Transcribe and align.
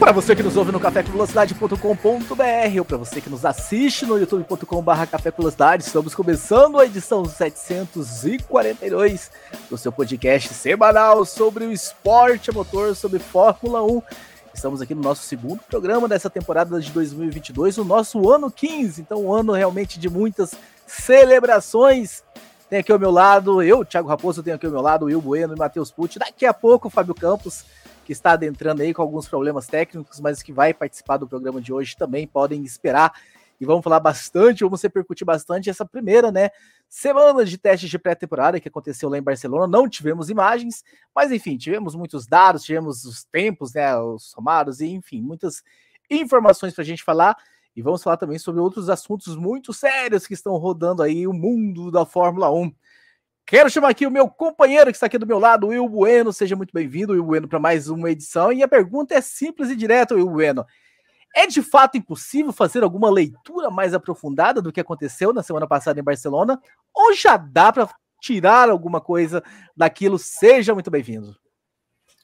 Para 0.00 0.12
você 0.12 0.34
que 0.34 0.42
nos 0.42 0.56
ouve 0.56 0.72
no 0.72 0.80
cafévelocidade.com.br 0.80 2.78
ou 2.78 2.84
para 2.86 2.96
você 2.96 3.20
que 3.20 3.28
nos 3.28 3.44
assiste 3.44 4.06
no 4.06 4.18
youtube.com.br 4.18 4.92
estamos 5.78 6.14
começando 6.14 6.80
a 6.80 6.86
edição 6.86 7.26
742 7.26 9.30
do 9.68 9.76
seu 9.76 9.92
podcast 9.92 10.54
semanal 10.54 11.26
sobre 11.26 11.66
o 11.66 11.72
esporte 11.72 12.48
a 12.48 12.52
motor, 12.54 12.96
sobre 12.96 13.18
Fórmula 13.18 13.84
1. 13.84 14.02
Estamos 14.54 14.80
aqui 14.80 14.94
no 14.94 15.02
nosso 15.02 15.24
segundo 15.24 15.60
programa 15.68 16.08
dessa 16.08 16.30
temporada 16.30 16.80
de 16.80 16.90
2022, 16.92 17.76
o 17.76 17.84
nosso 17.84 18.30
ano 18.30 18.50
15, 18.50 19.02
então 19.02 19.26
um 19.26 19.34
ano 19.34 19.52
realmente 19.52 20.00
de 20.00 20.08
muitas 20.08 20.54
celebrações. 20.86 22.24
Tem 22.70 22.78
aqui 22.78 22.90
ao 22.90 22.98
meu 22.98 23.10
lado, 23.10 23.62
eu, 23.62 23.84
Thiago 23.84 24.08
Raposo, 24.08 24.42
tenho 24.42 24.56
aqui 24.56 24.64
ao 24.64 24.72
meu 24.72 24.80
lado 24.80 25.04
Will 25.06 25.20
Bueno 25.20 25.54
e 25.54 25.58
Matheus 25.58 25.90
Pucci. 25.90 26.18
Daqui 26.18 26.46
a 26.46 26.54
pouco 26.54 26.88
Fábio 26.88 27.14
Campos 27.14 27.66
que 28.10 28.12
está 28.12 28.32
adentrando 28.32 28.82
aí 28.82 28.92
com 28.92 29.02
alguns 29.02 29.28
problemas 29.28 29.68
técnicos, 29.68 30.18
mas 30.18 30.42
que 30.42 30.52
vai 30.52 30.74
participar 30.74 31.16
do 31.16 31.28
programa 31.28 31.60
de 31.60 31.72
hoje 31.72 31.96
também, 31.96 32.26
podem 32.26 32.64
esperar. 32.64 33.12
E 33.60 33.64
vamos 33.64 33.84
falar 33.84 34.00
bastante, 34.00 34.64
vamos 34.64 34.82
repercutir 34.82 35.24
bastante 35.24 35.70
essa 35.70 35.84
primeira, 35.84 36.32
né, 36.32 36.50
semana 36.88 37.44
de 37.44 37.56
testes 37.56 37.88
de 37.88 37.96
pré-temporada 38.00 38.58
que 38.58 38.66
aconteceu 38.66 39.08
lá 39.08 39.16
em 39.16 39.22
Barcelona. 39.22 39.68
Não 39.68 39.88
tivemos 39.88 40.28
imagens, 40.28 40.82
mas 41.14 41.30
enfim, 41.30 41.56
tivemos 41.56 41.94
muitos 41.94 42.26
dados, 42.26 42.64
tivemos 42.64 43.04
os 43.04 43.22
tempos, 43.22 43.74
né, 43.74 43.96
os 43.96 44.24
somados 44.24 44.80
e 44.80 44.88
enfim, 44.88 45.22
muitas 45.22 45.62
informações 46.10 46.74
para 46.74 46.82
a 46.82 46.86
gente 46.86 47.04
falar. 47.04 47.36
E 47.76 47.80
vamos 47.80 48.02
falar 48.02 48.16
também 48.16 48.40
sobre 48.40 48.60
outros 48.60 48.90
assuntos 48.90 49.36
muito 49.36 49.72
sérios 49.72 50.26
que 50.26 50.34
estão 50.34 50.56
rodando 50.56 51.00
aí 51.00 51.28
o 51.28 51.32
mundo 51.32 51.92
da 51.92 52.04
Fórmula 52.04 52.50
1. 52.50 52.74
Quero 53.50 53.68
chamar 53.68 53.88
aqui 53.88 54.06
o 54.06 54.12
meu 54.12 54.28
companheiro 54.28 54.92
que 54.92 54.96
está 54.96 55.06
aqui 55.06 55.18
do 55.18 55.26
meu 55.26 55.40
lado, 55.40 55.66
Will 55.66 55.88
Bueno. 55.88 56.32
Seja 56.32 56.54
muito 56.54 56.72
bem-vindo, 56.72 57.14
Will 57.14 57.24
Bueno, 57.24 57.48
para 57.48 57.58
mais 57.58 57.88
uma 57.88 58.08
edição. 58.08 58.52
E 58.52 58.62
a 58.62 58.68
pergunta 58.68 59.12
é 59.12 59.20
simples 59.20 59.70
e 59.70 59.74
direta, 59.74 60.14
Will 60.14 60.30
Bueno. 60.30 60.64
É 61.34 61.48
de 61.48 61.60
fato 61.60 61.98
impossível 61.98 62.52
fazer 62.52 62.84
alguma 62.84 63.10
leitura 63.10 63.68
mais 63.68 63.92
aprofundada 63.92 64.62
do 64.62 64.70
que 64.70 64.78
aconteceu 64.78 65.32
na 65.32 65.42
semana 65.42 65.66
passada 65.66 65.98
em 65.98 66.02
Barcelona? 66.04 66.62
Ou 66.94 67.12
já 67.12 67.36
dá 67.36 67.72
para 67.72 67.90
tirar 68.20 68.70
alguma 68.70 69.00
coisa 69.00 69.42
daquilo? 69.76 70.16
Seja 70.16 70.72
muito 70.72 70.88
bem-vindo. 70.88 71.34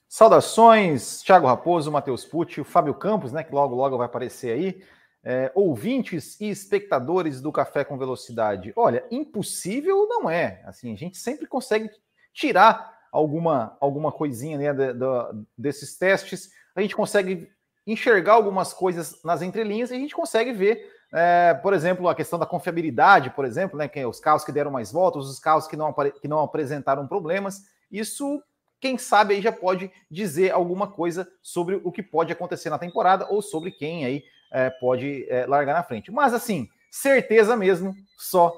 Saudações, 0.09 1.23
Thiago 1.23 1.49
Raposo, 1.49 1.91
Matheus 1.91 2.25
Pucci, 2.25 2.61
o 2.61 2.65
Fábio 2.65 2.95
Campos, 2.95 3.33
né, 3.33 3.43
que 3.43 3.53
logo 3.53 3.75
logo 3.75 3.99
vai 3.99 4.07
aparecer 4.07 4.53
aí 4.53 4.81
é, 5.29 5.51
ouvintes 5.57 6.41
e 6.41 6.49
espectadores 6.49 7.41
do 7.41 7.51
Café 7.51 7.83
com 7.83 7.99
Velocidade. 7.99 8.73
Olha, 8.77 9.05
impossível 9.11 10.07
não 10.09 10.31
é. 10.31 10.63
Assim, 10.65 10.93
a 10.93 10.97
gente 10.97 11.19
sempre 11.19 11.49
consegue 11.49 11.91
tirar 12.33 12.97
alguma, 13.11 13.77
alguma 13.81 14.13
coisinha 14.13 14.57
né, 14.57 14.73
de, 14.73 14.93
de, 14.93 15.45
desses 15.59 15.99
testes. 15.99 16.53
A 16.77 16.81
gente 16.81 16.95
consegue 16.95 17.51
enxergar 17.85 18.35
algumas 18.35 18.73
coisas 18.73 19.21
nas 19.25 19.43
entrelinhas 19.43 19.91
e 19.91 19.95
a 19.95 19.99
gente 19.99 20.15
consegue 20.15 20.53
ver, 20.53 20.89
é, 21.13 21.55
por 21.55 21.75
exemplo, 21.75 22.09
a 22.09 22.15
questão 22.15 22.39
da 22.39 22.47
confiabilidade, 22.47 23.31
por 23.31 23.45
exemplo, 23.45 23.77
né, 23.77 23.89
que 23.89 23.99
é 23.99 24.07
os 24.07 24.21
carros 24.21 24.45
que 24.45 24.53
deram 24.53 24.71
mais 24.71 24.93
voltas, 24.93 25.27
os 25.27 25.41
carros 25.41 25.67
que 25.67 25.77
não, 25.77 25.93
que 25.93 26.29
não 26.29 26.39
apresentaram 26.39 27.05
problemas. 27.05 27.65
Isso 27.91 28.41
quem 28.79 28.97
sabe 28.97 29.35
aí 29.35 29.43
já 29.43 29.51
pode 29.51 29.91
dizer 30.09 30.53
alguma 30.53 30.87
coisa 30.87 31.29
sobre 31.43 31.81
o 31.83 31.91
que 31.91 32.03
pode 32.03 32.33
acontecer 32.33 32.71
na 32.71 32.79
temporada 32.79 33.27
ou 33.29 33.43
sobre 33.43 33.73
quem 33.73 34.05
aí 34.05 34.23
é, 34.51 34.71
pode 34.71 35.27
é, 35.29 35.47
largar 35.47 35.75
na 35.75 35.83
frente. 35.83 36.11
Mas 36.11 36.35
assim, 36.35 36.69
certeza 36.91 37.57
mesmo, 37.57 37.95
só 38.19 38.53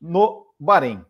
no 0.00 0.46
Bahrein. 0.58 1.04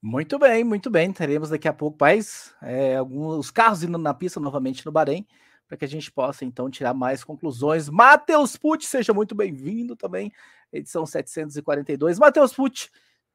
Muito 0.00 0.36
bem, 0.38 0.64
muito 0.64 0.90
bem. 0.90 1.12
Teremos 1.12 1.50
daqui 1.50 1.68
a 1.68 1.72
pouco 1.72 1.96
mais 2.00 2.52
é, 2.60 2.96
alguns 2.96 3.52
carros 3.52 3.84
indo 3.84 3.96
na 3.96 4.12
pista 4.12 4.40
novamente 4.40 4.84
no 4.84 4.90
Bahrein, 4.90 5.24
para 5.68 5.76
que 5.76 5.84
a 5.84 5.88
gente 5.88 6.10
possa 6.10 6.44
então 6.44 6.68
tirar 6.68 6.92
mais 6.92 7.22
conclusões. 7.22 7.88
Matheus 7.88 8.56
Pucci, 8.56 8.86
seja 8.86 9.14
muito 9.14 9.32
bem-vindo 9.32 9.94
também, 9.94 10.32
edição 10.72 11.06
742. 11.06 12.18
Matheus 12.18 12.52
Pucci, 12.52 12.90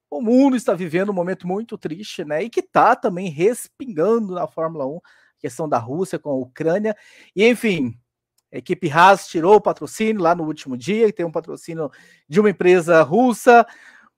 o 0.09 0.22
mundo 0.22 0.58
está 0.58 0.74
vivendo 0.74 1.09
um 1.09 1.14
momento 1.14 1.48
muito 1.48 1.78
triste, 1.78 2.25
né? 2.25 2.44
E 2.44 2.50
que 2.50 2.59
está 2.59 2.98
também 2.98 3.30
respingando 3.30 4.34
na 4.34 4.46
Fórmula 4.46 4.86
1, 4.86 5.00
questão 5.40 5.69
da 5.69 5.78
Rússia 5.78 6.19
com 6.19 6.30
a 6.31 6.36
Ucrânia. 6.36 6.96
E 7.34 7.48
enfim, 7.48 7.98
a 8.52 8.58
equipe 8.58 8.90
Haas 8.90 9.28
tirou 9.28 9.56
o 9.56 9.62
patrocínio 9.62 10.22
lá 10.22 10.34
no 10.34 10.46
último 10.46 10.78
dia, 10.78 11.08
e 11.08 11.12
tem 11.12 11.25
um 11.25 11.31
patrocínio 11.31 11.91
de 12.28 12.40
uma 12.40 12.50
empresa 12.50 13.02
russa. 13.02 13.66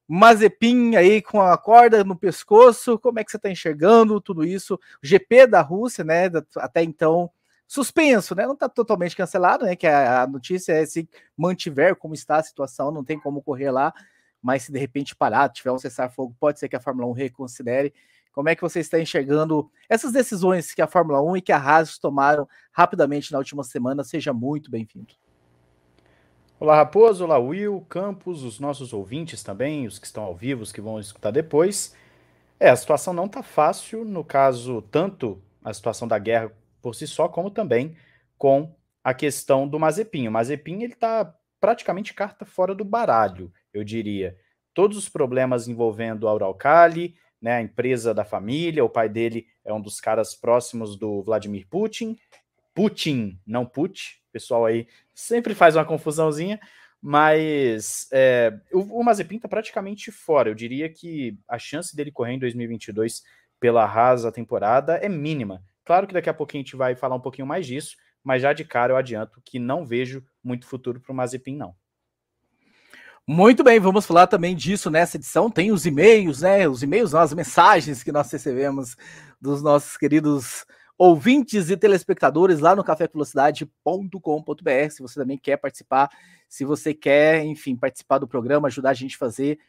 Mazepin 0.07 0.95
aí 0.95 1.21
com 1.21 1.39
a 1.39 1.55
corda 1.57 2.03
no 2.03 2.15
pescoço, 2.15 2.97
como 2.97 3.19
é 3.19 3.23
que 3.23 3.29
você 3.29 3.37
está 3.37 3.49
enxergando 3.49 4.19
tudo 4.19 4.43
isso? 4.43 4.73
O 4.73 4.79
GP 5.05 5.45
da 5.45 5.61
Rússia, 5.61 6.03
né? 6.03 6.31
Até 6.57 6.83
então 6.83 7.29
suspenso, 7.67 8.33
né? 8.33 8.47
Não 8.47 8.53
está 8.53 8.67
totalmente 8.67 9.15
cancelado, 9.15 9.65
né? 9.65 9.75
Que 9.75 9.85
a, 9.85 10.23
a, 10.23 10.27
notícia 10.27 10.73
é 10.73 10.83
se 10.85 11.07
mantiver 11.37 11.95
como 11.95 12.15
está 12.15 12.37
a 12.37 12.43
situação, 12.43 12.91
não 12.91 13.03
tem 13.03 13.19
como 13.19 13.43
correr 13.43 13.69
lá, 13.69 13.93
mas 14.41 14.63
se 14.63 14.71
de 14.71 14.79
repente 14.79 15.15
parar, 15.15 15.49
tiver 15.49 15.71
um 15.71 15.77
cessar-fogo, 15.77 16.35
pode 16.39 16.59
ser 16.59 16.67
que 16.67 16.75
a 16.75 16.79
Fórmula 16.79 17.07
1 17.09 17.11
reconsidere. 17.11 17.93
Como 18.31 18.47
é 18.49 18.55
que 18.55 18.61
você 18.61 18.79
está 18.79 18.99
enxergando 18.99 19.69
essas 19.89 20.11
decisões 20.11 20.73
que 20.73 20.81
a 20.81 20.87
Fórmula 20.87 21.21
1 21.21 21.37
e 21.37 21.41
que 21.41 21.51
a 21.51 21.57
Haas 21.57 21.97
tomaram 21.97 22.47
rapidamente 22.71 23.31
na 23.31 23.37
última 23.37 23.63
semana? 23.63 24.03
Seja 24.03 24.31
muito 24.31 24.69
bem-vindo. 24.69 25.13
Olá, 26.59 26.75
Raposo, 26.75 27.23
olá, 27.23 27.39
Will, 27.39 27.85
Campos, 27.89 28.43
os 28.43 28.59
nossos 28.59 28.93
ouvintes 28.93 29.41
também, 29.41 29.87
os 29.87 29.97
que 29.97 30.05
estão 30.05 30.23
ao 30.23 30.35
vivo, 30.35 30.61
os 30.61 30.71
que 30.71 30.81
vão 30.81 30.99
escutar 30.99 31.31
depois. 31.31 31.95
É, 32.59 32.69
a 32.69 32.75
situação 32.75 33.13
não 33.13 33.25
está 33.25 33.41
fácil, 33.41 34.03
no 34.03 34.23
caso, 34.23 34.81
tanto 34.91 35.41
a 35.63 35.73
situação 35.73 36.07
da 36.07 36.19
guerra 36.19 36.51
por 36.81 36.93
si 36.95 37.07
só, 37.07 37.29
como 37.29 37.49
também 37.49 37.95
com 38.37 38.75
a 39.03 39.13
questão 39.13 39.67
do 39.67 39.79
Mazepin. 39.79 40.27
O 40.27 40.31
Mazepin, 40.31 40.83
ele 40.83 40.93
está 40.93 41.33
praticamente 41.59 42.13
carta 42.13 42.45
fora 42.45 42.75
do 42.75 42.83
baralho, 42.83 43.51
eu 43.73 43.83
diria. 43.83 44.37
Todos 44.73 44.97
os 44.97 45.09
problemas 45.09 45.67
envolvendo 45.67 46.27
a 46.27 46.33
Uralcali, 46.33 47.15
né, 47.41 47.53
a 47.57 47.61
empresa 47.61 48.13
da 48.13 48.25
família, 48.25 48.83
o 48.83 48.89
pai 48.89 49.07
dele 49.07 49.47
é 49.63 49.73
um 49.73 49.81
dos 49.81 49.99
caras 49.99 50.35
próximos 50.35 50.97
do 50.97 51.23
Vladimir 51.23 51.67
Putin. 51.69 52.17
Putin, 52.73 53.39
não 53.45 53.65
Putin. 53.65 54.11
O 54.29 54.31
pessoal 54.31 54.65
aí 54.65 54.87
sempre 55.13 55.55
faz 55.55 55.75
uma 55.75 55.85
confusãozinha, 55.85 56.59
mas 57.01 58.07
é, 58.11 58.57
o, 58.71 58.99
o 58.99 59.03
Mazepin 59.03 59.37
está 59.37 59.47
praticamente 59.47 60.11
fora. 60.11 60.49
Eu 60.49 60.55
diria 60.55 60.89
que 60.89 61.37
a 61.47 61.57
chance 61.57 61.95
dele 61.95 62.11
correr 62.11 62.33
em 62.33 62.39
2022 62.39 63.23
pela 63.59 63.85
rasa 63.85 64.31
temporada 64.31 64.95
é 64.95 65.09
mínima. 65.09 65.63
Claro 65.83 66.07
que 66.07 66.13
daqui 66.13 66.29
a 66.29 66.33
pouquinho 66.33 66.61
a 66.61 66.65
gente 66.65 66.75
vai 66.75 66.95
falar 66.95 67.15
um 67.15 67.21
pouquinho 67.21 67.47
mais 67.47 67.65
disso, 67.65 67.97
mas 68.23 68.41
já 68.41 68.53
de 68.53 68.63
cara 68.63 68.93
eu 68.93 68.97
adianto 68.97 69.41
que 69.43 69.57
não 69.57 69.85
vejo 69.85 70.23
muito 70.43 70.67
futuro 70.67 70.99
para 70.99 71.11
o 71.11 71.15
Mazepin, 71.15 71.55
não. 71.55 71.75
Muito 73.31 73.63
bem, 73.63 73.79
vamos 73.79 74.07
falar 74.07 74.25
também 74.25 74.55
disso 74.55 74.89
nessa 74.89 75.15
edição. 75.15 75.51
Tem 75.51 75.71
os 75.71 75.85
e-mails, 75.85 76.41
né? 76.41 76.67
Os 76.67 76.81
e-mails, 76.81 77.13
as 77.13 77.31
mensagens 77.31 78.01
que 78.01 78.11
nós 78.11 78.31
recebemos 78.31 78.97
dos 79.39 79.61
nossos 79.61 79.95
queridos 79.97 80.65
ouvintes 80.97 81.69
e 81.69 81.77
telespectadores 81.77 82.59
lá 82.59 82.75
no 82.75 82.83
cafévelocidade.com.br. 82.83 84.89
Se 84.89 85.03
você 85.03 85.19
também 85.19 85.37
quer 85.37 85.57
participar, 85.57 86.09
se 86.47 86.65
você 86.65 86.91
quer, 86.91 87.45
enfim, 87.45 87.75
participar 87.75 88.17
do 88.17 88.27
programa, 88.27 88.67
ajudar 88.67 88.89
a 88.89 88.95
gente 88.95 89.13
a 89.13 89.19
fazer, 89.19 89.59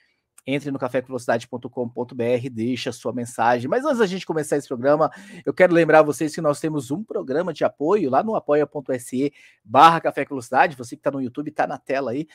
entre 0.47 0.71
no 0.71 0.79
cafévelocidade.com.br, 0.79 2.49
deixa 2.51 2.89
a 2.89 2.95
sua 2.95 3.13
mensagem. 3.13 3.69
Mas 3.69 3.85
antes 3.85 3.99
da 3.99 4.07
gente 4.07 4.25
começar 4.25 4.57
esse 4.57 4.69
programa, 4.69 5.11
eu 5.45 5.53
quero 5.53 5.75
lembrar 5.75 6.01
vocês 6.01 6.35
que 6.35 6.41
nós 6.41 6.61
temos 6.61 6.91
um 6.91 7.05
programa 7.05 7.53
de 7.53 7.63
apoio 7.63 8.09
lá 8.09 8.23
no 8.23 8.35
apoia.se 8.35 9.35
barra 9.63 10.01
Café 10.01 10.25
Velocidade. 10.25 10.77
Você 10.77 10.97
que 10.97 11.01
está 11.01 11.11
no 11.11 11.21
YouTube, 11.21 11.51
está 11.51 11.67
na 11.67 11.77
tela 11.77 12.13
aí 12.13 12.27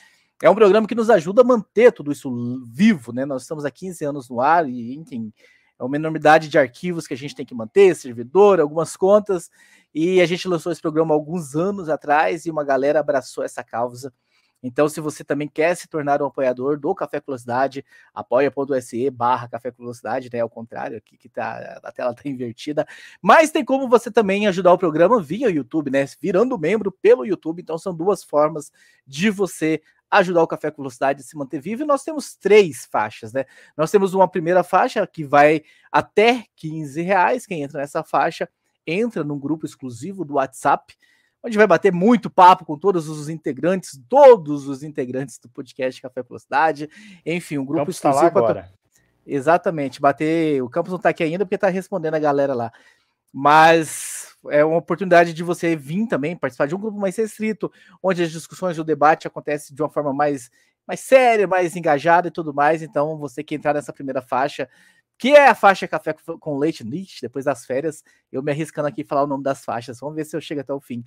é 0.42 0.50
um 0.50 0.54
programa 0.54 0.86
que 0.86 0.94
nos 0.94 1.08
ajuda 1.08 1.42
a 1.42 1.44
manter 1.44 1.92
tudo 1.92 2.12
isso 2.12 2.62
vivo, 2.66 3.12
né? 3.12 3.24
Nós 3.24 3.42
estamos 3.42 3.64
há 3.64 3.70
15 3.70 4.04
anos 4.04 4.28
no 4.28 4.40
ar 4.40 4.68
e, 4.68 4.94
enfim, 4.94 5.32
é 5.78 5.84
uma 5.84 5.96
enormidade 5.96 6.48
de 6.48 6.58
arquivos 6.58 7.06
que 7.06 7.14
a 7.14 7.16
gente 7.16 7.34
tem 7.34 7.46
que 7.46 7.54
manter, 7.54 7.94
servidor, 7.94 8.60
algumas 8.60 8.96
contas, 8.96 9.50
e 9.94 10.20
a 10.20 10.26
gente 10.26 10.48
lançou 10.48 10.72
esse 10.72 10.80
programa 10.80 11.14
alguns 11.14 11.54
anos 11.54 11.88
atrás 11.88 12.44
e 12.46 12.50
uma 12.50 12.64
galera 12.64 13.00
abraçou 13.00 13.44
essa 13.44 13.64
causa. 13.64 14.12
Então, 14.62 14.88
se 14.88 15.00
você 15.00 15.22
também 15.22 15.46
quer 15.46 15.76
se 15.76 15.86
tornar 15.86 16.22
um 16.22 16.26
apoiador 16.26 16.78
do 16.78 16.94
Café 16.94 17.22
Velocidade, 17.24 17.84
apoia.se 18.12 19.10
barra 19.10 19.48
Café 19.48 19.70
Velocidade, 19.70 20.30
né? 20.32 20.40
Ao 20.40 20.48
contrário, 20.48 20.96
aqui 20.96 21.16
que 21.16 21.28
tá, 21.28 21.80
a 21.84 21.92
tela 21.92 22.14
tá 22.14 22.22
invertida. 22.24 22.86
Mas 23.20 23.50
tem 23.50 23.64
como 23.64 23.88
você 23.88 24.10
também 24.10 24.46
ajudar 24.46 24.72
o 24.72 24.78
programa 24.78 25.22
via 25.22 25.50
YouTube, 25.50 25.90
né? 25.90 26.04
Virando 26.20 26.58
membro 26.58 26.90
pelo 26.90 27.24
YouTube. 27.24 27.60
Então, 27.62 27.78
são 27.78 27.94
duas 27.94 28.24
formas 28.24 28.72
de 29.06 29.30
você 29.30 29.80
ajudar 30.10 30.42
o 30.42 30.46
Café 30.46 30.70
com 30.70 30.82
Velocidade 30.82 31.20
a 31.20 31.24
se 31.24 31.36
manter 31.36 31.60
vivo. 31.60 31.82
E 31.82 31.86
nós 31.86 32.02
temos 32.02 32.36
três 32.36 32.86
faixas, 32.86 33.32
né? 33.32 33.44
Nós 33.76 33.90
temos 33.90 34.14
uma 34.14 34.28
primeira 34.28 34.62
faixa 34.62 35.06
que 35.06 35.24
vai 35.24 35.62
até 35.90 36.44
15 36.56 37.02
reais. 37.02 37.46
Quem 37.46 37.62
entra 37.62 37.80
nessa 37.80 38.02
faixa 38.02 38.48
entra 38.86 39.24
num 39.24 39.38
grupo 39.38 39.66
exclusivo 39.66 40.24
do 40.24 40.34
WhatsApp, 40.34 40.94
onde 41.42 41.56
vai 41.56 41.66
bater 41.66 41.92
muito 41.92 42.30
papo 42.30 42.64
com 42.64 42.78
todos 42.78 43.08
os 43.08 43.28
integrantes, 43.28 44.00
todos 44.08 44.68
os 44.68 44.82
integrantes 44.82 45.38
do 45.38 45.48
podcast 45.48 46.00
Café 46.00 46.22
com 46.22 46.28
Velocidade. 46.28 46.88
Enfim, 47.24 47.58
um 47.58 47.64
grupo 47.64 47.80
Campos 47.80 47.96
exclusivo. 47.96 48.30
Tá 48.30 48.40
lá 48.40 48.46
agora. 48.46 48.72
Exatamente, 49.26 50.00
bater. 50.00 50.62
O 50.62 50.70
Campos 50.70 50.90
não 50.90 50.98
está 50.98 51.08
aqui 51.08 51.24
ainda 51.24 51.44
porque 51.44 51.56
está 51.56 51.68
respondendo 51.68 52.14
a 52.14 52.20
galera 52.20 52.54
lá. 52.54 52.72
Mas 53.38 54.34
é 54.48 54.64
uma 54.64 54.78
oportunidade 54.78 55.34
de 55.34 55.42
você 55.42 55.76
vir 55.76 56.06
também 56.08 56.34
participar 56.34 56.64
de 56.64 56.74
um 56.74 56.80
grupo 56.80 56.96
mais 56.96 57.14
restrito, 57.16 57.70
onde 58.02 58.22
as 58.22 58.32
discussões 58.32 58.78
e 58.78 58.80
o 58.80 58.84
debate 58.84 59.26
acontecem 59.26 59.76
de 59.76 59.82
uma 59.82 59.90
forma 59.90 60.10
mais, 60.10 60.50
mais 60.88 61.00
séria, 61.00 61.46
mais 61.46 61.76
engajada 61.76 62.28
e 62.28 62.30
tudo 62.30 62.54
mais. 62.54 62.80
Então, 62.80 63.18
você 63.18 63.44
que 63.44 63.54
entrar 63.54 63.74
nessa 63.74 63.92
primeira 63.92 64.22
faixa, 64.22 64.66
que 65.18 65.34
é 65.34 65.48
a 65.48 65.54
faixa 65.54 65.86
Café 65.86 66.14
com 66.40 66.56
Leite 66.56 66.82
depois 67.20 67.44
das 67.44 67.66
férias, 67.66 68.02
eu 68.32 68.42
me 68.42 68.50
arriscando 68.52 68.88
aqui 68.88 69.04
falar 69.04 69.24
o 69.24 69.26
nome 69.26 69.44
das 69.44 69.62
faixas. 69.62 70.00
Vamos 70.00 70.16
ver 70.16 70.24
se 70.24 70.34
eu 70.34 70.40
chego 70.40 70.62
até 70.62 70.72
o 70.72 70.80
fim 70.80 71.04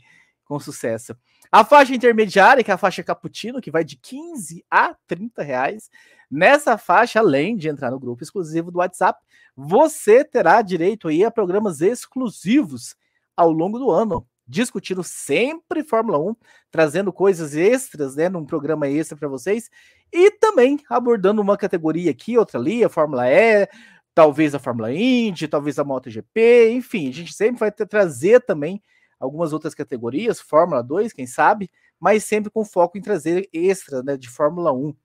com 0.49 0.59
sucesso. 0.59 1.15
A 1.51 1.63
faixa 1.63 1.93
intermediária, 1.93 2.63
que 2.63 2.71
é 2.71 2.73
a 2.73 2.77
faixa 2.77 3.03
Cappuccino, 3.03 3.61
que 3.61 3.69
vai 3.69 3.83
de 3.83 3.95
15 3.95 4.65
a 4.69 4.95
30 5.05 5.43
reais. 5.43 5.91
Nessa 6.29 6.75
faixa, 6.75 7.19
além 7.19 7.55
de 7.55 7.69
entrar 7.69 7.91
no 7.91 7.99
grupo 7.99 8.23
exclusivo 8.23 8.71
do 8.71 8.79
WhatsApp, 8.79 9.23
você 9.55 10.23
terá 10.25 10.59
direito 10.63 11.07
aí 11.07 11.23
a 11.23 11.29
programas 11.29 11.81
exclusivos 11.81 12.95
ao 13.37 13.51
longo 13.51 13.77
do 13.77 13.91
ano, 13.91 14.27
discutindo 14.47 15.03
sempre 15.03 15.83
Fórmula 15.83 16.17
1, 16.17 16.35
trazendo 16.71 17.13
coisas 17.13 17.55
extras, 17.55 18.15
né, 18.15 18.27
num 18.27 18.43
programa 18.43 18.87
extra 18.87 19.15
para 19.15 19.27
vocês, 19.27 19.69
e 20.11 20.31
também 20.31 20.79
abordando 20.89 21.41
uma 21.41 21.57
categoria 21.57 22.09
aqui, 22.09 22.37
outra 22.39 22.59
ali, 22.59 22.83
a 22.83 22.89
Fórmula 22.89 23.29
E, 23.31 23.67
talvez 24.15 24.55
a 24.55 24.59
Fórmula 24.59 24.91
Indy, 24.91 25.47
talvez 25.47 25.77
a 25.77 25.83
MotoGP, 25.83 26.71
enfim, 26.71 27.07
a 27.07 27.13
gente 27.13 27.33
sempre 27.33 27.59
vai 27.59 27.71
ter, 27.71 27.85
trazer 27.85 28.41
também 28.41 28.81
algumas 29.19 29.53
outras 29.53 29.75
categorias, 29.75 30.39
Fórmula 30.39 30.81
2, 30.81 31.13
quem 31.13 31.27
sabe, 31.27 31.69
mas 31.99 32.23
sempre 32.23 32.49
com 32.49 32.63
foco 32.63 32.97
em 32.97 33.01
trazer 33.01 33.49
extra, 33.51 34.01
né, 34.01 34.15
de 34.15 34.29
Fórmula 34.29 34.71
1. 34.71 34.95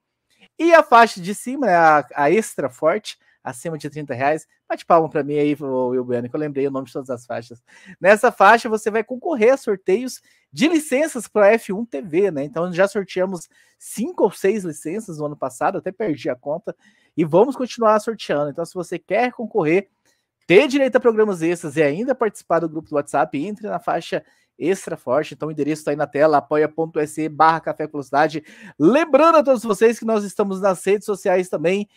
E 0.57 0.73
a 0.73 0.81
faixa 0.81 1.19
de 1.19 1.35
cima, 1.35 1.67
né, 1.67 1.75
a, 1.75 2.07
a 2.15 2.31
extra 2.31 2.69
forte, 2.69 3.17
acima 3.43 3.77
de 3.77 3.89
30 3.89 4.13
reais. 4.13 4.47
Bate 4.67 4.85
palma 4.85 5.07
para 5.07 5.23
mim 5.23 5.37
aí, 5.37 5.55
Will 5.59 6.05
que 6.27 6.35
eu 6.35 6.39
lembrei 6.39 6.67
o 6.67 6.71
nome 6.71 6.87
de 6.87 6.93
todas 6.93 7.11
as 7.11 7.25
faixas. 7.25 7.61
Nessa 8.01 8.31
faixa 8.31 8.67
você 8.67 8.89
vai 8.89 9.03
concorrer 9.03 9.53
a 9.53 9.57
sorteios 9.57 10.19
de 10.51 10.67
licenças 10.67 11.27
para 11.27 11.49
a 11.49 11.51
F1 11.53 11.87
TV, 11.87 12.31
né? 12.31 12.43
Então 12.43 12.73
já 12.73 12.87
sorteamos 12.87 13.47
cinco 13.77 14.23
ou 14.23 14.31
seis 14.31 14.63
licenças 14.63 15.19
no 15.19 15.27
ano 15.27 15.37
passado, 15.37 15.77
até 15.77 15.91
perdi 15.91 16.29
a 16.29 16.35
conta, 16.35 16.75
e 17.15 17.23
vamos 17.23 17.55
continuar 17.55 17.99
sorteando. 17.99 18.49
Então, 18.49 18.65
se 18.65 18.73
você 18.73 18.97
quer 18.97 19.31
concorrer, 19.31 19.89
ter 20.47 20.67
direito 20.67 20.95
a 20.95 20.99
programas 20.99 21.41
extras 21.41 21.75
e 21.75 21.83
ainda 21.83 22.13
participar 22.13 22.59
do 22.59 22.69
grupo 22.69 22.89
do 22.89 22.95
WhatsApp, 22.95 23.37
entre 23.37 23.67
na 23.67 23.79
faixa 23.79 24.23
extra 24.57 24.95
forte. 24.95 25.33
Então, 25.33 25.49
o 25.49 25.51
endereço 25.51 25.81
está 25.81 25.91
aí 25.91 25.97
na 25.97 26.07
tela, 26.07 26.37
apoia.se 26.37 27.29
barra 27.29 27.59
Café 27.59 27.87
Velocidade. 27.87 28.43
Lembrando 28.79 29.37
a 29.37 29.43
todos 29.43 29.63
vocês 29.63 29.99
que 29.99 30.05
nós 30.05 30.23
estamos 30.23 30.61
nas 30.61 30.83
redes 30.83 31.05
sociais 31.05 31.49
também. 31.49 31.87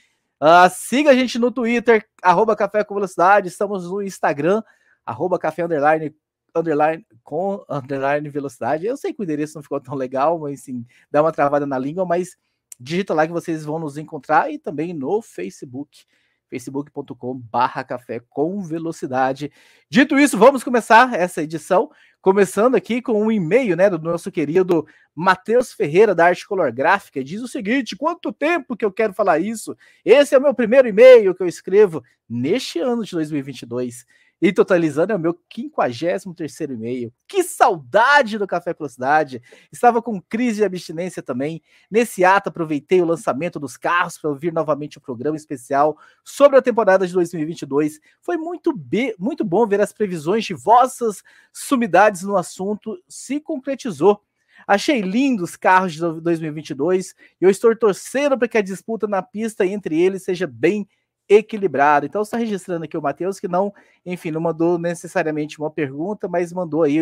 Uh, 0.40 0.70
siga 0.70 1.10
a 1.10 1.14
gente 1.14 1.38
no 1.38 1.50
Twitter, 1.50 2.06
arroba 2.22 2.56
Café 2.56 2.84
com 2.84 2.94
Velocidade. 2.94 3.48
Estamos 3.48 3.90
no 3.90 4.02
Instagram, 4.02 4.62
arroba 5.04 5.38
Café 5.38 5.64
Underline, 5.64 6.14
underline 6.54 7.06
com 7.22 7.64
underline 7.68 8.28
velocidade. 8.28 8.86
Eu 8.86 8.96
sei 8.96 9.12
que 9.12 9.20
o 9.20 9.24
endereço 9.24 9.56
não 9.56 9.62
ficou 9.62 9.80
tão 9.80 9.94
legal, 9.94 10.38
mas 10.38 10.62
sim, 10.62 10.84
dá 11.10 11.22
uma 11.22 11.32
travada 11.32 11.66
na 11.66 11.78
língua, 11.78 12.04
mas 12.04 12.36
digita 12.80 13.14
lá 13.14 13.26
que 13.26 13.32
vocês 13.32 13.64
vão 13.64 13.78
nos 13.78 13.96
encontrar 13.96 14.50
e 14.50 14.58
também 14.58 14.94
no 14.94 15.20
Facebook 15.20 16.04
facebook.com 16.48 17.34
barra 17.34 17.84
café 17.84 18.20
com 18.28 18.62
velocidade. 18.62 19.50
Dito 19.90 20.18
isso, 20.18 20.38
vamos 20.38 20.64
começar 20.64 21.14
essa 21.14 21.42
edição, 21.42 21.90
começando 22.20 22.74
aqui 22.74 23.00
com 23.00 23.22
um 23.22 23.30
e-mail, 23.30 23.76
né, 23.76 23.88
do 23.88 23.98
nosso 23.98 24.30
querido 24.30 24.86
Matheus 25.14 25.72
Ferreira, 25.72 26.14
da 26.14 26.26
Arte 26.26 26.46
Color 26.46 26.72
Gráfica, 26.72 27.22
diz 27.22 27.42
o 27.42 27.48
seguinte, 27.48 27.96
quanto 27.96 28.32
tempo 28.32 28.76
que 28.76 28.84
eu 28.84 28.92
quero 28.92 29.12
falar 29.12 29.38
isso? 29.38 29.76
Esse 30.04 30.34
é 30.34 30.38
o 30.38 30.42
meu 30.42 30.54
primeiro 30.54 30.88
e-mail 30.88 31.34
que 31.34 31.42
eu 31.42 31.48
escrevo 31.48 32.02
neste 32.28 32.78
ano 32.78 33.04
de 33.04 33.12
2022. 33.12 34.04
E 34.40 34.52
totalizando 34.52 35.12
é 35.12 35.16
o 35.16 35.18
meu 35.18 35.36
53 35.52 36.60
e-mail. 36.70 37.12
Que 37.26 37.42
saudade 37.42 38.38
do 38.38 38.46
Café 38.46 38.72
Velocidade! 38.72 39.42
Estava 39.72 40.00
com 40.00 40.20
crise 40.20 40.58
de 40.58 40.64
abstinência 40.64 41.22
também. 41.22 41.60
Nesse 41.90 42.24
ato, 42.24 42.48
aproveitei 42.48 43.02
o 43.02 43.04
lançamento 43.04 43.58
dos 43.58 43.76
carros 43.76 44.16
para 44.16 44.30
ouvir 44.30 44.52
novamente 44.52 44.98
o 44.98 45.00
programa 45.00 45.36
especial 45.36 45.98
sobre 46.24 46.56
a 46.56 46.62
temporada 46.62 47.06
de 47.06 47.12
2022. 47.12 47.98
Foi 48.20 48.36
muito, 48.36 48.72
be 48.72 49.14
muito 49.18 49.44
bom 49.44 49.66
ver 49.66 49.80
as 49.80 49.92
previsões 49.92 50.44
de 50.44 50.54
vossas 50.54 51.22
sumidades 51.52 52.22
no 52.22 52.36
assunto 52.36 52.96
se 53.08 53.40
concretizou. 53.40 54.22
Achei 54.66 55.00
lindos 55.00 55.50
os 55.50 55.56
carros 55.56 55.94
de 55.94 56.00
2022 56.20 57.14
e 57.40 57.44
eu 57.44 57.50
estou 57.50 57.74
torcendo 57.76 58.36
para 58.36 58.48
que 58.48 58.58
a 58.58 58.62
disputa 58.62 59.06
na 59.06 59.22
pista 59.22 59.64
entre 59.64 60.00
eles 60.00 60.24
seja 60.24 60.46
bem 60.46 60.88
equilibrado. 61.28 62.06
Então, 62.06 62.22
está 62.22 62.36
registrando 62.36 62.84
aqui 62.84 62.96
o 62.96 63.02
Matheus, 63.02 63.38
que 63.38 63.48
não, 63.48 63.72
enfim, 64.04 64.30
não 64.30 64.40
mandou 64.40 64.78
necessariamente 64.78 65.58
uma 65.58 65.70
pergunta, 65.70 66.28
mas 66.28 66.52
mandou 66.52 66.82
aí 66.82 66.98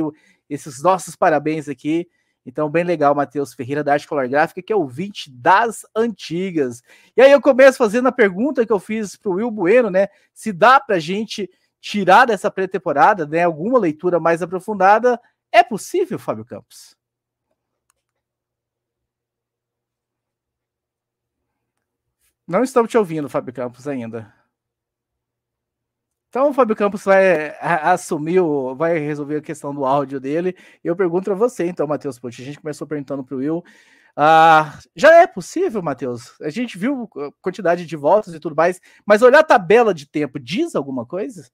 esses 0.48 0.82
nossos 0.82 1.14
parabéns 1.14 1.68
aqui. 1.68 2.08
Então, 2.44 2.70
bem 2.70 2.84
legal, 2.84 3.14
Matheus 3.14 3.54
Ferreira, 3.54 3.82
da 3.82 3.92
Arte 3.92 4.06
Color 4.06 4.28
Gráfica, 4.28 4.62
que 4.62 4.72
é 4.72 4.76
ouvinte 4.76 5.30
das 5.30 5.84
antigas. 5.94 6.82
E 7.16 7.20
aí 7.20 7.32
eu 7.32 7.40
começo 7.40 7.76
fazendo 7.76 8.06
a 8.06 8.12
pergunta 8.12 8.64
que 8.64 8.72
eu 8.72 8.78
fiz 8.78 9.16
para 9.16 9.30
o 9.30 9.34
Will 9.34 9.50
Bueno, 9.50 9.90
né? 9.90 10.08
Se 10.32 10.52
dá 10.52 10.78
para 10.78 10.96
a 10.96 11.00
gente 11.00 11.50
tirar 11.80 12.24
dessa 12.24 12.50
pré-temporada, 12.50 13.26
né, 13.26 13.44
alguma 13.44 13.78
leitura 13.78 14.18
mais 14.18 14.42
aprofundada, 14.42 15.20
é 15.52 15.62
possível, 15.62 16.18
Fábio 16.18 16.44
Campos? 16.44 16.96
Não 22.46 22.62
estamos 22.62 22.90
te 22.90 22.96
ouvindo, 22.96 23.28
Fábio 23.28 23.52
Campos, 23.52 23.88
ainda. 23.88 24.32
Então 26.28 26.50
o 26.50 26.52
Fábio 26.52 26.76
Campos 26.76 27.02
vai 27.02 27.56
assumir, 27.60 28.40
vai 28.76 28.98
resolver 28.98 29.38
a 29.38 29.42
questão 29.42 29.74
do 29.74 29.84
áudio 29.84 30.20
dele. 30.20 30.54
Eu 30.84 30.94
pergunto 30.94 31.32
a 31.32 31.34
você, 31.34 31.66
então, 31.66 31.86
Matheus 31.86 32.18
Pucci. 32.18 32.42
A 32.42 32.44
gente 32.44 32.60
começou 32.60 32.86
perguntando 32.86 33.24
para 33.24 33.34
o 33.34 33.38
Will. 33.38 33.64
Ah, 34.14 34.78
já 34.94 35.14
é 35.14 35.26
possível, 35.26 35.82
Matheus? 35.82 36.40
A 36.40 36.50
gente 36.50 36.78
viu 36.78 37.08
a 37.16 37.30
quantidade 37.40 37.84
de 37.86 37.96
voltas 37.96 38.34
e 38.34 38.40
tudo 38.40 38.54
mais, 38.54 38.80
mas 39.04 39.22
olhar 39.22 39.40
a 39.40 39.44
tabela 39.44 39.92
de 39.92 40.06
tempo 40.06 40.38
diz 40.38 40.74
alguma 40.74 41.04
coisa? 41.04 41.50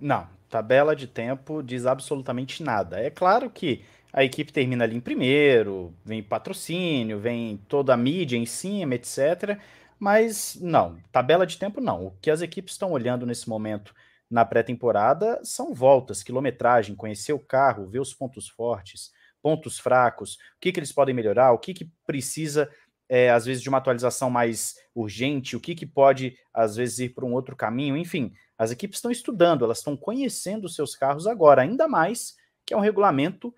Não, 0.00 0.28
tabela 0.48 0.94
de 0.94 1.06
tempo 1.06 1.62
diz 1.62 1.86
absolutamente 1.86 2.62
nada. 2.62 3.00
É 3.00 3.10
claro 3.10 3.50
que 3.50 3.84
a 4.16 4.24
equipe 4.24 4.50
termina 4.50 4.82
ali 4.82 4.96
em 4.96 5.00
primeiro, 5.00 5.94
vem 6.02 6.22
patrocínio, 6.22 7.20
vem 7.20 7.58
toda 7.68 7.92
a 7.92 7.98
mídia 7.98 8.38
em 8.38 8.46
cima, 8.46 8.94
etc. 8.94 9.60
Mas 9.98 10.56
não, 10.58 10.98
tabela 11.12 11.46
de 11.46 11.58
tempo 11.58 11.82
não. 11.82 12.06
O 12.06 12.10
que 12.12 12.30
as 12.30 12.40
equipes 12.40 12.72
estão 12.72 12.92
olhando 12.92 13.26
nesse 13.26 13.46
momento 13.46 13.94
na 14.30 14.42
pré-temporada 14.42 15.38
são 15.44 15.74
voltas, 15.74 16.22
quilometragem, 16.22 16.96
conhecer 16.96 17.34
o 17.34 17.38
carro, 17.38 17.86
ver 17.86 18.00
os 18.00 18.14
pontos 18.14 18.48
fortes, 18.48 19.10
pontos 19.42 19.78
fracos, 19.78 20.36
o 20.36 20.60
que, 20.62 20.72
que 20.72 20.80
eles 20.80 20.92
podem 20.92 21.14
melhorar, 21.14 21.52
o 21.52 21.58
que, 21.58 21.74
que 21.74 21.92
precisa, 22.06 22.70
é, 23.10 23.28
às 23.28 23.44
vezes, 23.44 23.62
de 23.62 23.68
uma 23.68 23.78
atualização 23.78 24.30
mais 24.30 24.76
urgente, 24.94 25.56
o 25.56 25.60
que, 25.60 25.74
que 25.74 25.84
pode, 25.84 26.38
às 26.54 26.74
vezes, 26.74 27.00
ir 27.00 27.08
para 27.10 27.26
um 27.26 27.34
outro 27.34 27.54
caminho. 27.54 27.98
Enfim, 27.98 28.32
as 28.56 28.70
equipes 28.70 28.96
estão 28.96 29.10
estudando, 29.10 29.62
elas 29.62 29.78
estão 29.78 29.94
conhecendo 29.94 30.64
os 30.64 30.74
seus 30.74 30.96
carros 30.96 31.26
agora, 31.26 31.60
ainda 31.60 31.86
mais 31.86 32.34
que 32.64 32.72
é 32.72 32.76
um 32.76 32.80
regulamento 32.80 33.54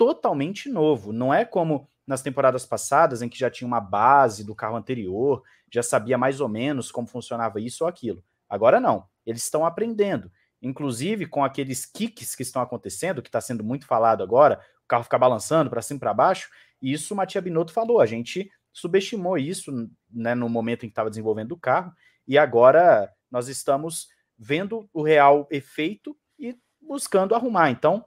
totalmente 0.00 0.70
novo. 0.70 1.12
Não 1.12 1.32
é 1.32 1.44
como 1.44 1.86
nas 2.06 2.22
temporadas 2.22 2.64
passadas, 2.64 3.20
em 3.20 3.28
que 3.28 3.38
já 3.38 3.50
tinha 3.50 3.68
uma 3.68 3.82
base 3.82 4.42
do 4.42 4.54
carro 4.54 4.74
anterior, 4.74 5.42
já 5.70 5.82
sabia 5.82 6.16
mais 6.16 6.40
ou 6.40 6.48
menos 6.48 6.90
como 6.90 7.06
funcionava 7.06 7.60
isso 7.60 7.84
ou 7.84 7.88
aquilo. 7.88 8.24
Agora 8.48 8.80
não, 8.80 9.06
eles 9.26 9.44
estão 9.44 9.62
aprendendo. 9.62 10.32
Inclusive 10.62 11.26
com 11.26 11.44
aqueles 11.44 11.84
kicks 11.84 12.34
que 12.34 12.42
estão 12.42 12.62
acontecendo, 12.62 13.20
que 13.20 13.28
está 13.28 13.42
sendo 13.42 13.62
muito 13.62 13.84
falado 13.84 14.22
agora, 14.22 14.58
o 14.82 14.88
carro 14.88 15.04
fica 15.04 15.18
balançando 15.18 15.68
para 15.68 15.82
cima 15.82 15.98
e 15.98 16.00
para 16.00 16.14
baixo, 16.14 16.48
e 16.80 16.94
isso 16.94 17.12
o 17.12 17.16
Matia 17.16 17.42
Binotto 17.42 17.70
falou, 17.70 18.00
a 18.00 18.06
gente 18.06 18.50
subestimou 18.72 19.36
isso 19.36 19.70
né, 20.10 20.34
no 20.34 20.48
momento 20.48 20.86
em 20.86 20.88
que 20.88 20.92
estava 20.92 21.10
desenvolvendo 21.10 21.52
o 21.52 21.60
carro, 21.60 21.92
e 22.26 22.38
agora 22.38 23.12
nós 23.30 23.48
estamos 23.48 24.08
vendo 24.38 24.88
o 24.94 25.02
real 25.02 25.46
efeito 25.50 26.16
e 26.38 26.56
buscando 26.80 27.34
arrumar. 27.34 27.70
Então, 27.70 28.02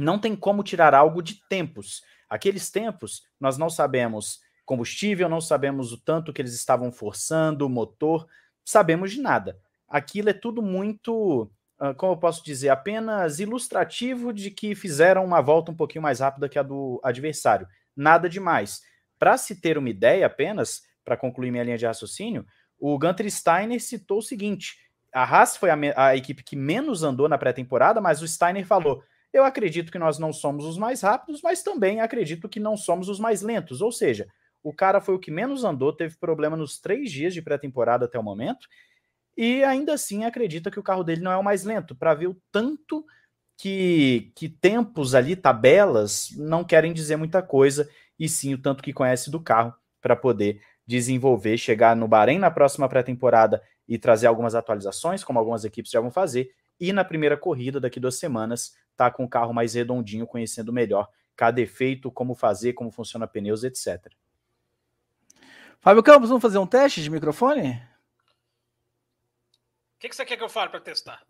não 0.00 0.18
tem 0.18 0.34
como 0.34 0.62
tirar 0.62 0.94
algo 0.94 1.22
de 1.22 1.40
tempos. 1.48 2.02
Aqueles 2.28 2.70
tempos, 2.70 3.22
nós 3.38 3.58
não 3.58 3.68
sabemos 3.68 4.40
combustível, 4.64 5.28
não 5.28 5.40
sabemos 5.40 5.92
o 5.92 6.00
tanto 6.00 6.32
que 6.32 6.40
eles 6.40 6.54
estavam 6.54 6.92
forçando, 6.92 7.66
o 7.66 7.68
motor, 7.68 8.26
sabemos 8.64 9.10
de 9.10 9.20
nada. 9.20 9.58
Aquilo 9.88 10.30
é 10.30 10.32
tudo 10.32 10.62
muito, 10.62 11.50
ah, 11.78 11.92
como 11.92 12.12
eu 12.12 12.16
posso 12.16 12.44
dizer, 12.44 12.68
apenas 12.68 13.40
ilustrativo 13.40 14.32
de 14.32 14.50
que 14.50 14.76
fizeram 14.76 15.24
uma 15.24 15.40
volta 15.40 15.72
um 15.72 15.76
pouquinho 15.76 16.02
mais 16.02 16.20
rápida 16.20 16.48
que 16.48 16.58
a 16.58 16.62
do 16.62 17.00
adversário. 17.02 17.66
Nada 17.96 18.28
demais. 18.28 18.80
Para 19.18 19.36
se 19.36 19.60
ter 19.60 19.76
uma 19.76 19.90
ideia 19.90 20.24
apenas, 20.24 20.82
para 21.04 21.16
concluir 21.16 21.50
minha 21.50 21.64
linha 21.64 21.76
de 21.76 21.86
raciocínio, 21.86 22.46
o 22.78 22.96
Gunter 22.96 23.28
Steiner 23.28 23.82
citou 23.82 24.18
o 24.18 24.22
seguinte: 24.22 24.76
a 25.12 25.24
Haas 25.24 25.56
foi 25.56 25.68
a, 25.68 25.76
a 25.96 26.16
equipe 26.16 26.44
que 26.44 26.54
menos 26.54 27.02
andou 27.02 27.28
na 27.28 27.36
pré-temporada, 27.36 28.00
mas 28.00 28.22
o 28.22 28.28
Steiner 28.28 28.64
falou: 28.64 29.02
eu 29.32 29.44
acredito 29.44 29.92
que 29.92 29.98
nós 29.98 30.18
não 30.18 30.32
somos 30.32 30.64
os 30.64 30.76
mais 30.76 31.02
rápidos, 31.02 31.40
mas 31.42 31.62
também 31.62 32.00
acredito 32.00 32.48
que 32.48 32.60
não 32.60 32.76
somos 32.76 33.08
os 33.08 33.20
mais 33.20 33.42
lentos. 33.42 33.80
Ou 33.80 33.92
seja, 33.92 34.28
o 34.62 34.72
cara 34.72 35.00
foi 35.00 35.14
o 35.14 35.18
que 35.18 35.30
menos 35.30 35.64
andou, 35.64 35.92
teve 35.92 36.16
problema 36.18 36.56
nos 36.56 36.78
três 36.78 37.10
dias 37.10 37.32
de 37.32 37.42
pré-temporada 37.42 38.04
até 38.04 38.18
o 38.18 38.22
momento, 38.22 38.68
e 39.36 39.62
ainda 39.64 39.94
assim 39.94 40.24
acredita 40.24 40.70
que 40.70 40.78
o 40.78 40.82
carro 40.82 41.04
dele 41.04 41.22
não 41.22 41.32
é 41.32 41.36
o 41.36 41.44
mais 41.44 41.64
lento, 41.64 41.94
para 41.94 42.14
ver 42.14 42.26
o 42.26 42.36
tanto 42.52 43.04
que, 43.56 44.32
que 44.34 44.48
tempos 44.48 45.14
ali, 45.14 45.36
tabelas, 45.36 46.30
não 46.36 46.64
querem 46.64 46.92
dizer 46.92 47.16
muita 47.16 47.42
coisa, 47.42 47.88
e 48.18 48.28
sim 48.28 48.52
o 48.52 48.58
tanto 48.58 48.82
que 48.82 48.92
conhece 48.92 49.30
do 49.30 49.40
carro 49.40 49.74
para 50.00 50.16
poder 50.16 50.60
desenvolver, 50.86 51.56
chegar 51.56 51.94
no 51.94 52.08
Bahrein 52.08 52.38
na 52.38 52.50
próxima 52.50 52.88
pré-temporada 52.88 53.62
e 53.88 53.98
trazer 53.98 54.26
algumas 54.26 54.54
atualizações, 54.54 55.22
como 55.22 55.38
algumas 55.38 55.64
equipes 55.64 55.90
já 55.90 56.00
vão 56.00 56.10
fazer, 56.10 56.50
e 56.78 56.92
na 56.92 57.04
primeira 57.04 57.36
corrida 57.36 57.78
daqui 57.78 58.00
duas 58.00 58.18
semanas 58.18 58.72
tá 59.00 59.10
com 59.10 59.24
o 59.24 59.28
carro 59.28 59.54
mais 59.54 59.72
redondinho, 59.72 60.26
conhecendo 60.26 60.74
melhor 60.74 61.08
cada 61.34 61.58
efeito, 61.58 62.12
como 62.12 62.34
fazer, 62.34 62.74
como 62.74 62.90
funciona 62.90 63.26
pneus, 63.26 63.64
etc. 63.64 64.12
Fábio 65.80 66.02
Campos, 66.02 66.28
vamos 66.28 66.42
fazer 66.42 66.58
um 66.58 66.66
teste 66.66 67.02
de 67.02 67.08
microfone? 67.08 67.82
O 69.96 70.00
que, 70.00 70.10
que 70.10 70.14
você 70.14 70.26
quer 70.26 70.36
que 70.36 70.44
eu 70.44 70.50
fale 70.50 70.68
para 70.68 70.80
testar? 70.80 71.22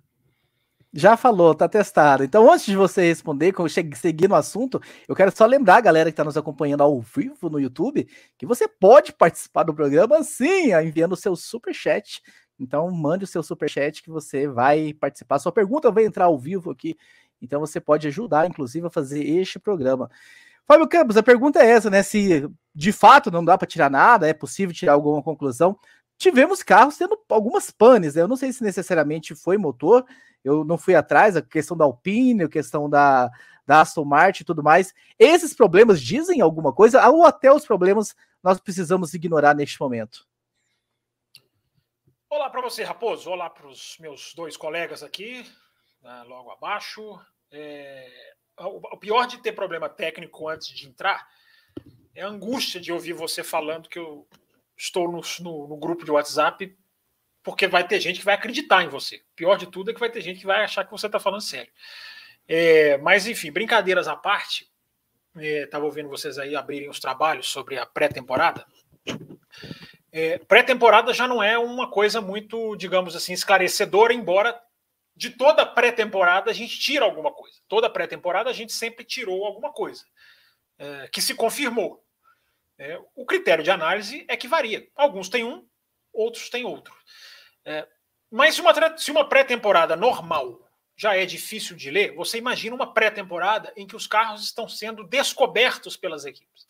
Já 0.92 1.16
falou, 1.16 1.54
tá 1.54 1.68
testado. 1.68 2.24
Então, 2.24 2.52
antes 2.52 2.66
de 2.66 2.74
você 2.74 3.02
responder, 3.02 3.54
seguir 3.94 4.26
no 4.26 4.34
assunto, 4.34 4.82
eu 5.06 5.14
quero 5.14 5.30
só 5.30 5.46
lembrar 5.46 5.76
a 5.76 5.80
galera 5.80 6.10
que 6.10 6.14
está 6.14 6.24
nos 6.24 6.36
acompanhando 6.36 6.82
ao 6.82 7.00
vivo 7.00 7.48
no 7.48 7.60
YouTube 7.60 8.08
que 8.36 8.44
você 8.44 8.66
pode 8.66 9.12
participar 9.12 9.62
do 9.62 9.72
programa 9.72 10.24
sim, 10.24 10.72
enviando 10.74 11.12
o 11.12 11.16
seu 11.16 11.36
super 11.36 11.72
chat. 11.72 12.20
Então, 12.58 12.90
mande 12.90 13.22
o 13.22 13.28
seu 13.28 13.44
super 13.44 13.70
chat 13.70 14.02
que 14.02 14.10
você 14.10 14.48
vai 14.48 14.92
participar. 14.92 15.38
Sua 15.38 15.52
pergunta 15.52 15.92
vai 15.92 16.04
entrar 16.04 16.24
ao 16.24 16.36
vivo 16.36 16.72
aqui 16.72 16.96
então 17.40 17.60
você 17.60 17.80
pode 17.80 18.06
ajudar, 18.08 18.46
inclusive, 18.46 18.86
a 18.86 18.90
fazer 18.90 19.24
este 19.24 19.58
programa. 19.58 20.10
Fábio 20.66 20.88
Campos, 20.88 21.16
a 21.16 21.22
pergunta 21.22 21.58
é 21.60 21.66
essa, 21.66 21.90
né? 21.90 22.02
Se 22.02 22.48
de 22.74 22.92
fato 22.92 23.30
não 23.30 23.44
dá 23.44 23.58
para 23.58 23.66
tirar 23.66 23.90
nada, 23.90 24.28
é 24.28 24.34
possível 24.34 24.74
tirar 24.74 24.92
alguma 24.92 25.22
conclusão. 25.22 25.76
Tivemos 26.16 26.62
carros 26.62 26.96
tendo 26.96 27.18
algumas 27.28 27.70
panes, 27.70 28.14
né? 28.14 28.22
Eu 28.22 28.28
não 28.28 28.36
sei 28.36 28.52
se 28.52 28.62
necessariamente 28.62 29.34
foi 29.34 29.56
motor, 29.56 30.04
eu 30.44 30.64
não 30.64 30.78
fui 30.78 30.94
atrás, 30.94 31.36
a 31.36 31.42
questão 31.42 31.76
da 31.76 31.84
Alpine, 31.84 32.44
a 32.44 32.48
questão 32.48 32.88
da, 32.88 33.28
da 33.66 33.80
Aston 33.80 34.04
Martin 34.04 34.42
e 34.42 34.46
tudo 34.46 34.62
mais. 34.62 34.94
Esses 35.18 35.54
problemas 35.54 36.00
dizem 36.00 36.40
alguma 36.40 36.72
coisa, 36.72 37.04
ou 37.08 37.24
até 37.24 37.52
os 37.52 37.64
problemas 37.66 38.14
nós 38.42 38.60
precisamos 38.60 39.12
ignorar 39.12 39.54
neste 39.54 39.80
momento? 39.80 40.26
Olá 42.28 42.48
para 42.48 42.62
você, 42.62 42.84
Raposo. 42.84 43.28
Olá 43.28 43.50
para 43.50 43.66
os 43.66 43.96
meus 43.98 44.34
dois 44.34 44.56
colegas 44.56 45.02
aqui 45.02 45.44
né, 46.02 46.22
logo 46.26 46.50
abaixo. 46.50 47.18
É, 47.50 48.34
o, 48.58 48.96
pior 48.96 49.26
de 49.26 49.38
ter 49.38 49.52
problema 49.52 49.88
técnico 49.88 50.48
antes 50.48 50.68
de 50.68 50.86
entrar 50.86 51.26
é 52.14 52.22
a 52.22 52.28
angústia 52.28 52.80
de 52.80 52.92
ouvir 52.92 53.12
você 53.12 53.42
falando 53.42 53.88
que 53.88 53.98
eu 53.98 54.26
estou 54.76 55.10
no, 55.10 55.20
no, 55.40 55.68
no 55.68 55.76
grupo 55.76 56.04
de 56.04 56.10
WhatsApp, 56.10 56.76
porque 57.42 57.66
vai 57.66 57.86
ter 57.86 58.00
gente 58.00 58.18
que 58.18 58.24
vai 58.24 58.34
acreditar 58.34 58.82
em 58.82 58.88
você. 58.88 59.16
O 59.16 59.36
pior 59.36 59.56
de 59.56 59.66
tudo 59.66 59.90
é 59.90 59.94
que 59.94 60.00
vai 60.00 60.10
ter 60.10 60.20
gente 60.20 60.40
que 60.40 60.46
vai 60.46 60.64
achar 60.64 60.84
que 60.84 60.90
você 60.90 61.06
está 61.06 61.18
falando 61.18 61.40
sério. 61.40 61.72
É, 62.46 62.98
mas, 62.98 63.26
enfim, 63.26 63.52
brincadeiras 63.52 64.08
à 64.08 64.16
parte, 64.16 64.68
estava 65.36 65.84
é, 65.84 65.86
ouvindo 65.86 66.08
vocês 66.08 66.38
aí 66.38 66.56
abrirem 66.56 66.90
os 66.90 66.98
trabalhos 66.98 67.48
sobre 67.48 67.78
a 67.78 67.86
pré-temporada. 67.86 68.66
É, 70.12 70.38
pré-temporada 70.38 71.14
já 71.14 71.28
não 71.28 71.42
é 71.42 71.56
uma 71.56 71.88
coisa 71.88 72.20
muito, 72.20 72.74
digamos 72.76 73.14
assim, 73.14 73.32
esclarecedora, 73.32 74.12
embora 74.12 74.60
de 75.14 75.30
toda 75.30 75.66
pré-temporada 75.66 76.50
a 76.50 76.54
gente 76.54 76.78
tira 76.78 77.04
alguma 77.04 77.32
coisa. 77.32 77.58
Toda 77.68 77.90
pré-temporada 77.90 78.50
a 78.50 78.52
gente 78.52 78.72
sempre 78.72 79.04
tirou 79.04 79.44
alguma 79.44 79.72
coisa 79.72 80.04
é, 80.78 81.08
que 81.08 81.20
se 81.20 81.34
confirmou. 81.34 82.04
É, 82.78 82.98
o 83.14 83.26
critério 83.26 83.62
de 83.62 83.70
análise 83.70 84.24
é 84.28 84.36
que 84.36 84.48
varia. 84.48 84.88
Alguns 84.96 85.28
têm 85.28 85.44
um, 85.44 85.66
outros 86.12 86.48
têm 86.48 86.64
outro. 86.64 86.94
É, 87.64 87.86
mas 88.30 88.54
se 88.54 88.60
uma, 88.60 88.96
se 88.96 89.10
uma 89.10 89.28
pré-temporada 89.28 89.94
normal 89.94 90.66
já 90.96 91.16
é 91.16 91.26
difícil 91.26 91.76
de 91.76 91.90
ler, 91.90 92.14
você 92.14 92.38
imagina 92.38 92.74
uma 92.74 92.92
pré-temporada 92.92 93.72
em 93.76 93.86
que 93.86 93.96
os 93.96 94.06
carros 94.06 94.44
estão 94.44 94.68
sendo 94.68 95.04
descobertos 95.04 95.96
pelas 95.96 96.24
equipes. 96.24 96.68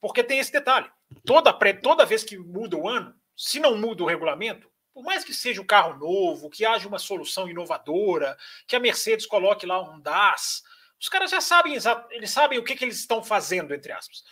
Porque 0.00 0.22
tem 0.22 0.38
esse 0.38 0.52
detalhe: 0.52 0.90
toda, 1.24 1.52
pré, 1.52 1.72
toda 1.72 2.06
vez 2.06 2.24
que 2.24 2.38
muda 2.38 2.76
o 2.76 2.88
ano, 2.88 3.14
se 3.36 3.58
não 3.58 3.76
muda 3.76 4.02
o 4.02 4.06
regulamento, 4.06 4.70
por 5.00 5.06
mais 5.06 5.24
que 5.24 5.32
seja 5.32 5.62
um 5.62 5.66
carro 5.66 5.98
novo, 5.98 6.50
que 6.50 6.62
haja 6.62 6.86
uma 6.86 6.98
solução 6.98 7.48
inovadora, 7.48 8.36
que 8.66 8.76
a 8.76 8.80
Mercedes 8.80 9.24
coloque 9.24 9.64
lá 9.64 9.80
um 9.80 9.98
DAS, 9.98 10.62
os 11.00 11.08
caras 11.08 11.30
já 11.30 11.40
sabem, 11.40 11.74
eles 12.10 12.30
sabem 12.30 12.58
o 12.58 12.62
que, 12.62 12.76
que 12.76 12.84
eles 12.84 12.98
estão 12.98 13.24
fazendo, 13.24 13.74
entre 13.74 13.92
aspas. 13.92 14.22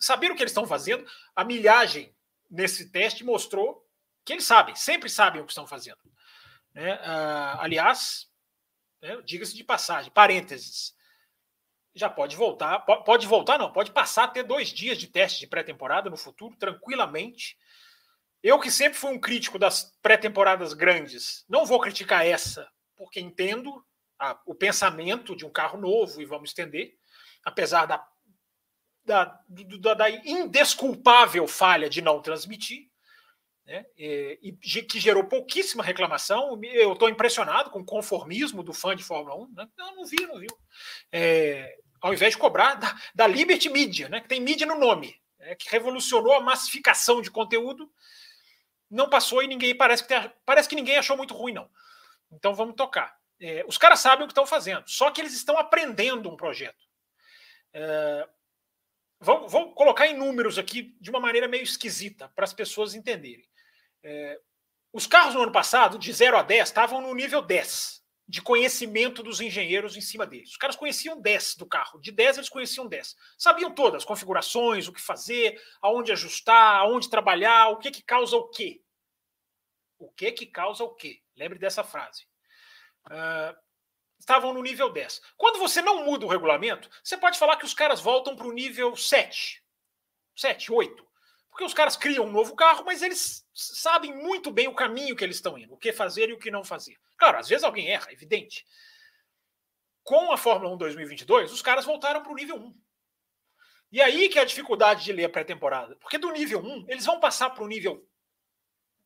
Saber 0.00 0.32
o 0.32 0.34
que 0.34 0.42
eles 0.42 0.50
estão 0.50 0.66
fazendo, 0.66 1.06
a 1.34 1.44
milhagem 1.44 2.12
nesse 2.50 2.90
teste 2.90 3.22
mostrou 3.22 3.86
que 4.24 4.32
eles 4.32 4.44
sabem, 4.44 4.74
sempre 4.74 5.08
sabem 5.08 5.40
o 5.40 5.44
que 5.44 5.52
estão 5.52 5.64
fazendo. 5.64 6.00
Né? 6.74 6.96
Uh, 6.96 7.60
aliás, 7.60 8.28
né, 9.00 9.22
diga-se 9.24 9.54
de 9.54 9.62
passagem, 9.62 10.10
parênteses, 10.10 10.92
já 11.94 12.10
pode 12.10 12.34
voltar, 12.34 12.80
pode 12.80 13.28
voltar 13.28 13.58
não, 13.58 13.72
pode 13.72 13.92
passar 13.92 14.24
a 14.24 14.28
ter 14.28 14.42
dois 14.42 14.70
dias 14.70 14.98
de 14.98 15.06
teste 15.06 15.38
de 15.38 15.46
pré-temporada 15.46 16.10
no 16.10 16.16
futuro, 16.16 16.56
tranquilamente, 16.56 17.56
eu 18.46 18.60
que 18.60 18.70
sempre 18.70 18.96
fui 18.96 19.10
um 19.10 19.18
crítico 19.18 19.58
das 19.58 19.96
pré-temporadas 20.00 20.72
grandes, 20.72 21.44
não 21.48 21.66
vou 21.66 21.80
criticar 21.80 22.24
essa, 22.24 22.70
porque 22.96 23.18
entendo 23.18 23.84
a, 24.18 24.40
o 24.46 24.54
pensamento 24.54 25.34
de 25.34 25.44
um 25.44 25.50
carro 25.50 25.80
novo 25.80 26.22
e 26.22 26.24
vamos 26.24 26.50
estender, 26.50 26.94
apesar 27.44 27.86
da, 27.86 28.06
da, 29.04 29.40
da, 29.80 29.94
da 29.94 30.10
indesculpável 30.10 31.48
falha 31.48 31.90
de 31.90 32.00
não 32.00 32.22
transmitir, 32.22 32.88
né, 33.64 33.84
e, 33.98 34.38
e, 34.40 34.82
que 34.82 35.00
gerou 35.00 35.24
pouquíssima 35.24 35.82
reclamação. 35.82 36.60
Eu 36.62 36.92
estou 36.92 37.08
impressionado 37.08 37.70
com 37.70 37.80
o 37.80 37.84
conformismo 37.84 38.62
do 38.62 38.72
fã 38.72 38.94
de 38.94 39.02
Fórmula 39.02 39.34
1. 39.42 39.52
Né? 39.54 39.68
Não, 39.76 39.96
não 39.96 40.04
vi, 40.04 40.24
não 40.24 40.38
viu. 40.38 40.56
É, 41.10 41.76
ao 42.00 42.14
invés 42.14 42.34
de 42.34 42.38
cobrar 42.38 42.74
da, 42.74 42.96
da 43.12 43.26
Liberty 43.26 43.68
Media, 43.68 44.08
né, 44.08 44.20
que 44.20 44.28
tem 44.28 44.40
mídia 44.40 44.68
no 44.68 44.78
nome, 44.78 45.20
é, 45.40 45.56
que 45.56 45.68
revolucionou 45.68 46.32
a 46.32 46.40
massificação 46.40 47.20
de 47.20 47.28
conteúdo, 47.28 47.90
não 48.90 49.08
passou 49.08 49.42
e 49.42 49.46
ninguém 49.46 49.76
parece 49.76 50.06
que 50.06 50.14
parece 50.44 50.68
que 50.68 50.76
ninguém 50.76 50.96
achou 50.96 51.16
muito 51.16 51.34
ruim, 51.34 51.52
não. 51.52 51.68
Então 52.30 52.54
vamos 52.54 52.74
tocar. 52.74 53.16
É, 53.40 53.64
os 53.66 53.76
caras 53.76 54.00
sabem 54.00 54.24
o 54.24 54.26
que 54.26 54.32
estão 54.32 54.46
fazendo, 54.46 54.88
só 54.88 55.10
que 55.10 55.20
eles 55.20 55.34
estão 55.34 55.58
aprendendo 55.58 56.30
um 56.30 56.36
projeto. 56.36 56.84
É, 57.72 58.28
vou, 59.20 59.48
vou, 59.48 59.74
colocar 59.74 60.06
em 60.06 60.16
números 60.16 60.58
aqui 60.58 60.96
de 61.00 61.10
uma 61.10 61.20
maneira 61.20 61.46
meio 61.46 61.62
esquisita 61.62 62.28
para 62.34 62.44
as 62.44 62.52
pessoas 62.52 62.94
entenderem. 62.94 63.46
É, 64.02 64.40
os 64.92 65.06
carros 65.06 65.34
no 65.34 65.42
ano 65.42 65.52
passado, 65.52 65.98
de 65.98 66.10
0 66.12 66.38
a 66.38 66.42
10, 66.42 66.68
estavam 66.68 67.02
no 67.02 67.14
nível 67.14 67.42
10 67.42 68.05
de 68.28 68.42
conhecimento 68.42 69.22
dos 69.22 69.40
engenheiros 69.40 69.96
em 69.96 70.00
cima 70.00 70.26
deles. 70.26 70.50
Os 70.50 70.56
caras 70.56 70.74
conheciam 70.74 71.20
10 71.20 71.54
do 71.56 71.66
carro, 71.66 72.00
de 72.00 72.10
10 72.10 72.38
eles 72.38 72.48
conheciam 72.48 72.86
10. 72.86 73.16
Sabiam 73.38 73.72
todas 73.72 74.02
as 74.02 74.04
configurações, 74.04 74.88
o 74.88 74.92
que 74.92 75.00
fazer, 75.00 75.60
aonde 75.80 76.10
ajustar, 76.10 76.80
aonde 76.80 77.08
trabalhar, 77.08 77.68
o 77.68 77.78
que 77.78 77.90
que 77.90 78.02
causa 78.02 78.36
o 78.36 78.48
quê. 78.48 78.82
O 79.98 80.10
que 80.10 80.32
que 80.32 80.46
causa 80.46 80.82
o 80.82 80.94
quê? 80.94 81.22
Lembre 81.36 81.58
dessa 81.58 81.84
frase. 81.84 82.26
Uh, 83.06 83.56
estavam 84.18 84.52
no 84.52 84.62
nível 84.62 84.90
10. 84.90 85.22
Quando 85.36 85.58
você 85.58 85.80
não 85.80 86.04
muda 86.04 86.26
o 86.26 86.28
regulamento, 86.28 86.90
você 87.02 87.16
pode 87.16 87.38
falar 87.38 87.56
que 87.56 87.64
os 87.64 87.74
caras 87.74 88.00
voltam 88.00 88.34
para 88.34 88.46
o 88.46 88.52
nível 88.52 88.96
7, 88.96 89.62
7, 90.34 90.72
8. 90.72 91.05
Porque 91.56 91.64
os 91.64 91.72
caras 91.72 91.96
criam 91.96 92.26
um 92.26 92.30
novo 92.30 92.54
carro, 92.54 92.84
mas 92.84 93.00
eles 93.00 93.42
sabem 93.54 94.14
muito 94.14 94.50
bem 94.50 94.68
o 94.68 94.74
caminho 94.74 95.16
que 95.16 95.24
eles 95.24 95.36
estão 95.36 95.56
indo, 95.56 95.72
o 95.72 95.78
que 95.78 95.90
fazer 95.90 96.28
e 96.28 96.34
o 96.34 96.38
que 96.38 96.50
não 96.50 96.62
fazer. 96.62 96.98
Claro, 97.16 97.38
às 97.38 97.48
vezes 97.48 97.64
alguém 97.64 97.88
erra, 97.88 98.12
evidente. 98.12 98.62
Com 100.04 100.30
a 100.30 100.36
Fórmula 100.36 100.74
1 100.74 100.76
2022, 100.76 101.50
os 101.50 101.62
caras 101.62 101.86
voltaram 101.86 102.22
para 102.22 102.30
o 102.30 102.34
nível 102.34 102.56
1. 102.56 102.74
E 103.90 104.02
aí 104.02 104.28
que 104.28 104.38
é 104.38 104.42
a 104.42 104.44
dificuldade 104.44 105.02
de 105.02 105.14
ler 105.14 105.24
a 105.24 105.28
pré-temporada. 105.30 105.96
Porque 105.96 106.18
do 106.18 106.30
nível 106.30 106.60
1, 106.60 106.90
eles 106.90 107.06
vão 107.06 107.18
passar 107.18 107.48
para 107.48 107.64
o 107.64 107.68
nível 107.68 108.06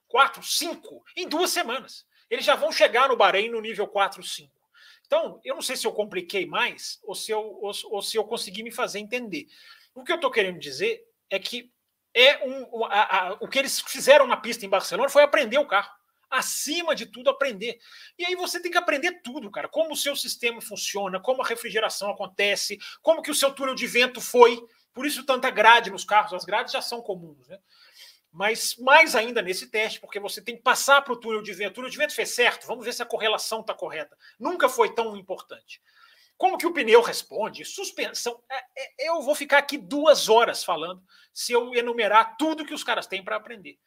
4, 0.09 0.43
5 0.43 1.05
em 1.19 1.29
duas 1.29 1.53
semanas. 1.53 2.05
Eles 2.29 2.45
já 2.45 2.57
vão 2.57 2.73
chegar 2.73 3.09
no 3.09 3.17
Bahrein 3.17 3.49
no 3.49 3.61
nível 3.61 3.87
4, 3.87 4.25
5. 4.25 4.53
Então, 5.07 5.41
eu 5.45 5.55
não 5.55 5.63
sei 5.63 5.77
se 5.77 5.87
eu 5.87 5.93
compliquei 5.93 6.47
mais 6.47 6.99
ou 7.05 7.15
se 7.15 7.31
eu, 7.31 7.43
ou, 7.63 7.71
ou 7.93 8.03
se 8.03 8.17
eu 8.17 8.25
consegui 8.25 8.65
me 8.65 8.73
fazer 8.73 8.99
entender. 8.99 9.47
O 9.95 10.03
que 10.03 10.11
eu 10.11 10.17
estou 10.17 10.33
querendo 10.33 10.59
dizer 10.59 11.01
é 11.31 11.39
que 11.39 11.73
é 12.15 12.45
um, 12.45 12.85
a, 12.87 13.19
a, 13.29 13.33
o 13.41 13.49
que 13.49 13.59
eles 13.59 13.81
fizeram 13.81 14.27
na 14.27 14.37
pista 14.37 14.65
em 14.67 14.69
Barcelona 14.69 15.09
foi 15.09 15.23
aprender 15.23 15.59
o 15.59 15.67
carro. 15.67 15.91
Acima 16.29 16.95
de 16.95 17.07
tudo, 17.07 17.29
aprender. 17.29 17.79
E 18.17 18.25
aí 18.25 18.37
você 18.37 18.61
tem 18.61 18.71
que 18.71 18.79
aprender 18.79 19.21
tudo, 19.23 19.51
cara. 19.51 19.69
Como 19.69 19.93
o 19.93 19.97
seu 19.97 20.15
sistema 20.15 20.61
funciona, 20.61 21.19
como 21.19 21.43
a 21.43 21.47
refrigeração 21.47 22.11
acontece, 22.11 22.79
como 23.03 23.23
que 23.23 23.31
o 23.31 23.35
seu 23.35 23.53
túnel 23.53 23.75
de 23.75 23.87
vento 23.87 24.21
foi 24.21 24.65
Por 24.93 25.07
isso, 25.07 25.25
tanta 25.25 25.51
grade 25.51 25.91
nos 25.91 26.05
carros. 26.05 26.33
As 26.33 26.45
grades 26.45 26.73
já 26.73 26.83
são 26.83 27.01
comuns, 27.01 27.49
né? 27.49 27.59
Mas 28.33 28.77
mais 28.77 29.17
ainda 29.17 29.43
nesse 29.43 29.69
teste, 29.69 30.01
porque 30.01 30.21
você 30.21 30.41
tem 30.41 30.57
que 30.57 30.63
passar 30.63 31.03
para 31.03 31.13
o 31.13 31.17
túnel 31.17 31.43
de 31.43 31.53
vento. 31.53 31.73
O 31.73 31.75
túnel 31.75 31.91
de 31.91 31.99
vento 31.99 32.15
fez 32.15 32.31
certo, 32.31 32.67
vamos 32.67 32.85
ver 32.85 32.93
se 32.93 33.03
a 33.03 33.07
correlação 33.07 33.61
está 33.61 33.75
correta. 33.75 34.17
Nunca 34.39 34.69
foi 34.69 34.95
tão 34.95 35.17
importante. 35.17 35.83
Como 36.41 36.57
que 36.57 36.67
o 36.67 36.73
pneu 36.73 37.03
responde? 37.03 37.67
Suspensão. 37.67 38.43
É, 38.51 38.57
é, 38.57 39.11
eu 39.11 39.21
vou 39.21 39.35
ficar 39.35 39.59
aqui 39.59 39.77
duas 39.77 40.31
horas 40.31 40.65
falando 40.65 41.05
se 41.35 41.53
eu 41.53 41.75
enumerar 41.75 42.39
tudo 42.39 42.65
que 42.65 42.73
os 42.73 42.83
caras 42.83 43.07
têm 43.07 43.23
para 43.23 43.37
aprender. 43.37 43.79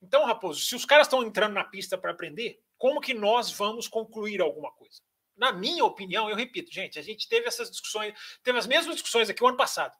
Então, 0.00 0.24
Raposo, 0.24 0.62
se 0.62 0.74
os 0.74 0.86
caras 0.86 1.06
estão 1.06 1.22
entrando 1.22 1.52
na 1.52 1.62
pista 1.62 1.98
para 1.98 2.12
aprender, 2.12 2.58
como 2.78 3.02
que 3.02 3.12
nós 3.12 3.52
vamos 3.52 3.86
concluir 3.86 4.40
alguma 4.40 4.72
coisa? 4.72 5.02
Na 5.36 5.52
minha 5.52 5.84
opinião, 5.84 6.30
eu 6.30 6.36
repito, 6.36 6.72
gente, 6.72 6.98
a 6.98 7.02
gente 7.02 7.28
teve 7.28 7.46
essas 7.46 7.70
discussões, 7.70 8.14
teve 8.42 8.58
as 8.58 8.66
mesmas 8.66 8.94
discussões 8.94 9.28
aqui 9.28 9.44
o 9.44 9.48
ano 9.48 9.58
passado. 9.58 9.94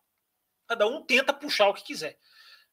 Cada 0.67 0.87
um 0.87 1.05
tenta 1.05 1.35
puxar 1.35 1.69
o 1.69 1.75
que 1.75 1.85
quiser. 1.85 2.19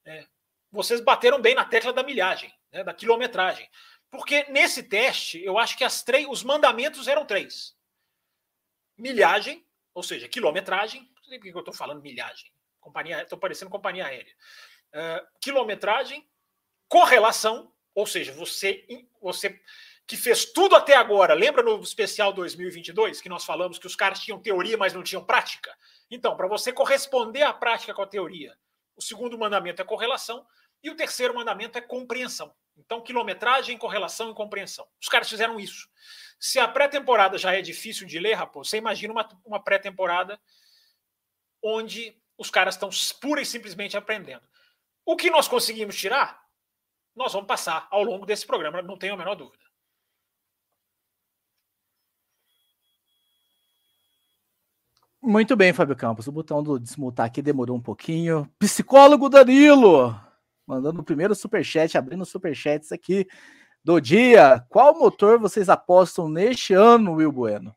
É, 0.06 0.26
vocês 0.72 1.02
bateram 1.02 1.42
bem 1.42 1.54
na 1.54 1.66
tecla 1.66 1.92
da 1.92 2.02
milhagem, 2.02 2.54
né, 2.72 2.82
da 2.82 2.94
quilometragem. 2.94 3.70
Porque 4.10 4.46
nesse 4.46 4.84
teste, 4.84 5.44
eu 5.44 5.58
acho 5.58 5.78
que 5.78 5.84
as 5.84 6.02
três, 6.02 6.26
os 6.30 6.44
mandamentos 6.44 7.10
eram 7.10 7.26
três: 7.26 7.77
milhagem, 8.98 9.66
ou 9.94 10.04
seja, 10.04 10.28
quilometragem. 10.28 11.10
Não 11.16 11.24
sei 11.24 11.38
por 11.38 11.44
que 11.44 11.56
eu 11.56 11.60
estou 11.60 11.74
falando 11.74 12.02
milhagem. 12.02 12.52
Companhia, 12.80 13.22
estou 13.22 13.38
parecendo 13.38 13.70
companhia 13.70 14.06
aérea. 14.06 14.34
Uh, 14.94 15.28
quilometragem, 15.42 16.28
correlação, 16.88 17.72
ou 17.94 18.06
seja, 18.06 18.32
você, 18.32 18.86
você 19.22 19.60
que 20.06 20.16
fez 20.16 20.46
tudo 20.46 20.76
até 20.76 20.96
agora, 20.96 21.34
lembra 21.34 21.62
no 21.62 21.82
especial 21.82 22.32
2022 22.32 23.20
que 23.20 23.28
nós 23.28 23.44
falamos 23.44 23.78
que 23.78 23.88
os 23.88 23.96
caras 23.96 24.20
tinham 24.20 24.40
teoria, 24.40 24.78
mas 24.78 24.94
não 24.94 25.04
tinham 25.04 25.24
prática? 25.24 25.76
Então, 26.10 26.38
para 26.38 26.48
você 26.48 26.72
corresponder 26.72 27.44
à 27.44 27.52
prática 27.52 27.94
com 27.94 28.02
a 28.02 28.08
teoria, 28.08 28.58
o 28.96 29.02
segundo 29.02 29.38
mandamento 29.38 29.82
é 29.82 29.86
correlação 29.86 30.48
e 30.82 30.90
o 30.90 30.96
terceiro 30.96 31.36
mandamento 31.36 31.78
é 31.78 31.82
compreensão. 31.82 32.54
Então, 32.78 33.02
quilometragem, 33.02 33.78
correlação 33.78 34.30
e 34.30 34.36
compreensão. 34.36 34.88
Os 35.02 35.10
caras 35.10 35.30
fizeram 35.30 35.60
isso. 35.60 35.90
Se 36.40 36.60
a 36.60 36.68
pré-temporada 36.68 37.38
já 37.38 37.54
é 37.54 37.62
difícil 37.62 38.06
de 38.06 38.20
ler, 38.20 38.34
Raposo, 38.34 38.70
você 38.70 38.78
imagina 38.78 39.12
uma, 39.12 39.28
uma 39.44 39.60
pré-temporada 39.64 40.40
onde 41.64 42.16
os 42.38 42.52
caras 42.52 42.76
estão 42.76 42.90
pura 43.20 43.42
e 43.42 43.46
simplesmente 43.46 43.98
aprendendo. 43.98 44.44
O 45.06 45.16
que 45.16 45.30
nós 45.30 45.48
conseguimos 45.48 45.98
tirar, 45.98 46.46
nós 47.16 47.34
vamos 47.34 47.48
passar 47.48 47.88
ao 47.90 48.04
longo 48.04 48.26
desse 48.26 48.46
programa, 48.46 48.82
não 48.82 48.98
tenho 48.98 49.16
a 49.16 49.18
menor 49.18 49.36
dúvida. 49.36 49.66
Muito 55.20 55.56
bem, 55.56 55.74
Fábio 55.74 55.96
Campos. 55.96 56.28
O 56.28 56.32
botão 56.32 56.62
do 56.62 56.80
desmutar 56.80 57.26
aqui 57.26 57.42
demorou 57.42 57.76
um 57.76 57.82
pouquinho. 57.82 58.50
Psicólogo 58.60 59.28
Danilo, 59.28 60.16
mandando 60.68 61.00
o 61.00 61.04
primeiro 61.04 61.34
superchat, 61.34 61.98
abrindo 61.98 62.26
superchats 62.26 62.92
aqui 62.92 63.26
do 63.84 64.02
dia. 64.02 64.66
Qual 64.70 65.00
motor 65.00 65.40
vocês 65.40 65.70
apostam 65.70 66.28
neste 66.28 66.74
ano, 66.74 67.14
Will 67.14 67.32
Bueno? 67.32 67.74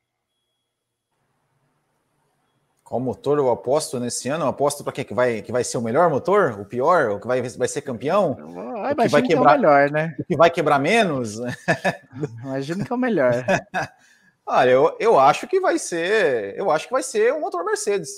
Qual 2.82 2.98
motor 2.98 3.38
eu 3.38 3.48
aposto 3.48 4.00
nesse 4.00 4.28
ano? 4.28 4.44
Eu 4.44 4.48
aposto 4.48 4.82
para 4.82 4.92
quem 4.92 5.04
que 5.04 5.14
vai, 5.14 5.40
que 5.42 5.52
vai 5.52 5.62
ser 5.62 5.78
o 5.78 5.82
melhor 5.82 6.10
motor? 6.10 6.58
O 6.58 6.64
pior? 6.64 7.10
O 7.10 7.20
que 7.20 7.26
vai, 7.28 7.40
vai 7.40 7.68
ser 7.68 7.82
campeão? 7.82 8.36
Ah, 8.76 8.90
o 8.90 8.96
que 8.96 9.08
vai 9.08 9.22
quebrar, 9.22 9.22
que 9.22 9.32
é 9.32 9.38
o 9.38 9.44
melhor, 9.44 9.90
né? 9.92 10.16
O 10.18 10.24
que 10.24 10.36
vai 10.36 10.50
quebrar 10.50 10.80
menos? 10.80 11.36
Imagino 12.42 12.84
que 12.84 12.92
é 12.92 12.96
o 12.96 12.98
melhor. 12.98 13.32
Olha, 14.44 14.70
eu, 14.70 14.96
eu 14.98 15.20
acho 15.20 15.46
que 15.46 15.60
vai 15.60 15.78
ser. 15.78 16.58
Eu 16.58 16.68
acho 16.72 16.86
que 16.86 16.92
vai 16.92 17.04
ser 17.04 17.32
um 17.32 17.38
motor 17.38 17.64
Mercedes. 17.64 18.10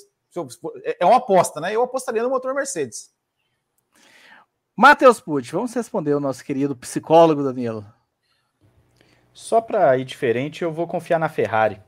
É, 0.83 0.97
é 1.01 1.05
uma 1.05 1.17
aposta, 1.17 1.61
né? 1.61 1.75
Eu 1.75 1.83
apostaria 1.83 2.23
no 2.23 2.29
motor 2.31 2.55
Mercedes. 2.55 3.12
Matheus 4.75 5.19
Pucci, 5.19 5.51
vamos 5.51 5.73
responder 5.73 6.15
o 6.15 6.19
nosso 6.19 6.43
querido 6.43 6.75
psicólogo 6.75 7.43
Danilo. 7.43 7.85
Só 9.31 9.61
para 9.61 9.95
ir 9.97 10.03
diferente, 10.03 10.63
eu 10.63 10.71
vou 10.71 10.87
confiar 10.87 11.19
na 11.19 11.29
Ferrari. 11.29 11.79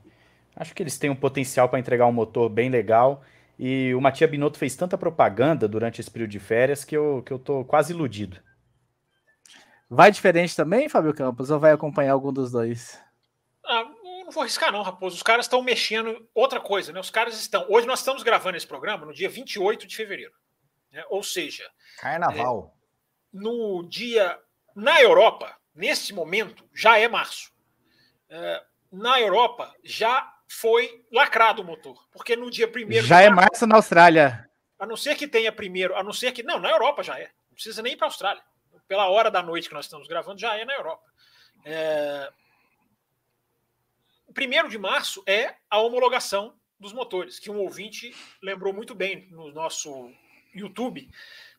Acho 0.54 0.72
que 0.72 0.82
eles 0.82 0.96
têm 0.96 1.10
um 1.10 1.16
potencial 1.16 1.68
para 1.68 1.80
entregar 1.80 2.06
um 2.06 2.12
motor 2.12 2.48
bem 2.48 2.70
legal. 2.70 3.22
E 3.58 3.92
o 3.94 4.00
Matia 4.00 4.28
Binotto 4.28 4.58
fez 4.58 4.76
tanta 4.76 4.96
propaganda 4.96 5.66
durante 5.66 6.00
esse 6.00 6.10
período 6.10 6.30
de 6.30 6.38
férias 6.38 6.84
que 6.84 6.96
eu, 6.96 7.22
que 7.26 7.32
eu 7.32 7.38
tô 7.38 7.64
quase 7.64 7.92
iludido. 7.92 8.40
Vai 9.90 10.12
diferente 10.12 10.54
também, 10.54 10.88
Fábio 10.88 11.14
Campos, 11.14 11.50
ou 11.50 11.58
vai 11.58 11.72
acompanhar 11.72 12.12
algum 12.12 12.32
dos 12.32 12.52
dois? 12.52 13.00
Ah, 13.64 13.84
não 14.24 14.30
vou 14.30 14.42
arriscar, 14.42 14.70
não, 14.70 14.82
Raposo. 14.82 15.16
Os 15.16 15.22
caras 15.22 15.46
estão 15.46 15.60
mexendo. 15.60 16.28
Outra 16.34 16.60
coisa, 16.60 16.92
né? 16.92 17.00
Os 17.00 17.10
caras 17.10 17.38
estão. 17.38 17.66
Hoje 17.68 17.86
nós 17.86 17.98
estamos 17.98 18.22
gravando 18.22 18.56
esse 18.56 18.66
programa 18.66 19.06
no 19.06 19.12
dia 19.12 19.28
28 19.28 19.86
de 19.86 19.96
fevereiro. 19.96 20.32
Né? 20.92 21.04
Ou 21.10 21.22
seja. 21.22 21.64
Carnaval. 22.00 22.72
É, 22.72 22.75
no 23.36 23.82
dia. 23.88 24.38
Na 24.74 25.00
Europa, 25.00 25.56
nesse 25.74 26.12
momento, 26.12 26.68
já 26.74 26.98
é 26.98 27.08
março. 27.08 27.50
É, 28.28 28.62
na 28.92 29.20
Europa, 29.20 29.74
já 29.82 30.34
foi 30.48 31.04
lacrado 31.10 31.62
o 31.62 31.64
motor. 31.64 32.06
Porque 32.12 32.36
no 32.36 32.50
dia 32.50 32.68
primeiro. 32.68 33.06
Já 33.06 33.22
é 33.22 33.30
março 33.30 33.66
na 33.66 33.76
Austrália. 33.76 34.48
A 34.78 34.86
não 34.86 34.96
ser 34.96 35.14
que 35.16 35.26
tenha 35.26 35.50
primeiro. 35.50 35.96
A 35.96 36.02
não 36.02 36.12
ser 36.12 36.32
que. 36.32 36.42
Não, 36.42 36.58
na 36.58 36.70
Europa 36.70 37.02
já 37.02 37.18
é. 37.18 37.30
Não 37.48 37.54
precisa 37.54 37.82
nem 37.82 37.94
ir 37.94 37.96
para 37.96 38.06
a 38.06 38.10
Austrália. 38.10 38.42
Pela 38.86 39.08
hora 39.08 39.30
da 39.30 39.42
noite 39.42 39.68
que 39.68 39.74
nós 39.74 39.86
estamos 39.86 40.06
gravando, 40.06 40.40
já 40.40 40.56
é 40.56 40.64
na 40.64 40.74
Europa. 40.74 41.02
É, 41.64 42.30
1 44.28 44.68
de 44.68 44.78
março 44.78 45.22
é 45.26 45.56
a 45.70 45.78
homologação 45.78 46.54
dos 46.78 46.92
motores, 46.92 47.38
que 47.38 47.50
um 47.50 47.58
ouvinte 47.58 48.14
lembrou 48.42 48.72
muito 48.72 48.94
bem 48.94 49.26
no 49.30 49.50
nosso 49.50 50.12
YouTube 50.54 51.08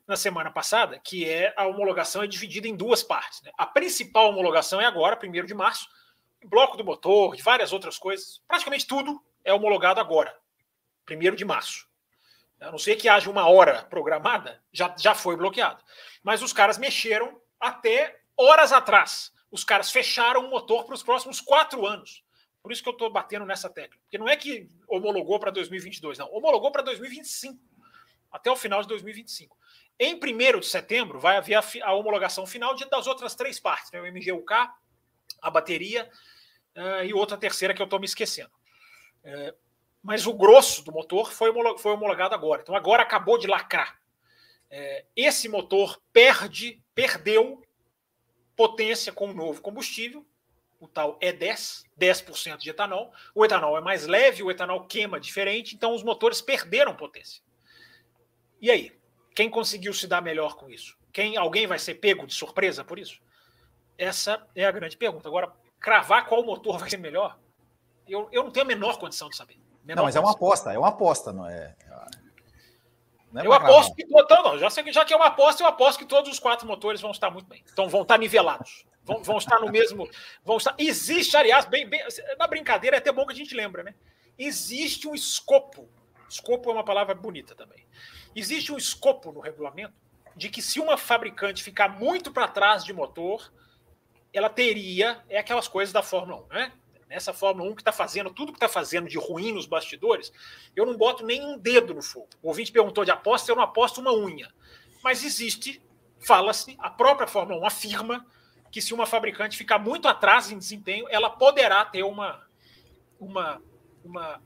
na 0.07 0.15
semana 0.15 0.49
passada, 0.49 0.97
que 0.99 1.29
é 1.29 1.53
a 1.57 1.67
homologação 1.67 2.23
é 2.23 2.27
dividida 2.27 2.67
em 2.67 2.75
duas 2.75 3.03
partes. 3.03 3.41
Né? 3.41 3.51
A 3.57 3.65
principal 3.65 4.29
homologação 4.29 4.79
é 4.79 4.85
agora, 4.85 5.19
1 5.21 5.45
de 5.45 5.53
março, 5.53 5.87
bloco 6.45 6.77
do 6.77 6.85
motor 6.85 7.35
e 7.35 7.41
várias 7.41 7.73
outras 7.73 7.97
coisas. 7.97 8.41
Praticamente 8.47 8.87
tudo 8.87 9.21
é 9.43 9.53
homologado 9.53 9.99
agora, 9.99 10.33
1 11.09 11.35
de 11.35 11.43
março. 11.43 11.87
A 12.59 12.71
não 12.71 12.79
ser 12.79 12.95
que 12.95 13.09
haja 13.09 13.29
uma 13.29 13.47
hora 13.47 13.83
programada, 13.83 14.63
já, 14.71 14.95
já 14.97 15.13
foi 15.13 15.35
bloqueado. 15.35 15.83
Mas 16.23 16.41
os 16.41 16.53
caras 16.53 16.77
mexeram 16.77 17.39
até 17.59 18.19
horas 18.35 18.71
atrás. 18.71 19.31
Os 19.51 19.63
caras 19.63 19.91
fecharam 19.91 20.45
o 20.45 20.49
motor 20.49 20.85
para 20.85 20.95
os 20.95 21.03
próximos 21.03 21.39
quatro 21.39 21.85
anos. 21.85 22.23
Por 22.63 22.71
isso 22.71 22.81
que 22.81 22.89
eu 22.89 22.93
estou 22.93 23.11
batendo 23.11 23.45
nessa 23.45 23.69
tecla. 23.69 23.99
Porque 24.01 24.17
não 24.17 24.27
é 24.27 24.35
que 24.35 24.67
homologou 24.87 25.39
para 25.39 25.51
2022, 25.51 26.17
não. 26.17 26.31
Homologou 26.33 26.71
para 26.71 26.81
2025. 26.81 27.57
Até 28.31 28.51
o 28.51 28.55
final 28.55 28.81
de 28.81 28.87
2025. 28.87 29.57
Em 29.99 30.15
1 30.15 30.59
de 30.59 30.65
setembro, 30.67 31.19
vai 31.19 31.37
haver 31.37 31.55
a, 31.55 31.63
a 31.83 31.93
homologação 31.93 32.45
final 32.45 32.75
de, 32.75 32.85
das 32.89 33.07
outras 33.07 33.35
três 33.35 33.59
partes: 33.59 33.91
né? 33.91 33.99
o 33.99 34.05
MGUK, 34.05 34.53
a 35.41 35.49
bateria 35.49 36.09
uh, 36.75 37.03
e 37.03 37.13
outra 37.13 37.37
terceira 37.37 37.73
que 37.73 37.81
eu 37.81 37.85
estou 37.85 37.99
me 37.99 38.05
esquecendo. 38.05 38.51
Uh, 39.23 39.55
mas 40.03 40.27
o 40.27 40.33
grosso 40.33 40.83
do 40.83 40.91
motor 40.91 41.31
foi, 41.31 41.51
foi 41.77 41.91
homologado 41.91 42.35
agora. 42.35 42.61
Então 42.61 42.75
agora 42.75 43.03
acabou 43.03 43.37
de 43.37 43.47
lacrar. 43.47 43.99
Uh, 44.71 45.07
esse 45.15 45.49
motor 45.49 46.01
perde, 46.13 46.81
perdeu 46.93 47.63
potência 48.55 49.11
com 49.11 49.29
o 49.29 49.33
novo 49.33 49.61
combustível 49.61 50.25
o 50.79 50.87
tal 50.87 51.17
E10, 51.19 51.83
10% 51.99 52.57
de 52.57 52.69
etanol. 52.69 53.11
O 53.33 53.43
etanol 53.43 53.77
é 53.77 53.81
mais 53.81 54.05
leve, 54.05 54.43
o 54.43 54.51
etanol 54.51 54.85
queima 54.85 55.19
diferente, 55.19 55.75
então 55.75 55.93
os 55.93 56.03
motores 56.03 56.41
perderam 56.41 56.95
potência. 56.95 57.41
E 58.61 58.71
aí? 58.71 58.91
Quem 59.35 59.49
conseguiu 59.49 59.93
se 59.93 60.07
dar 60.07 60.21
melhor 60.21 60.55
com 60.55 60.69
isso? 60.69 60.97
Quem 61.13 61.37
alguém 61.37 61.67
vai 61.67 61.79
ser 61.79 61.95
pego 61.95 62.25
de 62.25 62.33
surpresa 62.33 62.83
por 62.83 62.97
isso? 62.97 63.19
Essa 63.97 64.45
é 64.55 64.65
a 64.65 64.71
grande 64.71 64.97
pergunta. 64.97 65.27
Agora, 65.27 65.51
cravar 65.79 66.27
qual 66.27 66.43
motor 66.43 66.77
vai 66.79 66.89
ser 66.89 66.97
melhor, 66.97 67.37
eu, 68.07 68.27
eu 68.31 68.43
não 68.43 68.51
tenho 68.51 68.65
a 68.65 68.67
menor 68.67 68.97
condição 68.97 69.29
de 69.29 69.35
saber. 69.35 69.57
Menor 69.83 70.01
não, 70.01 70.03
mas 70.03 70.15
condição. 70.15 70.21
é 70.21 70.25
uma 70.25 70.31
aposta, 70.31 70.73
é 70.73 70.77
uma 70.77 70.87
aposta, 70.89 71.33
não 71.33 71.47
é? 71.47 71.75
Não 73.31 73.41
é 73.41 73.45
eu 73.45 73.53
aposto 73.53 73.93
que. 73.95 74.05
Então, 74.09 74.43
não, 74.43 74.57
já, 74.57 74.69
sei, 74.69 74.91
já 74.91 75.03
que 75.03 75.13
é 75.13 75.15
uma 75.15 75.27
aposta, 75.27 75.61
eu 75.61 75.67
aposto 75.67 75.99
que 75.99 76.05
todos 76.05 76.31
os 76.31 76.39
quatro 76.39 76.67
motores 76.67 77.01
vão 77.01 77.11
estar 77.11 77.29
muito 77.29 77.47
bem. 77.47 77.63
Então 77.71 77.89
vão 77.89 78.01
estar 78.01 78.17
nivelados. 78.17 78.85
Vão, 79.03 79.21
vão 79.23 79.37
estar 79.37 79.59
no 79.59 79.71
mesmo. 79.71 80.09
Vão 80.43 80.57
estar, 80.57 80.75
existe, 80.77 81.35
aliás, 81.35 81.65
bem, 81.65 81.87
bem, 81.87 82.01
na 82.37 82.47
brincadeira 82.47 82.97
é 82.97 82.99
até 82.99 83.11
bom 83.11 83.25
que 83.25 83.33
a 83.33 83.35
gente 83.35 83.55
lembra, 83.55 83.83
né? 83.83 83.95
Existe 84.37 85.07
um 85.07 85.15
escopo. 85.15 85.89
Escopo 86.29 86.69
é 86.69 86.73
uma 86.73 86.83
palavra 86.83 87.15
bonita 87.15 87.55
também. 87.55 87.85
Existe 88.39 88.71
um 88.71 88.77
escopo 88.77 89.31
no 89.31 89.39
regulamento 89.39 89.95
de 90.35 90.47
que 90.47 90.61
se 90.61 90.79
uma 90.79 90.95
fabricante 90.95 91.63
ficar 91.63 91.89
muito 91.89 92.31
para 92.31 92.47
trás 92.47 92.85
de 92.85 92.93
motor, 92.93 93.51
ela 94.31 94.47
teria. 94.47 95.23
É 95.27 95.39
aquelas 95.39 95.67
coisas 95.67 95.91
da 95.91 96.03
Fórmula 96.03 96.43
1, 96.43 96.47
né? 96.53 96.71
Nessa 97.09 97.33
Fórmula 97.33 97.71
1 97.71 97.75
que 97.75 97.81
está 97.81 97.91
fazendo 97.91 98.29
tudo 98.29 98.51
que 98.51 98.57
está 98.57 98.69
fazendo 98.69 99.09
de 99.09 99.17
ruim 99.17 99.51
nos 99.51 99.65
bastidores, 99.65 100.31
eu 100.75 100.85
não 100.85 100.95
boto 100.95 101.25
nem 101.25 101.43
um 101.43 101.57
dedo 101.57 101.95
no 101.95 102.03
fogo. 102.03 102.29
O 102.43 102.49
ouvinte 102.49 102.71
perguntou 102.71 103.03
de 103.03 103.09
aposta, 103.09 103.51
eu 103.51 103.55
não 103.55 103.63
aposto 103.63 104.01
uma 104.01 104.13
unha. 104.13 104.53
Mas 105.03 105.23
existe, 105.23 105.81
fala-se, 106.19 106.75
a 106.77 106.91
própria 106.91 107.27
Fórmula 107.27 107.59
1 107.61 107.65
afirma 107.65 108.23
que 108.71 108.83
se 108.83 108.93
uma 108.93 109.07
fabricante 109.07 109.57
ficar 109.57 109.79
muito 109.79 110.07
atrás 110.07 110.51
em 110.51 110.59
desempenho, 110.59 111.07
ela 111.09 111.31
poderá 111.31 111.83
ter 111.85 112.03
uma, 112.03 112.45
uma, 113.19 113.59
uma 114.05 114.39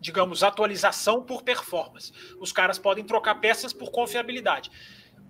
digamos, 0.00 0.42
atualização 0.42 1.22
por 1.22 1.42
performance. 1.42 2.12
Os 2.38 2.52
caras 2.52 2.78
podem 2.78 3.04
trocar 3.04 3.36
peças 3.36 3.72
por 3.72 3.90
confiabilidade. 3.90 4.70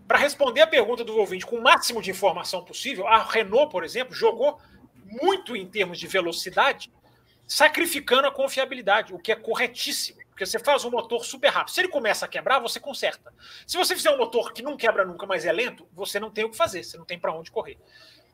Para 0.06 0.18
responder 0.18 0.60
a 0.60 0.66
pergunta 0.66 1.02
do 1.02 1.16
ouvinte 1.16 1.44
com 1.44 1.56
o 1.56 1.62
máximo 1.62 2.00
de 2.00 2.10
informação 2.10 2.64
possível, 2.64 3.06
a 3.08 3.22
Renault, 3.22 3.70
por 3.70 3.84
exemplo, 3.84 4.14
jogou 4.14 4.60
muito 5.04 5.56
em 5.56 5.66
termos 5.66 5.98
de 5.98 6.06
velocidade, 6.06 6.92
sacrificando 7.46 8.26
a 8.26 8.32
confiabilidade, 8.32 9.14
o 9.14 9.18
que 9.18 9.32
é 9.32 9.36
corretíssimo. 9.36 10.20
Porque 10.28 10.44
você 10.44 10.58
faz 10.58 10.84
um 10.84 10.90
motor 10.90 11.24
super 11.24 11.48
rápido. 11.48 11.72
Se 11.72 11.80
ele 11.80 11.88
começa 11.88 12.26
a 12.26 12.28
quebrar, 12.28 12.58
você 12.58 12.78
conserta. 12.78 13.32
Se 13.66 13.76
você 13.76 13.96
fizer 13.96 14.10
um 14.10 14.18
motor 14.18 14.52
que 14.52 14.62
não 14.62 14.76
quebra 14.76 15.04
nunca, 15.04 15.26
mas 15.26 15.46
é 15.46 15.52
lento, 15.52 15.88
você 15.92 16.20
não 16.20 16.30
tem 16.30 16.44
o 16.44 16.50
que 16.50 16.56
fazer, 16.56 16.84
você 16.84 16.98
não 16.98 17.06
tem 17.06 17.18
para 17.18 17.32
onde 17.32 17.50
correr. 17.50 17.78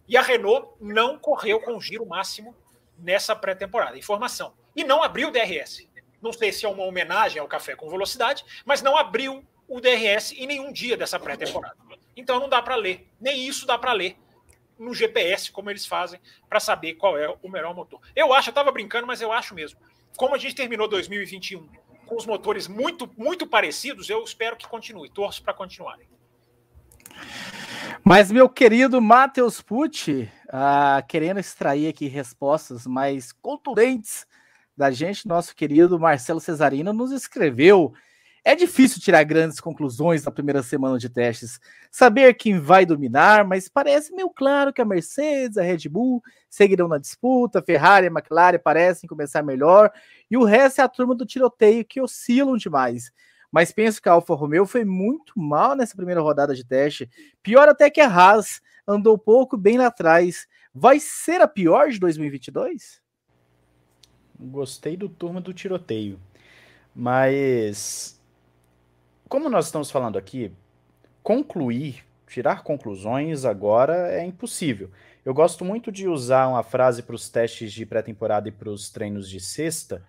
E 0.08 0.16
a 0.16 0.22
Renault 0.22 0.68
não 0.80 1.16
correu 1.16 1.60
com 1.60 1.76
o 1.76 1.80
giro 1.80 2.04
máximo 2.04 2.56
nessa 2.98 3.36
pré-temporada. 3.36 3.96
Informação. 3.96 4.52
E 4.74 4.82
não 4.82 5.02
abriu 5.02 5.28
o 5.28 5.30
DRS. 5.30 5.86
Não 6.22 6.32
sei 6.32 6.52
se 6.52 6.64
é 6.64 6.68
uma 6.68 6.84
homenagem 6.84 7.40
ao 7.40 7.48
café 7.48 7.74
com 7.74 7.90
velocidade, 7.90 8.44
mas 8.64 8.80
não 8.80 8.96
abriu 8.96 9.44
o 9.68 9.80
DRS 9.80 10.32
em 10.32 10.46
nenhum 10.46 10.72
dia 10.72 10.96
dessa 10.96 11.18
pré-temporada. 11.18 11.76
Então 12.16 12.38
não 12.38 12.48
dá 12.48 12.62
para 12.62 12.76
ler. 12.76 13.08
Nem 13.20 13.46
isso 13.46 13.66
dá 13.66 13.76
para 13.76 13.92
ler 13.92 14.16
no 14.78 14.94
GPS, 14.94 15.50
como 15.50 15.70
eles 15.70 15.86
fazem, 15.86 16.20
para 16.48 16.60
saber 16.60 16.94
qual 16.94 17.18
é 17.18 17.28
o 17.42 17.48
melhor 17.48 17.74
motor. 17.74 18.00
Eu 18.14 18.32
acho, 18.32 18.48
eu 18.48 18.52
estava 18.52 18.70
brincando, 18.70 19.06
mas 19.06 19.20
eu 19.20 19.32
acho 19.32 19.54
mesmo. 19.54 19.78
Como 20.16 20.34
a 20.34 20.38
gente 20.38 20.54
terminou 20.54 20.88
2021 20.88 21.68
com 22.06 22.16
os 22.16 22.26
motores 22.26 22.68
muito, 22.68 23.10
muito 23.16 23.46
parecidos, 23.46 24.10
eu 24.10 24.22
espero 24.22 24.56
que 24.56 24.68
continue. 24.68 25.08
Torço 25.08 25.42
para 25.42 25.54
continuarem. 25.54 26.06
Mas, 28.04 28.30
meu 28.30 28.48
querido 28.48 29.00
Matheus 29.00 29.60
Pucci, 29.60 30.30
uh, 30.48 31.06
querendo 31.08 31.40
extrair 31.40 31.88
aqui 31.88 32.08
respostas 32.08 32.86
mais 32.86 33.32
contundentes 33.32 34.26
da 34.76 34.90
gente, 34.90 35.28
nosso 35.28 35.54
querido 35.54 35.98
Marcelo 35.98 36.40
Cesarino 36.40 36.92
nos 36.92 37.12
escreveu. 37.12 37.92
É 38.44 38.56
difícil 38.56 39.00
tirar 39.00 39.22
grandes 39.22 39.60
conclusões 39.60 40.24
na 40.24 40.32
primeira 40.32 40.64
semana 40.64 40.98
de 40.98 41.08
testes, 41.08 41.60
saber 41.90 42.34
quem 42.34 42.58
vai 42.58 42.84
dominar, 42.84 43.44
mas 43.44 43.68
parece 43.68 44.12
meio 44.12 44.28
claro 44.30 44.72
que 44.72 44.82
a 44.82 44.84
Mercedes, 44.84 45.56
a 45.56 45.62
Red 45.62 45.88
Bull 45.88 46.20
seguirão 46.50 46.88
na 46.88 46.98
disputa, 46.98 47.62
Ferrari 47.62 48.06
e 48.06 48.10
McLaren 48.10 48.58
parecem 48.58 49.08
começar 49.08 49.44
melhor, 49.44 49.92
e 50.28 50.36
o 50.36 50.42
resto 50.42 50.80
é 50.80 50.84
a 50.84 50.88
turma 50.88 51.14
do 51.14 51.24
tiroteio 51.24 51.84
que 51.84 52.00
oscilam 52.00 52.56
demais. 52.56 53.12
Mas 53.52 53.70
penso 53.70 54.02
que 54.02 54.08
a 54.08 54.12
Alfa 54.12 54.34
Romeo 54.34 54.66
foi 54.66 54.84
muito 54.84 55.38
mal 55.38 55.76
nessa 55.76 55.94
primeira 55.94 56.20
rodada 56.20 56.52
de 56.52 56.64
teste, 56.64 57.08
pior 57.44 57.68
até 57.68 57.90
que 57.90 58.00
a 58.00 58.08
Haas, 58.08 58.60
andou 58.86 59.16
pouco 59.16 59.56
bem 59.56 59.78
lá 59.78 59.86
atrás. 59.86 60.48
Vai 60.74 60.98
ser 60.98 61.40
a 61.40 61.48
pior 61.48 61.90
de 61.90 62.00
2022? 62.00 63.01
Gostei 64.50 64.96
do 64.96 65.08
turma 65.08 65.40
do 65.40 65.52
tiroteio. 65.52 66.18
Mas, 66.94 68.20
como 69.28 69.48
nós 69.48 69.66
estamos 69.66 69.90
falando 69.90 70.18
aqui, 70.18 70.52
concluir, 71.22 72.04
tirar 72.26 72.62
conclusões 72.62 73.44
agora 73.44 74.12
é 74.12 74.24
impossível. 74.24 74.90
Eu 75.24 75.32
gosto 75.32 75.64
muito 75.64 75.92
de 75.92 76.08
usar 76.08 76.48
uma 76.48 76.62
frase 76.62 77.02
para 77.02 77.14
os 77.14 77.28
testes 77.30 77.72
de 77.72 77.86
pré-temporada 77.86 78.48
e 78.48 78.52
para 78.52 78.68
os 78.68 78.90
treinos 78.90 79.28
de 79.28 79.38
sexta, 79.38 80.04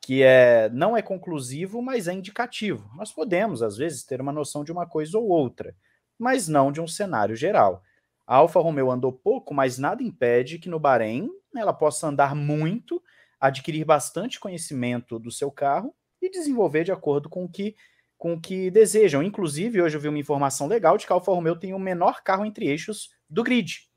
que 0.00 0.22
é 0.22 0.70
não 0.70 0.96
é 0.96 1.02
conclusivo, 1.02 1.82
mas 1.82 2.08
é 2.08 2.12
indicativo. 2.12 2.90
Nós 2.94 3.12
podemos, 3.12 3.62
às 3.62 3.76
vezes, 3.76 4.04
ter 4.04 4.20
uma 4.20 4.32
noção 4.32 4.64
de 4.64 4.72
uma 4.72 4.86
coisa 4.86 5.18
ou 5.18 5.28
outra, 5.28 5.74
mas 6.18 6.48
não 6.48 6.72
de 6.72 6.80
um 6.80 6.88
cenário 6.88 7.36
geral. 7.36 7.82
A 8.26 8.36
Alfa 8.36 8.60
Romeo 8.60 8.90
andou 8.90 9.12
pouco, 9.12 9.52
mas 9.52 9.78
nada 9.78 10.02
impede 10.02 10.58
que 10.58 10.68
no 10.68 10.80
Bahrein 10.80 11.28
ela 11.54 11.72
possa 11.72 12.08
andar 12.08 12.34
muito 12.34 13.02
adquirir 13.40 13.84
bastante 13.84 14.40
conhecimento 14.40 15.18
do 15.18 15.30
seu 15.30 15.50
carro 15.50 15.94
e 16.20 16.30
desenvolver 16.30 16.84
de 16.84 16.92
acordo 16.92 17.28
com 17.28 17.44
o 17.44 17.48
que 17.48 17.74
com 18.18 18.32
o 18.32 18.40
que 18.40 18.70
desejam. 18.70 19.22
Inclusive, 19.22 19.82
hoje 19.82 19.96
eu 19.96 20.00
vi 20.00 20.08
uma 20.08 20.18
informação 20.18 20.66
legal 20.66 20.96
de 20.96 21.06
que 21.06 21.12
a 21.12 21.16
Alfa 21.16 21.32
Romeo 21.32 21.54
tem 21.54 21.74
o 21.74 21.78
menor 21.78 22.22
carro 22.22 22.46
entre 22.46 22.66
eixos 22.66 23.10
do 23.28 23.42
grid 23.42 23.90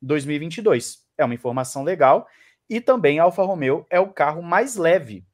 2022. 0.00 1.06
É 1.18 1.24
uma 1.24 1.34
informação 1.34 1.84
legal. 1.84 2.26
E 2.68 2.80
também 2.80 3.18
a 3.18 3.24
Alfa 3.24 3.42
Romeo 3.42 3.86
é 3.90 4.00
o 4.00 4.08
carro 4.08 4.42
mais 4.42 4.76
leve 4.76 5.26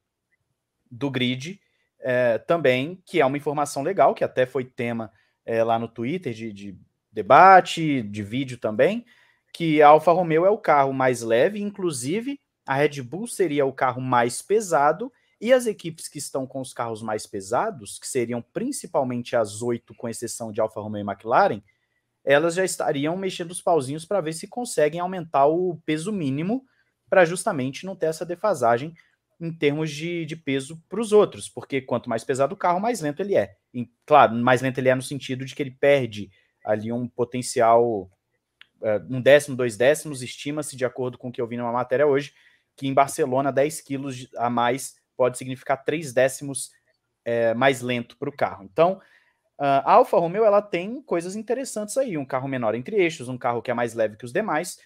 do 0.90 1.10
grid 1.10 1.60
é, 2.00 2.38
também, 2.38 3.00
que 3.06 3.20
é 3.20 3.26
uma 3.26 3.36
informação 3.36 3.82
legal, 3.82 4.14
que 4.14 4.24
até 4.24 4.46
foi 4.46 4.64
tema 4.64 5.12
é, 5.44 5.62
lá 5.62 5.78
no 5.78 5.88
Twitter 5.88 6.32
de, 6.32 6.52
de 6.52 6.78
debate, 7.10 8.02
de 8.02 8.22
vídeo 8.22 8.58
também, 8.58 9.04
que 9.52 9.80
a 9.80 9.88
Alfa 9.88 10.12
Romeo 10.12 10.44
é 10.44 10.50
o 10.50 10.58
carro 10.58 10.92
mais 10.92 11.22
leve, 11.22 11.60
inclusive 11.60 12.40
a 12.66 12.74
Red 12.74 13.02
Bull 13.02 13.26
seria 13.26 13.66
o 13.66 13.72
carro 13.72 14.00
mais 14.00 14.40
pesado 14.40 15.12
e 15.40 15.52
as 15.52 15.66
equipes 15.66 16.08
que 16.08 16.18
estão 16.18 16.46
com 16.46 16.60
os 16.60 16.72
carros 16.72 17.02
mais 17.02 17.26
pesados, 17.26 17.98
que 17.98 18.06
seriam 18.06 18.40
principalmente 18.40 19.36
as 19.36 19.60
oito, 19.60 19.94
com 19.94 20.08
exceção 20.08 20.50
de 20.50 20.60
Alfa 20.60 20.80
Romeo 20.80 21.04
e 21.04 21.06
McLaren, 21.06 21.62
elas 22.24 22.54
já 22.54 22.64
estariam 22.64 23.16
mexendo 23.16 23.50
os 23.50 23.60
pauzinhos 23.60 24.06
para 24.06 24.20
ver 24.20 24.32
se 24.32 24.48
conseguem 24.48 25.00
aumentar 25.00 25.46
o 25.46 25.78
peso 25.84 26.10
mínimo 26.10 26.64
para 27.10 27.24
justamente 27.24 27.84
não 27.84 27.94
ter 27.94 28.06
essa 28.06 28.24
defasagem 28.24 28.94
em 29.40 29.52
termos 29.52 29.90
de, 29.90 30.24
de 30.24 30.36
peso 30.36 30.82
para 30.88 31.00
os 31.00 31.12
outros, 31.12 31.48
porque 31.48 31.82
quanto 31.82 32.08
mais 32.08 32.24
pesado 32.24 32.54
o 32.54 32.56
carro, 32.56 32.80
mais 32.80 33.00
lento 33.00 33.20
ele 33.20 33.36
é. 33.36 33.56
E, 33.72 33.90
claro, 34.06 34.34
mais 34.34 34.62
lento 34.62 34.78
ele 34.78 34.88
é 34.88 34.94
no 34.94 35.02
sentido 35.02 35.44
de 35.44 35.54
que 35.54 35.62
ele 35.62 35.72
perde 35.72 36.30
ali 36.64 36.90
um 36.90 37.06
potencial, 37.06 38.10
uh, 38.80 39.06
um 39.10 39.20
décimo, 39.20 39.56
dois 39.56 39.76
décimos, 39.76 40.22
estima-se, 40.22 40.76
de 40.76 40.84
acordo 40.84 41.18
com 41.18 41.28
o 41.28 41.32
que 41.32 41.40
eu 41.40 41.46
vi 41.46 41.56
numa 41.56 41.72
matéria 41.72 42.06
hoje, 42.06 42.32
que 42.76 42.86
em 42.86 42.94
Barcelona 42.94 43.52
10 43.52 43.80
quilos 43.80 44.28
a 44.36 44.50
mais 44.50 44.96
pode 45.16 45.38
significar 45.38 45.84
3 45.84 46.12
décimos 46.12 46.70
é, 47.24 47.54
mais 47.54 47.80
lento 47.80 48.16
para 48.16 48.28
o 48.28 48.36
carro. 48.36 48.64
Então, 48.64 49.00
a 49.58 49.92
Alfa 49.92 50.18
Romeo 50.18 50.44
ela 50.44 50.60
tem 50.60 51.00
coisas 51.02 51.36
interessantes 51.36 51.96
aí, 51.96 52.18
um 52.18 52.24
carro 52.24 52.48
menor 52.48 52.74
entre 52.74 52.96
eixos, 52.96 53.28
um 53.28 53.38
carro 53.38 53.62
que 53.62 53.70
é 53.70 53.74
mais 53.74 53.94
leve 53.94 54.16
que 54.16 54.24
os 54.24 54.32
demais, 54.32 54.78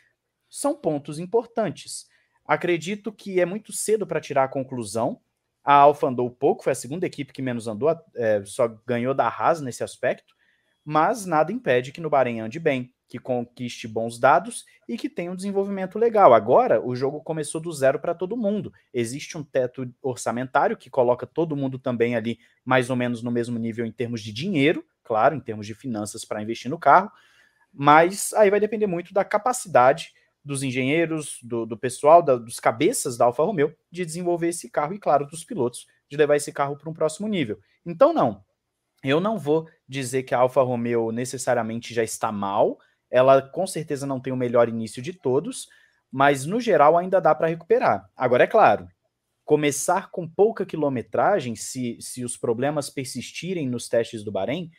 são 0.48 0.74
pontos 0.74 1.18
importantes. 1.18 2.06
Acredito 2.44 3.12
que 3.12 3.40
é 3.40 3.46
muito 3.46 3.72
cedo 3.72 4.06
para 4.06 4.20
tirar 4.20 4.44
a 4.44 4.48
conclusão. 4.48 5.20
A 5.64 5.74
Alfa 5.74 6.06
andou 6.06 6.30
pouco, 6.30 6.64
foi 6.64 6.72
a 6.72 6.76
segunda 6.76 7.06
equipe 7.06 7.32
que 7.32 7.42
menos 7.42 7.66
andou, 7.66 7.94
é, 8.14 8.42
só 8.44 8.68
ganhou 8.86 9.14
da 9.14 9.28
Haas 9.28 9.60
nesse 9.60 9.82
aspecto, 9.82 10.34
mas 10.88 11.26
nada 11.26 11.52
impede 11.52 11.92
que 11.92 12.00
no 12.00 12.08
Bahrein 12.08 12.40
ande 12.40 12.58
bem 12.58 12.90
que 13.06 13.18
conquiste 13.18 13.86
bons 13.86 14.18
dados 14.18 14.64
e 14.88 14.96
que 14.96 15.06
tenha 15.06 15.30
um 15.30 15.36
desenvolvimento 15.36 15.98
legal. 15.98 16.32
Agora, 16.32 16.80
o 16.80 16.96
jogo 16.96 17.20
começou 17.20 17.60
do 17.60 17.70
zero 17.70 17.98
para 17.98 18.14
todo 18.14 18.38
mundo. 18.38 18.72
Existe 18.92 19.36
um 19.36 19.44
teto 19.44 19.86
orçamentário 20.00 20.78
que 20.78 20.88
coloca 20.88 21.26
todo 21.26 21.54
mundo 21.54 21.78
também 21.78 22.16
ali 22.16 22.38
mais 22.64 22.88
ou 22.88 22.96
menos 22.96 23.22
no 23.22 23.30
mesmo 23.30 23.58
nível 23.58 23.84
em 23.84 23.92
termos 23.92 24.22
de 24.22 24.32
dinheiro, 24.32 24.82
claro, 25.04 25.34
em 25.34 25.40
termos 25.40 25.66
de 25.66 25.74
finanças 25.74 26.24
para 26.24 26.40
investir 26.40 26.70
no 26.70 26.78
carro, 26.78 27.12
mas 27.70 28.32
aí 28.32 28.48
vai 28.48 28.58
depender 28.58 28.86
muito 28.86 29.12
da 29.12 29.26
capacidade 29.26 30.14
dos 30.42 30.62
engenheiros, 30.62 31.38
do, 31.42 31.66
do 31.66 31.76
pessoal, 31.76 32.22
da, 32.22 32.36
dos 32.36 32.58
cabeças 32.58 33.18
da 33.18 33.26
Alfa 33.26 33.42
Romeo 33.42 33.74
de 33.90 34.06
desenvolver 34.06 34.48
esse 34.48 34.70
carro 34.70 34.94
e, 34.94 34.98
claro, 34.98 35.26
dos 35.26 35.44
pilotos 35.44 35.86
de 36.08 36.16
levar 36.16 36.36
esse 36.36 36.50
carro 36.50 36.78
para 36.78 36.88
um 36.88 36.94
próximo 36.94 37.28
nível. 37.28 37.58
Então, 37.84 38.14
não. 38.14 38.47
Eu 39.02 39.20
não 39.20 39.38
vou 39.38 39.68
dizer 39.88 40.24
que 40.24 40.34
a 40.34 40.38
Alfa 40.38 40.62
Romeo 40.62 41.12
necessariamente 41.12 41.94
já 41.94 42.02
está 42.02 42.32
mal, 42.32 42.78
ela 43.10 43.40
com 43.40 43.66
certeza 43.66 44.06
não 44.06 44.20
tem 44.20 44.32
o 44.32 44.36
melhor 44.36 44.68
início 44.68 45.02
de 45.02 45.12
todos, 45.12 45.68
mas 46.10 46.44
no 46.44 46.60
geral 46.60 46.96
ainda 46.96 47.20
dá 47.20 47.34
para 47.34 47.48
recuperar. 47.48 48.10
Agora, 48.16 48.44
é 48.44 48.46
claro, 48.46 48.88
começar 49.44 50.10
com 50.10 50.28
pouca 50.28 50.66
quilometragem, 50.66 51.54
se, 51.54 51.96
se 52.00 52.24
os 52.24 52.36
problemas 52.36 52.90
persistirem 52.90 53.68
nos 53.68 53.88
testes 53.88 54.22
do 54.22 54.32
Bahrein, 54.32 54.70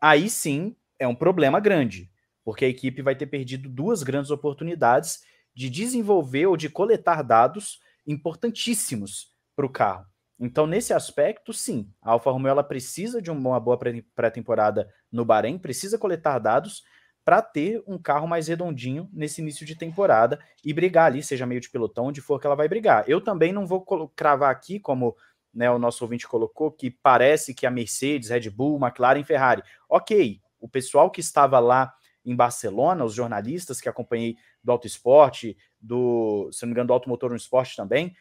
aí 0.00 0.28
sim 0.28 0.76
é 0.98 1.06
um 1.06 1.14
problema 1.14 1.60
grande, 1.60 2.10
porque 2.44 2.64
a 2.64 2.68
equipe 2.68 3.02
vai 3.02 3.14
ter 3.14 3.26
perdido 3.26 3.68
duas 3.68 4.02
grandes 4.02 4.30
oportunidades 4.30 5.20
de 5.54 5.70
desenvolver 5.70 6.46
ou 6.46 6.56
de 6.56 6.68
coletar 6.68 7.22
dados 7.22 7.78
importantíssimos 8.06 9.32
para 9.56 9.66
o 9.66 9.70
carro. 9.70 10.06
Então, 10.44 10.66
nesse 10.66 10.92
aspecto, 10.92 11.54
sim, 11.54 11.90
a 12.02 12.10
Alfa 12.10 12.30
Romeo 12.30 12.50
ela 12.50 12.62
precisa 12.62 13.22
de 13.22 13.30
uma 13.30 13.58
boa 13.58 13.78
pré-temporada 14.14 14.92
no 15.10 15.24
Bahrein, 15.24 15.58
precisa 15.58 15.96
coletar 15.98 16.38
dados, 16.38 16.84
para 17.24 17.40
ter 17.40 17.82
um 17.86 17.96
carro 17.96 18.28
mais 18.28 18.48
redondinho 18.48 19.08
nesse 19.10 19.40
início 19.40 19.64
de 19.64 19.74
temporada 19.74 20.38
e 20.62 20.74
brigar 20.74 21.06
ali, 21.06 21.22
seja 21.22 21.46
meio 21.46 21.62
de 21.62 21.70
pelotão, 21.70 22.06
onde 22.06 22.20
for 22.20 22.38
que 22.38 22.46
ela 22.46 22.54
vai 22.54 22.68
brigar. 22.68 23.08
Eu 23.08 23.22
também 23.22 23.50
não 23.54 23.66
vou 23.66 23.86
cravar 24.14 24.50
aqui, 24.50 24.78
como 24.78 25.16
né, 25.52 25.70
o 25.70 25.78
nosso 25.78 26.04
ouvinte 26.04 26.28
colocou, 26.28 26.70
que 26.70 26.90
parece 26.90 27.54
que 27.54 27.66
a 27.66 27.70
Mercedes, 27.70 28.28
Red 28.28 28.50
Bull, 28.50 28.78
McLaren, 28.78 29.24
Ferrari. 29.24 29.62
Ok, 29.88 30.42
o 30.60 30.68
pessoal 30.68 31.10
que 31.10 31.20
estava 31.20 31.58
lá 31.58 31.94
em 32.22 32.36
Barcelona, 32.36 33.04
os 33.04 33.14
jornalistas 33.14 33.80
que 33.80 33.88
acompanhei 33.88 34.36
do 34.62 34.72
Auto 34.72 34.86
Esporte, 34.86 35.56
do, 35.80 36.50
se 36.52 36.62
não 36.62 36.68
me 36.68 36.72
engano, 36.72 36.88
do 36.88 36.92
Automotor 36.92 37.30
no 37.30 37.36
Esporte 37.36 37.74
também, 37.74 38.14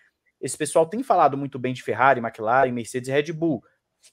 esse 0.43 0.57
pessoal 0.57 0.85
tem 0.85 1.01
falado 1.01 1.37
muito 1.37 1.57
bem 1.57 1.73
de 1.73 1.81
Ferrari, 1.81 2.19
McLaren, 2.19 2.73
Mercedes 2.73 3.07
e 3.07 3.11
Red 3.13 3.31
Bull. 3.31 3.63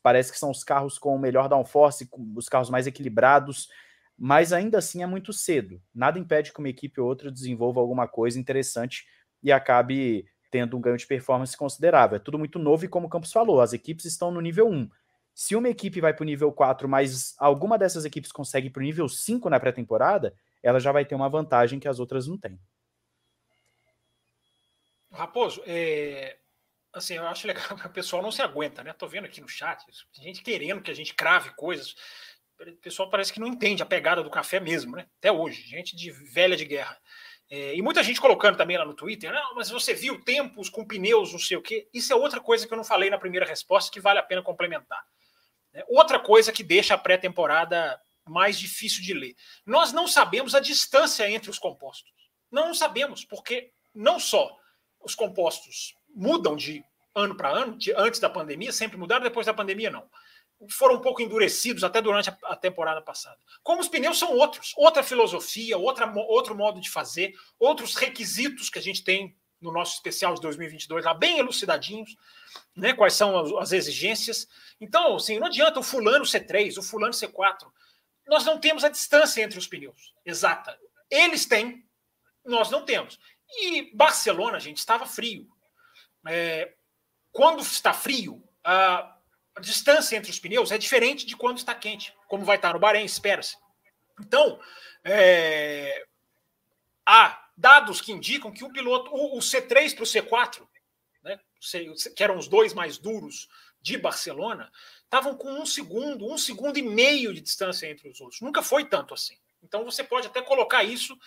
Parece 0.00 0.30
que 0.30 0.38
são 0.38 0.48
os 0.52 0.62
carros 0.62 0.96
com 0.96 1.16
o 1.16 1.18
melhor 1.18 1.48
downforce, 1.48 2.08
os 2.36 2.48
carros 2.48 2.70
mais 2.70 2.86
equilibrados, 2.86 3.68
mas 4.16 4.52
ainda 4.52 4.78
assim 4.78 5.02
é 5.02 5.06
muito 5.06 5.32
cedo. 5.32 5.82
Nada 5.92 6.20
impede 6.20 6.52
que 6.52 6.60
uma 6.60 6.68
equipe 6.68 7.00
ou 7.00 7.08
outra 7.08 7.32
desenvolva 7.32 7.80
alguma 7.80 8.06
coisa 8.06 8.38
interessante 8.38 9.04
e 9.42 9.50
acabe 9.50 10.24
tendo 10.52 10.76
um 10.76 10.80
ganho 10.80 10.96
de 10.96 11.06
performance 11.06 11.56
considerável. 11.56 12.14
É 12.14 12.20
tudo 12.20 12.38
muito 12.38 12.60
novo 12.60 12.84
e 12.84 12.88
como 12.88 13.08
o 13.08 13.10
Campos 13.10 13.32
falou, 13.32 13.60
as 13.60 13.72
equipes 13.72 14.04
estão 14.04 14.30
no 14.30 14.40
nível 14.40 14.68
1. 14.68 14.88
Se 15.34 15.56
uma 15.56 15.68
equipe 15.68 16.00
vai 16.00 16.14
para 16.14 16.22
o 16.22 16.26
nível 16.26 16.52
4, 16.52 16.88
mas 16.88 17.34
alguma 17.38 17.76
dessas 17.76 18.04
equipes 18.04 18.30
consegue 18.30 18.70
para 18.70 18.80
o 18.80 18.84
nível 18.84 19.08
5 19.08 19.50
na 19.50 19.58
pré-temporada, 19.58 20.32
ela 20.62 20.78
já 20.78 20.92
vai 20.92 21.04
ter 21.04 21.16
uma 21.16 21.28
vantagem 21.28 21.80
que 21.80 21.88
as 21.88 21.98
outras 21.98 22.28
não 22.28 22.38
têm. 22.38 22.56
Raposo, 25.12 25.62
é, 25.66 26.38
assim, 26.92 27.14
eu 27.14 27.26
acho 27.26 27.46
legal 27.46 27.64
que 27.76 27.86
o 27.86 27.90
pessoal 27.90 28.22
não 28.22 28.30
se 28.30 28.42
aguenta, 28.42 28.82
né? 28.82 28.92
Tô 28.92 29.06
vendo 29.06 29.24
aqui 29.24 29.40
no 29.40 29.48
chat, 29.48 29.84
gente 30.14 30.42
querendo 30.42 30.82
que 30.82 30.90
a 30.90 30.94
gente 30.94 31.14
crave 31.14 31.50
coisas. 31.54 31.94
O 32.60 32.76
pessoal 32.76 33.08
parece 33.08 33.32
que 33.32 33.40
não 33.40 33.46
entende 33.46 33.82
a 33.82 33.86
pegada 33.86 34.22
do 34.22 34.30
café 34.30 34.60
mesmo, 34.60 34.96
né? 34.96 35.06
Até 35.18 35.32
hoje, 35.32 35.62
gente 35.62 35.96
de 35.96 36.10
velha 36.10 36.56
de 36.56 36.64
guerra. 36.64 36.98
É, 37.48 37.74
e 37.74 37.82
muita 37.82 38.02
gente 38.02 38.20
colocando 38.20 38.56
também 38.56 38.78
lá 38.78 38.84
no 38.84 38.94
Twitter, 38.94 39.32
não, 39.32 39.54
mas 39.56 39.70
você 39.70 39.92
viu 39.92 40.22
tempos 40.22 40.68
com 40.68 40.86
pneus, 40.86 41.32
não 41.32 41.38
sei 41.38 41.56
o 41.56 41.62
quê. 41.62 41.88
Isso 41.92 42.12
é 42.12 42.16
outra 42.16 42.40
coisa 42.40 42.66
que 42.66 42.72
eu 42.72 42.76
não 42.76 42.84
falei 42.84 43.10
na 43.10 43.18
primeira 43.18 43.46
resposta 43.46 43.90
que 43.90 44.00
vale 44.00 44.20
a 44.20 44.22
pena 44.22 44.42
complementar. 44.42 45.02
É, 45.72 45.84
outra 45.88 46.20
coisa 46.20 46.52
que 46.52 46.62
deixa 46.62 46.94
a 46.94 46.98
pré-temporada 46.98 48.00
mais 48.24 48.58
difícil 48.58 49.02
de 49.02 49.14
ler. 49.14 49.34
Nós 49.66 49.92
não 49.92 50.06
sabemos 50.06 50.54
a 50.54 50.60
distância 50.60 51.28
entre 51.28 51.50
os 51.50 51.58
compostos. 51.58 52.12
Não 52.50 52.72
sabemos, 52.74 53.24
porque 53.24 53.72
não 53.92 54.20
só 54.20 54.59
os 55.02 55.14
compostos 55.14 55.94
mudam 56.14 56.56
de 56.56 56.84
ano 57.14 57.34
para 57.36 57.50
ano, 57.50 57.76
de, 57.76 57.92
antes 57.94 58.20
da 58.20 58.28
pandemia, 58.28 58.72
sempre 58.72 58.96
mudaram, 58.96 59.22
depois 59.22 59.46
da 59.46 59.54
pandemia 59.54 59.90
não. 59.90 60.08
Foram 60.68 60.96
um 60.96 61.00
pouco 61.00 61.22
endurecidos 61.22 61.82
até 61.82 62.02
durante 62.02 62.28
a, 62.28 62.36
a 62.44 62.56
temporada 62.56 63.00
passada. 63.00 63.38
Como 63.62 63.80
os 63.80 63.88
pneus 63.88 64.18
são 64.18 64.36
outros, 64.36 64.74
outra 64.76 65.02
filosofia, 65.02 65.78
outra, 65.78 66.12
outro 66.28 66.54
modo 66.54 66.80
de 66.80 66.90
fazer, 66.90 67.34
outros 67.58 67.94
requisitos 67.94 68.68
que 68.68 68.78
a 68.78 68.82
gente 68.82 69.02
tem 69.02 69.34
no 69.60 69.72
nosso 69.72 69.94
especial 69.94 70.34
de 70.34 70.40
2022, 70.40 71.04
lá 71.04 71.12
bem 71.12 71.38
elucidadinhos, 71.38 72.16
né, 72.74 72.94
quais 72.94 73.12
são 73.12 73.38
as, 73.38 73.52
as 73.52 73.72
exigências. 73.72 74.48
Então, 74.80 75.16
assim, 75.16 75.38
não 75.38 75.48
adianta 75.48 75.80
o 75.80 75.82
fulano 75.82 76.24
C3, 76.24 76.78
o 76.78 76.82
fulano 76.82 77.12
C4. 77.12 77.66
Nós 78.26 78.44
não 78.44 78.58
temos 78.58 78.84
a 78.84 78.88
distância 78.88 79.42
entre 79.42 79.58
os 79.58 79.66
pneus 79.66 80.14
exata. 80.24 80.78
Eles 81.10 81.44
têm, 81.44 81.84
nós 82.44 82.70
não 82.70 82.84
temos. 82.84 83.18
E 83.58 83.90
Barcelona, 83.94 84.60
gente, 84.60 84.78
estava 84.78 85.06
frio. 85.06 85.48
É, 86.26 86.74
quando 87.32 87.60
está 87.60 87.92
frio, 87.92 88.42
a, 88.62 89.16
a, 89.54 89.60
distância 89.60 90.16
entre 90.16 90.30
os 90.30 90.38
pneus 90.38 90.70
é 90.70 90.78
diferente 90.78 91.26
de 91.26 91.36
quando 91.36 91.58
está 91.58 91.74
quente, 91.74 92.14
como 92.28 92.44
vai 92.44 92.56
estar 92.56 92.74
no 92.74 92.80
Bahrein, 92.80 93.04
espera-se. 93.04 93.56
Então, 94.20 94.60
é, 95.04 96.06
há 97.06 97.48
dados 97.56 98.00
que 98.00 98.12
indicam 98.12 98.52
que 98.52 98.64
o 98.64 98.72
piloto, 98.72 99.10
o, 99.12 99.36
o 99.36 99.40
C3 99.40 99.94
para 99.94 100.02
o 100.02 100.06
C4, 100.06 100.66
né, 101.22 101.38
que 102.16 102.22
eram 102.22 102.38
os 102.38 102.48
dois 102.48 102.72
mais 102.72 102.98
duros 102.98 103.48
de 103.80 103.96
Barcelona, 103.96 104.70
estavam 105.04 105.36
com 105.36 105.52
um 105.52 105.66
segundo, 105.66 106.30
um 106.30 106.38
segundo 106.38 106.78
e 106.78 106.82
meio 106.82 107.32
de 107.34 107.40
distância 107.40 107.86
entre 107.86 108.08
os 108.08 108.20
outros. 108.20 108.40
Nunca 108.40 108.62
foi 108.62 108.84
tanto 108.84 109.14
assim. 109.14 109.36
Então 109.62 109.84
você 109.84 110.02
pode 110.02 110.26
até 110.26 110.40
colocar 110.40 110.84
isso 110.84 111.18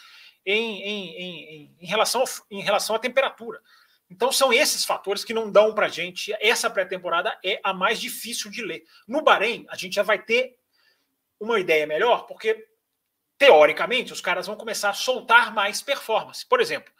em, 0.45 0.81
em, 0.81 1.17
em, 1.17 1.77
em, 1.79 1.85
relação, 1.85 2.23
em 2.49 2.61
relação 2.61 2.95
à 2.95 2.99
temperatura. 2.99 3.61
Então 4.09 4.31
são 4.31 4.53
esses 4.53 4.85
fatores 4.85 5.23
que 5.23 5.33
não 5.33 5.51
dão 5.51 5.73
para 5.73 5.87
gente. 5.87 6.33
Essa 6.39 6.69
pré-temporada 6.69 7.37
é 7.43 7.59
a 7.63 7.73
mais 7.73 7.99
difícil 7.99 8.51
de 8.51 8.61
ler. 8.61 8.83
No 9.07 9.21
Bahrein, 9.21 9.65
a 9.69 9.75
gente 9.75 9.95
já 9.95 10.03
vai 10.03 10.21
ter 10.21 10.57
uma 11.39 11.59
ideia 11.59 11.87
melhor, 11.87 12.25
porque 12.25 12.67
teoricamente 13.37 14.13
os 14.13 14.21
caras 14.21 14.47
vão 14.47 14.55
começar 14.55 14.89
a 14.89 14.93
soltar 14.93 15.53
mais 15.53 15.81
performance. 15.81 16.45
Por 16.45 16.61
exemplo, 16.61 16.93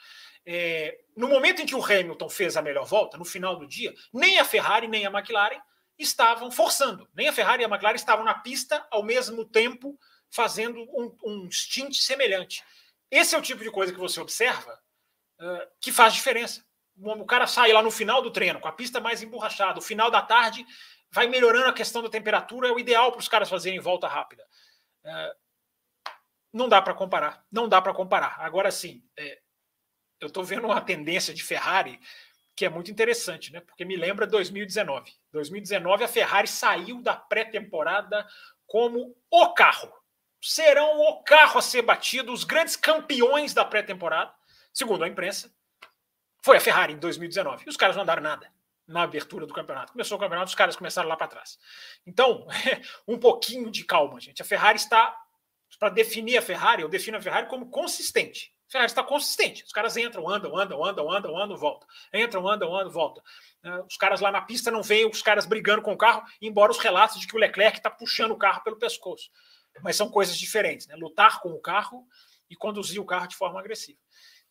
é, 0.46 1.00
no 1.16 1.28
momento 1.28 1.62
em 1.62 1.66
que 1.66 1.76
o 1.76 1.84
Hamilton 1.84 2.30
fez 2.30 2.58
a 2.58 2.62
melhor 2.62 2.86
volta, 2.86 3.18
no 3.18 3.26
final 3.26 3.56
do 3.56 3.68
dia, 3.68 3.94
nem 4.12 4.40
a 4.40 4.46
Ferrari 4.46 4.88
nem 4.88 5.06
a 5.06 5.12
McLaren 5.12 5.62
estavam 5.98 6.52
forçando. 6.52 7.08
Nem 7.14 7.28
a 7.28 7.34
Ferrari 7.34 7.62
e 7.62 7.66
a 7.66 7.70
McLaren 7.70 7.96
estavam 7.96 8.26
na 8.26 8.34
pista 8.34 8.86
ao 8.90 9.04
mesmo 9.04 9.46
tempo 9.46 9.98
fazendo 10.30 10.82
um, 10.82 11.16
um 11.24 11.52
stint 11.52 11.96
semelhante. 11.96 12.64
Esse 13.14 13.36
é 13.36 13.38
o 13.38 13.44
tipo 13.44 13.64
de 13.64 13.70
coisa 13.70 13.94
que 13.94 14.00
você 14.00 14.20
observa 14.20 14.82
uh, 15.40 15.68
que 15.80 15.92
faz 15.92 16.16
diferença. 16.16 16.66
O 16.98 17.26
cara 17.26 17.46
sai 17.46 17.72
lá 17.72 17.84
no 17.84 17.92
final 17.92 18.24
do 18.24 18.32
treino, 18.32 18.60
com 18.60 18.68
a 18.68 18.72
pista 18.72 19.00
mais 19.00 19.22
emborrachada, 19.22 19.78
o 19.78 19.84
final 19.84 20.10
da 20.10 20.22
tarde 20.22 20.66
vai 21.12 21.28
melhorando 21.28 21.68
a 21.68 21.74
questão 21.74 22.02
da 22.02 22.10
temperatura, 22.10 22.70
é 22.70 22.72
o 22.72 22.80
ideal 22.80 23.12
para 23.12 23.20
os 23.20 23.28
caras 23.28 23.48
fazerem 23.48 23.80
volta 23.80 24.08
rápida. 24.08 24.44
Uh, 25.06 25.36
não 26.52 26.68
dá 26.68 26.82
para 26.82 26.96
comparar, 26.96 27.46
não 27.52 27.70
dá 27.70 27.80
para 27.80 27.94
comparar. 27.94 28.36
Agora 28.40 28.72
sim, 28.72 29.04
é, 29.16 29.40
eu 30.20 30.28
estou 30.28 30.44
vendo 30.44 30.66
uma 30.66 30.82
tendência 30.82 31.36
de 31.36 31.44
Ferrari 31.44 32.00
que 32.56 32.66
é 32.66 32.70
muito 32.70 32.90
interessante, 32.90 33.52
né? 33.52 33.60
Porque 33.62 33.86
me 33.86 33.96
lembra 33.96 34.26
2019. 34.26 35.12
2019 35.32 36.04
a 36.04 36.08
Ferrari 36.08 36.48
saiu 36.48 37.00
da 37.00 37.16
pré-temporada 37.16 38.28
como 38.66 39.16
o 39.30 39.54
carro. 39.54 39.92
Serão 40.46 41.00
o 41.00 41.24
carro 41.24 41.58
a 41.58 41.62
ser 41.62 41.82
batido, 41.82 42.34
os 42.34 42.44
grandes 42.44 42.76
campeões 42.76 43.54
da 43.54 43.64
pré-temporada, 43.64 44.34
segundo 44.74 45.04
a 45.04 45.08
imprensa. 45.08 45.50
Foi 46.44 46.58
a 46.58 46.60
Ferrari 46.60 46.94
em 46.94 46.98
2019. 46.98 47.64
E 47.66 47.70
os 47.70 47.78
caras 47.78 47.96
não 47.96 48.04
andaram 48.04 48.22
nada 48.22 48.52
na 48.86 49.04
abertura 49.04 49.46
do 49.46 49.54
campeonato. 49.54 49.94
Começou 49.94 50.18
o 50.18 50.20
campeonato, 50.20 50.50
os 50.50 50.56
caras 50.56 50.76
começaram 50.76 51.08
lá 51.08 51.16
para 51.16 51.28
trás. 51.28 51.58
Então, 52.06 52.46
um 53.08 53.18
pouquinho 53.18 53.72
de 53.72 53.86
calma, 53.86 54.20
gente. 54.20 54.42
A 54.42 54.46
Ferrari 54.46 54.78
está 54.78 55.18
para 55.80 55.90
definir 55.90 56.38
a 56.38 56.42
Ferrari, 56.42 56.82
eu 56.82 56.90
defino 56.90 57.18
a 57.18 57.22
Ferrari 57.22 57.48
como 57.48 57.70
consistente. 57.70 58.54
Ferrari 58.68 58.92
está 58.92 59.04
consistente. 59.04 59.64
Os 59.64 59.72
caras 59.72 59.96
entram, 59.96 60.28
andam, 60.28 60.58
andam, 60.58 60.84
andam, 60.84 61.12
andam, 61.12 61.38
andam, 61.38 61.58
voltam. 61.58 61.88
Entram, 62.14 62.48
andam, 62.48 62.76
andam, 62.76 62.92
voltam. 62.92 63.24
É, 63.64 63.82
os 63.84 63.96
caras 63.96 64.20
lá 64.20 64.32
na 64.32 64.42
pista 64.42 64.70
não 64.72 64.84
veem 64.84 65.08
os 65.08 65.22
caras 65.22 65.46
brigando 65.46 65.82
com 65.82 65.94
o 65.94 65.98
carro, 65.98 66.24
embora 66.42 66.72
os 66.72 66.80
relatos 66.80 67.20
de 67.20 67.28
que 67.28 67.36
o 67.36 67.40
Leclerc 67.40 67.78
está 67.78 67.90
puxando 67.90 68.32
o 68.32 68.38
carro 68.38 68.62
pelo 68.64 68.78
pescoço. 68.78 69.30
Mas 69.82 69.96
são 69.96 70.10
coisas 70.10 70.38
diferentes, 70.38 70.88
né? 70.88 70.96
Lutar 70.96 71.42
com 71.42 71.50
o 71.50 71.60
carro 71.60 72.08
e 72.50 72.56
conduzir 72.56 73.02
o 73.02 73.06
carro 73.06 73.28
de 73.28 73.36
forma 73.36 73.60
agressiva. 73.60 74.00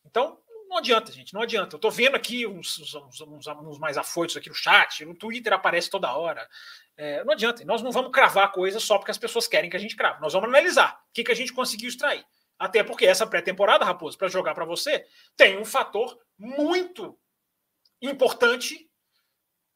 Então, 0.05 0.39
não 0.67 0.77
adianta, 0.77 1.11
gente, 1.11 1.33
não 1.33 1.41
adianta. 1.41 1.75
Eu 1.75 1.77
estou 1.77 1.91
vendo 1.91 2.15
aqui 2.15 2.47
uns, 2.47 2.79
uns, 2.79 3.21
uns, 3.21 3.47
uns, 3.47 3.79
mais 3.79 3.97
afoitos 3.97 4.35
aqui 4.35 4.49
no 4.49 4.55
chat, 4.55 5.05
no 5.05 5.15
Twitter 5.15 5.53
aparece 5.53 5.89
toda 5.89 6.15
hora. 6.15 6.47
É, 6.97 7.23
não 7.23 7.33
adianta, 7.33 7.63
nós 7.63 7.81
não 7.81 7.91
vamos 7.91 8.11
cravar 8.11 8.51
coisas 8.51 8.83
só 8.83 8.97
porque 8.97 9.11
as 9.11 9.17
pessoas 9.17 9.47
querem 9.47 9.69
que 9.69 9.77
a 9.77 9.79
gente 9.79 9.95
crave. 9.95 10.19
Nós 10.19 10.33
vamos 10.33 10.49
analisar 10.49 10.99
o 11.09 11.13
que, 11.13 11.23
que 11.23 11.31
a 11.31 11.35
gente 11.35 11.53
conseguiu 11.53 11.89
extrair. 11.89 12.25
Até 12.57 12.83
porque 12.83 13.05
essa 13.05 13.27
pré-temporada, 13.27 13.85
Raposo, 13.85 14.17
para 14.17 14.27
jogar 14.27 14.53
para 14.53 14.65
você, 14.65 15.05
tem 15.35 15.57
um 15.57 15.65
fator 15.65 16.19
muito 16.37 17.17
importante 18.01 18.89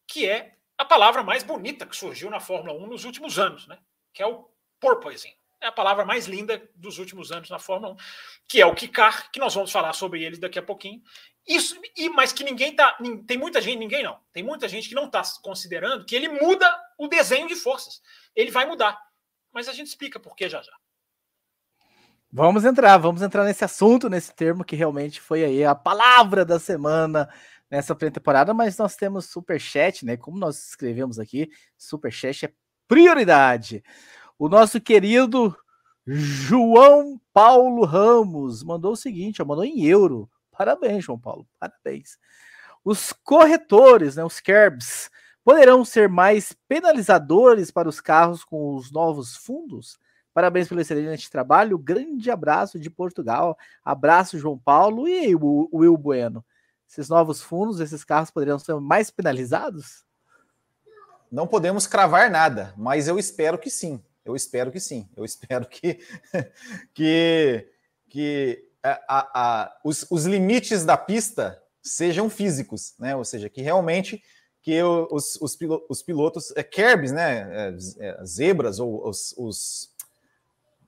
que 0.07 0.27
é 0.27 0.55
a 0.77 0.86
palavra 0.86 1.23
mais 1.23 1.43
bonita 1.43 1.86
que 1.86 1.95
surgiu 1.95 2.29
na 2.29 2.39
Fórmula 2.39 2.73
1 2.73 2.88
nos 2.88 3.03
últimos 3.03 3.38
anos, 3.38 3.67
né? 3.67 3.77
Que 4.13 4.23
é 4.23 4.27
o 4.27 4.49
porpoising. 4.79 5.33
É 5.59 5.67
a 5.67 5.71
palavra 5.71 6.05
mais 6.05 6.27
linda 6.27 6.61
dos 6.75 6.99
últimos 6.99 7.31
anos 7.31 7.49
na 7.49 7.57
Fórmula 7.57 7.93
1, 7.93 7.97
que 8.47 8.61
é 8.61 8.65
o 8.65 8.75
Kikar, 8.75 9.31
que 9.31 9.39
nós 9.39 9.55
vamos 9.55 9.71
falar 9.71 9.93
sobre 9.93 10.23
ele 10.23 10.37
daqui 10.37 10.59
a 10.59 10.63
pouquinho. 10.63 11.01
Isso, 11.47 11.79
e 11.95 12.09
mas 12.09 12.31
que 12.31 12.43
ninguém 12.43 12.75
tá, 12.75 12.95
tem 13.25 13.37
muita 13.37 13.59
gente, 13.59 13.79
ninguém 13.79 14.03
não, 14.03 14.19
tem 14.31 14.43
muita 14.43 14.67
gente 14.67 14.87
que 14.87 14.95
não 14.95 15.05
está 15.05 15.23
considerando 15.41 16.05
que 16.05 16.15
ele 16.15 16.27
muda 16.27 16.69
o 16.97 17.07
desenho 17.07 17.47
de 17.47 17.55
forças. 17.55 18.01
Ele 18.35 18.51
vai 18.51 18.65
mudar, 18.65 19.01
mas 19.51 19.67
a 19.67 19.73
gente 19.73 19.87
explica 19.87 20.19
por 20.19 20.35
que 20.35 20.47
já 20.47 20.61
já. 20.61 20.73
Vamos 22.31 22.65
entrar, 22.65 22.97
vamos 22.97 23.21
entrar 23.21 23.45
nesse 23.45 23.63
assunto, 23.63 24.09
nesse 24.09 24.35
termo 24.35 24.65
que 24.65 24.75
realmente 24.75 25.21
foi 25.21 25.45
aí 25.45 25.63
a 25.63 25.73
palavra 25.73 26.43
da 26.43 26.59
semana 26.59 27.29
nessa 27.71 27.95
pré-temporada, 27.95 28.53
mas 28.53 28.77
nós 28.77 28.95
temos 28.95 29.25
super 29.25 29.59
chat, 29.59 30.05
né? 30.05 30.17
Como 30.17 30.37
nós 30.37 30.69
escrevemos 30.69 31.17
aqui, 31.19 31.49
super 31.77 32.11
chat 32.11 32.45
é 32.45 32.53
prioridade. 32.87 33.83
O 34.39 34.47
nosso 34.47 34.80
querido 34.80 35.56
João 36.06 37.19
Paulo 37.34 37.84
Ramos 37.86 38.63
mandou 38.63 38.93
o 38.93 38.97
seguinte, 38.97 39.43
mandou 39.43 39.65
em 39.65 39.84
euro. 39.86 40.30
Parabéns, 40.52 41.04
João 41.04 41.19
Paulo, 41.19 41.47
parabéns. 41.60 42.17
Os 42.84 43.12
corretores, 43.12 44.15
né, 44.15 44.23
os 44.23 44.41
CERBs, 44.43 45.10
poderão 45.43 45.84
ser 45.84 46.08
mais 46.08 46.54
penalizadores 46.67 47.71
para 47.71 47.89
os 47.89 48.00
carros 48.00 48.43
com 48.43 48.76
os 48.76 48.91
novos 48.91 49.36
fundos? 49.36 49.97
Parabéns 50.34 50.67
pelo 50.67 50.82
excelente 50.82 51.32
trabalho. 51.32 51.78
Grande 51.78 52.30
abraço 52.30 52.80
de 52.80 52.89
Portugal. 52.89 53.58
Abraço, 53.84 54.38
João 54.38 54.58
Paulo 54.58 55.08
e 55.08 55.36
o 55.36 55.67
Will 55.73 55.97
Bueno. 55.97 56.45
Esses 56.88 57.10
novos 57.10 57.41
fundos, 57.41 57.80
esses 57.80 58.04
carros 58.04 58.30
poderiam 58.30 58.60
ser 58.60 58.80
mais 58.80 59.10
penalizados? 59.10 60.06
Não 61.32 61.47
podemos 61.47 61.88
cravar 61.88 62.30
nada, 62.30 62.73
mas 62.78 63.08
eu 63.08 63.17
espero 63.17 63.58
que 63.58 63.69
sim. 63.69 64.02
Eu 64.31 64.35
espero 64.35 64.71
que 64.71 64.79
sim. 64.79 65.07
Eu 65.15 65.23
espero 65.25 65.65
que, 65.65 65.99
que, 66.93 67.67
que 68.09 68.65
a, 68.83 68.99
a, 69.07 69.79
os, 69.83 70.05
os 70.09 70.25
limites 70.25 70.85
da 70.85 70.97
pista 70.97 71.61
sejam 71.81 72.29
físicos, 72.29 72.93
né? 72.99 73.15
Ou 73.15 73.25
seja, 73.25 73.49
que 73.49 73.61
realmente 73.61 74.21
que 74.61 74.81
os, 74.83 75.39
os, 75.41 75.57
os 75.89 76.03
pilotos, 76.03 76.51
é, 76.55 76.63
Kerbs, 76.63 77.11
né? 77.11 77.69
É, 77.69 77.77
é, 77.99 78.25
zebras 78.25 78.79
ou 78.79 79.07
os, 79.07 79.33
os 79.37 79.93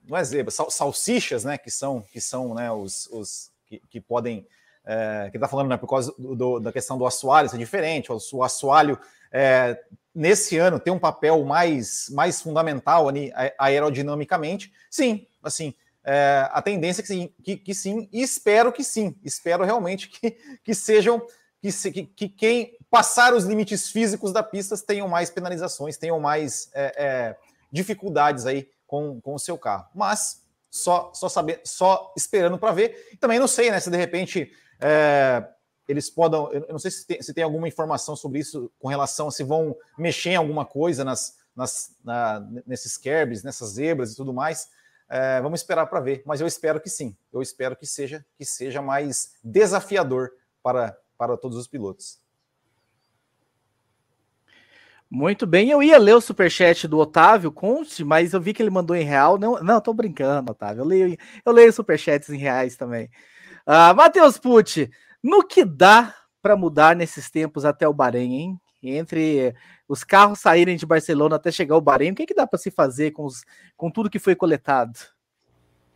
não 0.08 0.18
é 0.18 0.24
zebra, 0.24 0.52
sal, 0.52 0.70
salsichas, 0.70 1.44
né? 1.44 1.58
Que 1.58 1.72
são, 1.72 2.02
que 2.02 2.20
são 2.20 2.54
né, 2.54 2.72
os, 2.72 3.08
os 3.08 3.52
que, 3.66 3.80
que 3.90 4.02
podem 4.02 4.46
é, 4.86 5.30
que 5.30 5.38
está 5.38 5.48
falando 5.48 5.70
né, 5.70 5.78
por 5.78 5.88
causa 5.88 6.14
do, 6.18 6.36
do, 6.36 6.60
da 6.60 6.72
questão 6.72 6.98
do 6.98 7.06
assoalho 7.06 7.48
ser 7.48 7.58
diferente, 7.58 8.12
o, 8.12 8.18
o 8.34 8.44
assoalho 8.44 9.00
é, 9.32 9.80
nesse 10.20 10.58
ano 10.58 10.82
tem 10.82 10.92
um 10.92 11.00
papel 11.00 11.46
mais, 11.46 12.10
mais 12.12 12.42
fundamental 12.42 13.08
ali, 13.08 13.32
aerodinamicamente. 13.58 14.72
Sim, 14.92 15.26
assim, 15.42 15.74
é, 16.04 16.46
a 16.52 16.62
tendência 16.62 17.02
é 17.02 17.04
que 17.04 17.08
sim, 17.08 17.34
que, 17.42 17.56
que, 17.56 17.74
sim, 17.74 18.10
e 18.12 18.22
espero 18.22 18.74
que 18.74 18.84
sim, 18.84 19.16
espero 19.24 19.64
realmente 19.64 20.10
que, 20.10 20.32
que 20.62 20.76
sejam, 20.76 21.26
que, 21.62 21.72
que, 21.72 22.04
que 22.06 22.28
quem 22.28 22.78
passar 22.90 23.34
os 23.34 23.46
limites 23.46 23.90
físicos 23.90 24.34
da 24.34 24.44
pista 24.44 24.78
tenham 24.78 25.08
mais 25.08 25.30
penalizações, 25.30 25.96
tenham 25.96 26.20
mais 26.20 26.70
é, 26.74 26.94
é, 26.98 27.38
dificuldades 27.72 28.46
aí 28.46 28.68
com, 28.86 29.22
com 29.22 29.36
o 29.36 29.40
seu 29.40 29.58
carro. 29.58 29.88
Mas 29.96 30.42
só, 30.70 31.14
só 31.14 31.30
saber, 31.30 31.62
só 31.64 32.14
esperando 32.18 32.60
para 32.60 32.74
ver. 32.74 33.18
Também 33.22 33.40
não 33.40 33.48
sei, 33.48 33.72
né? 33.72 33.80
Se 33.80 33.90
de 33.90 33.98
repente 33.98 34.52
é, 34.82 35.48
eles 35.90 36.08
podem. 36.08 36.40
Eu 36.54 36.68
não 36.70 36.78
sei 36.78 36.92
se 36.92 37.06
tem, 37.06 37.22
se 37.22 37.34
tem, 37.34 37.44
alguma 37.44 37.68
informação 37.68 38.16
sobre 38.16 38.40
isso 38.40 38.72
com 38.80 38.88
relação 38.88 39.28
a 39.28 39.32
se 39.32 39.44
vão 39.44 39.76
mexer 39.98 40.30
em 40.30 40.36
alguma 40.36 40.64
coisa 40.64 41.04
nas, 41.04 41.38
nas, 41.56 41.96
na, 42.06 42.48
nesses 42.66 42.96
kerbs, 42.96 43.44
nessas 43.44 43.72
zebras 43.72 44.14
e 44.14 44.16
tudo 44.16 44.32
mais. 44.32 44.70
É, 45.10 45.42
vamos 45.42 45.62
esperar 45.62 45.88
para 45.88 46.00
ver, 46.00 46.22
mas 46.28 46.40
eu 46.40 46.46
espero 46.46 46.80
que 46.80 46.90
sim. 46.90 47.18
Eu 47.34 47.42
espero 47.42 47.76
que 47.76 47.88
seja 47.88 48.24
que 48.38 48.46
seja 48.46 48.84
mais 48.84 49.34
desafiador 49.44 50.30
para, 50.62 50.96
para 51.18 51.36
todos 51.36 51.58
os 51.58 51.68
pilotos. 51.68 52.20
Muito 55.10 55.48
bem, 55.48 55.72
eu 55.72 55.82
ia 55.82 55.98
ler 55.98 56.14
o 56.14 56.22
superchat 56.22 56.88
do 56.88 57.00
Otávio 57.00 57.52
Conte, 57.52 58.04
mas 58.04 58.32
eu 58.32 58.40
vi 58.40 58.54
que 58.54 58.62
ele 58.62 58.70
mandou 58.70 58.96
em 58.96 59.04
real. 59.04 59.40
Não, 59.40 59.60
não, 59.64 59.82
tô 59.82 59.92
brincando, 59.92 60.52
Otávio. 60.52 60.82
Eu 60.82 60.86
leio, 60.86 61.18
eu 61.44 61.52
leio 61.52 61.74
superchats 61.74 62.30
em 62.30 62.38
reais 62.38 62.76
também. 62.76 63.10
Uh, 63.66 63.96
Matheus 63.96 64.38
Pucci, 64.38 64.92
no 65.24 65.46
que 65.46 65.66
dá 65.66 66.16
para 66.42 66.56
mudar 66.56 66.96
nesses 66.96 67.30
tempos 67.30 67.66
até 67.66 67.88
o 67.88 67.94
Bahrein, 67.94 68.34
hein? 68.34 68.60
Entre 68.82 69.54
os 69.88 70.06
carros 70.06 70.40
saírem 70.40 70.78
de 70.78 70.86
Barcelona 70.86 71.36
até 71.36 71.52
chegar 71.52 71.76
ao 71.76 71.82
Bahrein, 71.82 72.12
o 72.12 72.16
que, 72.16 72.26
que 72.26 72.34
dá 72.34 72.48
para 72.48 72.58
se 72.58 72.72
fazer 72.72 73.12
com, 73.12 73.26
os, 73.26 73.44
com 73.76 73.92
tudo 73.92 74.10
que 74.10 74.20
foi 74.20 74.36
coletado? 74.36 74.98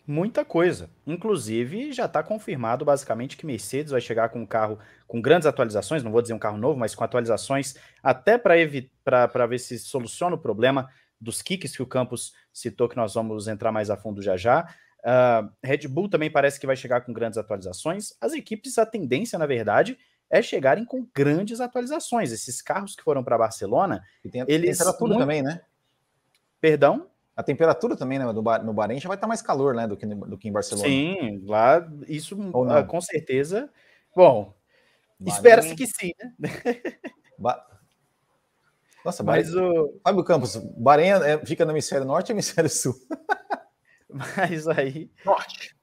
Muita 0.06 0.44
coisa. 0.44 0.90
Inclusive, 1.08 1.94
já 1.94 2.06
está 2.06 2.22
confirmado 2.22 2.84
basicamente 2.84 3.38
que 3.38 3.46
Mercedes 3.46 3.94
vai 3.94 4.02
chegar 4.02 4.28
com 4.28 4.42
um 4.42 4.46
carro 4.46 4.78
com 5.08 5.22
grandes 5.22 5.46
atualizações, 5.48 6.04
não 6.04 6.12
vou 6.12 6.22
dizer 6.22 6.34
um 6.34 6.40
carro 6.40 6.58
novo, 6.58 6.78
mas 6.78 6.94
com 6.94 7.06
atualizações 7.06 7.76
até 8.02 8.38
para 8.38 9.48
ver 9.48 9.60
se 9.60 9.80
soluciona 9.80 10.36
o 10.36 10.40
problema 10.40 10.90
dos 11.22 11.42
kicks 11.42 11.78
que 11.78 11.82
o 11.82 11.88
Campos 11.88 12.34
citou, 12.52 12.90
que 12.90 12.98
nós 12.98 13.14
vamos 13.14 13.48
entrar 13.48 13.72
mais 13.72 13.90
a 13.90 13.96
fundo 13.96 14.22
já 14.22 14.36
já. 14.36 14.68
Uh, 15.04 15.52
Red 15.62 15.88
Bull 15.88 16.10
também 16.10 16.32
parece 16.32 16.60
que 16.60 16.66
vai 16.66 16.76
chegar 16.76 17.02
com 17.02 17.12
grandes 17.12 17.38
atualizações. 17.38 18.14
As 18.22 18.34
equipes, 18.34 18.78
a 18.78 18.86
tendência, 18.86 19.38
na 19.38 19.46
verdade, 19.46 19.98
é 20.30 20.42
chegarem 20.42 20.86
com 20.86 21.06
grandes 21.14 21.60
atualizações. 21.60 22.32
Esses 22.32 22.62
carros 22.62 22.96
que 22.96 23.04
foram 23.04 23.24
para 23.24 23.38
Barcelona, 23.38 24.02
e 24.24 24.30
tem, 24.30 24.46
eles 24.48 24.78
temperatura 24.78 25.10
muito... 25.10 25.20
também, 25.20 25.44
né? 25.44 25.62
Perdão? 26.62 27.08
A 27.36 27.44
temperatura 27.44 27.98
também, 27.98 28.18
né? 28.18 28.26
No, 28.26 28.34
no 28.34 28.74
Bahrein 28.74 29.00
já 29.00 29.08
vai 29.08 29.18
estar 29.18 29.28
mais 29.28 29.42
calor, 29.42 29.76
né? 29.76 29.88
Do 29.88 29.98
que, 29.98 30.06
do 30.06 30.38
que 30.38 30.48
em 30.48 30.52
Barcelona. 30.52 30.88
Sim, 30.88 31.44
lá 31.46 31.86
isso 32.08 32.36
uh, 32.36 32.86
com 32.88 33.02
certeza. 33.02 33.70
Bom, 34.16 34.56
espera-se 35.26 35.76
que 35.76 35.88
sim, 35.88 36.14
né? 36.40 36.50
Ba... 37.38 37.66
Nossa, 39.04 39.22
mas 39.24 39.54
Bahrein... 39.54 39.70
o 39.70 40.00
Fábio 40.02 40.24
Campos, 40.24 40.56
Bahrein 40.78 41.10
é, 41.10 41.46
fica 41.46 41.66
no 41.66 41.72
hemisfério 41.72 42.06
norte 42.06 42.32
ou 42.32 42.36
hemisfério 42.36 42.70
sul? 42.70 42.96
Mas 44.14 44.68
aí. 44.68 45.10
Norte. 45.26 45.76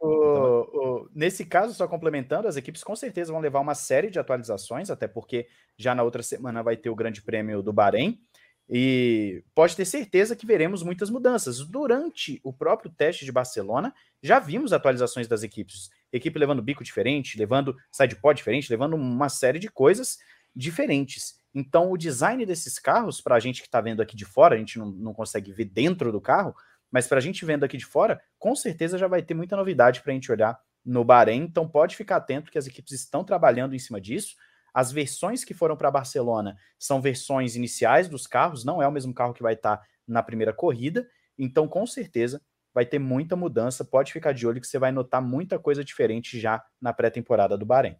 O, 0.00 0.08
o, 0.08 1.08
nesse 1.14 1.44
caso, 1.44 1.72
só 1.74 1.86
complementando, 1.86 2.48
as 2.48 2.56
equipes 2.56 2.82
com 2.82 2.96
certeza 2.96 3.30
vão 3.30 3.40
levar 3.40 3.60
uma 3.60 3.74
série 3.74 4.10
de 4.10 4.18
atualizações, 4.18 4.90
até 4.90 5.06
porque 5.06 5.46
já 5.76 5.94
na 5.94 6.02
outra 6.02 6.24
semana 6.24 6.60
vai 6.60 6.76
ter 6.76 6.90
o 6.90 6.96
Grande 6.96 7.22
Prêmio 7.22 7.62
do 7.62 7.72
Bahrein. 7.72 8.20
E 8.68 9.44
pode 9.54 9.76
ter 9.76 9.84
certeza 9.84 10.34
que 10.34 10.46
veremos 10.46 10.82
muitas 10.82 11.10
mudanças. 11.10 11.60
Durante 11.60 12.40
o 12.42 12.52
próprio 12.52 12.90
teste 12.90 13.24
de 13.24 13.30
Barcelona, 13.30 13.94
já 14.22 14.38
vimos 14.38 14.72
atualizações 14.72 15.28
das 15.28 15.42
equipes. 15.42 15.90
Equipe 16.12 16.38
levando 16.38 16.62
bico 16.62 16.82
diferente, 16.82 17.38
levando 17.38 17.76
sidepod 17.90 18.36
diferente, 18.36 18.70
levando 18.70 18.94
uma 18.94 19.28
série 19.28 19.58
de 19.58 19.68
coisas 19.68 20.18
diferentes. 20.54 21.40
Então, 21.54 21.90
o 21.90 21.98
design 21.98 22.44
desses 22.46 22.78
carros, 22.78 23.20
para 23.20 23.36
a 23.36 23.40
gente 23.40 23.60
que 23.60 23.68
está 23.68 23.80
vendo 23.80 24.00
aqui 24.00 24.16
de 24.16 24.24
fora, 24.24 24.54
a 24.54 24.58
gente 24.58 24.78
não, 24.78 24.86
não 24.90 25.12
consegue 25.12 25.52
ver 25.52 25.66
dentro 25.66 26.10
do 26.10 26.20
carro, 26.20 26.54
mas 26.92 27.08
para 27.08 27.18
a 27.18 27.20
gente 27.20 27.44
vendo 27.44 27.64
aqui 27.64 27.76
de 27.76 27.86
fora, 27.86 28.22
com 28.38 28.54
certeza 28.54 28.98
já 28.98 29.08
vai 29.08 29.22
ter 29.22 29.34
muita 29.34 29.56
novidade 29.56 30.02
para 30.02 30.12
a 30.12 30.14
gente 30.14 30.30
olhar 30.30 30.60
no 30.84 31.02
Bahrein. 31.04 31.42
Então 31.42 31.66
pode 31.66 31.96
ficar 31.96 32.16
atento 32.16 32.52
que 32.52 32.58
as 32.58 32.66
equipes 32.66 32.92
estão 32.92 33.24
trabalhando 33.24 33.74
em 33.74 33.78
cima 33.78 34.00
disso. 34.00 34.36
As 34.74 34.92
versões 34.92 35.44
que 35.44 35.54
foram 35.54 35.76
para 35.76 35.90
Barcelona 35.90 36.56
são 36.78 37.00
versões 37.00 37.56
iniciais 37.56 38.08
dos 38.08 38.26
carros, 38.26 38.64
não 38.64 38.82
é 38.82 38.86
o 38.86 38.92
mesmo 38.92 39.14
carro 39.14 39.34
que 39.34 39.42
vai 39.42 39.54
estar 39.54 39.78
tá 39.78 39.86
na 40.06 40.22
primeira 40.22 40.52
corrida. 40.52 41.08
Então, 41.38 41.66
com 41.66 41.86
certeza, 41.86 42.42
vai 42.74 42.84
ter 42.84 42.98
muita 42.98 43.34
mudança. 43.34 43.84
Pode 43.84 44.12
ficar 44.12 44.32
de 44.32 44.46
olho 44.46 44.60
que 44.60 44.66
você 44.66 44.78
vai 44.78 44.92
notar 44.92 45.22
muita 45.22 45.58
coisa 45.58 45.82
diferente 45.82 46.38
já 46.38 46.62
na 46.80 46.92
pré-temporada 46.92 47.56
do 47.56 47.66
Bahrein. 47.66 47.96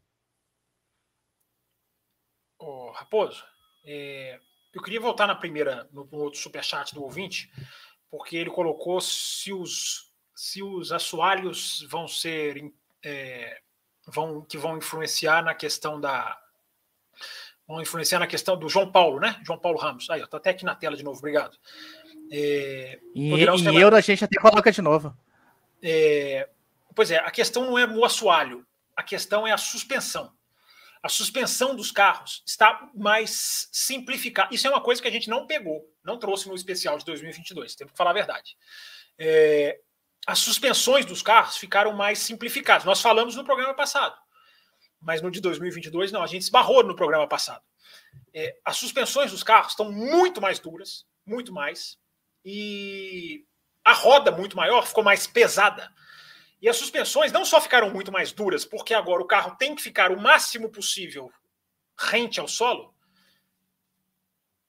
Raposo, 2.93 3.45
é... 3.85 4.39
eu 4.73 4.83
queria 4.83 5.01
voltar 5.01 5.27
na 5.27 5.35
primeira, 5.35 5.89
no, 5.93 6.05
no 6.05 6.19
outro 6.19 6.39
superchat 6.39 6.95
do 6.95 7.03
ouvinte, 7.03 7.51
porque 8.13 8.37
ele 8.37 8.51
colocou 8.51 9.01
se 9.01 9.55
os, 9.55 10.13
se 10.37 10.63
os 10.63 10.93
assoalhos 10.93 11.83
vão 11.89 12.07
ser 12.07 12.71
é, 13.03 13.59
vão, 14.07 14.43
que 14.43 14.59
vão 14.59 14.77
influenciar 14.77 15.43
na 15.43 15.55
questão 15.55 15.99
da 15.99 16.39
vão 17.67 17.81
influenciar 17.81 18.19
na 18.19 18.27
questão 18.27 18.55
do 18.55 18.69
João 18.69 18.93
Paulo, 18.93 19.19
né? 19.19 19.41
João 19.43 19.59
Paulo 19.59 19.79
Ramos. 19.79 20.11
Aí, 20.11 20.21
tá 20.27 20.37
até 20.37 20.51
aqui 20.51 20.63
na 20.63 20.75
tela 20.75 20.95
de 20.95 21.03
novo, 21.03 21.19
obrigado. 21.19 21.57
É, 22.31 23.01
em, 23.15 23.33
em 23.33 23.81
euro 23.81 23.97
a 23.97 24.01
gente 24.03 24.23
até 24.23 24.39
coloca 24.39 24.71
de 24.71 24.83
novo. 24.83 25.17
É, 25.83 26.51
pois 26.95 27.11
é, 27.11 27.17
a 27.17 27.31
questão 27.31 27.65
não 27.65 27.79
é 27.79 27.87
o 27.87 28.05
assoalho, 28.05 28.67
a 28.95 29.03
questão 29.03 29.47
é 29.47 29.53
a 29.53 29.59
suspensão 29.59 30.31
a 31.03 31.09
suspensão 31.09 31.75
dos 31.75 31.91
carros 31.91 32.43
está 32.47 32.89
mais 32.95 33.69
simplificada. 33.73 34.55
Isso 34.55 34.67
é 34.67 34.71
uma 34.71 34.81
coisa 34.81 35.03
que 35.03 35.09
a 35.09 35.11
gente 35.11 35.29
não 35.29 35.47
pegou, 35.47 35.85
não 36.05 36.19
trouxe 36.19 36.49
no 36.49 36.55
especial 36.55 36.97
de 36.97 37.05
2022, 37.05 37.75
temos 37.75 37.93
que 37.93 37.99
falar 37.99 38.11
a 38.11 38.15
verdade. 38.15 38.57
É, 39.19 39.81
as 40.27 40.39
suspensões 40.39 41.05
dos 41.05 41.21
carros 41.21 41.57
ficaram 41.57 41.93
mais 41.93 42.21
simplificadas. 42.21 42.85
Nós 42.85 43.01
falamos 43.01 43.35
no 43.35 43.45
programa 43.45 43.75
passado, 43.75 44.17
mas 45.01 45.21
no 45.21 45.31
de 45.31 45.41
2022 45.41 46.13
não, 46.13 46.23
a 46.23 46.27
gente 46.29 46.43
esbarrou 46.43 46.85
no 46.85 46.95
programa 46.95 47.27
passado. 47.27 47.65
É, 48.33 48.57
as 48.65 48.77
suspensões 48.77 49.33
dos 49.33 49.43
carros 49.43 49.73
estão 49.73 49.91
muito 49.91 50.41
mais 50.41 50.61
duras, 50.61 51.05
muito 51.27 51.53
mais, 51.53 51.99
e 52.45 53.45
a 53.85 53.93
roda 53.93 54.31
muito 54.31 54.57
maior 54.57 54.87
ficou 54.87 55.03
mais 55.03 55.27
pesada. 55.27 55.93
E 56.63 56.69
as 56.69 56.77
suspensões 56.77 57.33
não 57.33 57.45
só 57.45 57.61
ficaram 57.61 57.91
muito 57.91 58.13
mais 58.13 58.31
duras, 58.31 58.65
porque 58.65 58.95
agora 58.95 59.21
o 59.21 59.27
carro 59.27 59.57
tem 59.57 59.75
que 59.75 59.83
ficar 59.83 60.13
o 60.13 60.21
máximo 60.21 60.71
possível 60.71 61.29
rente 61.99 62.39
ao 62.39 62.47
solo. 62.47 62.95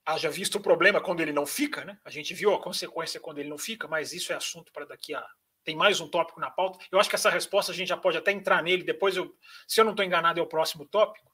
Haja 0.04 0.28
visto 0.28 0.56
o 0.56 0.60
problema 0.60 1.00
quando 1.00 1.20
ele 1.20 1.32
não 1.32 1.46
fica, 1.46 1.84
né? 1.84 1.96
A 2.04 2.10
gente 2.10 2.34
viu 2.34 2.52
a 2.52 2.60
consequência 2.60 3.20
quando 3.20 3.38
ele 3.38 3.48
não 3.48 3.56
fica, 3.56 3.86
mas 3.86 4.12
isso 4.12 4.32
é 4.32 4.36
assunto 4.36 4.72
para 4.72 4.84
daqui 4.84 5.14
a. 5.14 5.24
Tem 5.62 5.76
mais 5.76 6.00
um 6.00 6.08
tópico 6.08 6.40
na 6.40 6.50
pauta. 6.50 6.84
Eu 6.90 6.98
acho 6.98 7.08
que 7.08 7.14
essa 7.14 7.30
resposta 7.30 7.70
a 7.70 7.74
gente 7.74 7.88
já 7.88 7.96
pode 7.96 8.18
até 8.18 8.32
entrar 8.32 8.60
nele. 8.60 8.82
Depois, 8.82 9.16
eu, 9.16 9.34
se 9.66 9.80
eu 9.80 9.84
não 9.84 9.92
estou 9.92 10.04
enganado, 10.04 10.40
é 10.40 10.42
o 10.42 10.48
próximo 10.48 10.84
tópico. 10.84 11.30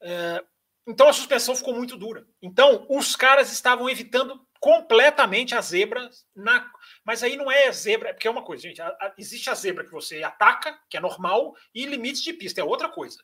É... 0.00 0.42
Então 0.86 1.06
a 1.06 1.12
suspensão 1.12 1.54
ficou 1.54 1.74
muito 1.74 1.98
dura. 1.98 2.26
Então 2.40 2.86
os 2.88 3.14
caras 3.14 3.52
estavam 3.52 3.88
evitando 3.90 4.44
completamente 4.62 5.56
a 5.56 5.60
zebra 5.60 6.08
na. 6.36 6.70
Mas 7.04 7.24
aí 7.24 7.36
não 7.36 7.50
é 7.50 7.72
zebra, 7.72 8.14
porque 8.14 8.28
é 8.28 8.30
uma 8.30 8.44
coisa, 8.44 8.62
gente. 8.62 8.80
A, 8.80 8.86
a, 8.86 9.12
existe 9.18 9.50
a 9.50 9.54
zebra 9.56 9.84
que 9.84 9.90
você 9.90 10.22
ataca, 10.22 10.78
que 10.88 10.96
é 10.96 11.00
normal, 11.00 11.56
e 11.74 11.84
limites 11.84 12.22
de 12.22 12.32
pista, 12.32 12.60
é 12.60 12.64
outra 12.64 12.88
coisa. 12.88 13.20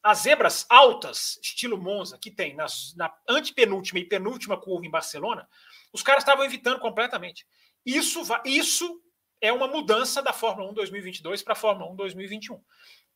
As 0.00 0.18
zebras 0.18 0.64
altas, 0.70 1.36
estilo 1.42 1.76
Monza, 1.76 2.16
que 2.16 2.30
tem 2.30 2.54
nas, 2.54 2.94
na 2.96 3.12
antepenúltima 3.28 3.98
e 3.98 4.04
penúltima 4.04 4.56
curva 4.56 4.86
em 4.86 4.90
Barcelona, 4.90 5.48
os 5.92 6.00
caras 6.00 6.22
estavam 6.22 6.44
evitando 6.44 6.78
completamente. 6.78 7.44
Isso, 7.84 8.22
isso 8.44 9.02
é 9.40 9.52
uma 9.52 9.66
mudança 9.66 10.22
da 10.22 10.32
Fórmula 10.32 10.70
1 10.70 10.74
2022 10.74 11.42
para 11.42 11.54
a 11.54 11.56
Fórmula 11.56 11.90
1 11.90 11.96
2021. 11.96 12.62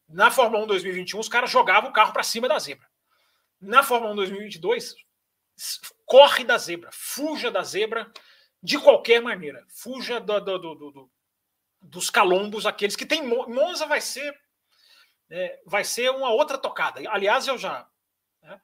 Na 0.09 0.33
Fórmula 0.33 0.65
1 0.65 0.67
2021, 0.67 1.21
os 1.21 1.29
caras 1.29 1.49
jogavam 1.49 1.91
o 1.91 1.93
carro 1.93 2.13
para 2.13 2.25
cima 2.25 2.49
da 2.49 2.59
zebra. 2.59 2.89
Na 3.61 3.85
Fórmula 3.85 4.13
1 4.15 4.17
2022, 4.17 4.97
corre 6.05 6.45
da 6.45 6.59
zebra, 6.59 6.91
fuja 6.93 7.51
da 7.51 7.63
zebra 7.63 8.11
de 8.63 8.79
qualquer 8.79 9.21
maneira, 9.21 9.65
fuja 9.69 10.21
do, 10.21 10.41
do, 10.41 10.59
do, 10.59 10.75
do 10.75 11.13
dos 11.85 12.09
calombos, 12.09 12.65
aqueles 12.65 12.95
que 12.95 13.05
tem 13.05 13.27
Monza 13.27 13.87
vai 13.87 14.01
ser 14.01 14.41
é, 15.29 15.61
vai 15.67 15.83
ser 15.83 16.11
uma 16.11 16.31
outra 16.31 16.57
tocada. 16.57 17.01
Aliás, 17.11 17.49
eu 17.49 17.59
já 17.59 17.89
né, 18.41 18.61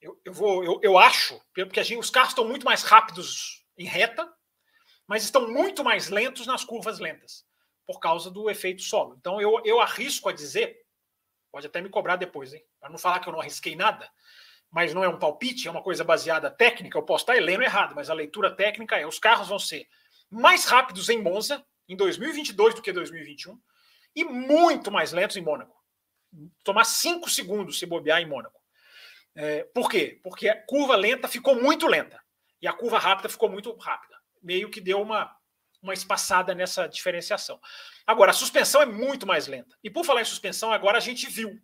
eu, 0.00 0.18
eu, 0.24 0.32
vou 0.32 0.64
eu, 0.64 0.80
eu 0.82 0.98
acho 0.98 1.38
porque 1.52 1.82
gente, 1.82 1.98
os 1.98 2.10
carros 2.10 2.30
estão 2.30 2.46
muito 2.46 2.64
mais 2.64 2.82
rápidos 2.82 3.66
em 3.76 3.84
reta, 3.84 4.32
mas 5.06 5.24
estão 5.24 5.46
muito 5.46 5.84
mais 5.84 6.08
lentos 6.08 6.46
nas 6.46 6.64
curvas 6.64 6.98
lentas 6.98 7.44
por 7.86 8.00
causa 8.00 8.30
do 8.30 8.48
efeito 8.48 8.80
solo. 8.80 9.14
Então 9.18 9.40
eu, 9.42 9.60
eu 9.64 9.78
arrisco 9.78 10.30
a 10.30 10.32
dizer 10.32 10.84
Pode 11.54 11.68
até 11.68 11.80
me 11.80 11.88
cobrar 11.88 12.16
depois, 12.16 12.52
hein? 12.52 12.66
Para 12.80 12.90
não 12.90 12.98
falar 12.98 13.20
que 13.20 13.28
eu 13.28 13.32
não 13.32 13.40
arrisquei 13.40 13.76
nada, 13.76 14.10
mas 14.74 14.92
não 14.92 15.04
é 15.04 15.08
um 15.08 15.20
palpite, 15.20 15.68
é 15.68 15.70
uma 15.70 15.84
coisa 15.84 16.02
baseada 16.02 16.50
técnica. 16.50 16.98
Eu 16.98 17.04
posso 17.04 17.22
estar 17.22 17.40
lendo 17.40 17.62
errado, 17.62 17.94
mas 17.94 18.10
a 18.10 18.14
leitura 18.14 18.50
técnica 18.50 18.96
é: 18.96 19.06
os 19.06 19.20
carros 19.20 19.46
vão 19.46 19.58
ser 19.58 19.86
mais 20.28 20.64
rápidos 20.64 21.08
em 21.08 21.22
Monza 21.22 21.64
em 21.88 21.94
2022 21.94 22.74
do 22.74 22.82
que 22.82 22.92
2021 22.92 23.56
e 24.16 24.24
muito 24.24 24.90
mais 24.90 25.12
lentos 25.12 25.36
em 25.36 25.42
Mônaco. 25.42 25.80
Tomar 26.64 26.82
cinco 26.86 27.30
segundos 27.30 27.78
se 27.78 27.86
bobear 27.86 28.20
em 28.20 28.26
Mônaco. 28.26 28.60
É, 29.36 29.62
por 29.72 29.88
quê? 29.88 30.18
Porque 30.24 30.48
a 30.48 30.60
curva 30.60 30.96
lenta 30.96 31.28
ficou 31.28 31.54
muito 31.54 31.86
lenta 31.86 32.20
e 32.60 32.66
a 32.66 32.72
curva 32.72 32.98
rápida 32.98 33.28
ficou 33.28 33.48
muito 33.48 33.72
rápida. 33.76 34.16
Meio 34.42 34.68
que 34.68 34.80
deu 34.80 35.00
uma, 35.00 35.32
uma 35.80 35.94
espaçada 35.94 36.52
nessa 36.52 36.88
diferenciação. 36.88 37.60
Agora, 38.04 38.32
a 38.32 38.34
suspensão 38.34 38.82
é 38.82 38.86
muito 38.86 39.24
mais 39.24 39.46
lenta. 39.46 39.76
E 39.84 39.88
por 39.88 40.04
falar 40.04 40.22
em 40.22 40.24
suspensão, 40.24 40.72
agora 40.72 40.98
a 40.98 41.00
gente 41.00 41.30
viu. 41.30 41.60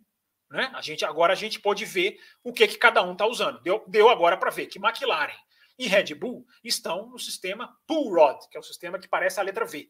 Né? 0.51 0.69
A 0.75 0.81
gente, 0.81 1.05
agora 1.05 1.31
a 1.31 1.35
gente 1.35 1.59
pode 1.61 1.85
ver 1.85 2.19
o 2.43 2.51
que, 2.51 2.67
que 2.67 2.77
cada 2.77 3.01
um 3.01 3.13
está 3.13 3.25
usando. 3.25 3.61
Deu, 3.61 3.83
deu 3.87 4.09
agora 4.09 4.35
para 4.35 4.51
ver 4.51 4.67
que 4.67 4.77
McLaren 4.77 5.33
e 5.79 5.87
Red 5.87 6.13
Bull 6.13 6.45
estão 6.61 7.07
no 7.07 7.17
sistema 7.17 7.73
Pull 7.87 8.13
Rod, 8.13 8.37
que 8.51 8.57
é 8.57 8.59
o 8.59 8.63
sistema 8.63 8.99
que 8.99 9.07
parece 9.07 9.39
a 9.39 9.43
letra 9.43 9.65
V, 9.65 9.89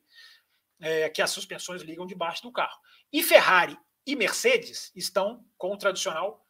é, 0.80 1.10
que 1.10 1.22
as 1.22 1.32
suspensões 1.32 1.82
ligam 1.82 2.06
debaixo 2.06 2.44
do 2.44 2.52
carro. 2.52 2.80
E 3.12 3.24
Ferrari 3.24 3.76
e 4.06 4.16
Mercedes 4.16 4.92
estão 4.96 5.44
com 5.58 5.74
o 5.74 5.78
tradicional 5.78 6.46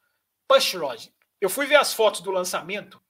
Push 0.45 0.73
Rod. 0.73 1.05
Eu 1.39 1.49
fui 1.49 1.65
ver 1.65 1.77
as 1.77 1.93
fotos 1.93 2.19
do 2.19 2.31
lançamento 2.31 3.01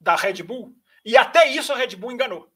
da 0.00 0.16
Red 0.16 0.42
Bull 0.42 0.74
e 1.04 1.18
até 1.18 1.48
isso 1.48 1.70
a 1.70 1.76
Red 1.76 1.96
Bull 1.96 2.12
enganou. 2.12 2.49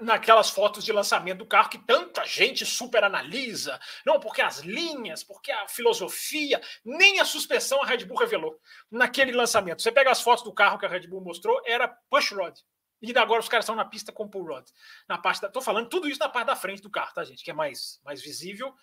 Naquelas 0.00 0.50
fotos 0.50 0.84
de 0.84 0.92
lançamento 0.92 1.38
do 1.38 1.46
carro 1.46 1.68
que 1.68 1.78
tanta 1.78 2.24
gente 2.24 2.64
super 2.66 3.04
analisa, 3.04 3.78
não, 4.04 4.18
porque 4.18 4.42
as 4.42 4.58
linhas, 4.58 5.22
porque 5.22 5.52
a 5.52 5.68
filosofia, 5.68 6.60
nem 6.84 7.20
a 7.20 7.24
suspensão 7.24 7.82
a 7.82 7.86
Red 7.86 8.04
Bull 8.04 8.18
revelou 8.18 8.58
naquele 8.90 9.32
lançamento. 9.32 9.82
Você 9.82 9.92
pega 9.92 10.10
as 10.10 10.20
fotos 10.20 10.44
do 10.44 10.52
carro 10.52 10.78
que 10.78 10.86
a 10.86 10.88
Red 10.88 11.06
Bull 11.06 11.20
mostrou, 11.20 11.60
era 11.64 11.88
push 11.88 12.32
rod. 12.32 12.58
E 13.00 13.16
agora 13.16 13.40
os 13.40 13.48
caras 13.48 13.64
estão 13.64 13.76
na 13.76 13.84
pista 13.84 14.10
com 14.10 14.28
pull 14.28 14.44
rod. 14.44 14.66
Na 15.08 15.18
parte 15.18 15.40
da, 15.40 15.48
tô 15.48 15.60
falando 15.60 15.88
tudo 15.88 16.08
isso 16.08 16.18
na 16.18 16.28
parte 16.28 16.48
da 16.48 16.56
frente 16.56 16.82
do 16.82 16.90
carro, 16.90 17.14
tá, 17.14 17.22
gente? 17.24 17.44
Que 17.44 17.50
é 17.50 17.54
mais, 17.54 18.00
mais 18.04 18.20
visível. 18.20 18.74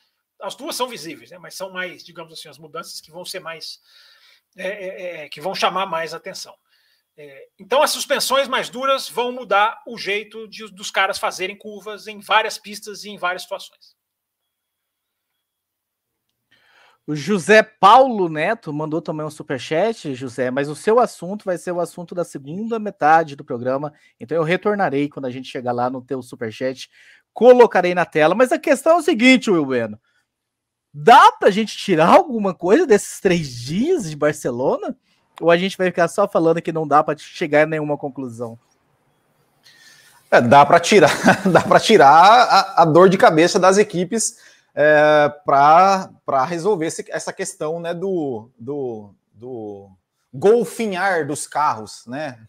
As 0.42 0.56
duas 0.56 0.76
são 0.76 0.88
visíveis, 0.88 1.32
né? 1.32 1.38
Mas 1.38 1.56
são 1.56 1.70
mais, 1.72 2.04
digamos 2.04 2.32
assim, 2.32 2.48
as 2.48 2.58
mudanças 2.58 3.02
que 3.02 3.12
vão 3.12 3.26
ser 3.26 3.40
mais 3.40 3.82
é, 4.58 4.68
é, 4.68 5.26
é, 5.26 5.30
que 5.30 5.42
vão 5.42 5.54
chamar 5.54 5.86
mais 5.86 6.14
atenção. 6.14 6.56
É, 7.18 7.48
então, 7.58 7.82
as 7.82 7.92
suspensões 7.92 8.48
mais 8.48 8.70
duras 8.70 9.08
vão 9.10 9.32
mudar 9.32 9.82
o 9.88 9.98
jeito 9.98 10.48
de, 10.48 10.68
dos 10.72 10.92
caras 10.92 11.18
fazerem 11.18 11.58
curvas 11.58 12.08
em 12.08 12.20
várias 12.20 12.58
pistas 12.58 13.06
e 13.06 13.10
em 13.10 13.18
várias 13.18 13.44
situações. 13.44 13.96
O 17.08 17.16
José 17.16 17.62
Paulo 17.62 18.28
Neto 18.28 18.74
mandou 18.74 19.02
também 19.02 19.26
um 19.26 19.30
superchat, 19.30 20.16
José, 20.16 20.50
mas 20.50 20.68
o 20.68 20.76
seu 20.76 21.00
assunto 21.00 21.46
vai 21.46 21.58
ser 21.58 21.72
o 21.72 21.80
assunto 21.80 22.16
da 22.16 22.26
segunda 22.26 22.80
metade 22.80 23.36
do 23.36 23.46
programa, 23.46 23.94
então 24.20 24.36
eu 24.36 24.44
retornarei 24.44 25.08
quando 25.08 25.26
a 25.26 25.32
gente 25.32 25.48
chegar 25.48 25.72
lá 25.72 25.88
no 25.88 26.02
teu 26.02 26.24
superchat, 26.24 26.90
colocarei 27.32 27.94
na 27.94 28.06
tela. 28.06 28.34
Mas 28.34 28.52
a 28.52 28.58
questão 28.58 28.94
é 28.94 28.98
o 28.98 29.04
seguinte, 29.04 29.52
Will 29.52 29.66
Bueno, 29.66 30.00
Dá 30.98 31.30
pra 31.34 31.52
gente 31.52 31.76
tirar 31.76 32.08
alguma 32.08 32.54
coisa 32.54 32.88
desses 32.88 33.20
três 33.20 33.54
dias 33.54 34.10
de 34.10 34.16
Barcelona? 34.16 34.98
Ou 35.42 35.52
a 35.52 35.58
gente 35.58 35.78
vai 35.78 35.88
ficar 35.88 36.08
só 36.08 36.28
falando 36.28 36.62
que 36.62 36.72
não 36.72 36.88
dá 36.88 37.04
para 37.04 37.18
chegar 37.18 37.64
a 37.64 37.66
nenhuma 37.66 37.98
conclusão? 37.98 38.58
É, 40.32 40.42
dá 40.42 40.66
para 40.66 40.80
tirar, 40.80 41.12
dá 41.52 41.62
para 41.62 41.80
tirar 41.80 42.08
a, 42.10 42.82
a, 42.82 42.86
dor 42.86 43.10
de 43.10 43.18
cabeça 43.18 43.60
das 43.60 43.78
equipes 43.78 44.38
é, 44.74 45.32
para 45.46 46.46
resolver 46.46 46.88
esse, 46.88 47.06
essa 47.10 47.32
questão 47.32 47.80
né, 47.80 47.94
do, 47.94 48.50
do, 48.58 49.14
do 49.34 49.90
golfinhar 50.34 51.26
dos 51.28 51.48
carros, 51.48 52.06
né? 52.08 52.40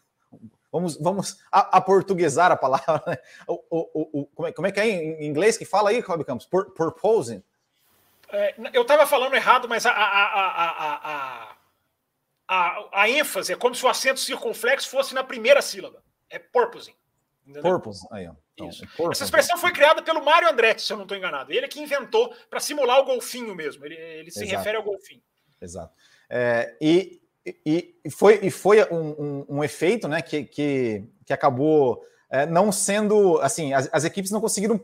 Vamos, 0.72 0.98
vamos 0.98 1.38
a, 1.50 1.78
a 1.78 1.80
a 1.80 2.56
palavra. 2.56 3.02
Né? 3.06 3.16
O, 3.46 3.62
o, 3.70 4.20
o, 4.20 4.26
como, 4.26 4.48
é, 4.48 4.52
como 4.52 4.66
é 4.66 4.72
que 4.72 4.80
é 4.80 4.86
em 4.86 5.26
inglês 5.26 5.56
que 5.56 5.64
fala 5.64 5.90
aí, 5.90 6.00
Rob 6.00 6.22
Campos? 6.24 6.46
Purposing. 6.46 7.42
É, 8.30 8.54
eu 8.74 8.82
estava 8.82 9.06
falando 9.06 9.34
errado, 9.34 9.68
mas 9.68 9.86
a, 9.86 9.92
a, 9.92 9.94
a, 9.94 11.00
a, 11.04 11.55
ênfase 13.08 13.52
é 13.52 13.56
como 13.56 13.74
se 13.74 13.84
o 13.84 13.88
acento 13.88 14.20
circunflexo 14.20 14.88
fosse 14.88 15.14
na 15.14 15.24
primeira 15.24 15.60
sílaba. 15.60 16.02
É 16.30 16.38
purposing. 16.38 16.94
Purpose. 17.62 18.06
Aí, 18.10 18.28
então, 18.54 18.66
é 18.66 19.10
Essa 19.12 19.24
expressão 19.24 19.56
foi 19.58 19.72
criada 19.72 20.02
pelo 20.02 20.24
Mário 20.24 20.48
Andretti, 20.48 20.82
se 20.82 20.92
eu 20.92 20.96
não 20.96 21.04
estou 21.04 21.16
enganado. 21.16 21.52
Ele 21.52 21.66
é 21.66 21.68
que 21.68 21.80
inventou 21.80 22.34
para 22.50 22.58
simular 22.58 23.00
o 23.00 23.04
golfinho 23.04 23.54
mesmo. 23.54 23.84
Ele, 23.84 23.94
ele 23.94 24.30
se 24.30 24.42
Exato. 24.42 24.58
refere 24.58 24.76
ao 24.76 24.82
golfinho. 24.82 25.22
Exato. 25.60 25.94
É, 26.28 26.76
e, 26.80 27.20
e, 27.64 27.94
e, 28.04 28.10
foi, 28.10 28.40
e 28.42 28.50
foi 28.50 28.82
um, 28.90 29.10
um, 29.10 29.46
um, 29.48 29.64
efeito 29.64 30.08
né, 30.08 30.20
que, 30.20 30.44
que, 30.44 31.04
que 31.24 31.32
acabou 31.32 32.02
é, 32.30 32.46
não 32.46 32.72
sendo. 32.72 33.38
Assim, 33.40 33.72
as, 33.72 33.88
as 33.92 34.04
equipes 34.04 34.30
não 34.30 34.40
conseguiram 34.40 34.82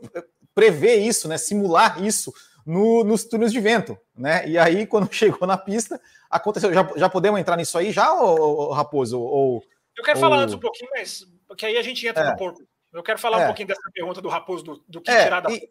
prever 0.55 0.97
isso, 0.97 1.27
né, 1.27 1.37
simular 1.37 2.01
isso 2.03 2.33
no, 2.65 3.03
nos 3.03 3.25
túneis 3.25 3.51
de 3.51 3.59
vento, 3.59 3.97
né? 4.15 4.47
E 4.47 4.57
aí, 4.57 4.85
quando 4.87 5.11
chegou 5.13 5.47
na 5.47 5.57
pista, 5.57 5.99
aconteceu. 6.29 6.73
Já, 6.73 6.89
já 6.95 7.09
podemos 7.09 7.39
entrar 7.39 7.57
nisso 7.57 7.77
aí, 7.77 7.91
já, 7.91 8.13
ou, 8.13 8.71
Raposo? 8.71 9.19
Ou, 9.19 9.63
Eu 9.97 10.03
quero 10.03 10.17
ou... 10.17 10.21
falar 10.21 10.37
antes 10.37 10.55
um 10.55 10.59
pouquinho, 10.59 10.89
mas 10.93 11.25
porque 11.47 11.65
aí 11.65 11.77
a 11.77 11.81
gente 11.81 12.05
entra 12.07 12.23
é. 12.23 12.31
no 12.31 12.37
porco. 12.37 12.61
Eu 12.91 13.03
quero 13.03 13.19
falar 13.19 13.41
é. 13.41 13.43
um 13.43 13.47
pouquinho 13.47 13.67
dessa 13.67 13.89
pergunta 13.93 14.21
do 14.21 14.29
Raposo, 14.29 14.63
do, 14.63 14.83
do 14.87 15.01
que 15.01 15.09
é, 15.09 15.23
tirar 15.23 15.39
da 15.39 15.51
e, 15.51 15.69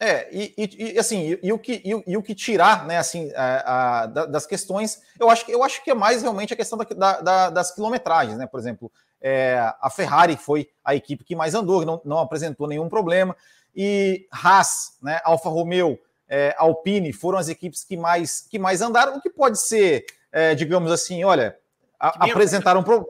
É, 0.00 0.28
e, 0.32 0.54
e, 0.58 0.92
e 0.94 0.98
assim, 0.98 1.32
e, 1.32 1.40
e, 1.44 1.52
o 1.52 1.58
que, 1.58 1.82
e, 1.84 2.16
o 2.16 2.22
que 2.22 2.34
tirar, 2.34 2.86
né, 2.86 2.98
assim, 2.98 3.32
a, 3.34 4.02
a, 4.02 4.06
das 4.06 4.44
questões, 4.44 5.00
eu 5.18 5.30
acho, 5.30 5.46
que, 5.46 5.52
eu 5.52 5.62
acho 5.62 5.82
que 5.82 5.90
é 5.90 5.94
mais 5.94 6.22
realmente 6.22 6.52
a 6.52 6.56
questão 6.56 6.76
da, 6.76 7.20
da, 7.20 7.50
das 7.50 7.72
quilometragens, 7.72 8.36
né? 8.36 8.46
Por 8.46 8.58
exemplo, 8.58 8.90
é, 9.20 9.58
a 9.80 9.90
Ferrari 9.90 10.36
foi 10.36 10.68
a 10.84 10.94
equipe 10.94 11.24
que 11.24 11.36
mais 11.36 11.54
andou, 11.54 11.84
não, 11.84 12.00
não 12.04 12.18
apresentou 12.18 12.66
nenhum 12.66 12.88
problema 12.88 13.36
e 13.80 14.26
Haas, 14.32 14.98
né, 15.00 15.20
Alfa 15.22 15.48
Romeo, 15.48 15.96
é, 16.28 16.52
Alpine 16.58 17.12
foram 17.12 17.38
as 17.38 17.48
equipes 17.48 17.84
que 17.84 17.96
mais, 17.96 18.40
que 18.40 18.58
mais 18.58 18.82
andaram, 18.82 19.16
o 19.16 19.20
que 19.20 19.30
pode 19.30 19.60
ser, 19.60 20.04
é, 20.32 20.52
digamos 20.52 20.90
assim, 20.90 21.22
olha, 21.22 21.56
a, 21.98 22.24
apresentaram. 22.24 22.82
Pro... 22.82 23.06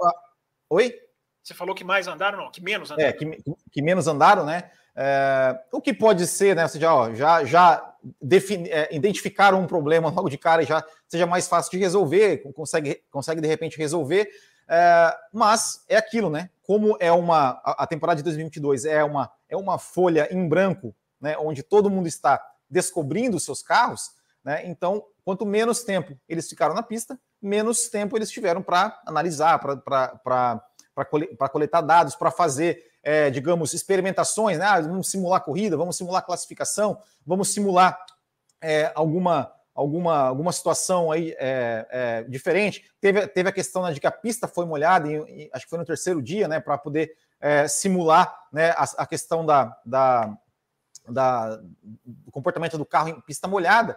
Oi? 0.69 0.95
Você 1.43 1.55
falou 1.55 1.75
que 1.75 1.85
mais 1.85 2.07
andaram, 2.07 2.37
não, 2.37 2.51
que 2.51 2.61
menos 2.61 2.91
andaram. 2.91 3.09
É, 3.09 3.13
que, 3.15 3.43
que 3.73 3.81
menos 3.81 4.07
andaram, 4.07 4.45
né? 4.45 4.71
É, 4.95 5.59
o 5.73 5.81
que 5.81 5.95
pode 5.95 6.27
ser, 6.27 6.55
né? 6.55 6.69
Seja, 6.69 6.93
ó, 6.93 7.15
já, 7.15 7.43
já 7.45 7.95
defini, 8.21 8.69
é, 8.69 8.95
identificaram 8.95 9.63
um 9.63 9.67
problema 9.67 10.11
logo 10.11 10.29
de 10.29 10.37
cara 10.37 10.63
e 10.63 10.67
já 10.67 10.85
seja 11.09 11.25
mais 11.25 11.49
fácil 11.49 11.71
de 11.71 11.79
resolver, 11.79 12.43
consegue, 12.53 13.03
consegue 13.11 13.41
de 13.41 13.49
repente 13.49 13.79
resolver. 13.79 14.29
É, 14.69 15.17
mas 15.33 15.85
é 15.89 15.97
aquilo, 15.97 16.29
né? 16.29 16.51
Como 16.63 16.97
é 17.01 17.11
uma. 17.11 17.61
A, 17.65 17.87
temporada 17.87 18.19
de 18.19 18.23
2022 18.25 18.85
é 18.85 19.03
uma 19.03 19.31
é 19.49 19.57
uma 19.57 19.79
folha 19.79 20.29
em 20.31 20.47
branco, 20.47 20.95
né, 21.21 21.37
onde 21.39 21.63
todo 21.63 21.91
mundo 21.91 22.07
está 22.07 22.41
descobrindo 22.69 23.37
os 23.37 23.45
seus 23.45 23.63
carros, 23.63 24.11
né, 24.45 24.63
então, 24.67 25.05
quanto 25.25 25.47
menos 25.47 25.83
tempo 25.83 26.17
eles 26.29 26.49
ficaram 26.49 26.75
na 26.75 26.83
pista, 26.83 27.19
menos 27.41 27.89
tempo 27.89 28.17
eles 28.17 28.31
tiveram 28.31 28.63
para 28.63 29.01
analisar, 29.07 29.59
para 29.59 31.49
coletar 31.51 31.81
dados, 31.81 32.15
para 32.15 32.31
fazer, 32.31 32.85
é, 33.03 33.31
digamos, 33.31 33.73
experimentações, 33.73 34.59
né? 34.59 34.67
Ah, 34.67 34.81
vamos 34.81 35.11
simular 35.11 35.43
corrida, 35.43 35.77
vamos 35.77 35.97
simular 35.97 36.25
classificação, 36.25 37.01
vamos 37.25 37.53
simular 37.53 37.99
é, 38.61 38.93
alguma, 38.95 39.53
alguma, 39.79 40.23
alguma 40.27 40.51
situação 40.51 41.13
aí 41.13 41.37
é, 41.39 41.87
é, 41.89 42.23
diferente. 42.25 42.91
Teve, 43.01 43.29
teve 43.29 43.49
a 43.49 43.53
questão 43.53 43.85
né, 43.85 43.93
de 43.93 44.01
que 44.01 44.09
a 44.09 44.11
pista 44.11 44.49
foi 44.49 44.67
molhada, 44.67 45.09
e, 45.09 45.45
e, 45.45 45.51
acho 45.53 45.67
que 45.67 45.71
foi 45.71 45.79
no 45.79 45.85
terceiro 45.85 46.21
dia, 46.21 46.49
né, 46.49 46.59
para 46.59 46.77
poder 46.77 47.17
é, 47.41 47.69
simular 47.69 48.37
né, 48.53 48.71
a, 48.71 48.83
a 48.99 49.07
questão 49.07 49.47
da, 49.47 49.79
da, 49.87 50.37
da, 51.09 51.61
do 52.05 52.33
comportamento 52.33 52.77
do 52.77 52.85
carro 52.85 53.11
em 53.11 53.21
pista 53.21 53.47
molhada. 53.47 53.97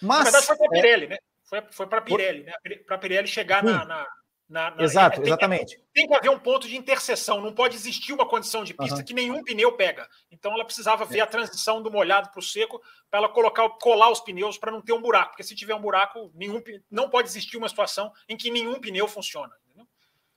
Mas, 0.00 0.18
Na 0.18 0.24
verdade, 0.24 0.46
foi 0.46 0.56
para 0.56 0.66
a 0.66 0.70
Pirelli, 0.70 1.04
é, 1.04 1.08
né? 1.08 1.18
Foi, 1.44 1.62
foi 1.70 1.86
para 1.86 1.98
a 1.98 2.02
Pirelli, 2.02 2.44
né? 2.44 2.52
Para 2.86 2.96
a 2.96 2.98
Pirelli 2.98 3.28
chegar 3.28 3.62
na, 3.62 3.84
na, 3.84 4.06
na, 4.48 4.70
na, 4.70 4.82
Exato, 4.82 5.16
tem, 5.16 5.26
exatamente. 5.26 5.78
Tem 5.92 6.06
que 6.06 6.14
haver 6.14 6.30
um 6.30 6.38
ponto 6.38 6.66
de 6.66 6.76
interseção, 6.76 7.40
não 7.40 7.52
pode 7.52 7.76
existir 7.76 8.12
uma 8.12 8.26
condição 8.26 8.64
de 8.64 8.72
pista 8.72 8.96
uhum. 8.96 9.04
que 9.04 9.12
nenhum 9.12 9.44
pneu 9.44 9.72
pega. 9.72 10.08
Então 10.30 10.52
ela 10.52 10.64
precisava 10.64 11.04
ver 11.04 11.18
é. 11.18 11.22
a 11.22 11.26
transição 11.26 11.82
do 11.82 11.90
molhado 11.90 12.30
para 12.30 12.40
o 12.40 12.42
seco 12.42 12.80
para 13.10 13.20
ela 13.20 13.28
colocar, 13.28 13.68
colar 13.80 14.10
os 14.10 14.20
pneus 14.20 14.56
para 14.56 14.72
não 14.72 14.80
ter 14.80 14.92
um 14.92 15.02
buraco, 15.02 15.30
porque 15.30 15.42
se 15.42 15.54
tiver 15.54 15.74
um 15.74 15.80
buraco, 15.80 16.30
nenhum, 16.34 16.62
não 16.90 17.10
pode 17.10 17.28
existir 17.28 17.56
uma 17.56 17.68
situação 17.68 18.10
em 18.28 18.36
que 18.36 18.50
nenhum 18.50 18.80
pneu 18.80 19.06
funciona. 19.06 19.52
Entendeu? 19.66 19.86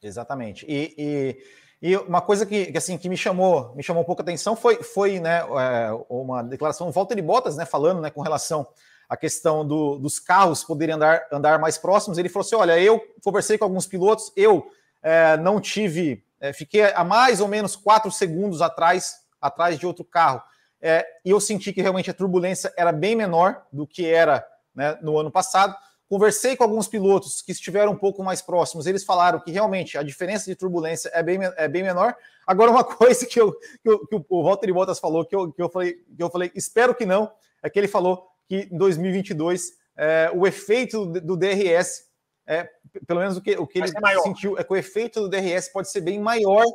Exatamente. 0.02 0.66
E, 0.68 0.94
e 0.98 1.44
e 1.82 1.98
uma 1.98 2.22
coisa 2.22 2.46
que, 2.46 2.68
que, 2.68 2.78
assim 2.78 2.96
que 2.96 3.10
me 3.10 3.18
chamou 3.18 3.74
me 3.76 3.82
chamou 3.82 4.04
um 4.04 4.06
pouco 4.06 4.22
a 4.22 4.24
atenção 4.24 4.56
foi, 4.56 4.84
foi 4.84 5.20
né, 5.20 5.40
é, 5.40 5.90
uma 6.08 6.44
declaração 6.44 6.86
do 6.86 6.94
Walter 6.94 7.20
Bottas, 7.24 7.58
né, 7.58 7.66
falando 7.66 8.00
né, 8.02 8.12
com 8.12 8.22
relação 8.22 8.68
à 9.12 9.18
questão 9.18 9.68
do, 9.68 10.00
dos 10.00 10.22
carros 10.22 10.64
poderem 10.64 10.96
andar, 10.96 11.28
andar 11.34 11.60
mais 11.60 11.78
próximos. 11.78 12.18
Ele 12.18 12.30
falou 12.30 12.46
assim: 12.46 12.56
olha, 12.56 12.80
eu 12.80 12.98
conversei 13.22 13.58
com 13.58 13.66
alguns 13.66 13.86
pilotos, 13.86 14.32
eu 14.38 14.66
é, 15.04 15.36
não 15.36 15.60
tive, 15.60 16.24
é, 16.40 16.54
fiquei 16.54 16.94
a 16.94 17.04
mais 17.04 17.42
ou 17.42 17.50
menos 17.50 17.76
quatro 17.76 18.10
segundos 18.10 18.62
atrás, 18.62 19.16
atrás 19.42 19.78
de 19.78 19.86
outro 19.86 20.06
carro. 20.06 20.42
É, 20.82 21.06
e 21.26 21.30
eu 21.30 21.42
senti 21.42 21.74
que 21.74 21.82
realmente 21.82 22.10
a 22.10 22.14
turbulência 22.14 22.74
era 22.78 22.94
bem 22.94 23.14
menor 23.14 23.64
do 23.70 23.86
que 23.86 24.06
era 24.06 24.48
né, 24.74 24.98
no 25.02 25.18
ano 25.18 25.30
passado. 25.30 25.76
Conversei 26.08 26.56
com 26.56 26.64
alguns 26.64 26.88
pilotos 26.88 27.42
que 27.42 27.52
estiveram 27.52 27.92
um 27.92 27.98
pouco 27.98 28.24
mais 28.24 28.42
próximos, 28.42 28.88
eles 28.88 29.04
falaram 29.04 29.42
que 29.42 29.52
realmente 29.52 29.98
a 29.98 30.04
diferença 30.04 30.46
de 30.46 30.56
turbulência 30.56 31.12
é 31.14 31.22
bem, 31.22 31.38
é 31.58 31.68
bem 31.68 31.84
menor. 31.84 32.16
Agora, 32.48 32.72
uma 32.72 32.84
coisa 32.96 33.26
que, 33.26 33.42
eu, 33.42 33.52
que, 33.52 33.90
eu, 33.90 34.08
que 34.08 34.16
o 34.30 34.44
Walter 34.44 34.74
Bottas 34.74 35.00
falou, 35.00 35.26
que 35.26 35.36
eu, 35.36 35.52
que, 35.52 35.62
eu 35.62 35.68
falei, 35.68 35.96
que 36.16 36.24
eu 36.24 36.30
falei, 36.30 36.50
espero 36.56 36.96
que 36.96 37.06
não, 37.06 37.30
é 37.62 37.70
que 37.70 37.78
ele 37.78 37.90
falou 37.90 38.31
que 38.52 38.68
em 38.70 38.78
2022 38.78 39.72
é, 39.96 40.30
o 40.34 40.46
efeito 40.46 41.06
do, 41.06 41.38
DRS, 41.38 42.04
é, 42.46 42.70
pelo 43.08 43.22
menos 43.22 43.38
o 43.38 43.42
que, 43.42 43.56
o 43.56 43.66
que 43.66 43.80
ele 43.80 43.88
sentiu, 44.22 44.58
é 44.58 44.64
que 44.66 44.74
o 44.74 44.76
efeito 44.76 45.22
do 45.22 45.30
DRS 45.30 45.70
pode 45.72 45.90
ser 45.90 46.02
bem 46.02 46.20
maior, 46.20 46.66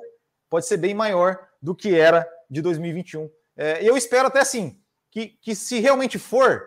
pode 0.48 0.64
ser 0.64 0.78
bem 0.78 0.94
maior 0.94 1.38
do 1.60 1.74
que 1.74 1.94
era 1.94 2.26
de 2.48 2.62
2021. 2.62 3.28
É, 3.58 3.86
eu 3.86 3.94
espero 3.94 4.28
até 4.28 4.40
assim, 4.40 4.80
que, 5.10 5.26
que 5.26 5.54
se 5.54 5.78
realmente 5.78 6.18
for, 6.18 6.62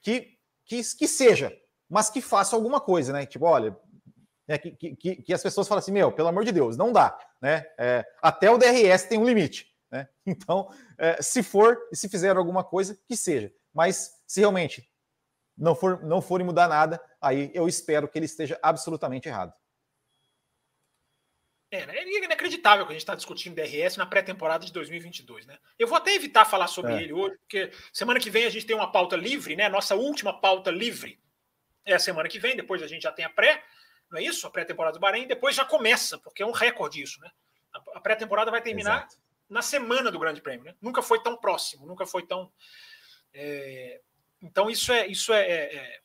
que, 0.00 0.36
que, 0.66 0.82
que 0.82 1.06
seja 1.06 1.56
mas 1.88 2.08
que 2.08 2.22
faça 2.22 2.56
alguma 2.56 2.80
coisa, 2.80 3.12
né? 3.12 3.26
Tipo, 3.26 3.44
olha, 3.44 3.76
é, 4.48 4.56
que, 4.56 4.70
que, 4.96 5.16
que, 5.16 5.32
as 5.34 5.42
pessoas 5.42 5.68
falam 5.68 5.78
assim, 5.78 5.92
meu, 5.92 6.10
pelo 6.10 6.28
amor 6.28 6.42
de 6.42 6.50
Deus, 6.50 6.74
não 6.74 6.90
dá, 6.90 7.18
né? 7.38 7.66
É, 7.78 8.02
até 8.22 8.50
o 8.50 8.56
DRS 8.56 9.04
tem 9.04 9.18
um 9.18 9.26
limite, 9.26 9.66
né? 9.90 10.08
Então, 10.26 10.72
é, 10.96 11.20
se 11.20 11.42
for 11.42 11.78
e 11.92 11.96
se 11.96 12.08
fizer 12.08 12.34
alguma 12.34 12.64
coisa, 12.64 12.98
que 13.06 13.14
seja. 13.14 13.52
Mas 13.74 14.10
se 14.32 14.40
realmente 14.40 14.90
não 15.54 15.74
for 15.74 16.02
não 16.02 16.22
forem 16.22 16.46
mudar 16.46 16.66
nada, 16.66 16.98
aí 17.20 17.50
eu 17.52 17.68
espero 17.68 18.08
que 18.08 18.18
ele 18.18 18.24
esteja 18.24 18.58
absolutamente 18.62 19.28
errado. 19.28 19.52
É, 21.70 21.84
né? 21.84 21.98
é 21.98 22.24
inacreditável 22.24 22.86
que 22.86 22.92
a 22.92 22.94
gente 22.94 23.02
está 23.02 23.14
discutindo 23.14 23.54
DRS 23.54 23.98
na 23.98 24.06
pré-temporada 24.06 24.64
de 24.64 24.72
2022, 24.72 25.44
né? 25.44 25.58
Eu 25.78 25.86
vou 25.86 25.98
até 25.98 26.14
evitar 26.14 26.46
falar 26.46 26.66
sobre 26.66 26.94
é. 26.94 27.02
ele 27.02 27.12
hoje, 27.12 27.36
porque 27.40 27.70
semana 27.92 28.18
que 28.18 28.30
vem 28.30 28.46
a 28.46 28.50
gente 28.50 28.64
tem 28.64 28.74
uma 28.74 28.90
pauta 28.90 29.16
livre, 29.16 29.54
né? 29.54 29.68
Nossa 29.68 29.94
última 29.94 30.40
pauta 30.40 30.70
livre 30.70 31.20
é 31.84 31.92
a 31.92 31.98
semana 31.98 32.26
que 32.26 32.38
vem, 32.38 32.56
depois 32.56 32.82
a 32.82 32.86
gente 32.86 33.02
já 33.02 33.12
tem 33.12 33.26
a 33.26 33.30
pré, 33.30 33.62
não 34.10 34.18
é 34.18 34.22
isso? 34.22 34.46
A 34.46 34.50
pré-temporada 34.50 34.94
do 34.94 35.00
Bahrein, 35.00 35.26
depois 35.26 35.54
já 35.54 35.64
começa, 35.66 36.16
porque 36.18 36.42
é 36.42 36.46
um 36.46 36.52
recorde 36.52 37.02
isso, 37.02 37.20
né? 37.20 37.30
A 37.94 38.00
pré-temporada 38.00 38.50
vai 38.50 38.62
terminar 38.62 39.00
Exato. 39.00 39.16
na 39.50 39.60
semana 39.60 40.10
do 40.10 40.18
Grande 40.18 40.40
Prêmio, 40.40 40.64
né? 40.64 40.74
Nunca 40.80 41.02
foi 41.02 41.22
tão 41.22 41.36
próximo, 41.36 41.86
nunca 41.86 42.06
foi 42.06 42.26
tão. 42.26 42.50
É... 43.34 44.00
Então 44.42 44.68
isso 44.68 44.92
é 44.92 45.06
isso 45.06 45.32
é, 45.32 45.42
é, 45.42 46.00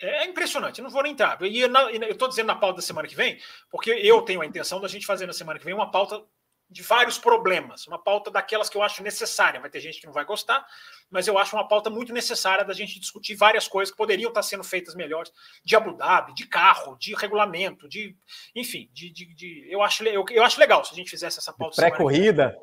é, 0.00 0.24
é 0.24 0.24
impressionante. 0.26 0.82
não 0.82 0.90
vou 0.90 1.02
nem 1.02 1.12
entrar. 1.12 1.40
E 1.42 1.60
eu 1.60 2.10
estou 2.10 2.28
dizendo 2.28 2.48
na 2.48 2.56
pauta 2.56 2.76
da 2.76 2.82
semana 2.82 3.08
que 3.08 3.16
vem, 3.16 3.38
porque 3.70 3.90
eu 3.90 4.22
tenho 4.22 4.40
a 4.40 4.46
intenção 4.46 4.80
da 4.80 4.88
gente 4.88 5.06
fazer 5.06 5.26
na 5.26 5.32
semana 5.32 5.58
que 5.58 5.64
vem 5.64 5.74
uma 5.74 5.90
pauta 5.90 6.22
de 6.70 6.82
vários 6.82 7.18
problemas, 7.18 7.84
uma 7.88 7.98
pauta 7.98 8.30
daquelas 8.30 8.70
que 8.70 8.76
eu 8.76 8.82
acho 8.82 9.02
necessária. 9.02 9.60
Vai 9.60 9.68
ter 9.68 9.80
gente 9.80 10.00
que 10.00 10.06
não 10.06 10.12
vai 10.12 10.24
gostar, 10.24 10.64
mas 11.10 11.26
eu 11.26 11.36
acho 11.36 11.56
uma 11.56 11.66
pauta 11.66 11.90
muito 11.90 12.12
necessária 12.12 12.64
da 12.64 12.72
gente 12.72 13.00
discutir 13.00 13.34
várias 13.34 13.66
coisas 13.66 13.90
que 13.90 13.96
poderiam 13.96 14.28
estar 14.28 14.42
sendo 14.42 14.62
feitas 14.62 14.94
melhores, 14.94 15.32
de 15.64 15.74
Abu 15.74 15.96
Dhabi, 15.96 16.32
de 16.32 16.46
carro, 16.46 16.96
de 16.96 17.12
regulamento, 17.16 17.88
de 17.88 18.16
enfim, 18.54 18.88
de, 18.92 19.10
de, 19.10 19.34
de 19.34 19.66
eu 19.68 19.82
acho 19.82 20.04
eu, 20.04 20.24
eu, 20.30 20.44
acho 20.44 20.60
legal 20.60 20.84
se 20.84 20.92
a 20.92 20.96
gente 20.96 21.10
fizesse 21.10 21.40
essa 21.40 21.52
pauta 21.52 21.74
pré-corrida, 21.74 22.56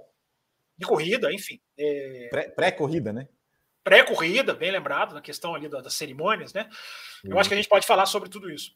de 0.77 0.85
corrida, 0.85 1.33
enfim, 1.33 1.59
é... 1.77 2.51
pré-corrida, 2.55 3.11
né? 3.11 3.27
Pré-corrida, 3.87 4.53
bem 4.53 4.69
lembrado 4.69 5.15
na 5.15 5.21
questão 5.21 5.55
ali 5.55 5.69
das 5.69 5.93
cerimônias, 5.93 6.51
né? 6.51 6.69
Eu 7.23 7.39
acho 7.39 7.47
que 7.47 7.53
a 7.53 7.57
gente 7.57 7.69
pode 7.69 7.87
falar 7.87 8.05
sobre 8.05 8.27
tudo 8.27 8.51
isso. 8.51 8.75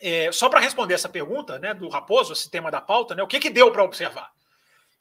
É, 0.00 0.30
só 0.30 0.48
para 0.48 0.60
responder 0.60 0.94
essa 0.94 1.08
pergunta, 1.08 1.58
né, 1.58 1.74
do 1.74 1.88
Raposo, 1.88 2.32
esse 2.32 2.48
tema 2.48 2.70
da 2.70 2.80
pauta, 2.80 3.16
né? 3.16 3.22
O 3.24 3.26
que 3.26 3.40
que 3.40 3.50
deu 3.50 3.72
para 3.72 3.82
observar? 3.82 4.30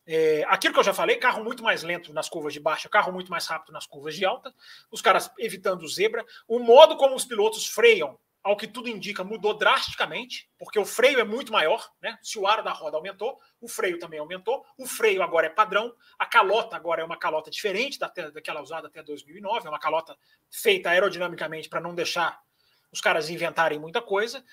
É, 0.08 0.44
aquilo 0.48 0.74
que 0.74 0.80
eu 0.80 0.84
já 0.84 0.94
falei, 0.94 1.18
carro 1.18 1.44
muito 1.44 1.62
mais 1.62 1.84
lento 1.84 2.12
nas 2.12 2.28
curvas 2.28 2.52
de 2.52 2.60
baixa, 2.60 2.90
carro 2.90 3.12
muito 3.12 3.30
mais 3.30 3.46
rápido 3.46 3.74
nas 3.74 3.86
curvas 3.86 4.16
de 4.16 4.26
alta, 4.26 4.52
os 4.90 5.02
caras 5.02 5.30
evitando 5.38 5.88
zebra. 5.88 6.26
O 6.48 6.58
modo 6.58 6.98
como 6.98 7.14
os 7.14 7.24
pilotos 7.24 7.68
freiam, 7.68 8.18
ao 8.44 8.56
que 8.56 8.68
tudo 8.68 8.88
indica, 8.88 9.24
mudou 9.24 9.58
drasticamente, 9.58 10.50
porque 10.58 10.80
o 10.80 10.86
freio 10.86 11.20
é 11.20 11.24
muito 11.24 11.52
maior, 11.52 11.90
né? 12.02 12.18
Se 12.22 12.40
o 12.40 12.48
ar 12.48 12.64
da 12.64 12.72
roda 12.72 12.96
aumentou, 12.96 13.40
o 13.60 13.68
freio 13.68 14.00
também 14.00 14.20
aumentou. 14.20 14.66
O 14.78 14.86
freio 14.86 15.22
agora 15.22 15.48
é 15.48 15.50
padrão, 15.50 15.94
a 16.18 16.26
calota 16.26 16.76
agora 16.76 17.02
é 17.02 17.06
uma 17.06 17.18
calota 17.18 17.52
diferente 17.52 18.00
daquela 18.00 18.62
usada 18.62 18.88
até 18.88 19.04
2009, 19.04 19.68
é 19.68 19.70
uma 19.70 19.80
calota 19.80 20.18
feita 20.50 20.90
aerodinamicamente 20.90 21.68
para 21.68 21.82
não 21.82 21.94
deixar 21.94 22.40
os 22.92 23.02
caras 23.02 23.30
inventarem 23.30 23.80
muita 23.80 24.02
coisa. 24.02 24.44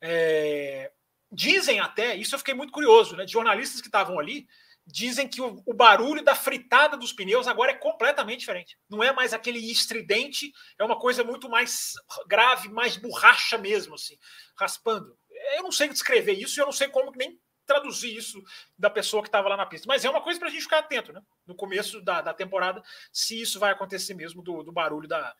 É... 0.00 0.92
Dizem 1.32 1.80
até, 1.80 2.16
isso 2.16 2.34
eu 2.34 2.38
fiquei 2.38 2.54
muito 2.54 2.72
curioso, 2.72 3.16
né? 3.16 3.24
De 3.24 3.32
jornalistas 3.32 3.80
que 3.80 3.88
estavam 3.88 4.18
ali, 4.18 4.46
dizem 4.90 5.28
que 5.28 5.40
o, 5.40 5.62
o, 5.64 5.74
barulho 5.74 6.22
da 6.22 6.34
fritada 6.34 6.96
dos 6.96 7.12
pneus 7.12 7.46
agora 7.46 7.72
é 7.72 7.76
completamente 7.76 8.40
diferente. 8.40 8.78
Não 8.88 9.02
é 9.02 9.12
mais 9.12 9.32
aquele 9.32 9.58
estridente, 9.58 10.52
é 10.78 10.84
uma 10.84 10.98
coisa 10.98 11.22
muito 11.22 11.48
mais 11.48 11.94
grave, 12.26 12.68
mais 12.68 12.96
borracha 12.96 13.56
mesmo, 13.58 13.94
assim, 13.94 14.18
raspando. 14.56 15.16
Eu 15.56 15.62
não 15.62 15.72
sei 15.72 15.88
descrever 15.88 16.32
isso, 16.32 16.60
eu 16.60 16.66
não 16.66 16.72
sei 16.72 16.88
como 16.88 17.12
nem 17.16 17.38
traduzir 17.66 18.16
isso 18.16 18.42
da 18.76 18.90
pessoa 18.90 19.22
que 19.22 19.28
estava 19.28 19.48
lá 19.48 19.56
na 19.56 19.66
pista. 19.66 19.86
Mas 19.86 20.04
é 20.04 20.10
uma 20.10 20.20
coisa 20.20 20.38
para 20.38 20.48
a 20.48 20.50
gente 20.50 20.62
ficar 20.62 20.78
atento, 20.78 21.12
né? 21.12 21.22
No 21.46 21.54
começo 21.54 22.00
da, 22.00 22.20
da 22.20 22.34
temporada, 22.34 22.82
se 23.12 23.40
isso 23.40 23.60
vai 23.60 23.70
acontecer 23.70 24.14
mesmo 24.14 24.42
do, 24.42 24.62
do 24.62 24.72
barulho 24.72 25.06
da, 25.06 25.34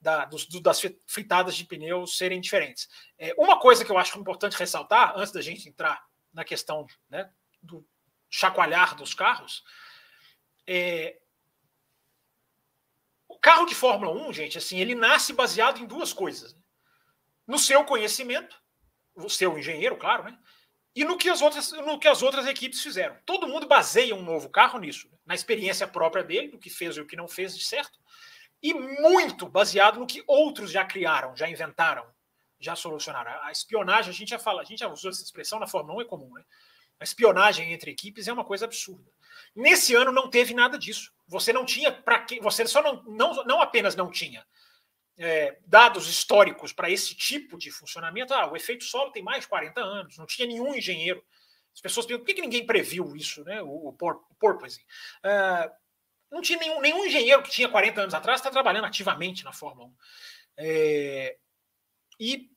da, 0.00 0.24
dos, 0.24 0.46
do, 0.46 0.60
das 0.60 0.80
fritadas 1.06 1.54
de 1.54 1.64
pneus 1.64 2.16
serem 2.16 2.40
diferentes. 2.40 2.88
É, 3.18 3.34
uma 3.36 3.58
coisa 3.58 3.84
que 3.84 3.90
eu 3.90 3.98
acho 3.98 4.18
importante 4.18 4.56
ressaltar, 4.56 5.12
antes 5.16 5.32
da 5.32 5.42
gente 5.42 5.68
entrar 5.68 6.02
na 6.32 6.44
questão 6.44 6.86
né, 7.08 7.30
do 7.62 7.86
chacoalhar 8.30 8.94
dos 8.94 9.14
carros. 9.14 9.64
É... 10.66 11.18
O 13.28 13.38
carro 13.38 13.66
de 13.66 13.74
Fórmula 13.74 14.12
1, 14.28 14.32
gente, 14.32 14.58
assim, 14.58 14.78
ele 14.78 14.94
nasce 14.94 15.32
baseado 15.32 15.78
em 15.78 15.86
duas 15.86 16.12
coisas. 16.12 16.54
Né? 16.54 16.60
No 17.46 17.58
seu 17.58 17.84
conhecimento, 17.84 18.60
o 19.14 19.28
seu 19.28 19.58
engenheiro, 19.58 19.96
claro, 19.96 20.24
né? 20.24 20.38
E 20.94 21.04
no 21.04 21.16
que, 21.16 21.28
as 21.28 21.40
outras, 21.40 21.70
no 21.72 21.98
que 21.98 22.08
as 22.08 22.22
outras 22.22 22.46
equipes 22.46 22.82
fizeram. 22.82 23.16
Todo 23.24 23.46
mundo 23.46 23.68
baseia 23.68 24.14
um 24.14 24.22
novo 24.22 24.48
carro 24.50 24.78
nisso, 24.78 25.08
né? 25.10 25.18
na 25.24 25.34
experiência 25.34 25.86
própria 25.86 26.24
dele, 26.24 26.48
do 26.48 26.58
que 26.58 26.70
fez 26.70 26.96
e 26.96 27.00
o 27.00 27.06
que 27.06 27.14
não 27.14 27.28
fez 27.28 27.56
de 27.56 27.64
certo, 27.64 27.98
e 28.62 28.74
muito 28.74 29.48
baseado 29.48 30.00
no 30.00 30.06
que 30.06 30.24
outros 30.26 30.70
já 30.70 30.84
criaram, 30.84 31.36
já 31.36 31.48
inventaram, 31.48 32.04
já 32.58 32.74
solucionaram. 32.74 33.30
A 33.44 33.52
espionagem, 33.52 34.10
a 34.10 34.14
gente 34.14 34.30
já 34.30 34.38
fala, 34.38 34.62
a 34.62 34.64
gente 34.64 34.80
já 34.80 34.88
usou 34.88 35.10
essa 35.10 35.22
expressão 35.22 35.60
na 35.60 35.66
Fórmula 35.66 35.98
1, 35.98 36.02
é 36.02 36.04
comum, 36.04 36.32
né? 36.34 36.44
A 37.00 37.04
espionagem 37.04 37.72
entre 37.72 37.90
equipes 37.90 38.26
é 38.28 38.32
uma 38.32 38.44
coisa 38.44 38.64
absurda. 38.64 39.10
Nesse 39.54 39.94
ano 39.94 40.12
não 40.12 40.28
teve 40.28 40.54
nada 40.54 40.78
disso. 40.78 41.12
Você 41.26 41.52
não 41.52 41.64
tinha 41.64 41.92
para 41.92 42.20
que 42.20 42.40
você 42.40 42.66
só 42.66 42.82
não, 42.82 43.02
não, 43.04 43.44
não 43.44 43.60
apenas 43.60 43.94
não 43.94 44.10
tinha 44.10 44.44
é, 45.18 45.58
dados 45.66 46.08
históricos 46.08 46.72
para 46.72 46.90
esse 46.90 47.14
tipo 47.14 47.58
de 47.58 47.70
funcionamento. 47.70 48.32
Ah, 48.32 48.50
o 48.50 48.56
efeito 48.56 48.84
solo 48.84 49.10
tem 49.10 49.22
mais 49.22 49.42
de 49.42 49.48
40 49.48 49.80
anos, 49.80 50.16
não 50.16 50.26
tinha 50.26 50.46
nenhum 50.46 50.74
engenheiro. 50.74 51.22
As 51.74 51.80
pessoas 51.80 52.06
perguntam 52.06 52.24
por 52.24 52.28
que, 52.28 52.34
que 52.34 52.46
ninguém 52.46 52.66
previu 52.66 53.14
isso, 53.16 53.44
né? 53.44 53.60
O, 53.62 53.66
o, 53.66 53.88
o 53.90 54.34
porpoising. 54.38 54.82
Uh, 55.24 55.70
não 56.30 56.40
tinha 56.40 56.58
nenhum, 56.58 56.80
nenhum 56.80 57.04
engenheiro 57.04 57.42
que 57.42 57.50
tinha 57.50 57.68
40 57.68 58.02
anos 58.02 58.14
atrás 58.14 58.40
está 58.40 58.50
trabalhando 58.50 58.84
ativamente 58.84 59.44
na 59.44 59.52
Fórmula 59.52 59.88
1. 59.88 59.94
É, 60.58 61.36
e 62.18 62.50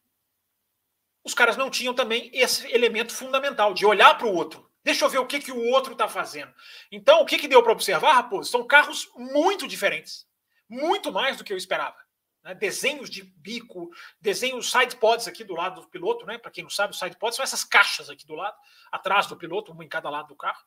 os 1.23 1.33
caras 1.33 1.57
não 1.57 1.69
tinham 1.69 1.93
também 1.93 2.29
esse 2.33 2.67
elemento 2.73 3.13
fundamental 3.13 3.73
de 3.73 3.85
olhar 3.85 4.17
para 4.17 4.27
o 4.27 4.33
outro. 4.33 4.69
Deixa 4.83 5.05
eu 5.05 5.09
ver 5.09 5.19
o 5.19 5.27
que, 5.27 5.39
que 5.39 5.51
o 5.51 5.69
outro 5.69 5.93
está 5.93 6.07
fazendo. 6.07 6.51
Então, 6.91 7.21
o 7.21 7.25
que, 7.25 7.37
que 7.37 7.47
deu 7.47 7.61
para 7.61 7.71
observar, 7.71 8.13
Raposo? 8.13 8.49
São 8.49 8.65
carros 8.65 9.09
muito 9.15 9.67
diferentes. 9.67 10.25
Muito 10.67 11.11
mais 11.11 11.37
do 11.37 11.43
que 11.43 11.53
eu 11.53 11.57
esperava. 11.57 11.97
Né? 12.43 12.55
Desenhos 12.55 13.09
de 13.09 13.21
bico, 13.21 13.91
desenhos 14.19 14.71
side 14.71 14.95
pods 14.95 15.27
aqui 15.27 15.43
do 15.43 15.53
lado 15.53 15.81
do 15.81 15.87
piloto, 15.87 16.25
né? 16.25 16.37
Para 16.37 16.49
quem 16.49 16.63
não 16.63 16.71
sabe, 16.71 16.93
os 16.93 16.99
side 16.99 17.17
pods 17.17 17.35
são 17.35 17.43
essas 17.43 17.63
caixas 17.63 18.09
aqui 18.09 18.25
do 18.25 18.33
lado, 18.33 18.57
atrás 18.91 19.27
do 19.27 19.37
piloto, 19.37 19.71
uma 19.71 19.85
em 19.85 19.89
cada 19.89 20.09
lado 20.09 20.29
do 20.29 20.35
carro. 20.35 20.63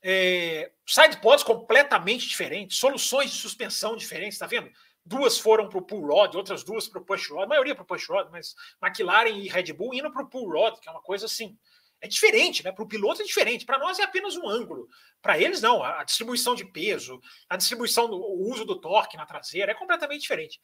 É, 0.00 0.70
side 0.86 1.20
pods 1.20 1.44
completamente 1.44 2.28
diferentes, 2.28 2.76
soluções 2.76 3.30
de 3.30 3.36
suspensão 3.36 3.96
diferentes, 3.96 4.38
tá 4.38 4.46
vendo? 4.46 4.70
Duas 5.04 5.38
foram 5.38 5.68
para 5.68 5.78
o 5.78 5.82
pull 5.82 6.06
rod, 6.06 6.34
outras 6.36 6.62
duas 6.62 6.88
para 6.88 7.00
o 7.00 7.04
push 7.04 7.28
rod, 7.30 7.44
a 7.44 7.46
maioria 7.46 7.74
para 7.74 7.82
o 7.82 7.86
push 7.86 8.08
rod, 8.08 8.28
mas 8.30 8.54
McLaren 8.80 9.30
e 9.30 9.48
Red 9.48 9.72
Bull 9.72 9.94
indo 9.94 10.12
para 10.12 10.22
o 10.22 10.28
pull 10.28 10.50
rod, 10.50 10.78
que 10.78 10.88
é 10.88 10.92
uma 10.92 11.02
coisa 11.02 11.26
assim. 11.26 11.58
É 12.00 12.08
diferente, 12.08 12.64
né? 12.64 12.72
Para 12.72 12.82
o 12.82 12.88
piloto 12.88 13.22
é 13.22 13.24
diferente. 13.24 13.64
Para 13.64 13.78
nós 13.78 14.00
é 14.00 14.02
apenas 14.02 14.36
um 14.36 14.48
ângulo. 14.48 14.88
Para 15.20 15.38
eles, 15.38 15.62
não. 15.62 15.84
A 15.84 16.02
distribuição 16.02 16.52
de 16.52 16.64
peso, 16.64 17.20
a 17.48 17.56
distribuição, 17.56 18.08
do, 18.10 18.16
o 18.16 18.50
uso 18.50 18.64
do 18.64 18.80
torque 18.80 19.16
na 19.16 19.24
traseira 19.24 19.70
é 19.70 19.74
completamente 19.74 20.22
diferente. 20.22 20.60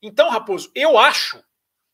Então, 0.00 0.30
Raposo, 0.30 0.72
eu 0.74 0.96
acho, 0.96 1.44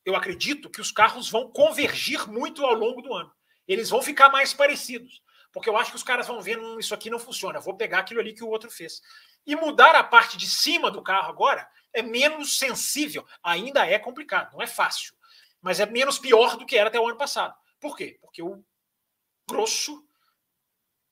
eu 0.05 0.15
acredito 0.15 0.71
que 0.71 0.81
os 0.81 0.93
carros 0.93 1.29
vão 1.29 1.51
convergir 1.51 2.29
muito 2.31 2.65
ao 2.65 2.75
longo 2.75 3.03
do 3.03 3.13
ano. 3.13 3.33
Eles 3.67 3.91
vão 3.91 4.01
ficar 4.01 4.31
mais 4.31 4.55
parecidos. 4.55 5.21
Porque 5.53 5.69
eu 5.69 5.77
acho 5.77 5.91
que 5.91 5.97
os 5.97 6.03
caras 6.03 6.27
vão 6.27 6.41
ver, 6.41 6.59
hum, 6.59 6.79
isso 6.79 6.95
aqui 6.95 7.09
não 7.11 7.19
funciona, 7.19 7.61
vou 7.61 7.77
pegar 7.77 8.01
aquilo 8.01 8.21
ali 8.21 8.35
que 8.35 8.45
o 8.45 8.49
outro 8.49 8.71
fez. 8.71 9.01
E 9.47 9.57
mudar 9.57 9.95
a 9.95 10.05
parte 10.05 10.37
de 10.37 10.47
cima 10.47 10.91
do 10.91 11.03
carro 11.03 11.31
agora 11.31 11.69
é 11.93 12.03
menos 12.03 12.59
sensível. 12.59 13.27
Ainda 13.43 13.87
é 13.87 13.99
complicado, 13.99 14.53
não 14.53 14.63
é 14.63 14.67
fácil. 14.67 15.15
Mas 15.61 15.81
é 15.81 15.87
menos 15.87 16.19
pior 16.19 16.57
do 16.57 16.67
que 16.67 16.77
era 16.77 16.89
até 16.89 17.01
o 17.01 17.09
ano 17.09 17.17
passado. 17.17 17.55
Por 17.81 17.97
quê? 17.97 18.19
Porque 18.21 18.43
o 18.43 18.63
grosso, 19.49 20.07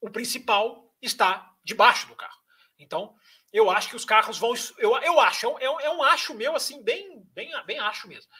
o 0.00 0.10
principal, 0.10 0.94
está 1.00 1.54
debaixo 1.64 2.06
do 2.06 2.14
carro. 2.14 2.38
Então, 2.78 3.14
eu 3.52 3.70
acho 3.70 3.88
que 3.88 3.96
os 3.96 4.04
carros 4.04 4.38
vão. 4.38 4.52
Eu, 4.78 4.96
eu 4.98 5.18
acho, 5.20 5.46
é 5.46 5.70
um, 5.70 5.80
é 5.80 5.90
um 5.90 6.02
acho 6.02 6.34
meu, 6.34 6.54
assim, 6.54 6.82
bem, 6.82 7.22
bem, 7.32 7.50
bem 7.64 7.78
acho 7.78 8.06
mesmo. 8.06 8.30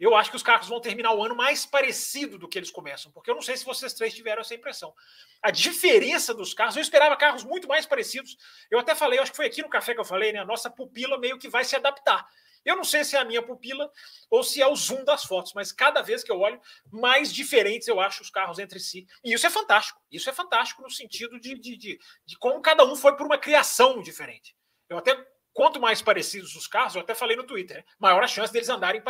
Eu 0.00 0.16
acho 0.16 0.30
que 0.30 0.36
os 0.36 0.42
carros 0.42 0.66
vão 0.66 0.80
terminar 0.80 1.12
o 1.12 1.22
ano 1.22 1.36
mais 1.36 1.66
parecido 1.66 2.38
do 2.38 2.48
que 2.48 2.58
eles 2.58 2.70
começam, 2.70 3.12
porque 3.12 3.30
eu 3.30 3.34
não 3.34 3.42
sei 3.42 3.54
se 3.56 3.66
vocês 3.66 3.92
três 3.92 4.14
tiveram 4.14 4.40
essa 4.40 4.54
impressão. 4.54 4.94
A 5.42 5.50
diferença 5.50 6.32
dos 6.32 6.54
carros, 6.54 6.74
eu 6.74 6.82
esperava 6.82 7.14
carros 7.16 7.44
muito 7.44 7.68
mais 7.68 7.84
parecidos. 7.84 8.36
Eu 8.70 8.78
até 8.78 8.94
falei, 8.94 9.18
eu 9.18 9.22
acho 9.22 9.30
que 9.30 9.36
foi 9.36 9.46
aqui 9.46 9.60
no 9.60 9.68
café 9.68 9.92
que 9.92 10.00
eu 10.00 10.04
falei, 10.04 10.32
né? 10.32 10.38
A 10.38 10.44
nossa 10.44 10.70
pupila 10.70 11.18
meio 11.18 11.38
que 11.38 11.50
vai 11.50 11.64
se 11.64 11.76
adaptar. 11.76 12.26
Eu 12.64 12.76
não 12.76 12.84
sei 12.84 13.04
se 13.04 13.16
é 13.16 13.18
a 13.18 13.24
minha 13.24 13.42
pupila 13.42 13.90
ou 14.30 14.42
se 14.42 14.60
é 14.60 14.66
o 14.66 14.74
zoom 14.74 15.04
das 15.04 15.24
fotos, 15.24 15.52
mas 15.54 15.72
cada 15.72 16.02
vez 16.02 16.22
que 16.22 16.30
eu 16.30 16.38
olho, 16.38 16.60
mais 16.90 17.32
diferentes 17.32 17.88
eu 17.88 18.00
acho 18.00 18.22
os 18.22 18.30
carros 18.30 18.58
entre 18.58 18.78
si. 18.78 19.06
E 19.24 19.32
isso 19.32 19.46
é 19.46 19.50
fantástico. 19.50 20.00
Isso 20.10 20.28
é 20.28 20.32
fantástico 20.32 20.82
no 20.82 20.90
sentido 20.90 21.40
de, 21.40 21.58
de, 21.58 21.76
de, 21.76 21.98
de 22.26 22.38
como 22.38 22.60
cada 22.60 22.84
um 22.84 22.96
foi 22.96 23.16
por 23.16 23.26
uma 23.26 23.38
criação 23.38 24.02
diferente. 24.02 24.54
Eu 24.88 24.98
até 24.98 25.26
quanto 25.60 25.78
mais 25.78 26.00
parecidos 26.00 26.56
os 26.56 26.66
carros, 26.66 26.94
eu 26.94 27.02
até 27.02 27.14
falei 27.14 27.36
no 27.36 27.44
Twitter, 27.44 27.76
né? 27.76 27.84
maior 27.98 28.24
a 28.24 28.26
chance 28.26 28.50
deles 28.50 28.70
andarem, 28.70 29.02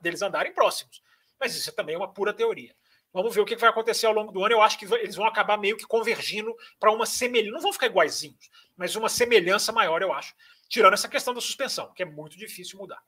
deles 0.00 0.20
andarem 0.20 0.52
próximos. 0.52 1.00
Mas 1.38 1.54
isso 1.54 1.70
é 1.70 1.72
também 1.72 1.96
uma 1.96 2.12
pura 2.12 2.32
teoria. 2.32 2.74
Vamos 3.12 3.32
ver 3.32 3.40
o 3.40 3.44
que 3.44 3.54
vai 3.54 3.70
acontecer 3.70 4.06
ao 4.06 4.12
longo 4.12 4.32
do 4.32 4.44
ano. 4.44 4.52
Eu 4.52 4.62
acho 4.62 4.76
que 4.76 4.84
eles 4.96 5.14
vão 5.14 5.28
acabar 5.28 5.56
meio 5.56 5.76
que 5.76 5.86
convergindo 5.86 6.52
para 6.80 6.90
uma 6.90 7.06
semelhança. 7.06 7.52
Não 7.52 7.60
vão 7.60 7.72
ficar 7.72 7.86
iguaizinhos, 7.86 8.50
mas 8.76 8.96
uma 8.96 9.08
semelhança 9.08 9.70
maior, 9.70 10.02
eu 10.02 10.12
acho, 10.12 10.34
tirando 10.68 10.94
essa 10.94 11.08
questão 11.08 11.32
da 11.32 11.40
suspensão, 11.40 11.92
que 11.94 12.02
é 12.02 12.06
muito 12.06 12.36
difícil 12.36 12.80
mudar. 12.80 13.00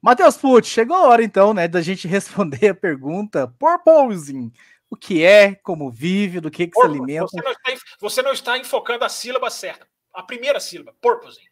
Matheus 0.00 0.36
Pucci, 0.36 0.70
chegou 0.70 0.94
a 0.94 1.08
hora 1.08 1.24
então, 1.24 1.52
né, 1.52 1.66
da 1.66 1.82
gente 1.82 2.06
responder 2.06 2.68
a 2.68 2.74
pergunta 2.74 3.52
porposing. 3.58 4.52
O 4.88 4.94
que 4.94 5.24
é, 5.24 5.56
como 5.56 5.90
vive, 5.90 6.38
do 6.38 6.52
que, 6.52 6.68
que 6.68 6.78
se 6.78 6.86
alimenta. 6.86 7.26
Você 7.26 7.42
não, 7.42 7.50
está, 7.50 7.72
você 7.98 8.22
não 8.22 8.32
está 8.32 8.58
enfocando 8.58 9.04
a 9.04 9.08
sílaba 9.08 9.50
certa. 9.50 9.92
A 10.14 10.22
primeira 10.22 10.60
sílaba, 10.60 10.94
porposing. 11.00 11.42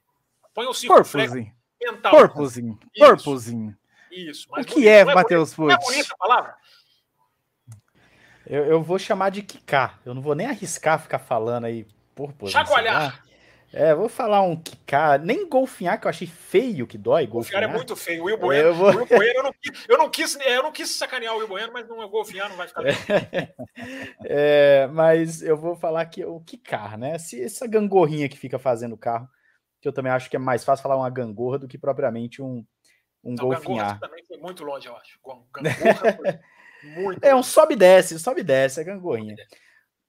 Põe 0.55 0.67
o 0.67 0.75
circunflexo 0.75 1.35
mental. 1.83 2.13
Porposing. 2.13 2.79
Porposing. 2.97 3.75
Isso. 4.11 4.47
o 4.51 4.65
que 4.65 4.87
é, 4.87 5.01
é 5.01 5.05
Matheus 5.05 5.55
Pucci? 5.55 5.75
é 5.75 5.79
bonita 5.79 6.15
a 6.15 6.17
palavra? 6.17 6.57
Eu, 8.47 8.65
eu 8.67 8.83
vou 8.83 8.99
chamar 8.99 9.31
de 9.31 9.43
quicar. 9.43 10.01
Eu 10.05 10.15
não 10.15 10.23
vou 10.23 10.35
nem 10.35 10.47
arriscar 10.47 11.01
ficar 11.01 11.19
falando 11.19 11.65
aí 11.65 11.87
porposing. 12.15 12.53
Chacoalhar. 12.53 13.25
É, 13.73 13.95
vou 13.95 14.09
falar 14.09 14.43
um 14.43 14.55
quicar, 14.55 15.19
nem 15.19 15.49
golfinhar, 15.49 15.99
que 15.99 16.07
eu 16.07 16.11
achei 16.11 16.27
feio 16.27 16.87
que 16.87 16.99
dói. 16.99 17.27
Golfinhar, 17.27 17.63
golfinhar 17.63 17.63
é 17.63 17.67
muito 17.75 17.97
feio. 17.97 18.23
O 18.23 18.27
Will 18.27 18.37
Bueno, 18.37 18.69
eu, 18.69 18.75
vou... 18.75 18.89
Will 18.89 19.07
Bueno 19.07 19.33
eu, 19.39 19.43
não, 19.43 19.55
eu, 19.89 19.99
não 19.99 20.11
quis, 20.11 20.39
eu 20.41 20.63
não 20.63 20.73
quis 20.73 20.91
sacanear 20.91 21.35
o 21.35 21.39
Will 21.39 21.49
Bueno, 21.49 21.73
mas 21.73 21.89
não 21.89 22.03
é 22.03 22.07
golfinhar, 22.07 22.51
não 22.51 22.57
vai 22.57 22.69
ficar 22.69 22.83
é, 24.27 24.87
Mas 24.89 25.43
eu 25.43 25.57
vou 25.57 25.75
falar 25.75 26.05
que 26.05 26.23
o 26.23 26.41
quicar, 26.41 26.99
né? 26.99 27.19
Se, 27.19 27.43
essa 27.43 27.67
gangorrinha 27.67 28.29
que 28.29 28.39
fica 28.39 28.59
fazendo 28.59 28.93
o 28.93 28.99
carro, 28.99 29.27
que 29.81 29.89
eu 29.89 29.93
também 29.93 30.13
acho 30.13 30.29
que 30.29 30.37
é 30.37 30.39
mais 30.39 30.65
fácil 30.65 30.83
falar 30.83 30.97
uma 30.97 31.11
gangorra 31.11 31.59
do 31.59 31.67
que 31.67 31.79
propriamente 31.79 32.43
um, 32.43 32.65
um 33.25 33.35
não, 33.35 33.45
golfinhar. 33.45 33.99
também 33.99 34.23
foi 34.27 34.37
muito 34.37 34.63
longe, 34.65 34.87
eu 34.87 34.97
acho. 34.97 35.19
Gangorra 35.51 36.41
muito 36.97 37.25
É 37.25 37.35
um 37.35 37.43
sobe 37.43 37.73
e 37.73 37.77
desce, 37.77 38.19
sobe 38.19 38.43
e 38.43 38.45
desce, 38.45 38.81
é 38.81 38.85
gangorrinha. 38.85 39.35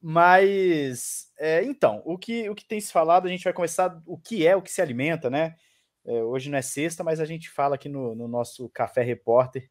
Mas, 0.05 1.31
é, 1.43 1.61
então, 1.65 2.01
o 2.05 2.17
que, 2.17 2.49
o 2.49 2.55
que 2.55 2.63
tem 2.63 2.79
se 2.79 2.89
falado, 2.89 3.27
a 3.27 3.29
gente 3.29 3.43
vai 3.43 3.51
começar 3.51 4.01
o 4.05 4.17
que 4.17 4.47
é, 4.47 4.55
o 4.55 4.61
que 4.61 4.71
se 4.71 4.81
alimenta, 4.81 5.29
né? 5.29 5.55
É, 6.05 6.23
hoje 6.23 6.49
não 6.49 6.57
é 6.57 6.61
sexta, 6.61 7.03
mas 7.03 7.19
a 7.19 7.25
gente 7.25 7.49
fala 7.49 7.75
aqui 7.75 7.89
no, 7.89 8.15
no 8.15 8.29
nosso 8.29 8.69
Café 8.69 9.03
Repórter. 9.03 9.69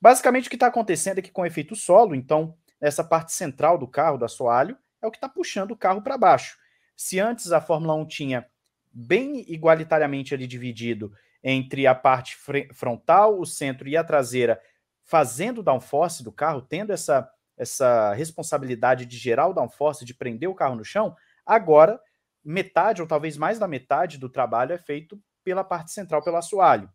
Basicamente, 0.00 0.46
o 0.46 0.50
que 0.50 0.56
está 0.56 0.68
acontecendo 0.68 1.18
é 1.18 1.22
que 1.22 1.30
com 1.30 1.44
efeito 1.44 1.76
solo, 1.76 2.14
então, 2.14 2.56
essa 2.80 3.04
parte 3.04 3.32
central 3.32 3.76
do 3.76 3.86
carro, 3.86 4.16
do 4.16 4.24
assoalho, 4.24 4.74
é 5.02 5.06
o 5.06 5.10
que 5.10 5.18
está 5.18 5.28
puxando 5.28 5.72
o 5.72 5.76
carro 5.76 6.00
para 6.00 6.16
baixo. 6.16 6.56
Se 6.96 7.20
antes 7.20 7.52
a 7.52 7.60
Fórmula 7.60 7.94
1 7.94 8.06
tinha 8.06 8.46
bem 8.90 9.44
igualitariamente 9.46 10.32
ali 10.32 10.46
dividido 10.46 11.12
entre 11.44 11.86
a 11.86 11.94
parte 11.94 12.38
frontal, 12.72 13.38
o 13.38 13.44
centro 13.44 13.86
e 13.86 13.98
a 13.98 14.04
traseira, 14.04 14.58
fazendo 15.04 15.62
downforce 15.62 16.22
do 16.22 16.32
carro, 16.32 16.62
tendo 16.62 16.90
essa 16.90 17.30
essa 17.56 18.12
responsabilidade 18.14 19.06
de 19.06 19.16
gerar 19.16 19.48
o 19.48 19.52
downforce, 19.52 20.04
de 20.04 20.14
prender 20.14 20.48
o 20.48 20.54
carro 20.54 20.76
no 20.76 20.84
chão, 20.84 21.14
agora 21.44 22.00
metade 22.44 23.00
ou 23.00 23.06
talvez 23.06 23.36
mais 23.36 23.58
da 23.58 23.68
metade 23.68 24.18
do 24.18 24.28
trabalho 24.28 24.72
é 24.72 24.78
feito 24.78 25.20
pela 25.44 25.62
parte 25.62 25.92
central, 25.92 26.22
pelo 26.22 26.36
assoalho. 26.36 26.90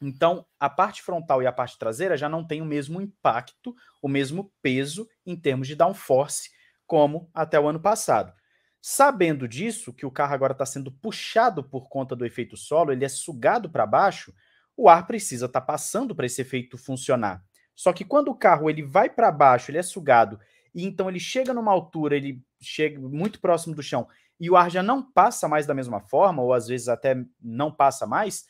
Então, 0.00 0.44
a 0.60 0.68
parte 0.68 1.02
frontal 1.02 1.42
e 1.42 1.46
a 1.46 1.52
parte 1.52 1.78
traseira 1.78 2.16
já 2.16 2.28
não 2.28 2.46
tem 2.46 2.60
o 2.60 2.66
mesmo 2.66 3.00
impacto, 3.00 3.74
o 4.02 4.08
mesmo 4.08 4.52
peso 4.60 5.08
em 5.24 5.34
termos 5.34 5.66
de 5.66 5.74
downforce 5.74 6.50
como 6.86 7.30
até 7.34 7.58
o 7.58 7.66
ano 7.66 7.80
passado. 7.80 8.32
Sabendo 8.80 9.48
disso, 9.48 9.92
que 9.92 10.06
o 10.06 10.10
carro 10.10 10.34
agora 10.34 10.52
está 10.52 10.64
sendo 10.64 10.92
puxado 10.92 11.64
por 11.64 11.88
conta 11.88 12.14
do 12.14 12.24
efeito 12.24 12.56
solo, 12.56 12.92
ele 12.92 13.04
é 13.04 13.08
sugado 13.08 13.68
para 13.70 13.86
baixo, 13.86 14.32
o 14.76 14.88
ar 14.88 15.06
precisa 15.06 15.46
estar 15.46 15.60
tá 15.60 15.66
passando 15.66 16.14
para 16.14 16.26
esse 16.26 16.40
efeito 16.42 16.76
funcionar. 16.76 17.42
Só 17.76 17.92
que 17.92 18.04
quando 18.04 18.28
o 18.28 18.34
carro 18.34 18.68
ele 18.68 18.82
vai 18.82 19.08
para 19.08 19.30
baixo, 19.30 19.70
ele 19.70 19.78
é 19.78 19.82
sugado, 19.82 20.40
e 20.74 20.84
então 20.84 21.08
ele 21.08 21.20
chega 21.20 21.54
numa 21.54 21.70
altura, 21.70 22.16
ele 22.16 22.42
chega 22.60 22.98
muito 22.98 23.40
próximo 23.40 23.74
do 23.74 23.82
chão, 23.82 24.08
e 24.40 24.50
o 24.50 24.56
ar 24.56 24.70
já 24.70 24.82
não 24.82 25.02
passa 25.02 25.46
mais 25.46 25.66
da 25.66 25.74
mesma 25.74 26.00
forma, 26.00 26.42
ou 26.42 26.52
às 26.52 26.66
vezes 26.66 26.88
até 26.88 27.14
não 27.40 27.70
passa 27.70 28.06
mais, 28.06 28.46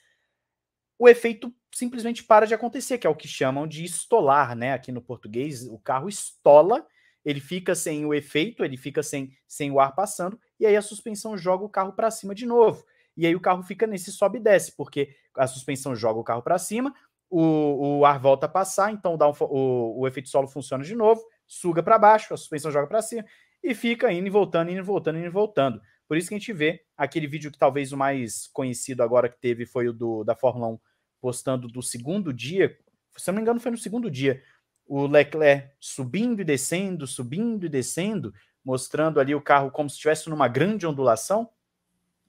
o 0.98 1.08
efeito 1.08 1.52
simplesmente 1.74 2.24
para 2.24 2.46
de 2.46 2.54
acontecer, 2.54 2.98
que 2.98 3.06
é 3.06 3.10
o 3.10 3.14
que 3.14 3.28
chamam 3.28 3.66
de 3.66 3.84
estolar, 3.84 4.56
né? 4.56 4.72
Aqui 4.72 4.90
no 4.90 5.02
português, 5.02 5.66
o 5.68 5.78
carro 5.78 6.08
estola, 6.08 6.86
ele 7.24 7.40
fica 7.40 7.74
sem 7.74 8.06
o 8.06 8.14
efeito, 8.14 8.64
ele 8.64 8.76
fica 8.76 9.02
sem, 9.02 9.30
sem 9.46 9.70
o 9.70 9.78
ar 9.78 9.94
passando, 9.94 10.40
e 10.58 10.64
aí 10.64 10.76
a 10.76 10.80
suspensão 10.80 11.36
joga 11.36 11.64
o 11.64 11.68
carro 11.68 11.92
para 11.92 12.10
cima 12.10 12.34
de 12.34 12.46
novo. 12.46 12.84
E 13.16 13.26
aí 13.26 13.34
o 13.34 13.40
carro 13.40 13.62
fica 13.62 13.86
nesse 13.86 14.12
sobe 14.12 14.38
e 14.38 14.42
desce, 14.42 14.74
porque 14.76 15.14
a 15.36 15.46
suspensão 15.46 15.94
joga 15.94 16.20
o 16.20 16.24
carro 16.24 16.42
para 16.42 16.58
cima, 16.58 16.94
o, 17.30 17.98
o 17.98 18.04
ar 18.04 18.18
volta 18.18 18.46
a 18.46 18.48
passar, 18.48 18.92
então 18.92 19.16
dá 19.16 19.28
um, 19.28 19.32
o, 19.40 20.00
o 20.00 20.06
efeito 20.06 20.28
solo 20.28 20.48
funciona 20.48 20.84
de 20.84 20.94
novo, 20.94 21.22
suga 21.46 21.82
para 21.82 21.98
baixo, 21.98 22.32
a 22.32 22.36
suspensão 22.36 22.70
joga 22.70 22.86
para 22.86 23.02
cima 23.02 23.24
e 23.62 23.74
fica 23.74 24.12
indo 24.12 24.26
e 24.26 24.30
voltando, 24.30 24.70
indo 24.70 24.78
e 24.78 24.82
voltando, 24.82 25.18
indo 25.18 25.26
e 25.26 25.30
voltando. 25.30 25.80
Por 26.06 26.16
isso 26.16 26.28
que 26.28 26.34
a 26.34 26.38
gente 26.38 26.52
vê 26.52 26.84
aquele 26.96 27.26
vídeo 27.26 27.50
que 27.50 27.58
talvez 27.58 27.92
o 27.92 27.96
mais 27.96 28.46
conhecido 28.52 29.02
agora 29.02 29.28
que 29.28 29.38
teve 29.40 29.66
foi 29.66 29.88
o 29.88 29.92
do, 29.92 30.22
da 30.22 30.36
Fórmula 30.36 30.68
1 30.68 30.78
postando 31.20 31.66
do 31.66 31.82
segundo 31.82 32.32
dia, 32.32 32.78
se 33.16 33.28
eu 33.28 33.32
não 33.32 33.38
me 33.38 33.42
engano 33.42 33.58
foi 33.58 33.70
no 33.72 33.78
segundo 33.78 34.10
dia, 34.10 34.42
o 34.86 35.06
Leclerc 35.06 35.70
subindo 35.80 36.40
e 36.40 36.44
descendo, 36.44 37.06
subindo 37.06 37.66
e 37.66 37.68
descendo, 37.68 38.32
mostrando 38.64 39.18
ali 39.18 39.34
o 39.34 39.40
carro 39.40 39.70
como 39.70 39.90
se 39.90 39.96
estivesse 39.96 40.30
numa 40.30 40.46
grande 40.46 40.86
ondulação. 40.86 41.48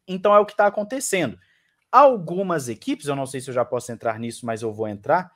Então 0.08 0.34
é 0.34 0.40
o 0.40 0.46
que 0.46 0.54
está 0.54 0.66
acontecendo. 0.66 1.38
Algumas 1.92 2.68
equipes, 2.68 3.08
eu 3.08 3.16
não 3.16 3.26
sei 3.26 3.40
se 3.40 3.50
eu 3.50 3.54
já 3.54 3.64
posso 3.64 3.92
entrar 3.92 4.20
nisso, 4.20 4.46
mas 4.46 4.62
eu 4.62 4.74
vou 4.74 4.88
entrar. 4.88 5.32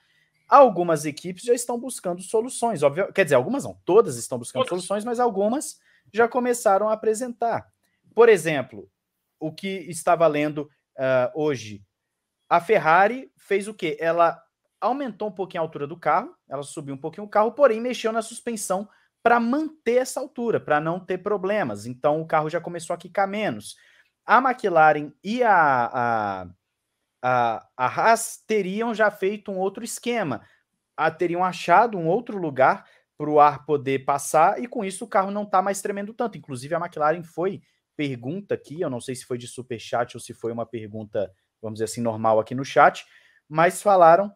Algumas 0.47 1.05
equipes 1.05 1.43
já 1.43 1.53
estão 1.53 1.79
buscando 1.79 2.21
soluções, 2.21 2.83
óbvio, 2.83 3.11
quer 3.13 3.23
dizer, 3.23 3.35
algumas 3.35 3.63
não, 3.63 3.79
todas 3.85 4.17
estão 4.17 4.37
buscando 4.37 4.65
todas. 4.65 4.83
soluções, 4.83 5.05
mas 5.05 5.19
algumas 5.19 5.79
já 6.13 6.27
começaram 6.27 6.89
a 6.89 6.93
apresentar. 6.93 7.71
Por 8.13 8.27
exemplo, 8.27 8.89
o 9.39 9.51
que 9.51 9.67
está 9.67 10.13
valendo 10.13 10.69
uh, 10.97 11.31
hoje, 11.33 11.81
a 12.49 12.59
Ferrari 12.59 13.31
fez 13.37 13.69
o 13.69 13.73
quê? 13.73 13.95
Ela 13.99 14.41
aumentou 14.81 15.29
um 15.29 15.31
pouquinho 15.31 15.61
a 15.61 15.65
altura 15.65 15.87
do 15.87 15.97
carro, 15.97 16.35
ela 16.49 16.63
subiu 16.63 16.95
um 16.95 16.97
pouquinho 16.97 17.25
o 17.25 17.29
carro, 17.29 17.53
porém 17.53 17.79
mexeu 17.79 18.11
na 18.11 18.21
suspensão 18.21 18.89
para 19.23 19.39
manter 19.39 19.97
essa 19.97 20.19
altura, 20.19 20.59
para 20.59 20.81
não 20.81 20.99
ter 20.99 21.19
problemas. 21.19 21.85
Então 21.85 22.19
o 22.19 22.27
carro 22.27 22.49
já 22.49 22.59
começou 22.59 22.93
a 22.93 22.97
quicar 22.97 23.27
menos 23.27 23.77
a 24.25 24.37
McLaren 24.37 25.11
e 25.23 25.43
a, 25.43 25.53
a, 25.53 26.47
a, 27.21 27.67
a 27.77 27.85
Haas 27.87 28.43
teriam 28.45 28.93
já 28.93 29.09
feito 29.11 29.51
um 29.51 29.57
outro 29.57 29.83
esquema, 29.83 30.41
a, 30.95 31.09
teriam 31.09 31.43
achado 31.43 31.97
um 31.97 32.07
outro 32.07 32.37
lugar 32.37 32.85
para 33.17 33.29
o 33.29 33.39
ar 33.39 33.65
poder 33.65 33.99
passar 34.05 34.61
e 34.61 34.67
com 34.67 34.83
isso 34.83 35.05
o 35.05 35.07
carro 35.07 35.31
não 35.31 35.43
está 35.43 35.61
mais 35.61 35.81
tremendo 35.81 36.13
tanto. 36.13 36.37
Inclusive 36.37 36.73
a 36.73 36.79
McLaren 36.79 37.23
foi 37.23 37.61
pergunta 37.95 38.55
aqui, 38.55 38.81
eu 38.81 38.89
não 38.89 38.99
sei 38.99 39.15
se 39.15 39.25
foi 39.25 39.37
de 39.37 39.47
super 39.47 39.79
chat 39.79 40.15
ou 40.15 40.19
se 40.19 40.33
foi 40.33 40.51
uma 40.51 40.65
pergunta, 40.65 41.31
vamos 41.61 41.77
dizer 41.77 41.85
assim, 41.85 42.01
normal 42.01 42.39
aqui 42.39 42.55
no 42.55 42.65
chat, 42.65 43.05
mas 43.47 43.81
falaram 43.81 44.33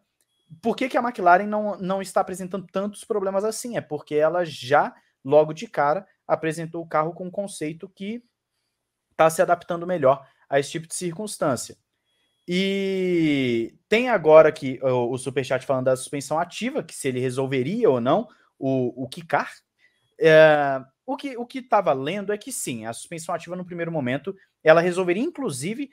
por 0.62 0.76
que, 0.76 0.88
que 0.88 0.96
a 0.96 1.02
McLaren 1.02 1.46
não, 1.46 1.76
não 1.78 2.00
está 2.00 2.20
apresentando 2.20 2.66
tantos 2.70 3.04
problemas 3.04 3.44
assim? 3.44 3.76
É 3.76 3.80
porque 3.80 4.14
ela 4.14 4.44
já, 4.44 4.94
logo 5.24 5.52
de 5.52 5.66
cara, 5.66 6.06
apresentou 6.26 6.82
o 6.82 6.86
carro 6.86 7.12
com 7.12 7.26
um 7.26 7.30
conceito 7.30 7.88
que 7.88 8.22
está 9.16 9.30
se 9.30 9.40
adaptando 9.40 9.86
melhor 9.86 10.28
a 10.48 10.60
esse 10.60 10.70
tipo 10.70 10.86
de 10.86 10.94
circunstância. 10.94 11.76
E 12.46 13.74
tem 13.88 14.08
agora 14.08 14.50
aqui 14.50 14.78
o, 14.82 15.12
o 15.12 15.18
Superchat 15.18 15.66
falando 15.66 15.86
da 15.86 15.96
suspensão 15.96 16.38
ativa, 16.38 16.82
que 16.82 16.94
se 16.94 17.08
ele 17.08 17.18
resolveria 17.18 17.90
ou 17.90 18.00
não 18.00 18.28
o, 18.58 19.04
o 19.04 19.08
quicar. 19.08 19.50
É, 20.20 20.80
o 21.04 21.16
que 21.16 21.36
o 21.36 21.46
estava 21.52 21.92
lendo 21.92 22.32
é 22.32 22.38
que 22.38 22.52
sim, 22.52 22.86
a 22.86 22.92
suspensão 22.92 23.34
ativa 23.34 23.56
no 23.56 23.64
primeiro 23.64 23.90
momento 23.90 24.36
ela 24.62 24.80
resolveria, 24.80 25.22
inclusive, 25.22 25.90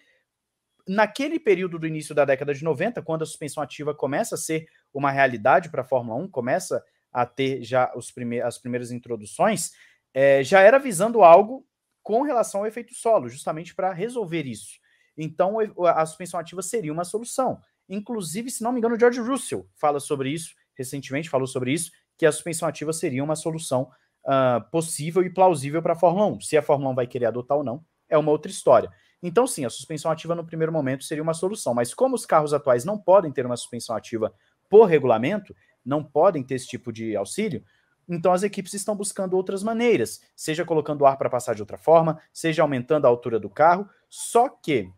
naquele 0.87 1.39
período 1.39 1.79
do 1.79 1.87
início 1.87 2.13
da 2.13 2.25
década 2.25 2.53
de 2.53 2.63
90, 2.63 3.01
quando 3.01 3.21
a 3.21 3.25
suspensão 3.25 3.63
ativa 3.63 3.93
começa 3.93 4.35
a 4.35 4.37
ser 4.37 4.67
uma 4.93 5.11
realidade 5.11 5.69
para 5.69 5.81
a 5.81 5.85
Fórmula 5.85 6.19
1, 6.23 6.27
começa 6.29 6.83
a 7.11 7.25
ter 7.25 7.63
já 7.63 7.91
os 7.95 8.11
prime 8.11 8.41
as 8.41 8.57
primeiras 8.57 8.91
introduções, 8.91 9.71
é, 10.13 10.43
já 10.43 10.61
era 10.61 10.77
visando 10.79 11.23
algo 11.23 11.65
com 12.03 12.21
relação 12.21 12.61
ao 12.61 12.67
efeito 12.67 12.93
solo, 12.93 13.29
justamente 13.29 13.73
para 13.73 13.93
resolver 13.93 14.45
isso. 14.45 14.77
Então, 15.17 15.57
a 15.87 16.05
suspensão 16.05 16.39
ativa 16.39 16.61
seria 16.61 16.91
uma 16.91 17.05
solução. 17.05 17.59
Inclusive, 17.87 18.49
se 18.51 18.61
não 18.61 18.71
me 18.71 18.79
engano, 18.79 18.95
o 18.95 18.99
George 18.99 19.19
Russell 19.19 19.67
fala 19.75 19.99
sobre 19.99 20.29
isso, 20.29 20.53
recentemente 20.75 21.29
falou 21.29 21.47
sobre 21.47 21.71
isso, 21.71 21.91
que 22.17 22.25
a 22.25 22.31
suspensão 22.31 22.67
ativa 22.67 22.91
seria 22.93 23.23
uma 23.23 23.35
solução 23.35 23.89
uh, 24.25 24.69
possível 24.71 25.23
e 25.23 25.29
plausível 25.29 25.81
para 25.81 25.93
a 25.93 25.95
Fórmula 25.95 26.27
1. 26.27 26.41
Se 26.41 26.57
a 26.57 26.61
Fórmula 26.61 26.91
1 26.91 26.95
vai 26.95 27.07
querer 27.07 27.27
adotar 27.27 27.57
ou 27.57 27.63
não, 27.63 27.83
é 28.09 28.17
uma 28.17 28.31
outra 28.31 28.51
história. 28.51 28.91
Então, 29.21 29.47
sim, 29.47 29.63
a 29.63 29.69
suspensão 29.69 30.11
ativa 30.11 30.35
no 30.35 30.45
primeiro 30.45 30.71
momento 30.71 31.03
seria 31.03 31.23
uma 31.23 31.33
solução, 31.33 31.73
mas 31.73 31.93
como 31.93 32.15
os 32.15 32.25
carros 32.25 32.53
atuais 32.53 32.83
não 32.83 32.97
podem 32.97 33.31
ter 33.31 33.45
uma 33.45 33.55
suspensão 33.55 33.95
ativa 33.95 34.33
por 34.69 34.85
regulamento, 34.85 35.55
não 35.85 36.03
podem 36.03 36.43
ter 36.43 36.55
esse 36.55 36.67
tipo 36.67 36.91
de 36.91 37.15
auxílio, 37.15 37.63
então 38.07 38.33
as 38.33 38.43
equipes 38.43 38.73
estão 38.73 38.95
buscando 38.95 39.35
outras 39.35 39.63
maneiras, 39.63 40.21
seja 40.35 40.65
colocando 40.65 41.05
ar 41.05 41.17
para 41.17 41.29
passar 41.29 41.55
de 41.55 41.61
outra 41.61 41.77
forma, 41.77 42.19
seja 42.31 42.61
aumentando 42.61 43.05
a 43.05 43.09
altura 43.09 43.39
do 43.39 43.49
carro. 43.49 43.87
Só 44.09 44.49
que 44.49 44.91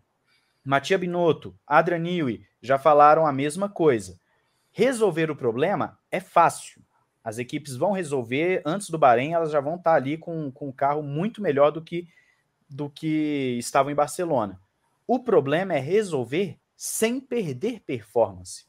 Matia 0.64 0.97
Binotto, 0.97 1.56
Adrian 1.68 1.99
Newey 1.99 2.43
já 2.62 2.78
falaram 2.80 3.26
a 3.28 3.32
mesma 3.32 3.70
coisa. 3.70 4.20
Resolver 4.72 5.30
o 5.30 5.36
problema 5.36 5.97
é 6.12 6.20
fácil. 6.20 6.82
As 7.24 7.38
equipes 7.38 7.76
vão 7.76 7.91
resolver 7.91 8.62
antes 8.66 8.89
do 8.89 8.97
Bahrein, 8.97 9.34
elas 9.34 9.51
já 9.51 9.60
vão 9.60 9.76
estar 9.76 9.93
ali 9.93 10.18
com, 10.18 10.51
com 10.51 10.70
um 10.70 10.72
carro 10.72 11.01
muito 11.01 11.41
melhor 11.41 11.72
do 11.72 11.82
que 11.82 12.08
do 12.68 12.89
que 12.89 13.58
estavam 13.60 13.91
em 13.91 13.95
Barcelona. 13.95 14.60
O 15.08 15.20
problema 15.20 15.76
é 15.76 15.80
resolver 15.80 16.60
sem 16.76 17.20
perder 17.20 17.80
performance. 17.82 18.66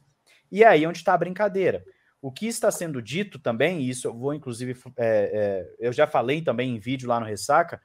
E 0.53 0.63
é 0.63 0.67
aí 0.67 0.87
onde 0.87 0.99
está 0.99 1.15
a 1.15 1.19
brincadeira. 1.19 1.85
O 2.27 2.33
que 2.33 2.49
está 2.49 2.73
sendo 2.73 3.01
dito 3.01 3.39
também, 3.39 3.83
e 3.83 3.89
isso 3.89 4.09
eu 4.09 4.13
vou 4.13 4.35
inclusive, 4.35 4.77
é, 4.97 5.31
é, 5.33 5.75
eu 5.79 5.93
já 5.93 6.09
falei 6.09 6.43
também 6.43 6.75
em 6.75 6.79
vídeo 6.81 7.09
lá 7.09 7.21
no 7.21 7.27
Ressaca, 7.27 7.81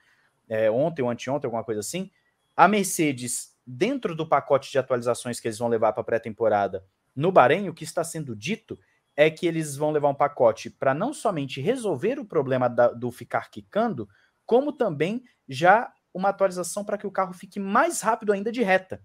é, 0.50 0.72
ontem 0.72 1.04
ou 1.04 1.12
anteontem, 1.12 1.46
alguma 1.46 1.64
coisa 1.64 1.82
assim, 1.82 2.10
a 2.58 2.68
Mercedes, 2.68 3.56
dentro 3.68 4.16
do 4.16 4.28
pacote 4.28 4.72
de 4.72 4.80
atualizações 4.80 5.40
que 5.40 5.48
eles 5.48 5.60
vão 5.60 5.68
levar 5.68 5.94
para 5.94 6.02
a 6.02 6.04
pré-temporada 6.04 6.84
no 7.16 7.32
Bahrein, 7.32 7.70
o 7.70 7.74
que 7.76 7.84
está 7.84 8.04
sendo 8.04 8.36
dito 8.36 8.80
é 9.16 9.30
que 9.30 9.46
eles 9.46 9.78
vão 9.78 9.92
levar 9.92 10.10
um 10.10 10.16
pacote 10.16 10.72
para 10.72 10.96
não 10.96 11.14
somente 11.14 11.62
resolver 11.62 12.18
o 12.18 12.26
problema 12.26 12.68
da, 12.68 12.88
do 12.88 13.12
ficar 13.12 13.52
quicando, 13.52 14.10
como 14.44 14.74
também 14.74 15.24
já 15.48 15.94
uma 16.12 16.30
atualização 16.30 16.84
para 16.84 16.98
que 16.98 17.06
o 17.06 17.12
carro 17.12 17.34
fique 17.34 17.60
mais 17.60 18.02
rápido 18.02 18.34
ainda 18.34 18.52
de 18.52 18.64
reta. 18.64 19.04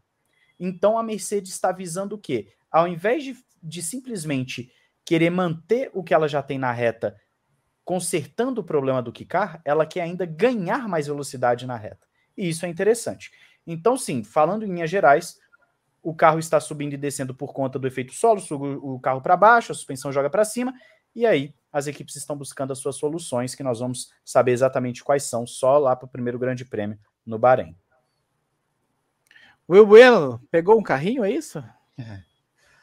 Então 0.59 0.97
a 0.97 1.03
Mercedes 1.03 1.53
está 1.53 1.73
visando 1.73 2.15
o 2.15 2.19
quê? 2.19 2.55
Ao 2.71 2.89
invés 2.89 3.23
de, 3.23 3.37
de 3.63 3.83
simplesmente 3.83 4.73
querer 5.07 5.31
manter 5.31 5.91
o 5.95 6.03
que 6.03 6.13
ela 6.13 6.29
já 6.29 6.43
tem 6.43 6.59
na 6.59 6.73
reta, 6.73 7.17
consertando 7.85 8.61
o 8.61 8.65
problema 8.65 9.01
do 9.01 9.13
quicar, 9.13 9.63
ela 9.65 9.87
quer 9.87 10.03
ainda 10.03 10.27
ganhar 10.27 10.89
mais 10.89 11.07
velocidade 11.07 11.65
na 11.65 11.77
reta. 11.77 12.05
E 12.37 12.49
isso 12.49 12.67
é 12.67 12.69
interessante. 12.69 13.31
Então, 13.65 13.97
sim, 13.97 14.25
falando 14.25 14.65
em 14.65 14.69
linhas 14.69 14.91
gerais, 14.91 15.39
o 16.03 16.13
carro 16.13 16.41
está 16.41 16.59
subindo 16.61 16.95
e 16.95 16.97
descendo 16.97 17.33
por 17.33 17.53
conta 17.53 17.79
do 17.79 17.87
efeito 17.87 18.13
solo, 18.13 18.41
suga 18.41 18.67
o 18.67 18.99
carro 18.99 19.21
para 19.21 19.37
baixo, 19.37 19.71
a 19.71 19.75
suspensão 19.75 20.13
joga 20.13 20.29
para 20.29 20.45
cima, 20.45 20.75
e 21.15 21.25
aí 21.25 21.55
as 21.73 21.87
equipes 21.87 22.17
estão 22.17 22.37
buscando 22.37 22.73
as 22.73 22.79
suas 22.79 22.97
soluções, 22.97 23.55
que 23.55 23.63
nós 23.63 23.79
vamos 23.79 24.11
saber 24.25 24.53
exatamente 24.53 25.05
quais 25.05 25.23
são, 25.23 25.47
só 25.47 25.79
lá 25.79 25.95
para 25.95 26.07
o 26.07 26.11
primeiro 26.11 26.39
grande 26.39 26.65
prêmio 26.65 26.99
no 27.25 27.39
Bahrein. 27.39 27.77
Will 29.69 29.87
Bueno, 29.87 30.41
pegou 30.51 30.79
um 30.79 30.83
carrinho, 30.83 31.25
é 31.25 31.31
isso? 31.31 31.63
É. 31.99 32.23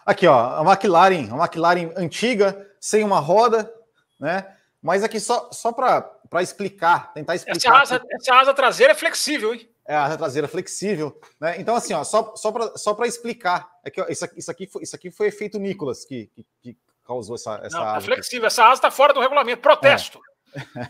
Aqui, 0.05 0.27
ó, 0.27 0.61
a 0.61 0.61
McLaren, 0.61 1.29
a 1.31 1.37
McLaren 1.37 1.91
antiga, 1.95 2.69
sem 2.79 3.03
uma 3.03 3.19
roda, 3.19 3.71
né? 4.19 4.45
Mas 4.81 5.03
aqui 5.03 5.19
só, 5.19 5.49
só 5.51 5.71
para 5.71 6.41
explicar, 6.41 7.13
tentar 7.13 7.35
explicar. 7.35 7.57
Essa 7.57 7.95
asa, 7.95 8.05
essa 8.11 8.35
asa 8.35 8.53
traseira 8.53 8.91
é 8.91 8.95
flexível, 8.95 9.53
hein? 9.53 9.69
É, 9.85 9.95
a 9.95 10.03
asa 10.03 10.17
traseira 10.17 10.47
flexível, 10.47 11.19
né? 11.39 11.55
Então, 11.59 11.75
assim, 11.75 11.93
ó, 11.93 12.03
só, 12.03 12.35
só 12.35 12.51
para 12.51 12.77
só 12.77 12.97
explicar, 13.05 13.69
é 13.83 13.89
que 13.89 14.01
ó, 14.01 14.05
isso, 14.09 14.25
aqui, 14.25 14.39
isso, 14.39 14.51
aqui 14.51 14.67
foi, 14.67 14.83
isso 14.83 14.95
aqui 14.95 15.11
foi 15.11 15.27
efeito 15.27 15.59
Nicolas 15.59 16.03
que, 16.03 16.27
que, 16.27 16.45
que 16.61 16.77
causou 17.05 17.35
essa, 17.35 17.61
essa 17.63 17.77
Não, 17.77 17.85
asa. 17.85 17.97
É 17.99 18.01
flexível, 18.01 18.47
essa 18.47 18.65
asa 18.65 18.73
está 18.73 18.91
fora 18.91 19.13
do 19.13 19.21
regulamento, 19.21 19.61
protesto. 19.61 20.19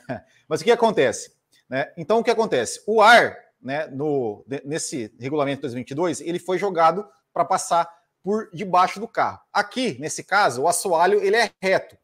É. 0.09 0.21
Mas 0.47 0.61
o 0.61 0.63
que 0.63 0.71
acontece? 0.71 1.33
Né? 1.69 1.91
Então, 1.97 2.19
o 2.19 2.23
que 2.23 2.31
acontece? 2.31 2.81
O 2.85 3.01
ar, 3.01 3.35
né, 3.61 3.87
no, 3.87 4.45
nesse 4.63 5.13
regulamento 5.19 5.61
2022, 5.61 6.21
ele 6.21 6.39
foi 6.39 6.57
jogado 6.57 7.07
para 7.33 7.45
passar 7.45 7.89
por 8.23 8.49
debaixo 8.53 8.99
do 8.99 9.07
carro. 9.07 9.41
Aqui, 9.51 9.97
nesse 9.99 10.23
caso, 10.23 10.61
o 10.63 10.67
assoalho 10.67 11.21
ele 11.21 11.35
é 11.35 11.51
reto. 11.61 11.97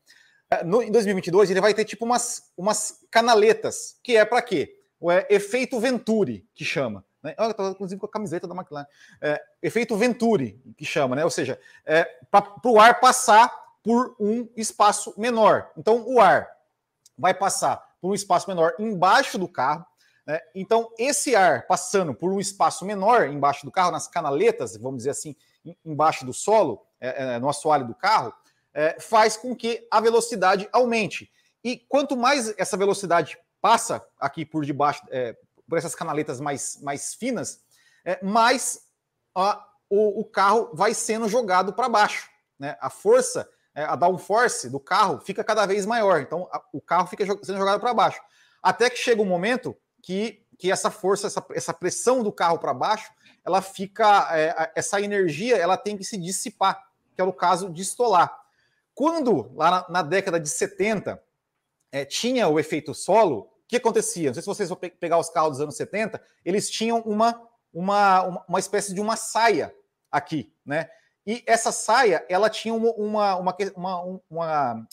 É, 0.52 0.64
no, 0.64 0.84
em 0.84 0.92
2022, 0.92 1.50
ele 1.50 1.62
vai 1.62 1.74
ter 1.74 1.86
tipo 1.86 2.04
umas, 2.04 2.52
umas 2.58 3.06
canaletas, 3.10 3.98
que 4.04 4.18
é 4.18 4.26
para 4.26 4.42
quê? 4.42 4.78
O 5.00 5.10
é, 5.12 5.26
efeito 5.30 5.80
Venturi, 5.80 6.46
que 6.54 6.66
chama. 6.66 7.06
Né? 7.24 7.36
Eu 7.38 7.52
estou, 7.52 7.70
inclusive, 7.70 8.00
com 8.00 8.06
a 8.06 8.12
camiseta 8.12 8.48
da 8.48 8.56
McLaren. 8.56 8.86
É, 9.22 9.42
efeito 9.62 9.96
Venturi, 9.96 10.62
que 10.78 10.84
chama, 10.84 11.16
né? 11.16 11.24
Ou 11.24 11.30
seja, 11.30 11.60
é, 11.86 12.04
para 12.30 12.46
o 12.66 12.80
ar 12.80 13.00
passar 13.00 13.54
por 13.84 14.16
um 14.20 14.50
espaço 14.58 15.14
menor. 15.18 15.72
Então, 15.78 16.04
o 16.06 16.20
ar 16.20 16.50
vai 17.18 17.34
passar 17.34 17.96
por 18.02 18.12
um 18.12 18.14
espaço 18.14 18.50
menor 18.50 18.74
embaixo 18.80 19.38
do 19.38 19.48
carro. 19.48 19.86
Né? 20.26 20.40
Então, 20.56 20.92
esse 20.98 21.36
ar 21.36 21.68
passando 21.68 22.14
por 22.14 22.32
um 22.32 22.40
espaço 22.40 22.86
menor 22.86 23.30
embaixo 23.30 23.66
do 23.66 23.72
carro, 23.72 23.92
nas 23.92 24.08
canaletas, 24.08 24.76
vamos 24.78 25.00
dizer 25.00 25.12
assim, 25.12 25.36
embaixo 25.86 26.26
do 26.26 26.34
solo, 26.34 26.86
é, 27.00 27.36
é, 27.36 27.40
no 27.40 27.50
assoalho 27.50 27.88
do 27.88 27.96
carro, 27.96 28.34
é, 28.74 29.00
faz 29.00 29.36
com 29.38 29.56
que 29.56 29.88
a 29.92 30.00
velocidade 30.00 30.68
aumente. 30.72 31.32
E 31.64 31.78
quanto 31.78 32.16
mais 32.16 32.54
essa 32.58 32.78
velocidade 32.78 33.38
passa 33.62 34.06
aqui 34.20 34.46
por 34.46 34.64
debaixo, 34.66 35.02
é, 35.10 35.36
por 35.68 35.78
essas 35.78 35.96
canaletas 35.96 36.40
mais, 36.40 36.80
mais 36.82 37.14
finas, 37.14 37.62
é, 38.06 38.24
mais 38.24 38.82
a, 39.36 39.66
o, 39.90 40.22
o, 40.22 40.26
carro 40.26 40.70
vai 40.74 40.94
sendo 40.94 41.28
jogado 41.28 41.74
para 41.74 41.90
baixo. 41.90 42.30
Né? 42.58 42.78
A 42.80 42.90
força, 42.90 43.50
é, 43.76 43.84
a 43.84 43.96
downforce 43.96 44.70
do 44.70 44.80
carro 44.80 45.20
fica 45.20 45.44
cada 45.44 45.66
vez 45.66 45.86
maior. 45.86 46.22
Então 46.22 46.48
a, 46.52 46.62
o 46.74 46.82
carro 46.82 47.08
fica 47.08 47.26
sendo 47.26 47.58
jogado 47.58 47.80
para 47.80 47.94
baixo. 47.94 48.22
Até 48.62 48.90
que 48.90 48.98
chega 48.98 49.22
um 49.22 49.26
momento 49.26 49.76
que, 50.02 50.46
que 50.60 50.70
essa 50.70 50.92
força, 50.92 51.28
essa, 51.28 51.46
essa 51.52 51.74
pressão 51.74 52.22
do 52.22 52.34
carro 52.34 52.60
para 52.60 52.74
baixo, 52.74 53.10
ela 53.46 53.62
fica, 53.62 54.28
é, 54.38 54.74
essa 54.76 55.02
energia, 55.02 55.56
ela 55.56 55.78
tem 55.78 55.98
que 55.98 56.04
se 56.04 56.18
dissipar, 56.18 56.92
que 57.16 57.22
é 57.22 57.24
o 57.24 57.32
caso 57.32 57.70
de 57.70 57.82
estolar. 57.82 58.38
Quando, 58.94 59.50
lá 59.56 59.72
na, 59.72 59.86
na 59.90 60.02
década 60.02 60.38
de 60.38 60.50
70, 60.50 61.24
é, 61.94 62.04
tinha 62.04 62.46
o 62.50 62.60
efeito 62.60 62.94
solo, 62.94 63.40
o 63.40 63.50
que 63.70 63.78
acontecia? 63.78 64.28
Não 64.28 64.34
sei 64.34 64.44
se 64.44 64.48
vocês 64.48 64.68
vão 64.68 64.78
pe 64.78 64.90
pegar 64.90 65.18
os 65.18 65.30
carros 65.30 65.52
dos 65.52 65.62
anos 65.62 65.78
70, 65.78 66.22
eles 66.44 66.70
tinham 66.70 67.00
uma, 67.04 67.42
uma, 67.74 68.24
uma, 68.24 68.46
uma 68.50 68.60
espécie 68.60 68.94
de 68.94 69.00
uma 69.00 69.16
saia 69.16 69.74
aqui, 70.12 70.54
né? 70.66 70.90
E 71.26 71.42
essa 71.48 71.72
saia, 71.72 72.26
ela 72.28 72.50
tinha 72.50 72.74
uma, 72.74 72.92
uma, 73.38 73.56
uma, 73.76 74.22
uma, 74.30 74.88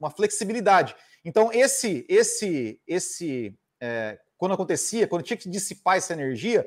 uma 0.00 0.10
flexibilidade. 0.10 0.96
Então, 1.24 1.52
esse, 1.52 2.04
esse, 2.08 2.80
esse 2.84 3.56
é, 3.80 4.18
quando 4.38 4.54
acontecia, 4.54 5.06
quando 5.06 5.24
tinha 5.24 5.36
que 5.36 5.50
dissipar 5.50 5.96
essa 5.96 6.12
energia, 6.14 6.66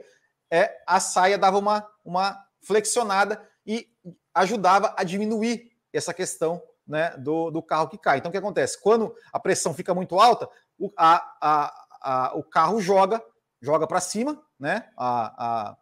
é, 0.52 0.78
a 0.86 1.00
saia 1.00 1.38
dava 1.38 1.58
uma, 1.58 1.90
uma 2.04 2.38
flexionada 2.62 3.42
e 3.66 3.88
ajudava 4.36 4.94
a 4.98 5.04
diminuir 5.04 5.72
essa 5.94 6.14
questão 6.14 6.62
né, 6.86 7.16
do, 7.18 7.50
do 7.50 7.64
carro 7.64 7.88
que 7.88 7.98
cai. 7.98 8.18
Então, 8.18 8.30
o 8.30 8.32
que 8.32 8.38
acontece? 8.38 8.80
Quando 8.80 9.16
a 9.32 9.40
pressão 9.40 9.74
fica 9.74 9.94
muito 9.94 10.20
alta, 10.20 10.50
o, 10.78 10.92
a, 10.98 11.38
a, 11.42 11.86
a, 12.02 12.38
o 12.38 12.44
carro 12.44 12.82
joga, 12.82 13.24
joga 13.62 13.88
para 13.88 14.02
cima, 14.02 14.42
né, 14.60 14.90
a, 14.98 15.78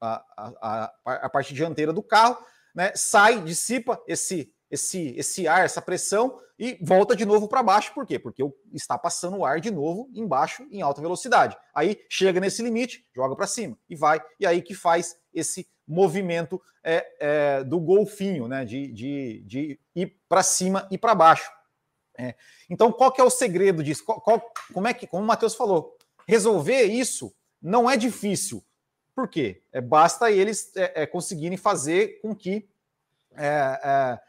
a, 0.00 0.22
a, 0.60 0.92
a, 1.04 1.30
parte 1.30 1.52
dianteira 1.52 1.92
do 1.92 2.02
carro, 2.02 2.38
né, 2.74 2.92
sai, 2.94 3.40
dissipa 3.42 4.00
esse, 4.06 4.54
esse, 4.70 5.14
esse 5.16 5.48
ar, 5.48 5.64
essa 5.64 5.82
pressão 5.82 6.38
e 6.62 6.78
volta 6.80 7.16
de 7.16 7.26
novo 7.26 7.48
para 7.48 7.60
baixo. 7.60 7.92
Por 7.92 8.06
quê? 8.06 8.20
Porque 8.20 8.40
está 8.72 8.96
passando 8.96 9.38
o 9.38 9.44
ar 9.44 9.60
de 9.60 9.68
novo 9.68 10.08
embaixo 10.14 10.64
em 10.70 10.80
alta 10.80 11.00
velocidade. 11.00 11.56
Aí 11.74 12.00
chega 12.08 12.38
nesse 12.38 12.62
limite, 12.62 13.04
joga 13.12 13.34
para 13.34 13.48
cima 13.48 13.76
e 13.90 13.96
vai. 13.96 14.22
E 14.38 14.46
aí 14.46 14.62
que 14.62 14.72
faz 14.72 15.16
esse 15.34 15.68
movimento 15.84 16.62
é, 16.84 17.04
é, 17.18 17.64
do 17.64 17.80
golfinho, 17.80 18.46
né? 18.46 18.64
De, 18.64 18.92
de, 18.92 19.42
de 19.44 19.80
ir 19.92 20.16
para 20.28 20.40
cima 20.44 20.86
e 20.88 20.96
para 20.96 21.16
baixo. 21.16 21.50
É. 22.16 22.36
Então, 22.70 22.92
qual 22.92 23.10
que 23.10 23.20
é 23.20 23.24
o 23.24 23.30
segredo 23.30 23.82
disso? 23.82 24.04
Qual, 24.04 24.20
qual, 24.20 24.52
como 24.72 24.86
é 24.86 24.94
que, 24.94 25.04
como 25.04 25.24
o 25.24 25.26
Matheus 25.26 25.56
falou, 25.56 25.98
resolver 26.28 26.84
isso 26.84 27.34
não 27.60 27.90
é 27.90 27.96
difícil. 27.96 28.64
Por 29.16 29.26
quê? 29.26 29.64
É, 29.72 29.80
basta 29.80 30.30
eles 30.30 30.70
é, 30.76 31.02
é, 31.02 31.06
conseguirem 31.06 31.58
fazer 31.58 32.20
com 32.20 32.36
que 32.36 32.68
é, 33.36 34.20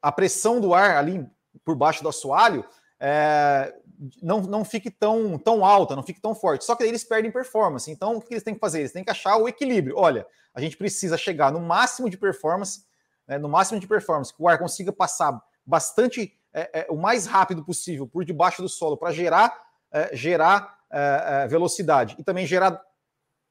a 0.00 0.10
pressão 0.10 0.58
do 0.58 0.72
ar 0.72 0.96
ali 0.96 1.28
por 1.64 1.74
baixo 1.76 2.02
do 2.02 2.08
assoalho 2.08 2.64
é, 3.00 3.74
não, 4.22 4.42
não 4.42 4.64
fique 4.64 4.90
tão, 4.90 5.38
tão 5.38 5.64
alta, 5.64 5.96
não 5.96 6.02
fique 6.02 6.20
tão 6.20 6.34
forte. 6.34 6.64
Só 6.64 6.76
que 6.76 6.84
eles 6.84 7.02
perdem 7.02 7.30
performance. 7.30 7.90
Então, 7.90 8.16
o 8.16 8.20
que 8.20 8.34
eles 8.34 8.42
têm 8.42 8.54
que 8.54 8.60
fazer? 8.60 8.80
Eles 8.80 8.92
têm 8.92 9.02
que 9.02 9.10
achar 9.10 9.36
o 9.36 9.48
equilíbrio. 9.48 9.96
Olha, 9.96 10.26
a 10.54 10.60
gente 10.60 10.76
precisa 10.76 11.16
chegar 11.16 11.50
no 11.50 11.60
máximo 11.60 12.10
de 12.10 12.16
performance, 12.18 12.84
né, 13.26 13.38
no 13.38 13.48
máximo 13.48 13.80
de 13.80 13.86
performance, 13.86 14.34
que 14.34 14.42
o 14.42 14.48
ar 14.48 14.58
consiga 14.58 14.92
passar 14.92 15.40
bastante, 15.64 16.36
é, 16.52 16.80
é, 16.80 16.86
o 16.90 16.96
mais 16.96 17.26
rápido 17.26 17.64
possível 17.64 18.06
por 18.06 18.24
debaixo 18.24 18.60
do 18.60 18.68
solo 18.68 18.96
para 18.96 19.12
gerar, 19.12 19.56
é, 19.92 20.14
gerar 20.16 20.78
é, 20.90 21.44
é, 21.44 21.48
velocidade 21.48 22.16
e 22.18 22.24
também 22.24 22.46
gerar 22.46 22.80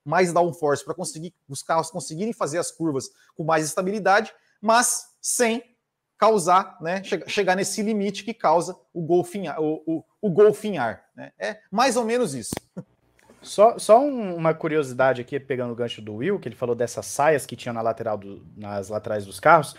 mais 0.03 0.34
downforce 0.34 0.84
para 0.84 0.93
conseguir 0.93 1.34
os 1.47 1.62
carros 1.62 1.91
conseguirem 1.91 2.34
fazer 2.34 2.57
as 2.57 2.72
curvas 2.72 3.10
com 3.36 3.43
mais 3.43 3.66
estabilidade, 3.66 4.34
mas 4.62 5.16
sem 5.22 5.64
causar, 6.20 6.78
né, 6.82 7.01
chegar 7.28 7.55
nesse 7.55 7.82
limite 7.82 8.26
que 8.26 8.34
causa 8.34 8.78
o 8.93 9.01
golfinhar, 9.01 9.59
o, 9.59 9.82
o, 9.88 10.03
o 10.22 10.30
golfinhar. 10.30 11.05
Né? 11.15 11.32
É 11.39 11.61
mais 11.72 11.95
ou 11.95 12.03
menos 12.03 12.36
isso. 12.36 12.53
Só, 13.41 13.80
só 13.80 14.01
um, 14.01 14.36
uma 14.36 14.53
curiosidade 14.53 15.22
aqui, 15.22 15.39
pegando 15.39 15.72
o 15.72 15.76
gancho 15.76 16.01
do 16.01 16.15
Will, 16.15 16.38
que 16.41 16.49
ele 16.49 16.57
falou 16.57 16.76
dessas 16.76 17.05
saias 17.05 17.45
que 17.45 17.55
tinham 17.55 17.74
na 17.74 17.82
lateral 17.82 18.17
do, 18.17 18.45
nas 18.53 18.89
laterais 18.89 19.26
dos 19.26 19.39
carros. 19.39 19.78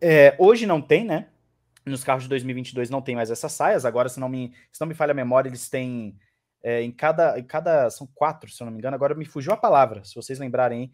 É, 0.00 0.36
hoje 0.38 0.66
não 0.66 0.80
tem, 0.80 1.04
né? 1.04 1.26
Nos 1.84 2.04
carros 2.04 2.22
de 2.22 2.28
2022 2.28 2.90
não 2.90 3.02
tem 3.02 3.16
mais 3.16 3.28
essas 3.28 3.50
saias. 3.50 3.84
Agora, 3.84 4.08
se 4.08 4.20
não 4.20 4.28
me, 4.28 4.54
se 4.70 4.80
não 4.80 4.86
me 4.86 4.94
falha 4.94 5.10
a 5.10 5.14
memória, 5.14 5.48
eles 5.48 5.68
têm 5.68 6.16
é, 6.62 6.80
em, 6.80 6.92
cada, 6.92 7.36
em 7.36 7.42
cada. 7.42 7.90
São 7.90 8.06
quatro, 8.14 8.48
se 8.48 8.62
eu 8.62 8.66
não 8.66 8.72
me 8.72 8.78
engano. 8.78 8.94
Agora 8.94 9.16
me 9.16 9.24
fugiu 9.24 9.52
a 9.52 9.56
palavra, 9.56 10.04
se 10.04 10.14
vocês 10.14 10.38
lembrarem. 10.38 10.92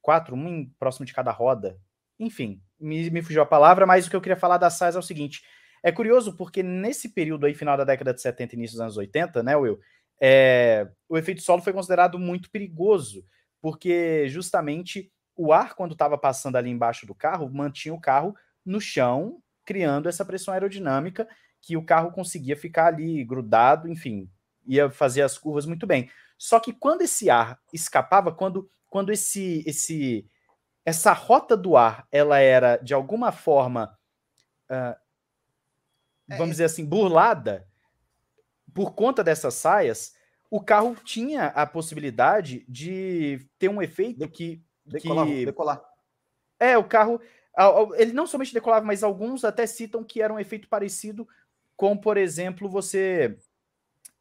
Quatro, 0.00 0.34
um 0.34 0.66
próximo 0.78 1.04
de 1.04 1.12
cada 1.12 1.30
roda. 1.30 1.78
Enfim, 2.18 2.58
me, 2.80 3.10
me 3.10 3.22
fugiu 3.22 3.42
a 3.42 3.46
palavra, 3.46 3.86
mas 3.86 4.06
o 4.06 4.10
que 4.10 4.16
eu 4.16 4.20
queria 4.20 4.36
falar 4.36 4.58
das 4.58 4.74
saias 4.74 4.96
é 4.96 4.98
o 4.98 5.02
seguinte: 5.02 5.42
é 5.82 5.92
curioso 5.92 6.36
porque 6.36 6.62
nesse 6.62 7.10
período 7.10 7.46
aí, 7.46 7.54
final 7.54 7.76
da 7.76 7.84
década 7.84 8.14
de 8.14 8.20
70 8.20 8.54
e 8.54 8.56
início 8.56 8.74
dos 8.74 8.80
anos 8.82 8.96
80, 8.96 9.42
né, 9.42 9.56
Will? 9.56 9.78
É, 10.20 10.88
o 11.08 11.16
efeito 11.16 11.40
solo 11.40 11.62
foi 11.62 11.72
considerado 11.72 12.18
muito 12.18 12.50
perigoso, 12.50 13.24
porque 13.60 14.28
justamente 14.28 15.10
o 15.34 15.52
ar, 15.52 15.74
quando 15.74 15.92
estava 15.92 16.18
passando 16.18 16.56
ali 16.56 16.68
embaixo 16.68 17.06
do 17.06 17.14
carro, 17.14 17.48
mantinha 17.48 17.94
o 17.94 18.00
carro 18.00 18.34
no 18.64 18.80
chão, 18.80 19.42
criando 19.64 20.08
essa 20.08 20.24
pressão 20.24 20.52
aerodinâmica 20.52 21.26
que 21.62 21.76
o 21.76 21.84
carro 21.84 22.10
conseguia 22.10 22.56
ficar 22.56 22.86
ali 22.86 23.24
grudado, 23.24 23.88
enfim, 23.88 24.28
ia 24.66 24.90
fazer 24.90 25.22
as 25.22 25.38
curvas 25.38 25.66
muito 25.66 25.86
bem. 25.86 26.10
Só 26.36 26.58
que 26.60 26.72
quando 26.72 27.02
esse 27.02 27.28
ar 27.30 27.58
escapava, 27.72 28.32
quando, 28.32 28.70
quando 28.88 29.12
esse, 29.12 29.62
esse 29.66 30.26
essa 30.90 31.12
rota 31.12 31.56
do 31.56 31.76
ar 31.76 32.06
ela 32.10 32.38
era 32.38 32.76
de 32.76 32.92
alguma 32.92 33.30
forma, 33.30 33.96
uh, 34.70 34.96
vamos 36.28 36.48
é. 36.48 36.50
dizer 36.50 36.64
assim, 36.64 36.84
burlada 36.84 37.66
por 38.74 38.92
conta 38.94 39.24
dessas 39.24 39.54
saias, 39.54 40.14
o 40.50 40.60
carro 40.60 40.96
tinha 40.96 41.46
a 41.46 41.64
possibilidade 41.64 42.64
de 42.68 43.48
ter 43.58 43.68
um 43.68 43.80
efeito 43.80 44.28
que 44.28 44.64
decolar, 44.84 45.26
que... 45.26 45.44
decolar. 45.44 45.82
É, 46.58 46.76
o 46.76 46.84
carro 46.84 47.20
ele 47.96 48.12
não 48.12 48.26
somente 48.26 48.54
decolava, 48.54 48.84
mas 48.84 49.02
alguns 49.02 49.44
até 49.44 49.66
citam 49.66 50.04
que 50.04 50.22
era 50.22 50.32
um 50.32 50.38
efeito 50.38 50.68
parecido 50.68 51.28
com, 51.76 51.96
por 51.96 52.16
exemplo, 52.16 52.68
você 52.68 53.36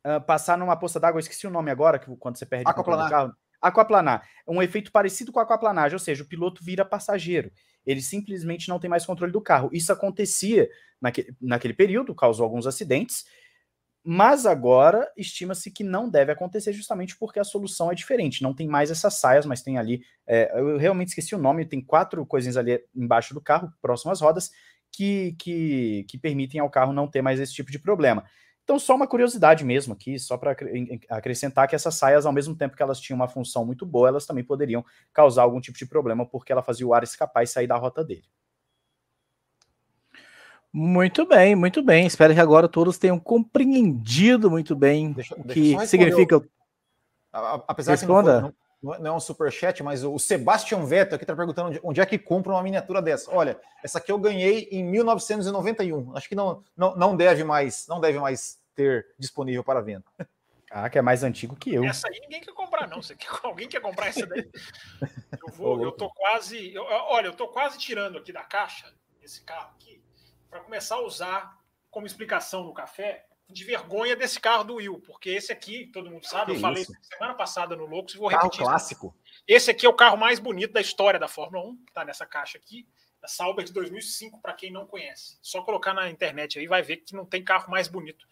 uh, 0.05 0.21
passar 0.21 0.57
numa 0.57 0.75
poça 0.75 0.99
d'água, 0.99 1.19
esqueci 1.19 1.47
o 1.47 1.51
nome 1.51 1.71
agora, 1.71 1.99
que 1.99 2.13
quando 2.17 2.37
você 2.37 2.45
perde 2.45 2.69
o 2.69 2.73
carro. 3.09 3.35
Aquaplanar. 3.61 4.27
Um 4.47 4.61
efeito 4.61 4.91
parecido 4.91 5.31
com 5.31 5.39
a 5.39 5.43
aquaplanagem, 5.43 5.95
ou 5.95 5.99
seja, 5.99 6.23
o 6.23 6.27
piloto 6.27 6.63
vira 6.63 6.85
passageiro. 6.85 7.51
Ele 7.85 8.01
simplesmente 8.01 8.69
não 8.69 8.79
tem 8.79 8.89
mais 8.89 9.05
controle 9.05 9.31
do 9.31 9.41
carro. 9.41 9.69
Isso 9.73 9.91
acontecia 9.91 10.69
naquele, 11.41 11.73
período, 11.73 12.15
causou 12.15 12.43
alguns 12.43 12.67
acidentes, 12.67 13.25
mas 14.03 14.45
agora 14.45 15.11
estima-se 15.17 15.71
que 15.71 15.83
não 15.83 16.09
deve 16.09 16.31
acontecer 16.31 16.71
justamente 16.73 17.17
porque 17.17 17.39
a 17.39 17.43
solução 17.43 17.91
é 17.91 17.95
diferente. 17.95 18.41
Não 18.41 18.53
tem 18.53 18.67
mais 18.67 18.91
essas 18.91 19.15
saias, 19.15 19.45
mas 19.45 19.61
tem 19.61 19.77
ali. 19.77 20.01
É, 20.25 20.51
eu 20.57 20.77
realmente 20.77 21.09
esqueci 21.09 21.35
o 21.35 21.39
nome, 21.39 21.65
tem 21.65 21.81
quatro 21.81 22.25
coisinhas 22.25 22.57
ali 22.57 22.81
embaixo 22.95 23.33
do 23.33 23.41
carro, 23.41 23.71
próximo 23.81 24.11
às 24.11 24.21
rodas, 24.21 24.51
que, 24.91 25.35
que, 25.37 26.05
que 26.09 26.17
permitem 26.17 26.61
ao 26.61 26.69
carro 26.69 26.93
não 26.93 27.07
ter 27.07 27.21
mais 27.21 27.39
esse 27.39 27.53
tipo 27.53 27.71
de 27.71 27.79
problema. 27.79 28.25
Então, 28.69 28.77
só 28.77 28.95
uma 28.95 29.07
curiosidade 29.07 29.65
mesmo 29.65 29.93
aqui, 29.93 30.19
só 30.19 30.37
para 30.37 30.55
acrescentar 31.09 31.67
que 31.67 31.73
essas 31.73 31.95
saias, 31.95 32.27
ao 32.27 32.31
mesmo 32.31 32.55
tempo 32.55 32.77
que 32.77 32.83
elas 32.83 32.99
tinham 32.99 33.15
uma 33.15 33.27
função 33.27 33.65
muito 33.65 33.83
boa, 33.83 34.09
elas 34.09 34.27
também 34.27 34.43
poderiam 34.43 34.85
causar 35.11 35.41
algum 35.41 35.59
tipo 35.59 35.75
de 35.75 35.87
problema, 35.87 36.23
porque 36.23 36.51
ela 36.51 36.61
fazia 36.61 36.85
o 36.85 36.93
ar 36.93 37.01
escapar 37.01 37.41
e 37.41 37.47
sair 37.47 37.65
da 37.65 37.75
rota 37.77 38.03
dele. 38.03 38.25
Muito 40.71 41.25
bem, 41.25 41.55
muito 41.55 41.81
bem. 41.81 42.05
Espero 42.05 42.31
que 42.31 42.39
agora 42.39 42.69
todos 42.69 42.99
tenham 42.99 43.19
compreendido 43.19 44.51
muito 44.51 44.75
bem 44.75 45.13
deixa, 45.13 45.33
o 45.33 45.43
que 45.43 45.87
significa. 45.87 46.39
Apesar 47.67 47.93
Responda. 47.93 48.35
que 48.35 48.41
não, 48.83 48.93
não, 48.93 48.99
não 48.99 49.13
é 49.13 49.15
um 49.15 49.19
superchat, 49.19 49.81
mas 49.81 50.03
o 50.03 50.19
Sebastian 50.19 50.85
Vettel 50.85 51.15
aqui 51.15 51.23
está 51.23 51.35
perguntando 51.35 51.69
onde, 51.69 51.79
onde, 51.83 52.01
é 52.01 52.05
que 52.05 52.19
compra 52.19 52.53
uma 52.53 52.61
miniatura 52.61 53.01
dessa. 53.01 53.33
Olha, 53.33 53.59
essa 53.83 53.97
aqui 53.97 54.11
eu 54.11 54.19
ganhei 54.19 54.69
em 54.71 54.83
1991. 54.83 56.15
Acho 56.15 56.29
que 56.29 56.35
não, 56.35 56.63
não, 56.77 56.95
não 56.95 57.17
deve 57.17 57.43
mais, 57.43 57.87
não 57.87 57.99
deve 57.99 58.19
mais 58.19 58.58
ter 58.79 59.13
disponível 59.19 59.61
para 59.61 59.81
venda. 59.81 60.05
Ah, 60.71 60.89
que 60.89 60.97
é 60.97 61.01
mais 61.01 61.21
antigo 61.21 61.53
que 61.53 61.73
eu. 61.73 61.83
Essa 61.83 62.07
aí 62.07 62.17
ninguém 62.21 62.39
quer 62.39 62.53
comprar, 62.53 62.87
não. 62.87 63.01
Você 63.01 63.13
quer, 63.13 63.27
alguém 63.43 63.67
quer 63.67 63.81
comprar 63.81 64.07
essa 64.07 64.25
daí? 64.25 64.49
Eu, 65.41 65.53
vou, 65.53 65.81
eu 65.83 65.91
tô 65.91 66.09
quase. 66.09 66.73
Eu, 66.73 66.83
olha, 66.83 67.27
eu 67.27 67.33
tô 67.33 67.47
quase 67.47 67.77
tirando 67.77 68.17
aqui 68.17 68.31
da 68.31 68.43
caixa 68.43 68.93
esse 69.21 69.41
carro 69.43 69.71
aqui 69.75 70.03
para 70.49 70.59
começar 70.59 70.95
a 70.95 71.01
usar 71.01 71.57
como 71.89 72.05
explicação 72.05 72.63
no 72.63 72.73
café 72.73 73.25
de 73.49 73.63
vergonha 73.63 74.15
desse 74.15 74.39
carro 74.39 74.63
do 74.63 74.75
Will, 74.75 74.99
porque 74.99 75.29
esse 75.29 75.51
aqui, 75.51 75.87
todo 75.87 76.09
mundo 76.09 76.25
sabe, 76.25 76.51
que 76.51 76.57
eu 76.57 76.61
falei 76.61 76.85
semana 76.85 77.33
passada 77.33 77.75
no 77.75 77.85
Loucos 77.85 78.13
e 78.13 78.17
vou 78.17 78.29
carro 78.29 78.43
repetir. 78.43 78.63
clássico. 78.63 79.15
Esse 79.47 79.71
aqui 79.71 79.85
é 79.85 79.89
o 79.89 79.93
carro 79.93 80.17
mais 80.17 80.39
bonito 80.39 80.73
da 80.73 80.81
história 80.81 81.19
da 81.19 81.27
Fórmula 81.27 81.65
1, 81.65 81.85
que 81.85 81.93
tá 81.93 82.05
nessa 82.05 82.25
caixa 82.25 82.57
aqui 82.57 82.87
da 83.21 83.27
Sauber 83.27 83.65
de 83.65 83.73
2005, 83.73 84.41
para 84.41 84.53
quem 84.53 84.71
não 84.71 84.85
conhece. 84.85 85.37
Só 85.41 85.61
colocar 85.63 85.93
na 85.93 86.09
internet 86.09 86.59
aí 86.59 86.67
vai 86.67 86.81
ver 86.81 86.97
que 86.97 87.15
não 87.15 87.25
tem 87.25 87.43
carro 87.43 87.71
mais 87.71 87.87
bonito 87.87 88.27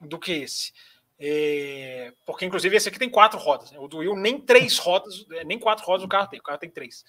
do 0.00 0.18
que 0.18 0.32
esse. 0.32 0.72
É, 1.18 2.12
porque, 2.24 2.46
inclusive, 2.46 2.74
esse 2.74 2.88
aqui 2.88 2.98
tem 2.98 3.10
quatro 3.10 3.38
rodas. 3.38 3.70
Né? 3.70 3.78
O 3.78 3.86
do 3.86 3.98
Will 3.98 4.16
nem 4.16 4.40
três 4.40 4.78
rodas, 4.78 5.26
é, 5.32 5.44
nem 5.44 5.58
quatro 5.58 5.84
rodas 5.84 6.04
o 6.04 6.08
carro 6.08 6.28
tem, 6.28 6.40
o 6.40 6.42
carro 6.42 6.58
tem 6.58 6.70
três. 6.70 7.04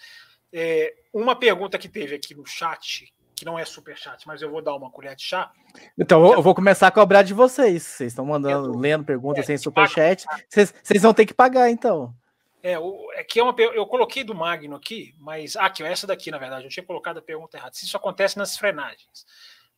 É, 0.52 0.94
uma 1.14 1.34
pergunta 1.36 1.78
que 1.78 1.88
teve 1.88 2.16
aqui 2.16 2.36
no 2.36 2.46
chat, 2.46 3.14
que 3.34 3.46
não 3.46 3.58
é 3.58 3.64
super 3.64 3.98
chat, 3.98 4.28
mas 4.28 4.42
eu 4.42 4.52
vou 4.52 4.62
dar 4.62 4.76
uma 4.76 4.92
colher 4.92 5.16
de 5.16 5.24
chá. 5.24 5.50
Então, 5.98 6.34
eu 6.34 6.42
vou 6.42 6.54
começar 6.54 6.88
a 6.88 6.92
cobrar 6.92 7.24
de 7.24 7.34
vocês. 7.34 7.84
Vocês 7.84 8.12
estão 8.12 8.26
mandando, 8.26 8.78
lendo 8.78 9.06
perguntas 9.06 9.46
é, 9.46 9.48
sem 9.48 9.58
super 9.58 9.88
chat. 9.88 10.26
Vocês, 10.50 10.74
vocês 10.84 11.02
vão 11.02 11.14
ter 11.14 11.26
que 11.26 11.34
pagar, 11.34 11.70
então. 11.70 12.14
É, 12.62 12.78
o, 12.78 13.12
é 13.14 13.24
que 13.24 13.40
é 13.40 13.44
uma 13.44 13.56
eu 13.58 13.88
coloquei 13.88 14.24
do 14.24 14.36
Magno 14.36 14.76
aqui, 14.76 15.16
mas 15.18 15.56
ah, 15.56 15.66
aqui, 15.66 15.84
essa 15.84 16.06
daqui, 16.06 16.30
na 16.30 16.38
verdade, 16.38 16.66
eu 16.66 16.70
tinha 16.70 16.86
colocado 16.86 17.18
a 17.18 17.22
pergunta 17.22 17.58
errada. 17.58 17.74
Se 17.74 17.86
isso 17.86 17.98
acontece 17.98 18.38
nas 18.38 18.58
frenagens. 18.58 19.26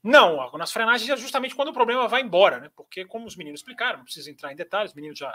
Não, 0.03 0.51
nas 0.57 0.71
frenagens 0.71 1.09
é 1.09 1.15
justamente 1.15 1.55
quando 1.55 1.69
o 1.69 1.73
problema 1.73 2.09
vai 2.09 2.21
embora, 2.21 2.59
né? 2.59 2.69
Porque, 2.75 3.05
como 3.05 3.25
os 3.25 3.37
meninos 3.37 3.61
explicaram, 3.61 3.99
não 3.99 4.03
precisa 4.03 4.29
entrar 4.29 4.51
em 4.51 4.55
detalhes, 4.55 4.91
os 4.91 4.95
meninos 4.95 5.17
já 5.17 5.33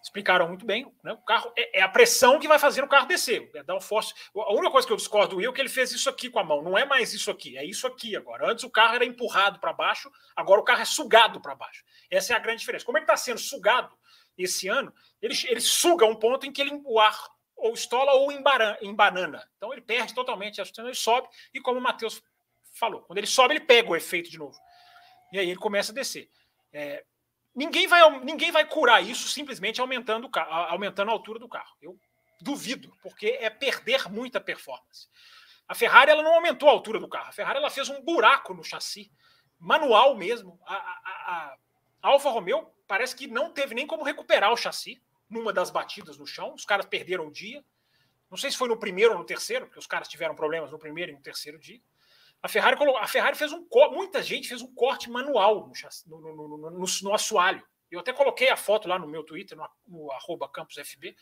explicaram 0.00 0.48
muito 0.48 0.64
bem, 0.64 0.90
né? 1.02 1.12
O 1.12 1.18
carro 1.18 1.52
é, 1.56 1.80
é, 1.80 1.82
a 1.82 1.88
pressão 1.88 2.38
que 2.38 2.48
vai 2.48 2.58
fazer 2.58 2.82
o 2.82 2.88
carro 2.88 3.06
descer, 3.06 3.50
é 3.54 3.62
dar 3.62 3.76
um 3.76 3.80
force. 3.80 4.14
A 4.34 4.52
única 4.52 4.70
coisa 4.70 4.86
que 4.86 4.92
eu 4.92 4.96
discordo 4.96 5.30
do 5.30 5.36
Will 5.38 5.50
é 5.50 5.54
que 5.54 5.60
ele 5.60 5.68
fez 5.68 5.92
isso 5.92 6.08
aqui 6.08 6.30
com 6.30 6.38
a 6.38 6.44
mão, 6.44 6.62
não 6.62 6.78
é 6.78 6.84
mais 6.84 7.12
isso 7.12 7.30
aqui, 7.30 7.58
é 7.58 7.64
isso 7.64 7.86
aqui 7.86 8.16
agora. 8.16 8.50
Antes 8.50 8.64
o 8.64 8.70
carro 8.70 8.94
era 8.94 9.04
empurrado 9.04 9.58
para 9.58 9.72
baixo, 9.72 10.10
agora 10.36 10.60
o 10.60 10.64
carro 10.64 10.82
é 10.82 10.86
sugado 10.86 11.40
para 11.40 11.54
baixo. 11.54 11.84
Essa 12.10 12.32
é 12.32 12.36
a 12.36 12.38
grande 12.38 12.60
diferença. 12.60 12.84
Como 12.84 12.96
ele 12.96 13.04
está 13.04 13.16
sendo 13.16 13.40
sugado 13.40 13.94
esse 14.38 14.68
ano, 14.68 14.94
ele, 15.20 15.34
ele 15.48 15.60
suga 15.60 16.06
um 16.06 16.14
ponto 16.14 16.46
em 16.46 16.52
que 16.52 16.62
ele, 16.62 16.80
o 16.84 16.98
ar 16.98 17.28
ou 17.56 17.74
estola 17.74 18.12
ou 18.12 18.32
embanana. 18.32 19.46
Então 19.56 19.72
ele 19.72 19.82
perde 19.82 20.14
totalmente 20.14 20.60
a 20.60 20.64
sustentação, 20.64 20.88
ele 20.88 20.96
sobe, 20.96 21.28
e 21.52 21.60
como 21.60 21.78
o 21.78 21.82
Matheus 21.82 22.22
falou, 22.80 23.02
quando 23.02 23.18
ele 23.18 23.26
sobe, 23.26 23.54
ele 23.54 23.64
pega 23.64 23.90
o 23.90 23.94
efeito 23.94 24.30
de 24.30 24.38
novo. 24.38 24.58
E 25.30 25.38
aí 25.38 25.50
ele 25.50 25.60
começa 25.60 25.92
a 25.92 25.94
descer. 25.94 26.28
É, 26.72 27.04
ninguém, 27.54 27.86
vai, 27.86 28.20
ninguém 28.20 28.50
vai 28.50 28.66
curar 28.66 29.04
isso 29.04 29.28
simplesmente 29.28 29.80
aumentando, 29.80 30.26
o 30.26 30.30
carro, 30.30 30.50
aumentando 30.72 31.10
a 31.10 31.12
altura 31.12 31.38
do 31.38 31.48
carro. 31.48 31.76
Eu 31.80 31.98
duvido, 32.40 32.90
porque 33.02 33.38
é 33.40 33.50
perder 33.50 34.10
muita 34.10 34.40
performance. 34.40 35.06
A 35.68 35.74
Ferrari 35.74 36.10
ela 36.10 36.22
não 36.22 36.34
aumentou 36.34 36.68
a 36.68 36.72
altura 36.72 36.98
do 36.98 37.08
carro. 37.08 37.28
A 37.28 37.32
Ferrari 37.32 37.58
ela 37.58 37.70
fez 37.70 37.88
um 37.88 38.02
buraco 38.02 38.54
no 38.54 38.64
chassi, 38.64 39.12
manual 39.58 40.16
mesmo. 40.16 40.58
A, 40.66 40.74
a, 40.74 41.56
a 42.02 42.08
Alfa 42.08 42.30
Romeo 42.30 42.72
parece 42.88 43.14
que 43.14 43.28
não 43.28 43.52
teve 43.52 43.74
nem 43.74 43.86
como 43.86 44.02
recuperar 44.02 44.52
o 44.52 44.56
chassi 44.56 45.00
numa 45.28 45.52
das 45.52 45.70
batidas 45.70 46.18
no 46.18 46.26
chão. 46.26 46.54
Os 46.54 46.64
caras 46.64 46.86
perderam 46.86 47.28
o 47.28 47.30
dia. 47.30 47.62
Não 48.30 48.38
sei 48.38 48.50
se 48.50 48.56
foi 48.56 48.68
no 48.68 48.76
primeiro 48.76 49.12
ou 49.12 49.18
no 49.18 49.24
terceiro, 49.24 49.66
porque 49.66 49.78
os 49.78 49.86
caras 49.86 50.08
tiveram 50.08 50.34
problemas 50.34 50.72
no 50.72 50.78
primeiro 50.78 51.12
e 51.12 51.14
no 51.14 51.20
terceiro 51.20 51.58
dia. 51.58 51.80
A 52.42 52.48
Ferrari, 52.48 52.76
a 52.98 53.06
Ferrari 53.06 53.36
fez 53.36 53.52
um 53.52 53.66
muita 53.92 54.22
gente 54.22 54.48
fez 54.48 54.62
um 54.62 54.74
corte 54.74 55.10
manual 55.10 55.70
no, 56.06 56.20
no, 56.20 56.34
no, 56.34 56.70
no, 56.70 56.86
no, 57.02 57.14
assoalho. 57.14 57.62
Eu 57.90 58.00
até 58.00 58.12
coloquei 58.12 58.48
a 58.48 58.56
foto 58.56 58.88
lá 58.88 58.98
no 58.98 59.06
meu 59.06 59.22
Twitter, 59.22 59.58
no, 59.58 59.68
no 59.86 60.12
arroba 60.12 60.48
campusfb, 60.48 61.14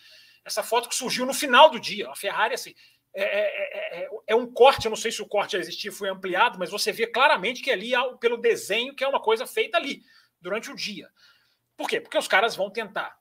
essa 0.45 0.63
foto 0.63 0.89
que 0.89 0.95
surgiu 0.95 1.27
no 1.27 1.35
final 1.35 1.71
do 1.71 1.81
dia. 1.81 2.09
A 2.09 2.15
Ferrari, 2.15 2.55
assim, 2.55 2.75
é, 3.15 3.23
é, 3.23 4.03
é, 4.05 4.09
é, 4.29 4.35
um 4.37 4.47
corte, 4.47 4.85
eu 4.85 4.91
não 4.91 4.97
sei 4.97 5.11
se 5.11 5.21
o 5.21 5.27
corte 5.27 5.53
já 5.53 5.59
existia, 5.59 5.91
foi 5.91 6.09
ampliado, 6.09 6.59
mas 6.59 6.71
você 6.71 6.93
vê 6.93 7.07
claramente 7.07 7.63
que 7.63 7.71
ali, 7.71 7.93
pelo 8.21 8.37
desenho, 8.37 8.95
que 8.95 9.03
é 9.03 9.09
uma 9.09 9.21
coisa 9.21 9.47
feita 9.47 9.77
ali, 9.77 10.03
durante 10.41 10.71
o 10.71 10.77
dia. 10.77 11.11
Por 11.77 11.89
quê? 11.89 12.01
Porque 12.01 12.19
os 12.19 12.29
caras 12.29 12.55
vão 12.55 12.71
tentar. 12.71 13.19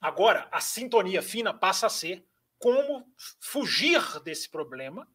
Agora, 0.00 0.48
a 0.50 0.60
sintonia 0.60 1.20
fina 1.20 1.52
passa 1.52 1.86
a 1.86 1.90
ser 1.90 2.24
como 2.58 3.06
fugir 3.40 4.00
desse 4.22 4.48
problema 4.48 5.06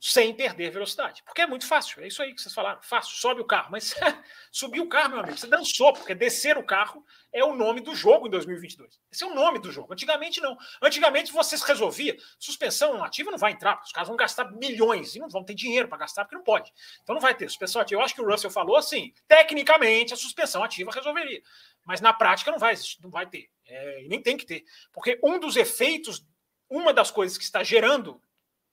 sem 0.00 0.32
perder 0.34 0.70
velocidade. 0.70 1.22
Porque 1.22 1.42
é 1.42 1.46
muito 1.46 1.66
fácil, 1.66 2.02
é 2.02 2.06
isso 2.06 2.22
aí 2.22 2.34
que 2.34 2.40
vocês 2.40 2.54
falaram. 2.54 2.80
Fácil, 2.80 3.14
sobe 3.16 3.42
o 3.42 3.44
carro. 3.44 3.68
Mas 3.70 3.94
subir 4.50 4.80
o 4.80 4.88
carro, 4.88 5.10
meu 5.10 5.20
amigo, 5.20 5.36
você 5.36 5.46
dançou, 5.46 5.92
porque 5.92 6.14
descer 6.14 6.56
o 6.56 6.64
carro 6.64 7.04
é 7.30 7.44
o 7.44 7.54
nome 7.54 7.82
do 7.82 7.94
jogo 7.94 8.26
em 8.26 8.30
2022. 8.30 8.98
Esse 9.12 9.24
é 9.24 9.26
o 9.26 9.34
nome 9.34 9.58
do 9.58 9.70
jogo. 9.70 9.92
Antigamente, 9.92 10.40
não. 10.40 10.56
Antigamente, 10.80 11.30
vocês 11.30 11.62
resolviam, 11.62 12.16
suspensão 12.38 13.04
ativa 13.04 13.30
não 13.30 13.36
vai 13.36 13.52
entrar, 13.52 13.74
porque 13.74 13.88
os 13.88 13.92
caras 13.92 14.08
vão 14.08 14.16
gastar 14.16 14.50
milhões 14.52 15.14
e 15.14 15.18
não 15.18 15.28
vão 15.28 15.44
ter 15.44 15.52
dinheiro 15.52 15.86
para 15.86 15.98
gastar, 15.98 16.24
porque 16.24 16.36
não 16.36 16.44
pode. 16.44 16.72
Então 17.02 17.14
não 17.14 17.20
vai 17.20 17.34
ter 17.34 17.46
suspensão 17.48 17.82
ativa. 17.82 18.00
Eu 18.00 18.04
acho 18.04 18.14
que 18.14 18.22
o 18.22 18.26
Russell 18.26 18.50
falou 18.50 18.76
assim: 18.76 19.12
tecnicamente, 19.28 20.14
a 20.14 20.16
suspensão 20.16 20.64
ativa 20.64 20.90
resolveria. 20.90 21.42
Mas 21.84 22.00
na 22.00 22.14
prática 22.14 22.50
não 22.50 22.58
vai 22.58 22.74
não 23.02 23.10
vai 23.10 23.26
ter. 23.26 23.50
É, 23.66 24.04
e 24.04 24.08
nem 24.08 24.22
tem 24.22 24.38
que 24.38 24.46
ter. 24.46 24.64
Porque 24.94 25.20
um 25.22 25.38
dos 25.38 25.56
efeitos, 25.56 26.26
uma 26.70 26.94
das 26.94 27.10
coisas 27.10 27.36
que 27.36 27.44
está 27.44 27.62
gerando 27.62 28.20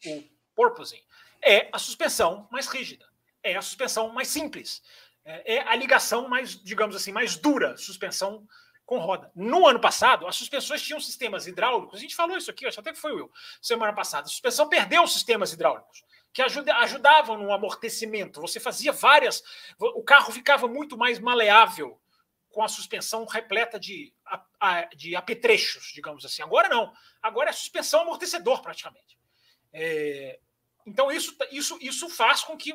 o 0.06 0.24
porpoising 0.56 1.07
é 1.42 1.70
a 1.72 1.80
suspensão 1.80 2.48
mais 2.52 2.68
rígida, 2.68 3.06
é 3.44 3.56
a 3.56 3.62
suspensão 3.62 4.10
mais 4.10 4.28
simples, 4.28 4.82
é, 5.24 5.56
é 5.56 5.68
a 5.68 5.76
ligação 5.76 6.28
mais, 6.28 6.62
digamos 6.62 6.96
assim, 6.96 7.12
mais 7.12 7.36
dura, 7.36 7.76
suspensão 7.78 8.48
com 8.86 9.00
roda. 9.00 9.30
No 9.36 9.68
ano 9.68 9.82
passado, 9.82 10.26
as 10.28 10.36
suspensões 10.36 10.82
tinham 10.82 11.00
sistemas 11.00 11.46
hidráulicos, 11.46 12.00
a 12.00 12.02
gente 12.02 12.16
falou 12.16 12.38
isso 12.38 12.50
aqui, 12.50 12.66
acho 12.66 12.80
até 12.80 12.94
que 12.94 13.00
foi 13.00 13.12
Will, 13.12 13.32
semana 13.62 13.94
passada. 13.94 14.26
A 14.26 14.30
suspensão 14.30 14.70
perdeu 14.70 15.04
os 15.04 15.14
sistemas 15.14 15.52
hidráulicos, 15.52 16.04
que 16.34 16.42
ajuda, 16.42 16.76
ajudavam 16.78 17.38
no 17.38 17.52
amortecimento. 17.52 18.40
Você 18.40 18.60
fazia 18.60 18.92
várias. 18.92 19.44
O 19.80 20.04
carro 20.04 20.32
ficava 20.32 20.68
muito 20.68 20.98
mais 20.98 21.20
maleável 21.20 22.00
com 22.50 22.64
a 22.64 22.68
suspensão 22.68 23.26
repleta 23.26 23.80
de, 23.80 24.14
de 24.96 25.16
apetrechos, 25.16 25.92
digamos 25.94 26.24
assim. 26.26 26.42
Agora 26.42 26.70
não. 26.70 26.94
Agora 27.22 27.50
é 27.50 27.54
suspensão 27.54 28.02
amortecedor, 28.02 28.62
praticamente. 28.62 29.18
É, 29.74 30.40
então, 30.88 31.12
isso, 31.12 31.36
isso, 31.52 31.78
isso 31.82 32.10
faz 32.10 32.44
com 32.44 32.56
que 32.56 32.74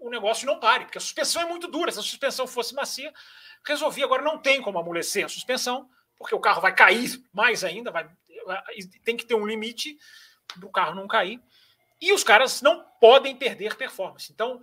o 0.00 0.08
negócio 0.08 0.46
não 0.46 0.60
pare, 0.60 0.84
porque 0.84 0.98
a 0.98 1.00
suspensão 1.00 1.42
é 1.42 1.44
muito 1.44 1.66
dura. 1.66 1.90
Se 1.90 1.98
a 1.98 2.02
suspensão 2.02 2.46
fosse 2.46 2.72
macia, 2.74 3.12
resolvia. 3.66 4.04
Agora 4.04 4.22
não 4.22 4.38
tem 4.38 4.62
como 4.62 4.78
amolecer 4.78 5.24
a 5.24 5.28
suspensão, 5.28 5.90
porque 6.16 6.34
o 6.34 6.40
carro 6.40 6.62
vai 6.62 6.72
cair 6.72 7.20
mais 7.32 7.64
ainda, 7.64 7.90
vai, 7.90 8.08
tem 9.04 9.16
que 9.16 9.26
ter 9.26 9.34
um 9.34 9.44
limite 9.44 9.98
do 10.56 10.70
carro 10.70 10.94
não 10.94 11.08
cair. 11.08 11.42
E 12.00 12.12
os 12.12 12.22
caras 12.22 12.62
não 12.62 12.84
podem 13.00 13.36
perder 13.36 13.76
performance. 13.76 14.32
Então, 14.32 14.62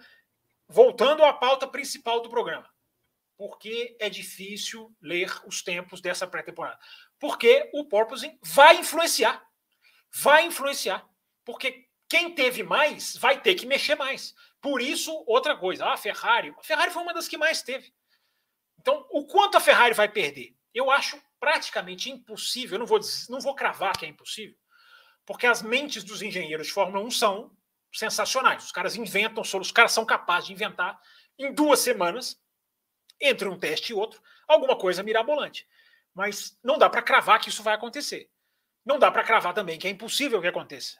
voltando 0.67 1.25
à 1.25 1.33
pauta 1.33 1.67
principal 1.67 2.21
do 2.21 2.29
programa. 2.29 2.67
Por 3.35 3.59
que 3.59 3.95
é 3.99 4.09
difícil 4.09 4.95
ler 4.99 5.31
os 5.45 5.61
tempos 5.61 6.01
dessa 6.01 6.25
pré-temporada? 6.25 6.79
Porque 7.19 7.69
o 7.73 7.85
porpoising 7.85 8.39
vai 8.41 8.77
influenciar. 8.77 9.45
Vai 10.11 10.45
influenciar. 10.45 11.07
Porque 11.45 11.86
quem 12.09 12.33
teve 12.33 12.63
mais 12.63 13.17
vai 13.17 13.41
ter 13.41 13.55
que 13.55 13.65
mexer 13.65 13.95
mais. 13.95 14.33
Por 14.61 14.81
isso, 14.81 15.11
outra 15.27 15.55
coisa, 15.55 15.85
a 15.85 15.97
Ferrari, 15.97 16.53
a 16.57 16.63
Ferrari 16.63 16.91
foi 16.91 17.03
uma 17.03 17.13
das 17.13 17.27
que 17.27 17.37
mais 17.37 17.61
teve. 17.61 17.93
Então, 18.79 19.05
o 19.11 19.25
quanto 19.25 19.57
a 19.57 19.61
Ferrari 19.61 19.93
vai 19.93 20.07
perder? 20.07 20.55
Eu 20.73 20.89
acho 20.89 21.21
praticamente 21.39 22.09
impossível, 22.09 22.75
eu 22.75 22.79
não 22.79 22.85
vou, 22.85 22.99
não 23.29 23.39
vou 23.39 23.55
cravar 23.55 23.97
que 23.97 24.05
é 24.05 24.09
impossível, 24.09 24.57
porque 25.25 25.45
as 25.45 25.61
mentes 25.61 26.03
dos 26.03 26.21
engenheiros 26.21 26.67
de 26.67 26.73
Fórmula 26.73 27.03
1 27.05 27.11
são 27.11 27.51
sensacionais. 27.93 28.65
Os 28.65 28.71
caras 28.71 28.95
inventam, 28.95 29.43
os 29.43 29.71
caras 29.71 29.91
são 29.91 30.05
capazes 30.05 30.47
de 30.47 30.53
inventar 30.53 30.99
em 31.37 31.53
duas 31.53 31.79
semanas, 31.79 32.39
entre 33.19 33.47
um 33.47 33.57
teste 33.57 33.91
e 33.91 33.95
outro, 33.95 34.21
alguma 34.47 34.77
coisa 34.77 35.03
mirabolante. 35.03 35.67
Mas 36.13 36.57
não 36.63 36.77
dá 36.77 36.89
para 36.89 37.01
cravar 37.01 37.39
que 37.39 37.49
isso 37.49 37.63
vai 37.63 37.75
acontecer. 37.75 38.29
Não 38.85 38.97
dá 38.97 39.11
para 39.11 39.23
cravar 39.23 39.53
também 39.53 39.77
que 39.77 39.87
é 39.87 39.91
impossível 39.91 40.41
que 40.41 40.47
aconteça 40.47 40.97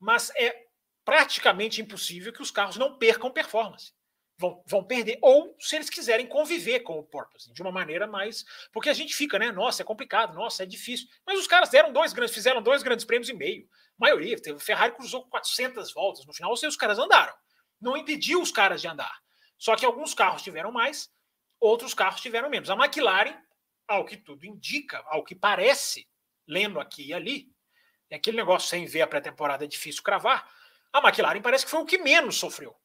mas 0.00 0.30
é 0.34 0.66
praticamente 1.04 1.80
impossível 1.80 2.32
que 2.32 2.42
os 2.42 2.50
carros 2.50 2.76
não 2.76 2.96
percam 2.96 3.30
performance. 3.30 3.92
Vão, 4.38 4.62
vão 4.66 4.82
perder, 4.82 5.18
ou 5.20 5.54
se 5.60 5.76
eles 5.76 5.90
quiserem 5.90 6.26
conviver 6.26 6.80
com 6.80 6.98
o 6.98 7.04
porpoise 7.04 7.52
de 7.52 7.60
uma 7.60 7.70
maneira 7.70 8.06
mais. 8.06 8.42
Porque 8.72 8.88
a 8.88 8.94
gente 8.94 9.14
fica, 9.14 9.38
né? 9.38 9.52
Nossa, 9.52 9.82
é 9.82 9.84
complicado, 9.84 10.34
nossa, 10.34 10.62
é 10.62 10.66
difícil. 10.66 11.06
Mas 11.26 11.38
os 11.38 11.46
caras 11.46 11.68
deram 11.68 11.92
dois 11.92 12.14
grandes, 12.14 12.34
fizeram 12.34 12.62
dois 12.62 12.82
grandes 12.82 13.04
prêmios 13.04 13.28
e 13.28 13.34
meio. 13.34 13.68
A 13.98 14.06
maioria, 14.06 14.40
teve, 14.40 14.58
Ferrari 14.58 14.94
cruzou 14.94 15.26
400 15.26 15.92
voltas 15.92 16.24
no 16.24 16.32
final, 16.32 16.50
ou 16.50 16.56
seja, 16.56 16.70
os 16.70 16.76
caras 16.76 16.98
andaram. 16.98 17.34
Não 17.78 17.98
impediu 17.98 18.40
os 18.40 18.50
caras 18.50 18.80
de 18.80 18.88
andar. 18.88 19.14
Só 19.58 19.76
que 19.76 19.84
alguns 19.84 20.14
carros 20.14 20.40
tiveram 20.40 20.72
mais, 20.72 21.10
outros 21.60 21.92
carros 21.92 22.22
tiveram 22.22 22.48
menos. 22.48 22.70
A 22.70 22.74
McLaren, 22.74 23.36
ao 23.86 24.06
que 24.06 24.16
tudo 24.16 24.46
indica, 24.46 25.02
ao 25.06 25.22
que 25.22 25.34
parece, 25.34 26.08
lendo 26.48 26.80
aqui 26.80 27.08
e 27.08 27.12
ali, 27.12 27.52
é 28.10 28.16
aquele 28.16 28.36
negócio 28.36 28.68
sem 28.68 28.84
ver 28.84 29.02
a 29.02 29.06
pré-temporada 29.06 29.64
é 29.64 29.68
difícil 29.68 30.02
cravar. 30.02 30.46
A 30.92 30.98
McLaren 30.98 31.40
parece 31.40 31.64
que 31.64 31.70
foi 31.70 31.80
o 31.80 31.86
que 31.86 31.98
menos 31.98 32.36
sofreu. 32.36 32.76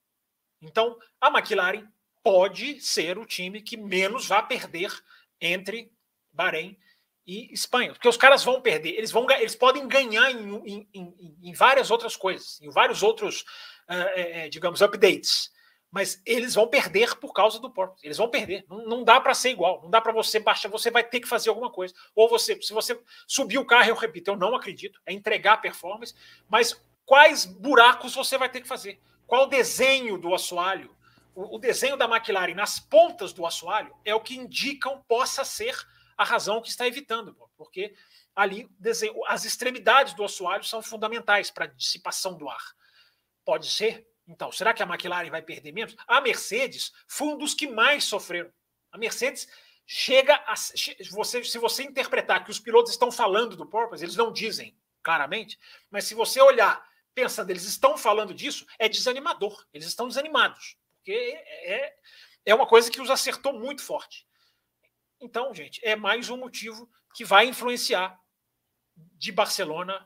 Então, 0.62 0.98
a 1.20 1.28
McLaren 1.28 1.88
pode 2.24 2.80
ser 2.80 3.18
o 3.18 3.26
time 3.26 3.62
que 3.62 3.76
menos 3.76 4.28
vai 4.28 4.46
perder 4.48 4.92
entre 5.42 5.92
Bahrein 6.32 6.78
e 7.26 7.52
Espanha. 7.52 7.92
Porque 7.94 8.08
os 8.08 8.18
caras 8.18 8.44
vão 8.44 8.62
perder, 8.62 8.92
eles, 8.92 9.12
vão, 9.12 9.30
eles 9.32 9.56
podem 9.56 9.88
ganhar 9.88 10.32
em, 10.32 10.88
em, 10.94 11.38
em, 11.44 11.54
várias 11.54 11.90
outras 11.90 12.16
coisas, 12.16 12.62
em 12.62 12.70
vários 12.70 13.02
outros, 13.02 13.42
uh, 13.90 14.50
digamos, 14.50 14.82
updates 14.82 15.52
mas 15.96 16.22
eles 16.26 16.54
vão 16.54 16.68
perder 16.68 17.16
por 17.16 17.32
causa 17.32 17.58
do 17.58 17.72
porpoise. 17.72 18.06
Eles 18.06 18.18
vão 18.18 18.30
perder. 18.30 18.66
Não, 18.68 18.86
não 18.86 19.04
dá 19.06 19.18
para 19.22 19.34
ser 19.34 19.52
igual. 19.52 19.82
Não 19.82 19.90
dá 19.90 20.02
para 20.02 20.12
você 20.12 20.42
baixar. 20.42 20.68
Você 20.68 20.92
vai 20.92 21.06
ter 21.06 21.22
que 21.22 21.26
fazer 21.26 21.48
alguma 21.48 21.72
coisa. 21.72 21.96
Ou 22.14 22.28
você, 22.28 22.62
se 22.62 22.74
você 22.74 23.02
subir 23.26 23.60
o 23.60 23.66
carro, 23.66 23.88
eu 23.88 23.96
repito, 23.96 24.30
eu 24.30 24.36
não 24.36 24.54
acredito, 24.54 25.00
é 25.06 25.14
entregar 25.14 25.62
performance. 25.62 26.14
Mas 26.50 26.78
quais 27.06 27.46
buracos 27.46 28.14
você 28.14 28.38
vai 28.38 28.50
ter 28.50 28.60
que 28.60 28.68
fazer? 28.68 29.00
Qual 29.26 29.44
o 29.44 29.50
desenho 29.50 30.18
do 30.18 30.36
assoalho? 30.36 30.94
O, 31.34 31.56
o 31.56 31.58
desenho 31.58 31.96
da 31.96 32.14
McLaren 32.14 32.56
nas 32.56 32.78
pontas 32.78 33.32
do 33.32 33.46
assoalho 33.46 33.96
é 34.04 34.14
o 34.14 34.20
que 34.20 34.36
indicam 34.36 35.02
possa 35.08 35.46
ser 35.46 35.78
a 36.18 36.26
razão 36.26 36.62
que 36.62 36.68
está 36.68 36.86
evitando, 36.86 37.38
porque 37.56 37.96
ali 38.36 38.68
desenho, 38.78 39.14
as 39.28 39.46
extremidades 39.46 40.14
do 40.14 40.26
assoalho 40.26 40.64
são 40.66 40.82
fundamentais 40.82 41.50
para 41.50 41.64
a 41.64 41.70
dissipação 41.70 42.38
do 42.38 42.50
ar. 42.50 42.76
Pode 43.46 43.70
ser 43.70 44.06
então, 44.28 44.52
será 44.52 44.74
que 44.74 44.82
a 44.82 44.86
McLaren 44.86 45.30
vai 45.30 45.42
perder 45.42 45.72
menos? 45.72 45.96
A 46.08 46.20
Mercedes 46.20 46.92
foi 47.08 47.28
um 47.28 47.38
dos 47.38 47.54
que 47.54 47.68
mais 47.68 48.04
sofreram. 48.06 48.52
A 48.92 48.98
Mercedes 48.98 49.48
chega 49.86 50.36
a. 50.48 50.56
Você, 51.12 51.44
se 51.44 51.58
você 51.60 51.84
interpretar 51.84 52.44
que 52.44 52.50
os 52.50 52.60
pilotos 52.60 52.92
estão 52.92 53.12
falando 53.12 53.56
do 53.56 53.68
porpoise, 53.68 54.04
eles 54.04 54.16
não 54.16 54.32
dizem 54.32 54.78
claramente, 55.04 55.60
mas 55.92 56.06
se 56.06 56.16
você 56.16 56.42
olhar 56.42 56.84
pensando, 57.14 57.50
eles 57.52 57.64
estão 57.64 57.98
falando 57.98 58.34
disso, 58.34 58.66
é 58.80 58.90
desanimador. 58.90 59.66
Eles 59.72 59.88
estão 59.88 60.08
desanimados. 60.08 60.76
Porque 60.98 61.14
é, 61.14 61.96
é 62.46 62.56
uma 62.56 62.68
coisa 62.68 62.90
que 62.90 63.00
os 63.00 63.10
acertou 63.10 63.54
muito 63.54 63.84
forte. 63.84 64.28
Então, 65.22 65.54
gente, 65.54 65.80
é 65.84 65.96
mais 65.96 66.30
um 66.30 66.38
motivo 66.38 66.90
que 67.14 67.24
vai 67.24 67.46
influenciar 67.46 68.20
de 68.96 69.32
Barcelona 69.32 70.06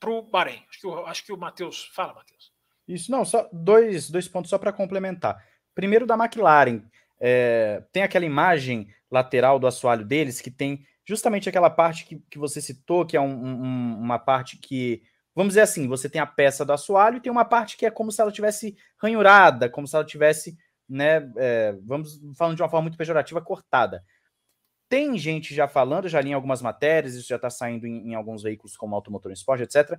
para 0.00 0.10
o 0.10 0.22
Bahrein. 0.22 0.64
Acho 0.68 0.80
que, 0.80 0.88
acho 0.88 1.24
que 1.24 1.32
o 1.32 1.36
Matheus. 1.36 1.84
Fala, 1.94 2.14
Matheus. 2.14 2.52
Isso, 2.88 3.12
não, 3.12 3.24
só 3.24 3.48
dois, 3.52 4.10
dois 4.10 4.26
pontos 4.26 4.48
só 4.48 4.58
para 4.58 4.72
complementar. 4.72 5.44
Primeiro 5.74 6.06
da 6.06 6.14
McLaren, 6.14 6.82
é, 7.20 7.84
tem 7.92 8.02
aquela 8.02 8.24
imagem 8.24 8.88
lateral 9.10 9.58
do 9.58 9.66
assoalho 9.66 10.04
deles 10.04 10.40
que 10.40 10.50
tem 10.50 10.86
justamente 11.06 11.48
aquela 11.48 11.70
parte 11.70 12.04
que, 12.04 12.22
que 12.30 12.38
você 12.38 12.60
citou, 12.60 13.06
que 13.06 13.16
é 13.16 13.20
um, 13.20 13.46
um, 13.46 13.98
uma 13.98 14.18
parte 14.18 14.58
que, 14.58 15.02
vamos 15.34 15.52
dizer 15.52 15.62
assim, 15.62 15.88
você 15.88 16.08
tem 16.08 16.20
a 16.20 16.26
peça 16.26 16.64
do 16.64 16.72
assoalho 16.72 17.16
e 17.16 17.20
tem 17.20 17.32
uma 17.32 17.44
parte 17.44 17.76
que 17.76 17.86
é 17.86 17.90
como 17.90 18.12
se 18.12 18.20
ela 18.20 18.32
tivesse 18.32 18.76
ranhurada, 19.00 19.68
como 19.70 19.86
se 19.86 19.96
ela 19.96 20.04
tivesse, 20.04 20.56
né, 20.88 21.30
é, 21.36 21.74
vamos 21.82 22.20
falando 22.36 22.56
de 22.56 22.62
uma 22.62 22.68
forma 22.68 22.82
muito 22.82 22.98
pejorativa, 22.98 23.40
cortada. 23.40 24.04
Tem 24.88 25.16
gente 25.18 25.54
já 25.54 25.68
falando, 25.68 26.08
já 26.08 26.20
li 26.20 26.30
em 26.30 26.34
algumas 26.34 26.62
matérias, 26.62 27.14
isso 27.14 27.28
já 27.28 27.36
está 27.36 27.50
saindo 27.50 27.86
em, 27.86 28.10
em, 28.10 28.14
alguns 28.14 28.42
veículos 28.42 28.76
como 28.76 28.94
Automotor 28.94 29.32
Esporte, 29.32 29.62
etc., 29.62 29.98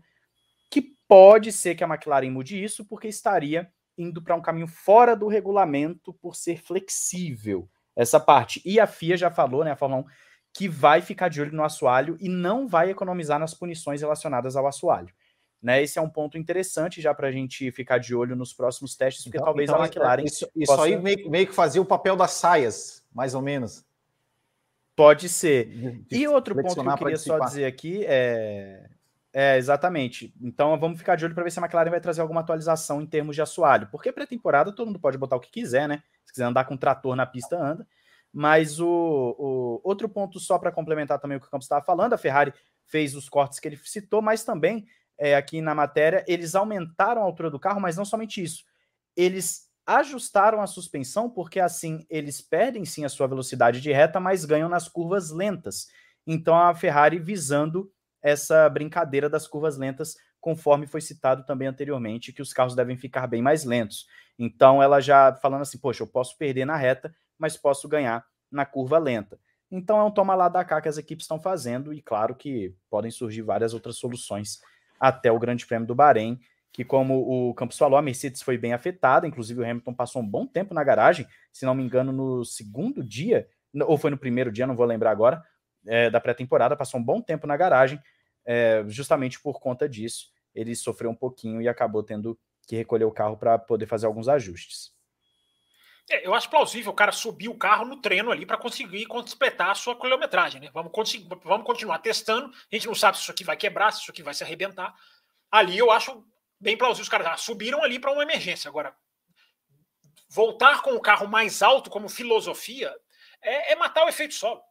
que 0.70 0.82
pode 1.08 1.52
ser 1.52 1.76
que 1.76 1.84
a 1.84 1.88
McLaren 1.88 2.30
mude 2.30 2.62
isso, 2.64 2.86
porque 2.86 3.08
estaria 3.08 3.72
indo 3.98 4.22
para 4.22 4.36
um 4.36 4.42
caminho 4.42 4.68
fora 4.68 5.16
do 5.16 5.28
regulamento 5.28 6.14
por 6.14 6.36
ser 6.36 6.62
flexível 6.62 7.70
essa 7.96 8.20
parte. 8.20 8.62
E 8.64 8.80
a 8.80 8.88
FIA 8.88 9.18
já 9.18 9.30
falou, 9.30 9.64
né, 9.64 9.72
a 9.72 9.76
Fórmula 9.76 10.04
1, 10.04 10.06
que 10.54 10.70
vai 10.70 11.02
ficar 11.02 11.28
de 11.28 11.42
olho 11.42 11.52
no 11.52 11.64
assoalho 11.64 12.18
e 12.20 12.30
não 12.30 12.68
vai 12.68 12.90
economizar 12.90 13.38
nas 13.40 13.54
punições 13.54 14.02
relacionadas 14.02 14.56
ao 14.56 14.66
assoalho. 14.66 15.14
Né, 15.62 15.84
esse 15.84 16.00
é 16.00 16.02
um 16.02 16.10
ponto 16.10 16.38
interessante 16.38 17.02
já 17.02 17.14
para 17.14 17.28
a 17.28 17.32
gente 17.34 17.70
ficar 17.74 17.98
de 17.98 18.16
olho 18.16 18.34
nos 18.34 18.54
próximos 18.54 18.96
testes, 18.96 19.26
porque 19.26 19.38
então, 19.38 19.48
talvez 19.48 19.70
então, 19.70 19.82
a 19.82 19.86
McLaren. 19.86 20.24
Isso, 20.24 20.50
isso 20.56 20.72
possa... 20.72 20.86
aí 20.86 20.98
meio, 20.98 21.30
meio 21.30 21.48
que 21.48 21.54
fazia 21.54 21.82
o 21.82 21.86
papel 21.86 22.16
das 22.16 22.32
saias, 22.32 23.04
mais 23.14 23.36
ou 23.36 23.42
menos. 23.42 23.84
Pode 24.96 25.28
ser. 25.28 26.06
E 26.10 26.28
outro 26.28 26.56
ponto 26.56 26.82
que 26.82 26.90
eu 26.90 26.98
queria 26.98 27.18
só 27.18 27.40
dizer 27.40 27.66
aqui 27.66 28.06
é 28.06 28.90
é, 29.34 29.58
exatamente. 29.58 30.34
Então 30.42 30.78
vamos 30.80 30.98
ficar 30.98 31.16
de 31.16 31.26
olho 31.26 31.36
para 31.36 31.44
ver 31.44 31.52
se 31.52 31.60
a 31.60 31.62
McLaren 31.62 31.92
vai 31.92 32.02
trazer 32.02 32.22
alguma 32.22 32.42
atualização 32.42 33.02
em 33.02 33.06
termos 33.06 33.36
de 33.36 33.42
assoalho. 33.42 33.88
Porque 33.92 34.12
pré-temporada 34.12 34.72
todo 34.72 34.88
mundo 34.88 35.00
pode 35.00 35.18
botar 35.18 35.36
o 35.36 35.40
que 35.40 35.52
quiser, 35.52 35.88
né? 35.88 36.02
Se 36.26 36.34
quiser 36.34 36.46
andar 36.46 36.66
com 36.66 36.76
trator 36.76 37.16
na 37.16 37.26
pista, 37.26 37.58
anda. 37.58 37.88
Mas 38.34 38.80
o, 38.80 38.88
o 38.88 39.82
outro 39.84 40.08
ponto, 40.10 40.40
só 40.40 40.58
para 40.58 40.72
complementar 40.72 41.20
também 41.20 41.38
o 41.38 41.40
que 41.42 41.48
o 41.48 41.50
Campos 41.50 41.66
estava 41.66 41.84
falando, 41.84 42.14
a 42.14 42.18
Ferrari 42.18 42.54
fez 42.86 43.16
os 43.16 43.30
cortes 43.30 43.60
que 43.60 43.68
ele 43.68 43.78
citou, 43.78 44.22
mas 44.22 44.44
também 44.44 44.86
é, 45.18 45.36
aqui 45.36 45.62
na 45.62 45.76
matéria, 45.76 46.24
eles 46.28 46.56
aumentaram 46.56 47.22
a 47.22 47.26
altura 47.26 47.52
do 47.52 47.60
carro, 47.60 47.80
mas 47.80 47.98
não 47.98 48.06
somente 48.06 48.42
isso. 48.42 48.64
Eles 49.16 49.70
ajustaram 49.86 50.62
a 50.62 50.68
suspensão 50.68 51.30
porque 51.30 51.60
assim 51.60 52.06
eles 52.10 52.42
perdem 52.42 52.86
sim 52.86 53.06
a 53.06 53.10
sua 53.10 53.28
velocidade 53.28 53.82
de 53.82 53.92
reta, 53.92 54.20
mas 54.20 54.46
ganham 54.46 54.70
nas 54.70 54.88
curvas 54.88 55.32
lentas. 55.32 55.88
Então 56.26 56.56
a 56.56 56.74
Ferrari 56.76 57.18
visando 57.20 57.92
essa 58.22 58.70
brincadeira 58.70 59.30
das 59.30 59.48
curvas 59.48 59.78
lentas, 59.78 60.16
conforme 60.40 60.88
foi 60.88 61.02
citado 61.02 61.46
também 61.46 61.68
anteriormente, 61.68 62.34
que 62.34 62.42
os 62.42 62.54
carros 62.54 62.76
devem 62.76 62.98
ficar 62.98 63.28
bem 63.28 63.42
mais 63.42 63.64
lentos. 63.64 64.08
Então 64.38 64.82
ela 64.82 65.02
já 65.02 65.36
falando 65.36 65.62
assim, 65.62 65.78
poxa, 65.78 66.04
eu 66.04 66.08
posso 66.08 66.38
perder 66.38 66.66
na 66.66 66.76
reta, 66.76 67.14
mas 67.38 67.58
posso 67.58 67.88
ganhar 67.88 68.26
na 68.52 68.66
curva 68.66 68.98
lenta. 68.98 69.40
Então 69.72 70.00
é 70.00 70.04
um 70.04 70.12
toma 70.12 70.34
lá 70.34 70.50
da 70.50 70.64
cá 70.64 70.82
que 70.82 70.90
as 70.90 70.98
equipes 70.98 71.26
estão 71.26 71.40
fazendo, 71.40 71.94
e 71.94 72.02
claro 72.02 72.34
que 72.36 72.74
podem 72.90 73.12
surgir 73.12 73.42
várias 73.42 73.74
outras 73.74 73.98
soluções 73.98 74.60
até 75.00 75.32
o 75.32 75.40
Grande 75.40 75.66
Prêmio 75.66 75.88
do 75.88 75.96
Bahrein, 75.96 76.40
que 76.72 76.84
como 76.84 77.50
o 77.50 77.54
Campos 77.54 77.78
falou, 77.78 77.98
a 77.98 78.02
Mercedes 78.02 78.42
foi 78.42 78.58
bem 78.58 78.74
afetada, 78.74 79.28
inclusive 79.28 79.60
o 79.62 79.64
Hamilton 79.64 79.94
passou 79.94 80.22
um 80.22 80.28
bom 80.28 80.46
tempo 80.46 80.74
na 80.74 80.84
garagem, 80.84 81.28
se 81.52 81.66
não 81.66 81.76
me 81.76 81.84
engano, 81.84 82.12
no 82.12 82.44
segundo 82.46 83.04
dia, 83.04 83.48
ou 83.86 83.98
foi 83.98 84.10
no 84.10 84.18
primeiro 84.18 84.52
dia, 84.52 84.66
não 84.66 84.76
vou 84.76 84.86
lembrar 84.86 85.12
agora, 85.12 85.44
é, 85.90 86.08
da 86.08 86.22
pré-temporada, 86.22 86.78
passou 86.78 87.00
um 87.00 87.04
bom 87.04 87.20
tempo 87.20 87.48
na 87.48 87.58
garagem, 87.58 88.00
é, 88.46 88.84
justamente 88.88 89.42
por 89.42 89.60
conta 89.60 89.90
disso, 89.90 90.32
ele 90.54 90.76
sofreu 90.76 91.10
um 91.10 91.16
pouquinho 91.16 91.60
e 91.62 91.68
acabou 91.68 92.04
tendo 92.04 92.40
que 92.68 92.76
recolher 92.76 93.06
o 93.06 93.12
carro 93.12 93.36
para 93.36 93.58
poder 93.58 93.88
fazer 93.88 94.06
alguns 94.06 94.30
ajustes. 94.30 94.94
É, 96.08 96.26
eu 96.26 96.36
acho 96.36 96.50
plausível 96.50 96.92
o 96.92 96.96
cara 96.96 97.12
subir 97.12 97.50
o 97.50 97.58
carro 97.58 97.86
no 97.86 98.00
treino 98.00 98.32
ali 98.32 98.46
para 98.46 98.58
conseguir 98.58 99.06
completar 99.08 99.72
a 99.72 99.76
sua 99.76 100.00
quilometragem, 100.00 100.62
né? 100.62 100.70
Vamos, 100.72 100.92
vamos 101.44 101.66
continuar 101.66 102.00
testando. 102.00 102.52
A 102.72 102.76
gente 102.76 102.88
não 102.88 102.96
sabe 102.96 103.18
se 103.18 103.24
isso 103.24 103.32
aqui 103.32 103.44
vai 103.44 103.58
quebrar, 103.58 103.92
se 103.92 104.02
isso 104.02 104.12
aqui 104.12 104.22
vai 104.22 104.34
se 104.34 104.44
arrebentar. 104.44 104.94
Ali 105.52 105.78
eu 105.78 105.92
acho 105.92 106.24
bem 106.60 106.78
plausível. 106.78 107.04
Os 107.04 107.10
caras 107.10 107.28
ah, 107.28 107.38
subiram 107.38 107.84
ali 107.84 107.98
para 108.00 108.12
uma 108.12 108.24
emergência. 108.24 108.70
Agora, 108.70 108.96
voltar 110.30 110.82
com 110.82 110.92
o 110.92 111.02
carro 111.02 111.28
mais 111.28 111.64
alto 111.64 111.90
como 111.90 112.10
filosofia 112.10 112.94
é, 113.42 113.74
é 113.74 113.76
matar 113.76 114.06
o 114.06 114.10
efeito 114.10 114.34
solo. 114.34 114.62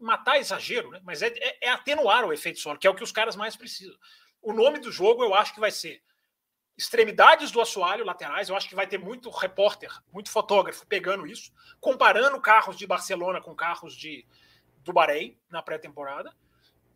Matar 0.00 0.36
é 0.36 0.40
exagero, 0.40 0.90
né? 0.90 1.00
Mas 1.02 1.22
é, 1.22 1.28
é, 1.28 1.66
é 1.66 1.70
atenuar 1.70 2.24
o 2.24 2.32
efeito 2.32 2.58
solo, 2.58 2.78
que 2.78 2.86
é 2.86 2.90
o 2.90 2.94
que 2.94 3.04
os 3.04 3.12
caras 3.12 3.36
mais 3.36 3.56
precisam. 3.56 3.96
O 4.42 4.52
nome 4.52 4.78
do 4.78 4.92
jogo 4.92 5.22
eu 5.24 5.34
acho 5.34 5.54
que 5.54 5.60
vai 5.60 5.70
ser 5.70 6.02
extremidades 6.76 7.50
do 7.50 7.60
assoalho 7.60 8.04
laterais. 8.04 8.48
Eu 8.48 8.56
acho 8.56 8.68
que 8.68 8.74
vai 8.74 8.86
ter 8.86 8.98
muito 8.98 9.30
repórter, 9.30 9.90
muito 10.12 10.30
fotógrafo 10.30 10.86
pegando 10.86 11.26
isso, 11.26 11.52
comparando 11.80 12.40
carros 12.40 12.76
de 12.76 12.86
Barcelona 12.86 13.40
com 13.40 13.54
carros 13.54 13.94
de 13.94 14.26
do 14.78 14.92
Bahrein 14.92 15.38
na 15.48 15.62
pré-temporada. 15.62 16.30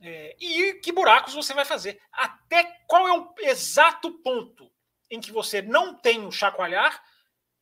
É, 0.00 0.36
e 0.38 0.74
que 0.74 0.92
buracos 0.92 1.34
você 1.34 1.54
vai 1.54 1.64
fazer? 1.64 2.00
Até 2.12 2.62
qual 2.86 3.08
é 3.08 3.18
o 3.18 3.34
exato 3.38 4.12
ponto 4.18 4.70
em 5.10 5.20
que 5.20 5.32
você 5.32 5.62
não 5.62 5.94
tem 5.94 6.20
um 6.20 6.30
chacoalhar 6.30 7.02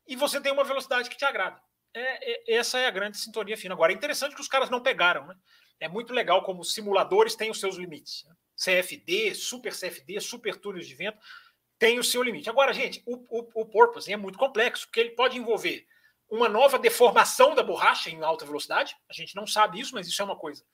e 0.06 0.16
você 0.16 0.40
tem 0.40 0.52
uma 0.52 0.64
velocidade 0.64 1.08
que 1.08 1.16
te 1.16 1.24
agrada? 1.24 1.62
É, 1.98 2.52
é, 2.52 2.56
essa 2.56 2.78
é 2.78 2.86
a 2.86 2.90
grande 2.90 3.16
sintonia 3.16 3.56
fina. 3.56 3.74
Agora, 3.74 3.92
é 3.92 3.94
interessante 3.94 4.34
que 4.34 4.40
os 4.40 4.48
caras 4.48 4.68
não 4.68 4.82
pegaram. 4.82 5.26
Né? 5.26 5.34
É 5.80 5.88
muito 5.88 6.12
legal 6.12 6.42
como 6.42 6.62
simuladores 6.62 7.34
têm 7.34 7.50
os 7.50 7.58
seus 7.58 7.76
limites. 7.76 8.26
CFD, 8.56 9.34
super 9.34 9.72
CFD, 9.74 10.20
super 10.20 10.56
túneis 10.56 10.86
de 10.86 10.94
vento 10.94 11.18
tem 11.78 11.98
o 11.98 12.04
seu 12.04 12.22
limite. 12.22 12.48
Agora, 12.48 12.72
gente, 12.72 13.02
o, 13.06 13.16
o, 13.28 13.62
o 13.62 13.66
porpoise 13.66 14.12
é 14.12 14.16
muito 14.16 14.38
complexo, 14.38 14.86
porque 14.86 15.00
ele 15.00 15.10
pode 15.10 15.38
envolver 15.38 15.86
uma 16.28 16.48
nova 16.48 16.78
deformação 16.78 17.54
da 17.54 17.62
borracha 17.62 18.10
em 18.10 18.22
alta 18.22 18.44
velocidade. 18.44 18.96
A 19.08 19.12
gente 19.12 19.36
não 19.36 19.46
sabe 19.46 19.80
isso, 19.80 19.94
mas 19.94 20.06
isso 20.06 20.20
é 20.20 20.24
uma 20.24 20.36
coisa 20.36 20.64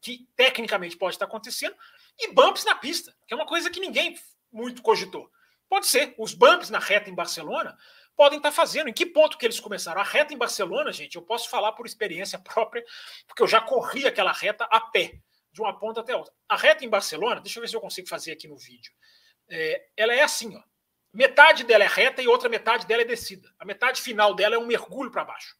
que 0.00 0.26
tecnicamente 0.36 0.96
pode 0.96 1.14
estar 1.14 1.26
acontecendo. 1.26 1.76
E 2.18 2.32
bumps 2.32 2.64
na 2.64 2.74
pista, 2.74 3.14
que 3.26 3.34
é 3.34 3.36
uma 3.36 3.46
coisa 3.46 3.70
que 3.70 3.80
ninguém 3.80 4.18
muito 4.50 4.82
cogitou. 4.82 5.30
Pode 5.68 5.86
ser. 5.86 6.14
Os 6.18 6.32
bumps 6.32 6.70
na 6.70 6.78
reta 6.78 7.10
em 7.10 7.14
Barcelona 7.14 7.76
podem 8.18 8.38
estar 8.38 8.50
fazendo. 8.50 8.88
Em 8.88 8.92
que 8.92 9.06
ponto 9.06 9.38
que 9.38 9.46
eles 9.46 9.60
começaram? 9.60 10.00
A 10.00 10.04
reta 10.04 10.34
em 10.34 10.36
Barcelona, 10.36 10.92
gente, 10.92 11.14
eu 11.14 11.22
posso 11.22 11.48
falar 11.48 11.72
por 11.72 11.86
experiência 11.86 12.38
própria, 12.42 12.84
porque 13.26 13.42
eu 13.42 13.46
já 13.46 13.60
corri 13.60 14.06
aquela 14.06 14.32
reta 14.32 14.64
a 14.64 14.80
pé, 14.80 15.20
de 15.52 15.60
uma 15.60 15.78
ponta 15.78 16.00
até 16.00 16.16
outra. 16.16 16.34
A 16.48 16.56
reta 16.56 16.84
em 16.84 16.88
Barcelona, 16.88 17.40
deixa 17.40 17.58
eu 17.58 17.62
ver 17.62 17.68
se 17.68 17.76
eu 17.76 17.80
consigo 17.80 18.08
fazer 18.08 18.32
aqui 18.32 18.48
no 18.48 18.56
vídeo 18.56 18.92
é, 19.48 19.86
ela 19.96 20.14
é 20.14 20.22
assim, 20.22 20.54
ó. 20.56 20.62
Metade 21.12 21.64
dela 21.64 21.84
é 21.84 21.86
reta 21.86 22.20
e 22.20 22.28
outra 22.28 22.48
metade 22.48 22.86
dela 22.86 23.02
é 23.02 23.04
descida. 23.04 23.52
A 23.58 23.64
metade 23.64 24.02
final 24.02 24.34
dela 24.34 24.54
é 24.54 24.58
um 24.58 24.66
mergulho 24.66 25.10
para 25.10 25.24
baixo. 25.24 25.56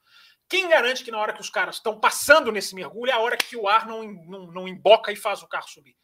Quem 0.49 0.69
garante 0.69 1.03
que 1.03 1.11
na 1.11 1.19
hora 1.19 1.33
que 1.33 1.41
os 1.41 1.51
caras 1.51 1.77
estão 1.77 1.99
passando 1.99 2.53
nesse 2.53 2.75
mergulho 2.75 3.11
é 3.11 3.15
a 3.15 3.19
hora 3.19 3.37
que 3.37 3.57
o 3.57 3.67
ar 3.67 3.87
não, 3.87 4.03
não, 4.03 4.47
não 4.47 4.69
emboca 4.69 5.11
e 5.11 5.17
faz 5.17 5.43
o 5.43 5.49
carro 5.49 5.69
subir? 5.69 5.97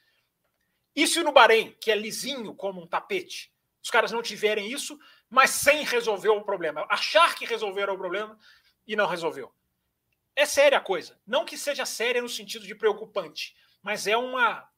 Isso 0.97 1.23
no 1.23 1.33
Bahrein, 1.33 1.77
que 1.81 1.91
é 1.91 1.97
lisinho 1.97 2.55
como 2.55 2.83
um 2.83 2.87
tapete, 2.87 3.53
os 3.83 3.91
caras 3.91 4.13
não 4.13 4.23
tiverem 4.23 4.71
isso, 4.71 4.99
mas 5.31 5.51
sem 5.51 5.85
resolver 5.85 6.29
o 6.29 6.43
problema. 6.43 6.87
Achar 6.89 7.35
que 7.35 7.45
resolveram 7.45 7.95
o 7.95 7.99
problema 7.99 8.39
e 8.87 8.97
não 8.97 9.07
resolveu. 9.07 9.53
É 10.37 10.47
séria 10.47 10.79
a 10.79 10.81
coisa. 10.81 11.19
Não 11.27 11.45
que 11.45 11.57
seja 11.57 11.87
séria 11.87 12.21
no 12.21 12.29
sentido 12.29 12.67
de 12.67 12.75
preocupante, 12.75 13.55
mas 13.83 14.07
é 14.07 14.17
uma 14.17 14.69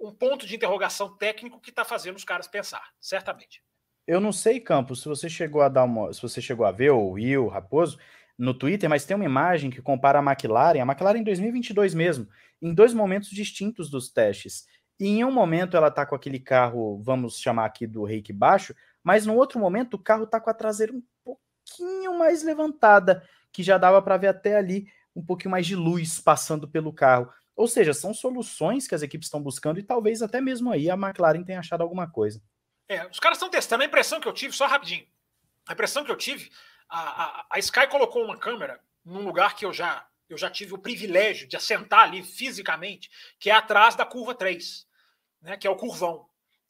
um 0.00 0.12
ponto 0.12 0.46
de 0.46 0.54
interrogação 0.54 1.16
técnico 1.16 1.60
que 1.60 1.70
está 1.70 1.84
fazendo 1.84 2.16
os 2.16 2.24
caras 2.24 2.46
pensar, 2.46 2.82
certamente. 3.00 3.62
Eu 4.06 4.20
não 4.20 4.32
sei, 4.32 4.60
Campos, 4.60 5.02
se 5.02 5.08
você 5.08 5.28
chegou 5.28 5.60
a 5.60 5.68
dar 5.68 5.84
uma, 5.84 6.12
se 6.12 6.22
você 6.22 6.40
chegou 6.40 6.64
a 6.64 6.72
ver 6.72 6.90
o 6.90 7.10
Will 7.10 7.48
Raposo 7.48 7.98
no 8.38 8.54
Twitter, 8.54 8.88
mas 8.88 9.04
tem 9.04 9.16
uma 9.16 9.24
imagem 9.24 9.70
que 9.70 9.82
compara 9.82 10.20
a 10.20 10.22
McLaren, 10.22 10.80
a 10.80 10.86
McLaren 10.86 11.18
em 11.18 11.24
2022 11.24 11.94
mesmo, 11.94 12.28
em 12.62 12.72
dois 12.72 12.94
momentos 12.94 13.28
distintos 13.30 13.90
dos 13.90 14.08
testes. 14.08 14.66
E 14.98 15.08
em 15.08 15.24
um 15.24 15.32
momento 15.32 15.76
ela 15.76 15.88
está 15.88 16.06
com 16.06 16.14
aquele 16.14 16.38
carro, 16.38 17.02
vamos 17.02 17.38
chamar 17.38 17.66
aqui 17.66 17.86
do 17.86 18.04
reiki 18.04 18.32
baixo, 18.32 18.74
mas 19.02 19.26
no 19.26 19.34
outro 19.34 19.58
momento 19.58 19.94
o 19.94 20.02
carro 20.02 20.24
está 20.24 20.40
com 20.40 20.50
a 20.50 20.54
traseira 20.54 20.92
um 20.92 21.02
pouquinho 21.24 22.18
mais 22.18 22.42
levantada, 22.42 23.26
que 23.52 23.62
já 23.62 23.78
dava 23.78 24.00
para 24.02 24.16
ver 24.16 24.28
até 24.28 24.56
ali 24.56 24.86
um 25.14 25.24
pouquinho 25.24 25.50
mais 25.50 25.66
de 25.66 25.74
luz 25.74 26.20
passando 26.20 26.68
pelo 26.68 26.92
carro. 26.92 27.32
Ou 27.56 27.66
seja, 27.66 27.92
são 27.92 28.14
soluções 28.14 28.86
que 28.86 28.94
as 28.94 29.02
equipes 29.02 29.26
estão 29.26 29.42
buscando 29.42 29.80
e 29.80 29.82
talvez 29.82 30.22
até 30.22 30.40
mesmo 30.40 30.70
aí 30.70 30.88
a 30.88 30.94
McLaren 30.94 31.42
tenha 31.42 31.58
achado 31.58 31.82
alguma 31.82 32.08
coisa. 32.08 32.40
É, 32.88 33.06
os 33.08 33.18
caras 33.18 33.36
estão 33.36 33.50
testando. 33.50 33.82
A 33.82 33.86
impressão 33.86 34.20
que 34.20 34.28
eu 34.28 34.32
tive, 34.32 34.54
só 34.54 34.66
rapidinho, 34.66 35.06
a 35.66 35.72
impressão 35.72 36.04
que 36.04 36.10
eu 36.10 36.16
tive, 36.16 36.50
a, 36.88 37.24
a, 37.24 37.46
a 37.50 37.58
Sky 37.58 37.86
colocou 37.88 38.24
uma 38.24 38.36
câmera 38.36 38.80
num 39.04 39.24
lugar 39.24 39.56
que 39.56 39.66
eu 39.66 39.72
já 39.72 40.06
eu 40.28 40.36
já 40.36 40.50
tive 40.50 40.74
o 40.74 40.78
privilégio 40.78 41.48
de 41.48 41.56
assentar 41.56 42.00
ali 42.00 42.22
fisicamente, 42.22 43.10
que 43.40 43.48
é 43.48 43.54
atrás 43.54 43.94
da 43.94 44.04
curva 44.04 44.34
3, 44.34 44.86
né, 45.40 45.56
que 45.56 45.66
é 45.66 45.70
o 45.70 45.76
curvão. 45.76 46.28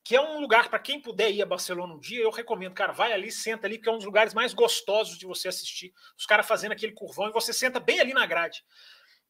Que 0.09 0.17
é 0.17 0.21
um 0.23 0.41
lugar, 0.41 0.71
para 0.71 0.79
quem 0.79 0.99
puder 0.99 1.31
ir 1.31 1.43
a 1.43 1.45
Barcelona 1.45 1.93
um 1.93 2.01
dia, 2.01 2.23
eu 2.23 2.31
recomendo, 2.31 2.73
cara, 2.73 2.95
vai 2.95 3.13
ali, 3.13 3.31
senta 3.31 3.67
ali, 3.67 3.77
que 3.77 3.91
é 3.91 3.93
um 3.93 3.99
dos 3.99 4.07
lugares 4.07 4.33
mais 4.33 4.55
gostosos 4.55 5.19
de 5.19 5.27
você 5.27 5.49
assistir. 5.49 5.93
Os 6.17 6.25
caras 6.25 6.47
fazendo 6.47 6.73
aquele 6.73 6.95
curvão 6.95 7.29
e 7.29 7.31
você 7.31 7.53
senta 7.53 7.79
bem 7.79 8.01
ali 8.01 8.15
na 8.15 8.25
grade. 8.25 8.65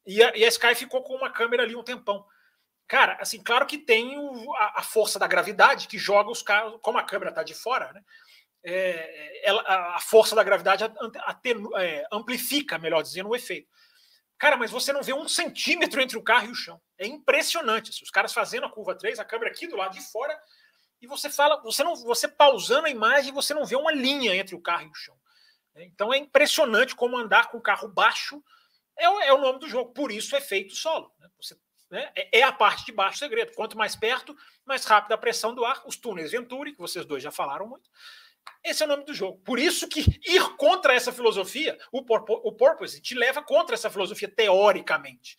E 0.07 0.23
a, 0.23 0.37
e 0.37 0.45
a 0.45 0.47
Sky 0.47 0.73
ficou 0.75 1.03
com 1.03 1.15
uma 1.15 1.29
câmera 1.29 1.63
ali 1.63 1.75
um 1.75 1.83
tempão. 1.83 2.25
Cara, 2.87 3.17
assim, 3.19 3.43
claro 3.43 3.65
que 3.65 3.77
tem 3.77 4.17
o, 4.17 4.53
a, 4.53 4.79
a, 4.79 4.81
força 4.81 5.19
da 5.19 5.27
gravidade 5.27 5.85
que 5.85 5.97
joga 5.97 6.31
os 6.31 6.41
carros, 6.41 6.79
como 6.81 6.97
a 6.97 7.03
câmera 7.03 7.31
está 7.31 7.43
de 7.43 7.53
fora, 7.53 7.91
né? 7.91 8.01
É, 8.63 9.49
ela, 9.49 9.61
a 9.95 9.99
força 9.99 10.33
da 10.33 10.45
gravidade 10.45 10.85
atenu, 11.25 11.75
é, 11.75 12.07
amplifica, 12.09 12.77
melhor 12.77 13.01
dizendo, 13.01 13.27
o 13.27 13.35
efeito. 13.35 13.67
Cara, 14.37 14.55
mas 14.55 14.71
você 14.71 14.93
não 14.93 15.03
vê 15.03 15.11
um 15.11 15.27
centímetro 15.27 16.01
entre 16.01 16.17
o 16.17 16.23
carro 16.23 16.47
e 16.47 16.51
o 16.51 16.55
chão. 16.55 16.81
É 16.97 17.05
impressionante. 17.05 17.89
Assim, 17.89 18.05
os 18.05 18.09
caras 18.09 18.31
fazendo 18.31 18.65
a 18.65 18.71
curva 18.71 18.95
3, 18.95 19.19
a 19.19 19.25
câmera 19.25 19.51
aqui 19.51 19.67
do 19.67 19.75
lado 19.75 19.93
de 19.93 20.01
fora, 20.09 20.39
e 21.01 21.07
você 21.07 21.29
fala, 21.29 21.61
você 21.61 21.83
não, 21.83 21.95
você 21.95 22.27
pausando 22.27 22.87
a 22.87 22.89
imagem, 22.91 23.33
você 23.33 23.53
não 23.53 23.65
vê 23.65 23.75
uma 23.75 23.91
linha 23.91 24.35
entre 24.35 24.55
o 24.55 24.61
carro 24.61 24.87
e 24.87 24.89
o 24.89 24.95
chão. 24.95 25.15
Então 25.75 26.13
é 26.13 26.17
impressionante 26.17 26.95
como 26.95 27.17
andar 27.17 27.49
com 27.49 27.57
o 27.57 27.61
carro 27.61 27.87
baixo 27.87 28.43
é 28.99 29.09
o, 29.09 29.19
é 29.21 29.33
o 29.33 29.37
nome 29.37 29.59
do 29.59 29.69
jogo, 29.69 29.93
por 29.93 30.11
isso 30.11 30.35
efeito 30.35 30.75
solo. 30.75 31.11
Né? 31.17 31.29
Você, 31.39 31.55
né? 31.89 32.11
É, 32.15 32.39
é, 32.39 32.43
a 32.43 32.51
parte 32.51 32.85
de 32.85 32.91
baixo 32.91 33.17
do 33.17 33.19
segredo. 33.19 33.53
Quanto 33.53 33.77
mais 33.77 33.95
perto, 33.95 34.35
mais 34.65 34.85
rápida 34.85 35.15
a 35.15 35.17
pressão 35.17 35.55
do 35.55 35.65
ar. 35.65 35.81
Os 35.85 35.95
túneis 35.95 36.31
Venturi, 36.31 36.73
que 36.73 36.79
vocês 36.79 37.05
dois 37.05 37.23
já 37.23 37.31
falaram 37.31 37.67
muito. 37.67 37.89
Esse 38.63 38.83
é 38.83 38.85
o 38.85 38.89
nome 38.89 39.05
do 39.05 39.13
jogo. 39.13 39.39
Por 39.39 39.57
isso 39.57 39.87
que 39.87 40.01
ir 40.25 40.57
contra 40.57 40.93
essa 40.93 41.13
filosofia, 41.13 41.77
o, 41.91 41.99
o 41.99 42.51
Purpose 42.51 43.01
te 43.01 43.15
leva 43.15 43.41
contra 43.41 43.73
essa 43.73 43.89
filosofia 43.89 44.27
teoricamente. 44.27 45.37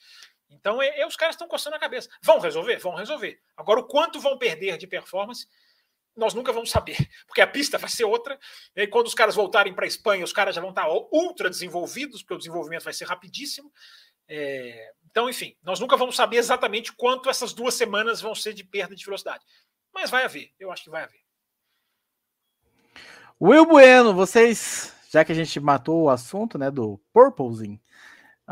Então, 0.51 0.83
é, 0.83 1.07
os 1.07 1.17
caras 1.17 1.35
estão 1.35 1.49
coçando 1.49 1.77
a 1.77 1.79
cabeça. 1.79 2.09
Vão 2.23 2.39
resolver? 2.39 2.77
Vão 2.79 2.95
resolver. 2.95 3.41
Agora, 3.57 3.81
o 3.81 3.87
quanto 3.87 4.21
vão 4.21 4.37
perder 4.37 4.77
de 4.77 4.87
performance, 4.87 5.47
nós 6.17 6.35
nunca 6.35 6.53
vamos 6.53 6.71
saber, 6.71 6.97
porque 7.27 7.41
a 7.41 7.47
pista 7.47 7.79
vai 7.79 7.89
ser 7.89 8.05
outra. 8.05 8.39
E 8.75 8.87
quando 8.87 9.07
os 9.07 9.15
caras 9.15 9.35
voltarem 9.35 9.73
para 9.73 9.85
a 9.85 9.89
Espanha, 9.89 10.25
os 10.25 10.33
caras 10.33 10.55
já 10.55 10.61
vão 10.61 10.71
estar 10.71 10.89
ultra 11.13 11.49
desenvolvidos, 11.49 12.23
porque 12.23 12.35
o 12.35 12.39
desenvolvimento 12.39 12.85
vai 12.85 12.93
ser 12.93 13.07
rapidíssimo. 13.07 13.73
É, 14.29 14.93
então, 15.11 15.29
enfim, 15.29 15.57
nós 15.63 15.81
nunca 15.81 15.97
vamos 15.97 16.17
saber 16.17 16.37
exatamente 16.37 16.93
quanto 16.93 17.29
essas 17.29 17.53
duas 17.53 17.75
semanas 17.75 18.21
vão 18.21 18.35
ser 18.35 18.53
de 18.53 18.65
perda 18.65 18.95
de 18.95 19.05
velocidade. 19.05 19.45
Mas 19.93 20.11
vai 20.11 20.25
haver, 20.25 20.53
eu 20.59 20.71
acho 20.71 20.85
que 20.85 20.91
vai 20.91 21.03
haver. 21.03 21.21
Will 23.41 23.65
Bueno, 23.65 24.15
vocês, 24.15 24.95
já 25.11 25.25
que 25.25 25.33
a 25.33 25.35
gente 25.35 25.59
matou 25.59 26.03
o 26.03 26.11
assunto 26.11 26.59
né, 26.59 26.71
do 26.71 27.01
Purposing, 27.13 27.81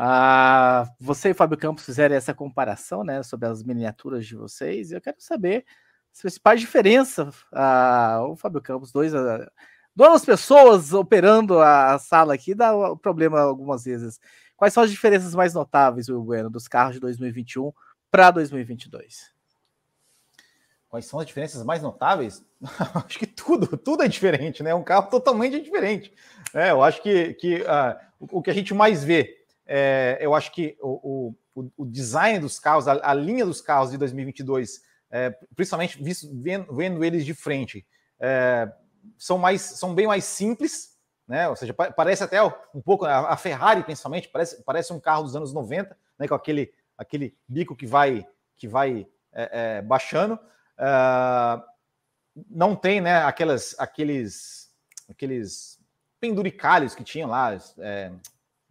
ah, 0.01 0.89
você 0.97 1.31
e 1.31 1.33
Fábio 1.33 1.57
Campos 1.57 1.83
fizeram 1.83 2.15
essa 2.15 2.33
comparação 2.33 3.03
né, 3.03 3.21
sobre 3.21 3.49
as 3.49 3.61
miniaturas 3.61 4.25
de 4.25 4.33
vocês, 4.33 4.93
eu 4.93 5.01
quero 5.01 5.17
saber 5.19 5.65
as 6.13 6.21
principais 6.21 6.61
diferenças, 6.61 7.35
ah, 7.51 8.21
o 8.29 8.37
Fábio 8.37 8.61
Campos, 8.61 8.93
dois, 8.93 9.13
ah, 9.13 9.51
duas 9.93 10.23
pessoas 10.23 10.93
operando 10.93 11.59
a 11.59 11.99
sala 11.99 12.33
aqui, 12.33 12.55
dá 12.55 12.71
problema 12.95 13.41
algumas 13.41 13.83
vezes. 13.83 14.21
Quais 14.55 14.73
são 14.73 14.83
as 14.83 14.89
diferenças 14.89 15.35
mais 15.35 15.53
notáveis, 15.53 16.07
Will 16.07 16.23
Bueno, 16.23 16.49
dos 16.49 16.69
carros 16.69 16.93
de 16.93 17.01
2021 17.01 17.73
para 18.09 18.31
2022? 18.31 19.33
Quais 20.87 21.05
são 21.07 21.19
as 21.19 21.27
diferenças 21.27 21.61
mais 21.65 21.81
notáveis? 21.81 22.41
acho 23.05 23.19
que 23.19 23.27
tudo, 23.27 23.75
tudo 23.77 24.03
é 24.03 24.07
diferente, 24.07 24.63
né? 24.63 24.69
É 24.69 24.75
um 24.75 24.83
carro 24.83 25.09
totalmente 25.09 25.61
diferente. 25.61 26.13
É, 26.53 26.71
eu 26.71 26.81
acho 26.81 27.03
que, 27.03 27.33
que 27.33 27.55
uh, 27.57 27.99
o, 28.17 28.41
que 28.41 28.49
a 28.49 28.53
gente 28.53 28.73
mais 28.73 29.03
vê, 29.03 29.38
é, 29.71 30.17
eu 30.19 30.33
acho 30.33 30.51
que 30.51 30.75
o, 30.81 31.35
o, 31.53 31.71
o 31.77 31.85
design 31.85 32.39
dos 32.39 32.59
carros, 32.59 32.87
a, 32.87 33.11
a, 33.11 33.13
linha 33.13 33.45
dos 33.45 33.61
carros 33.61 33.91
de 33.91 33.99
2022, 33.99 34.81
é, 35.11 35.29
principalmente 35.55 36.01
visto, 36.01 36.27
vendo, 36.33 36.73
vendo, 36.75 37.05
eles 37.05 37.23
de 37.23 37.35
frente, 37.35 37.85
é, 38.19 38.67
são, 39.15 39.37
mais, 39.37 39.61
são 39.61 39.93
bem 39.93 40.07
mais 40.07 40.23
simples, 40.23 40.97
né? 41.27 41.47
Ou 41.47 41.55
seja, 41.55 41.71
parece 41.71 42.23
até 42.23 42.43
um 42.43 42.81
pouco, 42.83 43.05
a, 43.05 43.37
Ferrari 43.37 43.83
principalmente, 43.83 44.27
parece, 44.29 44.63
parece 44.63 44.91
um 44.91 44.99
carro 44.99 45.21
dos 45.21 45.35
anos 45.35 45.53
90, 45.53 45.95
né? 46.17 46.27
com 46.27 46.33
aquele, 46.33 46.73
aquele 46.97 47.37
bico 47.47 47.75
que 47.75 47.85
vai, 47.85 48.25
que 48.57 48.67
vai 48.67 49.05
é, 49.31 49.77
é, 49.77 49.81
baixando. 49.83 50.33
Uh, 50.79 51.61
não 52.49 52.75
tem 52.75 53.01
né, 53.01 53.23
aquelas, 53.23 53.75
aqueles, 53.77 54.71
aqueles 55.07 55.79
penduricalhos 56.19 56.95
que 56.95 57.03
tinham 57.03 57.29
lá. 57.29 57.55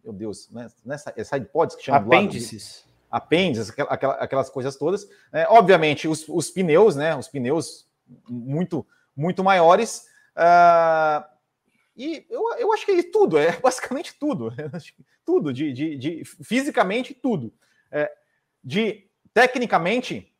Meu 0.03 0.13
Deus, 0.13 0.49
né, 0.49 0.69
nessa 0.85 1.13
é 1.15 1.23
sidepods 1.23 1.75
que 1.75 1.83
chamam 1.83 2.01
apêndices. 2.01 2.85
Apêndices, 3.11 3.71
aquelas, 3.71 4.21
aquelas 4.21 4.49
coisas 4.49 4.75
todas. 4.75 5.09
É, 5.33 5.47
obviamente, 5.49 6.07
os, 6.07 6.27
os, 6.29 6.49
pneus, 6.49 6.95
né? 6.95 7.15
Os 7.15 7.27
pneus 7.27 7.87
muito, 8.27 8.85
muito 9.15 9.43
maiores. 9.43 10.05
Uh, 10.35 11.23
e 11.97 12.25
eu, 12.29 12.41
eu 12.57 12.71
acho 12.71 12.85
que 12.85 12.91
é 12.91 13.03
tudo, 13.03 13.37
é 13.37 13.57
basicamente 13.59 14.15
tudo. 14.17 14.53
tudo, 15.25 15.51
de, 15.51 15.73
de, 15.73 15.97
de 15.97 16.23
fisicamente 16.23 17.13
tudo. 17.13 17.53
É, 17.91 18.11
de 18.63 19.09
tecnicamente, 19.33 20.33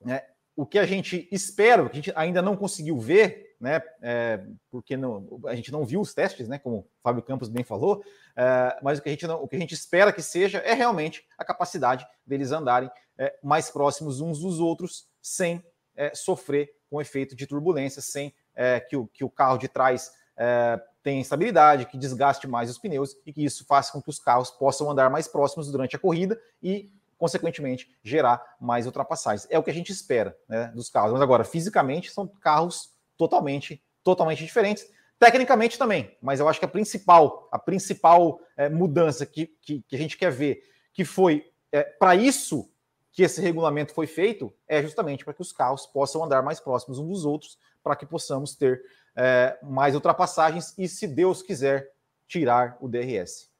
né, 0.00 0.22
o 0.54 0.64
que 0.64 0.78
a 0.78 0.86
gente 0.86 1.28
espera, 1.32 1.82
o 1.82 1.88
que 1.88 1.92
a 1.92 1.96
gente 1.96 2.12
ainda 2.14 2.40
não 2.40 2.56
conseguiu 2.56 2.98
ver, 2.98 3.43
né, 3.60 3.82
é, 4.02 4.44
porque 4.70 4.96
não, 4.96 5.40
a 5.46 5.54
gente 5.54 5.72
não 5.72 5.84
viu 5.84 6.00
os 6.00 6.12
testes, 6.12 6.48
né, 6.48 6.58
como 6.58 6.78
o 6.78 6.86
Fábio 7.02 7.22
Campos 7.22 7.48
bem 7.48 7.64
falou, 7.64 8.02
é, 8.36 8.78
mas 8.82 8.98
o 8.98 9.02
que, 9.02 9.08
a 9.08 9.12
gente 9.12 9.26
não, 9.26 9.42
o 9.42 9.48
que 9.48 9.56
a 9.56 9.58
gente 9.58 9.74
espera 9.74 10.12
que 10.12 10.22
seja 10.22 10.58
é 10.58 10.74
realmente 10.74 11.24
a 11.38 11.44
capacidade 11.44 12.06
deles 12.26 12.52
andarem 12.52 12.90
é, 13.18 13.36
mais 13.42 13.70
próximos 13.70 14.20
uns 14.20 14.40
dos 14.40 14.60
outros 14.60 15.08
sem 15.20 15.64
é, 15.96 16.14
sofrer 16.14 16.70
com 16.90 17.00
efeito 17.00 17.34
de 17.34 17.46
turbulência, 17.46 18.02
sem 18.02 18.34
é, 18.54 18.80
que, 18.80 18.96
o, 18.96 19.06
que 19.06 19.24
o 19.24 19.30
carro 19.30 19.58
de 19.58 19.68
trás 19.68 20.12
é, 20.36 20.80
tenha 21.02 21.20
instabilidade, 21.20 21.86
que 21.86 21.98
desgaste 21.98 22.46
mais 22.46 22.70
os 22.70 22.78
pneus 22.78 23.16
e 23.24 23.32
que 23.32 23.44
isso 23.44 23.64
faça 23.66 23.92
com 23.92 24.02
que 24.02 24.10
os 24.10 24.18
carros 24.18 24.50
possam 24.50 24.90
andar 24.90 25.10
mais 25.10 25.28
próximos 25.28 25.70
durante 25.70 25.96
a 25.96 25.98
corrida 25.98 26.40
e 26.62 26.90
consequentemente, 27.16 27.90
gerar 28.02 28.56
mais 28.60 28.86
ultrapassagens. 28.86 29.46
É 29.50 29.58
o 29.58 29.62
que 29.62 29.70
a 29.70 29.74
gente 29.74 29.90
espera 29.90 30.36
né, 30.48 30.70
dos 30.74 30.90
carros. 30.90 31.12
Mas 31.12 31.22
agora, 31.22 31.44
fisicamente, 31.44 32.10
são 32.10 32.26
carros 32.26 32.93
totalmente, 33.16 33.82
totalmente 34.02 34.44
diferentes. 34.44 34.86
Tecnicamente 35.18 35.78
também, 35.78 36.16
mas 36.20 36.40
eu 36.40 36.48
acho 36.48 36.58
que 36.58 36.64
a 36.64 36.68
principal, 36.68 37.48
a 37.50 37.58
principal 37.58 38.40
é, 38.56 38.68
mudança 38.68 39.24
que, 39.24 39.46
que, 39.62 39.82
que, 39.82 39.96
a 39.96 39.98
gente 39.98 40.18
quer 40.18 40.30
ver, 40.30 40.60
que 40.92 41.04
foi 41.04 41.50
é, 41.70 41.82
para 41.82 42.14
isso 42.16 42.70
que 43.12 43.22
esse 43.22 43.40
regulamento 43.40 43.94
foi 43.94 44.08
feito, 44.08 44.52
é 44.66 44.82
justamente 44.82 45.24
para 45.24 45.32
que 45.32 45.40
os 45.40 45.52
carros 45.52 45.86
possam 45.86 46.24
andar 46.24 46.42
mais 46.42 46.58
próximos 46.58 46.98
uns 46.98 47.08
dos 47.08 47.24
outros, 47.24 47.58
para 47.82 47.94
que 47.94 48.04
possamos 48.04 48.56
ter 48.56 48.82
é, 49.14 49.56
mais 49.62 49.94
ultrapassagens 49.94 50.74
e, 50.76 50.88
se 50.88 51.06
Deus 51.06 51.40
quiser, 51.40 51.92
tirar 52.26 52.76
o 52.80 52.88
DRS. 52.88 53.50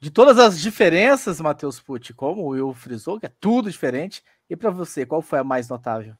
De 0.00 0.10
todas 0.10 0.38
as 0.38 0.60
diferenças, 0.60 1.40
Matheus 1.40 1.80
Pucci, 1.80 2.12
como 2.12 2.42
o 2.42 2.48
Will 2.48 2.74
frisou, 2.74 3.20
que 3.20 3.26
é 3.26 3.32
tudo 3.40 3.70
diferente, 3.70 4.22
e 4.50 4.56
para 4.56 4.70
você, 4.70 5.06
qual 5.06 5.22
foi 5.22 5.38
a 5.38 5.44
mais 5.44 5.68
notável? 5.68 6.16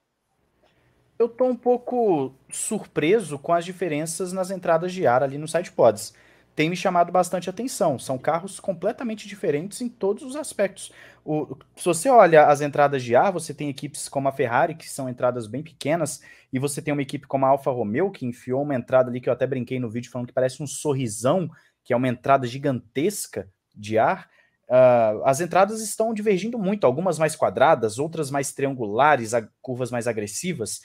Eu 1.18 1.28
tô 1.28 1.46
um 1.46 1.56
pouco 1.56 2.32
surpreso 2.48 3.38
com 3.40 3.52
as 3.52 3.64
diferenças 3.64 4.32
nas 4.32 4.52
entradas 4.52 4.92
de 4.92 5.04
ar 5.04 5.22
ali 5.22 5.36
no 5.36 5.48
site 5.48 5.72
pods. 5.72 6.14
Tem 6.54 6.70
me 6.70 6.76
chamado 6.76 7.10
bastante 7.10 7.50
atenção. 7.50 7.98
São 7.98 8.16
carros 8.16 8.60
completamente 8.60 9.26
diferentes 9.26 9.80
em 9.80 9.88
todos 9.88 10.22
os 10.22 10.36
aspectos. 10.36 10.92
O, 11.24 11.56
se 11.76 11.84
você 11.84 12.08
olha 12.08 12.46
as 12.46 12.60
entradas 12.60 13.02
de 13.02 13.16
ar, 13.16 13.32
você 13.32 13.52
tem 13.52 13.68
equipes 13.68 14.08
como 14.08 14.28
a 14.28 14.32
Ferrari, 14.32 14.76
que 14.76 14.88
são 14.88 15.08
entradas 15.08 15.48
bem 15.48 15.62
pequenas, 15.62 16.20
e 16.52 16.58
você 16.58 16.80
tem 16.80 16.92
uma 16.92 17.02
equipe 17.02 17.26
como 17.26 17.44
a 17.46 17.48
Alfa 17.48 17.70
Romeo, 17.70 18.12
que 18.12 18.24
enfiou 18.24 18.62
uma 18.62 18.76
entrada 18.76 19.10
ali 19.10 19.20
que 19.20 19.28
eu 19.28 19.32
até 19.32 19.46
brinquei 19.46 19.80
no 19.80 19.90
vídeo 19.90 20.10
falando 20.10 20.28
que 20.28 20.32
parece 20.32 20.62
um 20.62 20.66
sorrisão, 20.68 21.50
que 21.82 21.92
é 21.92 21.96
uma 21.96 22.08
entrada 22.08 22.46
gigantesca 22.46 23.48
de 23.74 23.98
ar, 23.98 24.28
uh, 24.68 25.22
as 25.24 25.40
entradas 25.40 25.80
estão 25.80 26.14
divergindo 26.14 26.58
muito, 26.58 26.86
algumas 26.86 27.18
mais 27.18 27.34
quadradas, 27.34 27.98
outras 27.98 28.30
mais 28.30 28.52
triangulares, 28.52 29.32
curvas 29.60 29.90
mais 29.90 30.06
agressivas. 30.06 30.80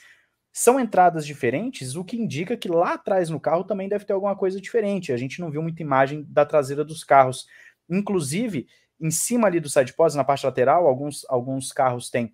São 0.56 0.78
entradas 0.78 1.26
diferentes, 1.26 1.96
o 1.96 2.04
que 2.04 2.16
indica 2.16 2.56
que 2.56 2.68
lá 2.68 2.94
atrás 2.94 3.28
no 3.28 3.40
carro 3.40 3.64
também 3.64 3.88
deve 3.88 4.04
ter 4.04 4.12
alguma 4.12 4.36
coisa 4.36 4.60
diferente. 4.60 5.12
A 5.12 5.16
gente 5.16 5.40
não 5.40 5.50
viu 5.50 5.60
muita 5.60 5.82
imagem 5.82 6.24
da 6.28 6.46
traseira 6.46 6.84
dos 6.84 7.02
carros. 7.02 7.44
Inclusive, 7.90 8.68
em 9.00 9.10
cima 9.10 9.48
ali 9.48 9.58
do 9.58 9.68
sidepods, 9.68 10.14
na 10.14 10.22
parte 10.22 10.46
lateral, 10.46 10.86
alguns, 10.86 11.26
alguns 11.28 11.72
carros 11.72 12.08
têm 12.08 12.32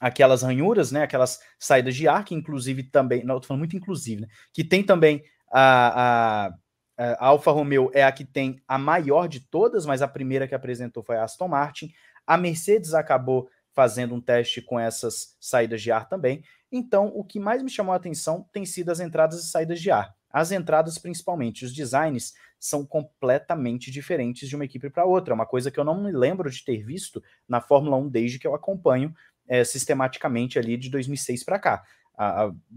aquelas 0.00 0.42
ranhuras, 0.42 0.90
né, 0.90 1.04
aquelas 1.04 1.38
saídas 1.60 1.94
de 1.94 2.08
ar, 2.08 2.24
que 2.24 2.34
inclusive 2.34 2.82
também, 2.82 3.22
não, 3.22 3.38
tô 3.38 3.46
falando 3.46 3.60
muito 3.60 3.76
inclusive, 3.76 4.22
né, 4.22 4.28
que 4.52 4.64
tem 4.64 4.82
também 4.82 5.22
a, 5.50 6.46
a 6.46 6.54
a 6.98 7.26
Alfa 7.26 7.52
Romeo 7.52 7.92
é 7.94 8.02
a 8.02 8.10
que 8.10 8.24
tem 8.24 8.60
a 8.66 8.76
maior 8.76 9.28
de 9.28 9.38
todas, 9.38 9.86
mas 9.86 10.02
a 10.02 10.08
primeira 10.08 10.48
que 10.48 10.54
apresentou 10.56 11.00
foi 11.00 11.16
a 11.16 11.22
Aston 11.22 11.46
Martin. 11.46 11.92
A 12.26 12.36
Mercedes 12.36 12.92
acabou 12.92 13.48
fazendo 13.72 14.16
um 14.16 14.20
teste 14.20 14.60
com 14.60 14.80
essas 14.80 15.36
saídas 15.40 15.80
de 15.80 15.92
ar 15.92 16.08
também. 16.08 16.42
Então, 16.70 17.06
o 17.14 17.24
que 17.24 17.40
mais 17.40 17.62
me 17.62 17.70
chamou 17.70 17.92
a 17.92 17.96
atenção 17.96 18.46
tem 18.52 18.66
sido 18.66 18.90
as 18.90 19.00
entradas 19.00 19.42
e 19.42 19.50
saídas 19.50 19.80
de 19.80 19.90
ar. 19.90 20.14
As 20.30 20.52
entradas, 20.52 20.98
principalmente, 20.98 21.64
os 21.64 21.72
designs 21.72 22.34
são 22.60 22.84
completamente 22.84 23.90
diferentes 23.90 24.48
de 24.48 24.54
uma 24.54 24.64
equipe 24.64 24.90
para 24.90 25.06
outra. 25.06 25.32
É 25.32 25.34
uma 25.34 25.46
coisa 25.46 25.70
que 25.70 25.80
eu 25.80 25.84
não 25.84 26.02
me 26.02 26.12
lembro 26.12 26.50
de 26.50 26.62
ter 26.62 26.84
visto 26.84 27.22
na 27.48 27.60
Fórmula 27.60 27.96
1 27.96 28.08
desde 28.08 28.38
que 28.38 28.46
eu 28.46 28.54
acompanho 28.54 29.14
é, 29.46 29.64
sistematicamente 29.64 30.58
ali 30.58 30.76
de 30.76 30.90
2006 30.90 31.44
para 31.44 31.58
cá 31.58 31.82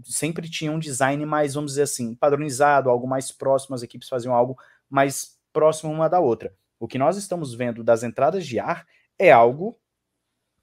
sempre 0.04 0.48
tinha 0.48 0.70
um 0.70 0.78
design 0.78 1.24
mais, 1.26 1.54
vamos 1.54 1.72
dizer 1.72 1.82
assim, 1.82 2.14
padronizado, 2.14 2.88
algo 2.88 3.08
mais 3.08 3.32
próximo, 3.32 3.74
as 3.74 3.82
equipes 3.82 4.08
faziam 4.08 4.34
algo 4.34 4.56
mais 4.88 5.36
próximo 5.52 5.92
uma 5.92 6.08
da 6.08 6.20
outra. 6.20 6.54
O 6.78 6.86
que 6.86 6.98
nós 6.98 7.16
estamos 7.16 7.52
vendo 7.52 7.82
das 7.82 8.02
entradas 8.02 8.46
de 8.46 8.58
ar 8.58 8.86
é 9.18 9.32
algo 9.32 9.78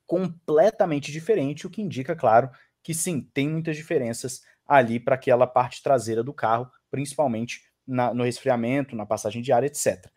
completamente 0.06 1.12
diferente, 1.12 1.68
o 1.68 1.70
que 1.70 1.82
indica, 1.82 2.16
claro, 2.16 2.50
que 2.90 2.94
sim, 2.96 3.22
tem 3.22 3.48
muitas 3.48 3.78
diferenças 3.78 4.42
ali 4.68 5.00
para 5.00 5.14
aquela 5.14 5.46
parte 5.46 5.84
traseira 5.84 6.24
do 6.24 6.34
carro, 6.34 6.68
principalmente 6.90 7.62
na, 7.86 8.12
no 8.16 8.24
resfriamento, 8.24 8.96
na 8.96 9.06
passagem 9.06 9.44
de 9.44 9.52
ar, 9.52 9.64
etc. 9.64 10.08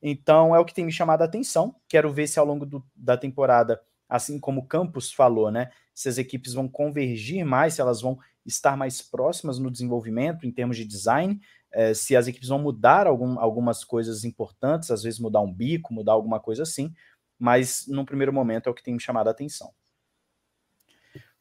Então 0.00 0.56
é 0.56 0.58
o 0.58 0.64
que 0.64 0.72
tem 0.72 0.86
me 0.86 0.90
chamado 0.90 1.20
a 1.20 1.26
atenção. 1.26 1.76
Quero 1.86 2.10
ver 2.10 2.26
se 2.26 2.38
ao 2.38 2.46
longo 2.46 2.64
do, 2.64 2.82
da 2.96 3.18
temporada 3.18 3.78
assim 4.08 4.40
como 4.40 4.62
o 4.62 4.66
Campos 4.66 5.12
falou, 5.12 5.50
né? 5.50 5.70
Se 5.94 6.08
as 6.08 6.16
equipes 6.16 6.54
vão 6.54 6.66
convergir 6.66 7.44
mais, 7.44 7.74
se 7.74 7.82
elas 7.82 8.00
vão 8.00 8.18
estar 8.46 8.78
mais 8.78 9.02
próximas 9.02 9.58
no 9.58 9.70
desenvolvimento 9.70 10.46
em 10.46 10.50
termos 10.50 10.78
de 10.78 10.86
design, 10.86 11.38
é, 11.70 11.92
se 11.92 12.16
as 12.16 12.28
equipes 12.28 12.48
vão 12.48 12.58
mudar 12.58 13.06
algum, 13.06 13.38
algumas 13.38 13.84
coisas 13.84 14.24
importantes, 14.24 14.90
às 14.90 15.02
vezes 15.02 15.20
mudar 15.20 15.42
um 15.42 15.52
bico, 15.52 15.92
mudar 15.92 16.12
alguma 16.12 16.40
coisa 16.40 16.62
assim, 16.62 16.94
mas 17.38 17.84
no 17.88 18.06
primeiro 18.06 18.32
momento 18.32 18.68
é 18.68 18.70
o 18.70 18.74
que 18.74 18.82
tem 18.82 18.94
me 18.94 19.00
chamado 19.00 19.28
a 19.28 19.32
atenção. 19.32 19.70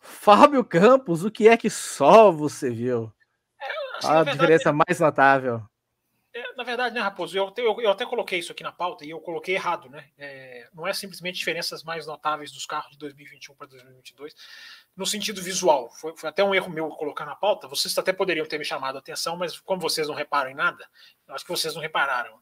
Fábio 0.01 0.65
Campos, 0.65 1.23
o 1.23 1.31
que 1.31 1.47
é 1.47 1.55
que 1.55 1.69
só 1.69 2.31
você 2.31 2.71
viu? 2.71 3.13
É, 3.61 3.97
assim, 3.97 4.07
a 4.07 4.15
verdade, 4.15 4.31
diferença 4.31 4.73
mais 4.73 4.99
notável. 4.99 5.63
É, 6.33 6.55
na 6.55 6.63
verdade, 6.63 6.95
né, 6.95 7.01
Raposo, 7.01 7.37
eu, 7.37 7.53
eu, 7.57 7.81
eu, 7.81 7.91
até 7.91 8.05
coloquei 8.05 8.39
isso 8.39 8.51
aqui 8.51 8.63
na 8.63 8.71
pauta 8.71 9.05
e 9.05 9.09
eu 9.09 9.19
coloquei 9.19 9.53
errado, 9.53 9.89
né? 9.89 10.09
É, 10.17 10.69
não 10.73 10.87
é 10.87 10.93
simplesmente 10.93 11.37
diferenças 11.37 11.83
mais 11.83 12.07
notáveis 12.07 12.51
dos 12.51 12.65
carros 12.65 12.93
de 12.93 12.97
2021 12.97 13.53
para 13.53 13.67
2022, 13.67 14.33
no 14.95 15.05
sentido 15.05 15.41
visual. 15.41 15.91
Foi, 15.91 16.15
foi, 16.15 16.29
até 16.29 16.43
um 16.43 16.55
erro 16.55 16.69
meu 16.69 16.87
colocar 16.89 17.25
na 17.25 17.35
pauta. 17.35 17.67
Vocês 17.67 17.95
até 17.97 18.13
poderiam 18.13 18.45
ter 18.45 18.57
me 18.57 18.65
chamado 18.65 18.95
a 18.95 18.99
atenção, 18.99 19.35
mas 19.35 19.59
como 19.59 19.81
vocês 19.81 20.07
não 20.07 20.15
reparam 20.15 20.49
em 20.49 20.55
nada, 20.55 20.87
eu 21.27 21.35
acho 21.35 21.45
que 21.45 21.51
vocês 21.51 21.75
não 21.75 21.81
repararam. 21.81 22.39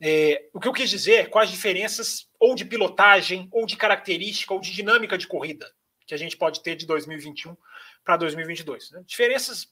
É, 0.00 0.48
o 0.52 0.60
que 0.60 0.68
eu 0.68 0.72
quis 0.72 0.88
dizer 0.88 1.14
é 1.14 1.26
quais 1.26 1.50
diferenças, 1.50 2.28
ou 2.38 2.54
de 2.54 2.64
pilotagem, 2.64 3.48
ou 3.52 3.66
de 3.66 3.76
característica, 3.76 4.54
ou 4.54 4.60
de 4.60 4.72
dinâmica 4.72 5.18
de 5.18 5.26
corrida, 5.26 5.68
que 6.06 6.14
a 6.14 6.16
gente 6.16 6.36
pode 6.36 6.62
ter 6.62 6.76
de 6.76 6.86
2021 6.86 7.56
para 8.04 8.16
2022. 8.16 8.90
Né? 8.90 9.02
Diferenças. 9.06 9.68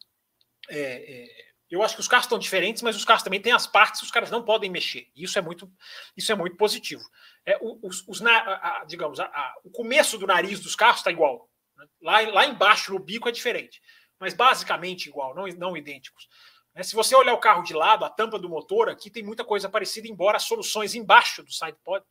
É, 0.69 0.79
é 0.79 1.53
eu 1.73 1.83
acho 1.83 1.95
que 1.95 2.03
os 2.03 2.09
carros 2.09 2.27
estão 2.27 2.39
diferentes, 2.39 2.83
mas 2.83 2.95
os 2.95 3.05
carros 3.05 3.23
também 3.23 3.41
têm 3.41 3.51
as 3.51 3.67
partes 3.67 4.03
os 4.03 4.11
caras 4.11 4.31
não 4.31 4.45
podem 4.45 4.71
mexer. 4.71 5.09
Isso 5.17 5.39
é 5.39 5.43
muito, 5.43 5.73
isso 6.15 6.31
é 6.31 6.35
muito 6.35 6.55
positivo. 6.55 7.03
É, 7.47 7.59
os, 7.63 8.07
os 8.07 8.21
a, 8.21 8.81
a, 8.81 8.85
digamos, 8.85 9.19
a, 9.19 9.55
o 9.65 9.71
começo 9.71 10.19
do 10.19 10.27
nariz 10.27 10.61
dos 10.61 10.77
carros 10.77 10.99
está 10.99 11.11
igual. 11.11 11.49
Né? 11.75 11.87
Lá, 12.03 12.21
lá 12.31 12.47
embaixo 12.47 12.93
no 12.93 12.99
bico 12.99 13.27
é 13.27 13.33
diferente, 13.33 13.81
mas 14.21 14.35
basicamente 14.35 15.09
igual, 15.09 15.35
não, 15.35 15.47
não 15.47 15.75
idênticos. 15.75 16.29
Né? 16.75 16.83
Se 16.83 16.95
você 16.95 17.17
olhar 17.17 17.33
o 17.33 17.41
carro 17.41 17.63
de 17.63 17.73
lado, 17.73 18.05
a 18.05 18.11
tampa 18.11 18.39
do 18.39 18.51
motor 18.51 18.91
aqui 18.91 19.11
tem 19.11 19.23
muita 19.23 19.43
coisa 19.43 19.67
parecida, 19.67 20.07
embora 20.07 20.37
as 20.37 20.43
soluções 20.43 20.95
embaixo 20.95 21.43
do 21.43 21.51
sidepod 21.51 22.05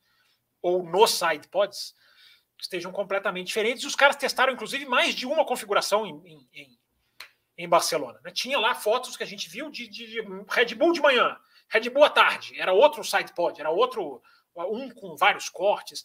ou 0.59 0.81
nos 0.81 1.11
sidepods 1.11 1.93
estejam 2.61 2.91
completamente 2.91 3.47
diferentes. 3.47 3.83
E 3.83 3.87
os 3.87 3.95
caras 3.95 4.15
testaram, 4.15 4.53
inclusive, 4.53 4.85
mais 4.85 5.15
de 5.15 5.25
uma 5.25 5.45
configuração 5.45 6.05
em, 6.05 6.47
em, 6.53 6.79
em 7.57 7.67
Barcelona. 7.67 8.19
Né? 8.23 8.31
Tinha 8.31 8.59
lá 8.59 8.75
fotos 8.75 9.17
que 9.17 9.23
a 9.23 9.27
gente 9.27 9.49
viu 9.49 9.69
de, 9.69 9.87
de, 9.87 10.07
de, 10.07 10.21
Red 10.47 10.75
Bull 10.75 10.93
de 10.93 11.01
manhã, 11.01 11.37
Red 11.67 11.89
Bull 11.89 12.03
à 12.03 12.09
tarde, 12.09 12.59
era 12.59 12.73
outro 12.73 13.03
sidepod, 13.03 13.59
era 13.59 13.69
outro 13.69 14.21
um 14.55 14.89
com 14.89 15.15
vários 15.15 15.49
cortes. 15.49 16.03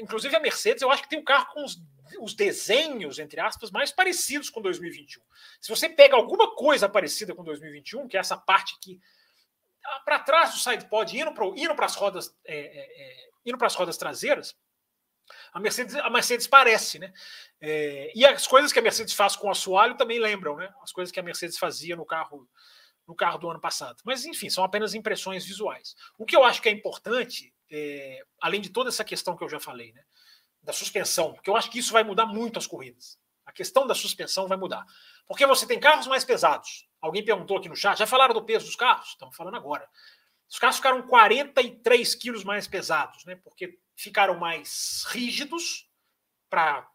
Inclusive 0.00 0.34
a 0.36 0.40
Mercedes, 0.40 0.82
eu 0.82 0.90
acho 0.90 1.02
que 1.02 1.08
tem 1.08 1.18
um 1.18 1.24
carro 1.24 1.52
com 1.52 1.64
os, 1.64 1.76
os 2.20 2.32
desenhos, 2.32 3.18
entre 3.18 3.40
aspas, 3.40 3.70
mais 3.70 3.90
parecidos 3.90 4.48
com 4.50 4.62
2021. 4.62 5.20
Se 5.60 5.68
você 5.68 5.88
pega 5.88 6.14
alguma 6.14 6.54
coisa 6.54 6.88
parecida 6.88 7.34
com 7.34 7.42
2021, 7.42 8.06
que 8.06 8.16
é 8.16 8.20
essa 8.20 8.36
parte 8.36 8.76
aqui 8.76 9.00
para 10.04 10.18
trás 10.20 10.52
do 10.52 10.58
sidepod, 10.58 11.18
indo 11.18 11.32
para 11.32 11.46
indo 11.46 11.74
as 11.82 11.94
rodas, 11.94 12.36
é, 12.44 12.56
é, 12.56 13.02
é, 13.02 13.30
indo 13.44 13.58
para 13.58 13.66
as 13.66 13.74
rodas 13.74 13.96
traseiras, 13.96 14.54
a 15.58 15.60
Mercedes, 15.60 15.94
a 15.96 16.08
Mercedes 16.08 16.46
parece, 16.46 16.98
né? 16.98 17.12
É, 17.60 18.12
e 18.14 18.24
as 18.24 18.46
coisas 18.46 18.72
que 18.72 18.78
a 18.78 18.82
Mercedes 18.82 19.12
faz 19.12 19.34
com 19.34 19.48
o 19.48 19.50
assoalho 19.50 19.96
também 19.96 20.20
lembram, 20.20 20.56
né? 20.56 20.72
As 20.82 20.92
coisas 20.92 21.12
que 21.12 21.18
a 21.18 21.22
Mercedes 21.22 21.58
fazia 21.58 21.96
no 21.96 22.06
carro 22.06 22.48
no 23.06 23.14
carro 23.14 23.38
do 23.38 23.48
ano 23.48 23.58
passado. 23.58 24.02
Mas 24.04 24.26
enfim, 24.26 24.50
são 24.50 24.62
apenas 24.62 24.94
impressões 24.94 25.44
visuais. 25.44 25.96
O 26.18 26.26
que 26.26 26.36
eu 26.36 26.44
acho 26.44 26.60
que 26.60 26.68
é 26.68 26.72
importante 26.72 27.54
é, 27.70 28.22
além 28.38 28.60
de 28.60 28.68
toda 28.68 28.90
essa 28.90 29.02
questão 29.02 29.34
que 29.34 29.42
eu 29.42 29.48
já 29.48 29.58
falei, 29.58 29.92
né, 29.92 30.02
da 30.62 30.74
suspensão, 30.74 31.32
porque 31.32 31.48
eu 31.48 31.56
acho 31.56 31.70
que 31.70 31.78
isso 31.78 31.92
vai 31.92 32.04
mudar 32.04 32.26
muito 32.26 32.58
as 32.58 32.66
corridas. 32.66 33.18
A 33.46 33.52
questão 33.52 33.86
da 33.86 33.94
suspensão 33.94 34.46
vai 34.46 34.58
mudar. 34.58 34.84
Porque 35.26 35.46
você 35.46 35.66
tem 35.66 35.80
carros 35.80 36.06
mais 36.06 36.22
pesados. 36.22 36.86
Alguém 37.00 37.24
perguntou 37.24 37.56
aqui 37.56 37.68
no 37.68 37.74
chat, 37.74 37.98
já 37.98 38.06
falaram 38.06 38.34
do 38.34 38.44
peso 38.44 38.66
dos 38.66 38.76
carros? 38.76 39.08
Estamos 39.08 39.34
falando 39.34 39.56
agora. 39.56 39.88
Os 40.50 40.58
carros 40.58 40.76
ficaram 40.76 41.02
43 41.02 42.14
quilos 42.14 42.44
mais 42.44 42.66
pesados, 42.66 43.24
né? 43.24 43.36
Porque 43.36 43.78
ficaram 43.94 44.38
mais 44.38 45.04
rígidos 45.08 45.88
para 46.48 46.88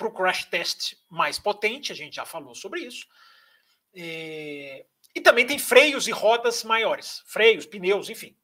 o 0.00 0.10
crash 0.10 0.44
test 0.46 0.94
mais 1.10 1.38
potente, 1.38 1.92
a 1.92 1.94
gente 1.94 2.16
já 2.16 2.24
falou 2.24 2.54
sobre 2.54 2.80
isso. 2.80 3.06
É, 3.94 4.86
e 5.14 5.20
também 5.20 5.46
tem 5.46 5.58
freios 5.58 6.08
e 6.08 6.10
rodas 6.10 6.64
maiores. 6.64 7.22
Freios, 7.26 7.66
pneus, 7.66 8.08
enfim. 8.08 8.36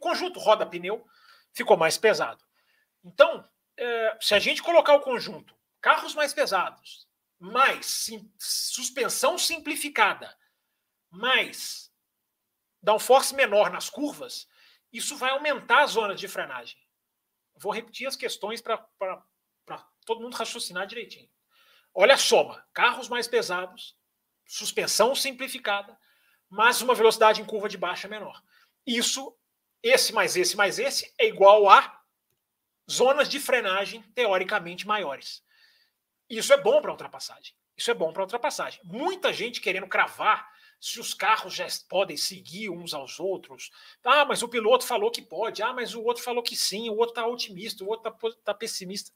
Conjunto 0.00 0.40
roda-pneu 0.40 1.06
ficou 1.52 1.76
mais 1.76 1.98
pesado. 1.98 2.42
Então, 3.04 3.46
é, 3.76 4.16
se 4.20 4.34
a 4.34 4.38
gente 4.38 4.62
colocar 4.62 4.94
o 4.94 5.00
conjunto 5.00 5.54
carros 5.80 6.14
mais 6.14 6.32
pesados, 6.32 7.06
mais 7.38 7.84
sim, 7.84 8.32
suspensão 8.38 9.36
simplificada, 9.36 10.34
mais 11.10 11.92
downforce 12.84 13.34
menor 13.34 13.70
nas 13.70 13.88
curvas, 13.88 14.46
isso 14.92 15.16
vai 15.16 15.30
aumentar 15.30 15.82
a 15.82 15.86
zona 15.86 16.14
de 16.14 16.28
frenagem. 16.28 16.78
Vou 17.56 17.72
repetir 17.72 18.06
as 18.06 18.14
questões 18.14 18.60
para 18.60 18.86
todo 20.04 20.20
mundo 20.20 20.36
raciocinar 20.36 20.86
direitinho. 20.86 21.28
Olha 21.94 22.14
a 22.14 22.18
soma: 22.18 22.64
carros 22.72 23.08
mais 23.08 23.26
pesados, 23.26 23.96
suspensão 24.46 25.14
simplificada, 25.14 25.98
mas 26.48 26.82
uma 26.82 26.94
velocidade 26.94 27.40
em 27.40 27.44
curva 27.44 27.68
de 27.68 27.78
baixa 27.78 28.06
menor. 28.06 28.42
Isso, 28.86 29.36
esse 29.82 30.12
mais 30.12 30.36
esse 30.36 30.56
mais 30.56 30.78
esse, 30.78 31.12
é 31.18 31.26
igual 31.26 31.68
a 31.68 32.00
zonas 32.90 33.28
de 33.28 33.40
frenagem 33.40 34.02
teoricamente 34.14 34.86
maiores. 34.86 35.42
Isso 36.28 36.52
é 36.52 36.56
bom 36.56 36.82
para 36.82 36.90
ultrapassagem. 36.90 37.54
Isso 37.76 37.90
é 37.90 37.94
bom 37.94 38.12
para 38.12 38.22
ultrapassagem. 38.22 38.80
Muita 38.84 39.32
gente 39.32 39.60
querendo 39.60 39.86
cravar 39.86 40.53
se 40.84 41.00
os 41.00 41.14
carros 41.14 41.54
já 41.54 41.66
podem 41.88 42.14
seguir 42.14 42.68
uns 42.68 42.92
aos 42.92 43.18
outros. 43.18 43.70
Ah, 44.04 44.26
mas 44.26 44.42
o 44.42 44.48
piloto 44.48 44.84
falou 44.84 45.10
que 45.10 45.22
pode. 45.22 45.62
Ah, 45.62 45.72
mas 45.72 45.94
o 45.94 46.02
outro 46.02 46.22
falou 46.22 46.42
que 46.42 46.54
sim. 46.54 46.90
O 46.90 46.96
outro 46.96 47.12
está 47.12 47.26
otimista, 47.26 47.82
o 47.82 47.88
outro 47.88 48.10
está 48.10 48.30
tá 48.44 48.54
pessimista. 48.54 49.10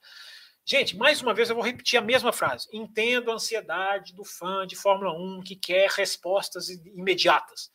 Gente, 0.65 0.97
mais 0.97 1.21
uma 1.21 1.35
vez 1.35 1.51
eu 1.51 1.55
vou 1.55 1.63
repetir 1.63 1.99
a 1.99 2.03
mesma 2.03 2.33
frase. 2.33 2.67
Entendo 2.73 3.31
a 3.31 3.35
ansiedade 3.35 4.15
do 4.15 4.25
fã 4.25 4.67
de 4.67 4.77
Fórmula 4.77 5.13
1 5.13 5.43
que 5.43 5.57
quer 5.57 5.91
respostas 5.91 6.71
imediatas. 6.71 7.71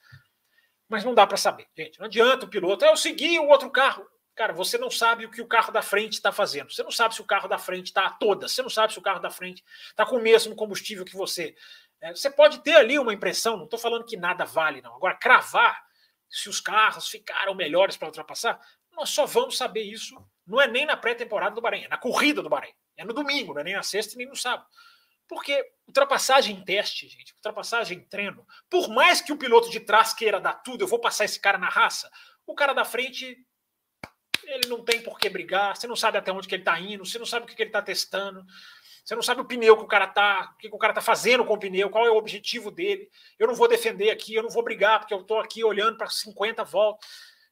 Mas 0.90 1.04
não 1.04 1.14
dá 1.14 1.28
para 1.28 1.38
saber, 1.38 1.68
gente. 1.78 2.00
Não 2.00 2.08
adianta 2.08 2.48
o 2.48 2.50
piloto. 2.50 2.84
Eu 2.84 2.98
segui 2.98 3.38
o 3.38 3.48
outro 3.48 3.70
carro. 3.70 4.04
Cara, 4.36 4.54
você 4.54 4.80
não 4.80 4.90
sabe 4.90 5.28
o 5.28 5.30
que 5.30 5.42
o 5.42 5.48
carro 5.48 5.72
da 5.72 5.84
frente 5.84 6.14
está 6.14 6.32
fazendo. 6.32 6.74
Você 6.74 6.82
não 6.82 6.90
sabe 6.90 7.14
se 7.14 7.22
o 7.22 7.26
carro 7.26 7.48
da 7.48 7.60
frente 7.60 7.88
está 7.88 8.10
toda. 8.10 8.48
Você 8.48 8.64
não 8.64 8.70
sabe 8.70 8.92
se 8.92 8.98
o 8.98 9.04
carro 9.04 9.20
da 9.20 9.30
frente 9.30 9.64
está 9.90 10.04
com 10.04 10.16
o 10.16 10.22
mesmo 10.22 10.56
combustível 10.56 11.06
que 11.06 11.16
você. 11.16 11.56
É, 12.04 12.14
você 12.14 12.30
pode 12.30 12.60
ter 12.60 12.76
ali 12.76 13.00
uma 13.00 13.14
impressão. 13.14 13.56
Não 13.56 13.64
estou 13.64 13.80
falando 13.80 14.06
que 14.06 14.18
nada 14.18 14.44
vale, 14.44 14.82
não. 14.82 14.94
Agora, 14.94 15.16
cravar 15.16 15.82
se 16.30 16.50
os 16.50 16.60
carros 16.60 17.08
ficaram 17.08 17.56
melhores 17.56 17.96
para 17.96 18.10
ultrapassar, 18.10 18.60
nós 18.92 19.10
só 19.10 19.26
vamos 19.26 19.58
saber 19.58 19.84
isso. 19.84 20.16
Não 20.46 20.60
é 20.60 20.68
nem 20.68 20.86
na 20.86 20.98
pré-temporada 20.98 21.56
do 21.56 21.62
Bahrein, 21.62 21.86
é 21.86 21.88
na 21.88 21.98
corrida 21.98 22.42
do 22.42 22.50
Bahrein. 22.50 22.74
É 22.98 23.06
no 23.06 23.14
domingo, 23.14 23.54
não 23.54 23.62
é 23.62 23.64
nem 23.64 23.76
na 23.76 23.84
sexta 23.84 24.18
nem 24.18 24.28
no 24.28 24.36
sábado. 24.36 24.68
Porque 25.28 25.66
ultrapassagem 25.88 26.58
em 26.58 26.66
teste, 26.66 27.08
gente, 27.08 27.34
ultrapassagem 27.36 28.00
em 28.00 28.04
treino, 28.04 28.46
por 28.70 28.90
mais 28.90 29.22
que 29.22 29.32
o 29.32 29.38
piloto 29.38 29.70
de 29.70 29.80
trás 29.80 30.14
queira 30.14 30.42
dar 30.42 30.56
tudo, 30.56 30.84
eu 30.84 30.88
vou 30.88 31.00
passar 31.00 31.24
esse 31.24 31.40
cara 31.40 31.58
na 31.58 31.70
raça, 31.70 32.12
o 32.46 32.54
cara 32.54 32.74
da 32.74 32.84
frente, 32.84 33.38
ele 34.44 34.68
não 34.68 34.84
tem 34.84 35.02
por 35.02 35.18
que 35.18 35.30
brigar, 35.30 35.78
você 35.78 35.88
não 35.88 35.96
sabe 35.96 36.18
até 36.18 36.32
onde 36.32 36.48
que 36.48 36.56
ele 36.56 36.62
está 36.62 36.78
indo, 36.78 37.06
você 37.06 37.18
não 37.18 37.26
sabe 37.26 37.46
o 37.46 37.48
que, 37.48 37.56
que 37.56 37.64
ele 37.64 37.70
está 37.70 37.82
testando, 37.82 38.46
você 39.04 39.16
não 39.16 39.22
sabe 39.22 39.42
o 39.42 39.46
pneu 39.46 39.76
que 39.76 39.84
o 39.84 39.88
cara 39.88 40.08
tá, 40.08 40.54
o 40.54 40.58
que, 40.58 40.70
o 40.72 40.78
cara 40.78 40.94
tá 40.94 41.02
fazendo 41.02 41.44
com 41.44 41.54
o 41.54 41.60
pneu, 41.60 41.90
qual 41.90 42.06
é 42.06 42.12
o 42.12 42.16
objetivo 42.16 42.72
dele. 42.72 43.10
Eu 43.38 43.48
não 43.48 43.56
vou 43.56 43.68
defender 43.68 44.10
aqui, 44.10 44.34
eu 44.34 44.44
não 44.44 44.50
vou 44.50 44.64
brigar, 44.64 45.00
porque 45.00 45.14
eu 45.14 45.22
estou 45.22 45.40
aqui 45.40 45.64
olhando 45.64 45.98
para 45.98 46.08
50 46.08 46.64
voltas. 46.64 47.08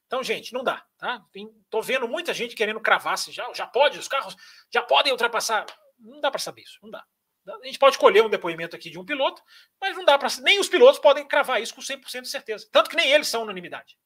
Então, 0.06 0.22
gente, 0.22 0.52
não 0.52 0.62
dá, 0.64 0.84
tá? 0.98 1.22
Tem, 1.32 1.48
tô 1.68 1.82
vendo 1.82 2.08
muita 2.08 2.32
gente 2.32 2.54
querendo 2.54 2.80
cravar 2.80 3.18
se 3.18 3.32
já, 3.32 3.50
já 3.52 3.66
pode, 3.66 3.98
os 3.98 4.08
carros 4.08 4.36
já 4.70 4.82
podem 4.82 5.12
ultrapassar. 5.12 5.66
Não 5.98 6.20
dá 6.20 6.30
para 6.30 6.40
saber 6.40 6.62
isso, 6.62 6.78
não 6.82 6.90
dá. 6.90 7.04
A 7.46 7.66
gente 7.66 7.78
pode 7.78 7.98
colher 7.98 8.24
um 8.24 8.30
depoimento 8.30 8.76
aqui 8.76 8.88
de 8.88 8.98
um 8.98 9.04
piloto, 9.04 9.42
mas 9.80 9.96
não 9.96 10.04
dá 10.04 10.16
para 10.16 10.28
nem 10.42 10.60
os 10.60 10.68
pilotos 10.68 11.00
podem 11.00 11.26
cravar 11.26 11.60
isso 11.60 11.74
com 11.74 11.80
100% 11.80 12.22
de 12.22 12.28
certeza. 12.28 12.68
Tanto 12.70 12.88
que 12.88 12.96
nem 12.96 13.10
eles 13.10 13.28
são 13.28 13.42
unanimidade. 13.42 13.98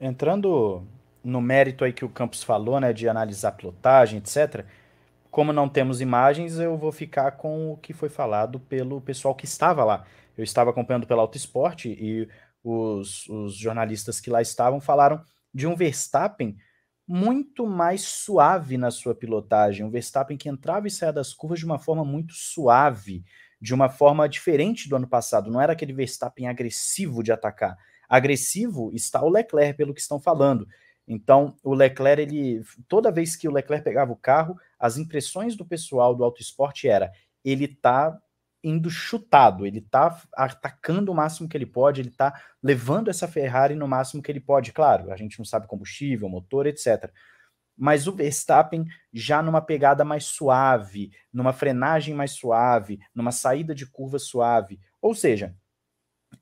Entrando 0.00 0.86
no 1.22 1.40
mérito 1.40 1.84
aí 1.84 1.92
que 1.92 2.04
o 2.04 2.08
Campos 2.08 2.42
falou, 2.42 2.80
né, 2.80 2.92
de 2.92 3.08
analisar 3.08 3.52
pilotagem, 3.52 4.18
etc. 4.18 4.66
Como 5.30 5.52
não 5.52 5.68
temos 5.68 6.00
imagens, 6.00 6.58
eu 6.58 6.76
vou 6.76 6.90
ficar 6.90 7.32
com 7.32 7.72
o 7.72 7.76
que 7.76 7.92
foi 7.92 8.08
falado 8.08 8.58
pelo 8.58 9.00
pessoal 9.00 9.34
que 9.34 9.44
estava 9.44 9.84
lá. 9.84 10.04
Eu 10.36 10.42
estava 10.42 10.70
acompanhando 10.70 11.06
pela 11.06 11.22
Auto 11.22 11.36
Esporte 11.36 11.88
e 11.88 12.28
os, 12.64 13.28
os 13.28 13.54
jornalistas 13.54 14.20
que 14.20 14.30
lá 14.30 14.42
estavam 14.42 14.80
falaram 14.80 15.22
de 15.52 15.66
um 15.66 15.76
Verstappen 15.76 16.56
muito 17.06 17.66
mais 17.66 18.02
suave 18.02 18.76
na 18.76 18.90
sua 18.90 19.14
pilotagem, 19.14 19.84
um 19.84 19.90
Verstappen 19.90 20.36
que 20.36 20.48
entrava 20.48 20.86
e 20.86 20.90
saía 20.90 21.12
das 21.12 21.34
curvas 21.34 21.58
de 21.58 21.64
uma 21.64 21.78
forma 21.78 22.04
muito 22.04 22.34
suave, 22.34 23.24
de 23.60 23.74
uma 23.74 23.88
forma 23.88 24.28
diferente 24.28 24.88
do 24.88 24.96
ano 24.96 25.08
passado. 25.08 25.50
Não 25.50 25.60
era 25.60 25.72
aquele 25.72 25.92
Verstappen 25.92 26.46
agressivo 26.46 27.22
de 27.22 27.32
atacar. 27.32 27.76
Agressivo 28.08 28.90
está 28.92 29.22
o 29.22 29.28
Leclerc, 29.28 29.76
pelo 29.76 29.92
que 29.92 30.00
estão 30.00 30.20
falando. 30.20 30.68
Então, 31.06 31.56
o 31.64 31.74
Leclerc, 31.74 32.22
ele, 32.22 32.62
toda 32.86 33.10
vez 33.10 33.34
que 33.34 33.48
o 33.48 33.52
Leclerc 33.52 33.84
pegava 33.84 34.12
o 34.12 34.16
carro, 34.16 34.56
as 34.80 34.96
impressões 34.96 35.54
do 35.54 35.64
pessoal 35.64 36.14
do 36.14 36.24
Auto 36.24 36.40
Esporte 36.40 36.88
era 36.88 37.12
ele 37.44 37.68
tá 37.68 38.18
indo 38.62 38.90
chutado, 38.90 39.66
ele 39.66 39.80
tá 39.80 40.20
atacando 40.34 41.10
o 41.10 41.14
máximo 41.14 41.48
que 41.48 41.56
ele 41.56 41.66
pode, 41.66 42.00
ele 42.00 42.10
tá 42.10 42.38
levando 42.62 43.08
essa 43.08 43.26
Ferrari 43.26 43.74
no 43.74 43.88
máximo 43.88 44.22
que 44.22 44.30
ele 44.30 44.40
pode. 44.40 44.72
Claro, 44.72 45.10
a 45.12 45.16
gente 45.16 45.38
não 45.38 45.44
sabe 45.44 45.66
combustível, 45.66 46.28
motor, 46.28 46.66
etc. 46.66 47.10
Mas 47.76 48.06
o 48.06 48.12
Verstappen 48.12 48.84
já 49.12 49.42
numa 49.42 49.62
pegada 49.62 50.04
mais 50.04 50.24
suave, 50.24 51.10
numa 51.32 51.52
frenagem 51.52 52.14
mais 52.14 52.32
suave, 52.32 52.98
numa 53.14 53.32
saída 53.32 53.74
de 53.74 53.86
curva 53.86 54.18
suave. 54.18 54.78
Ou 55.00 55.14
seja, 55.14 55.56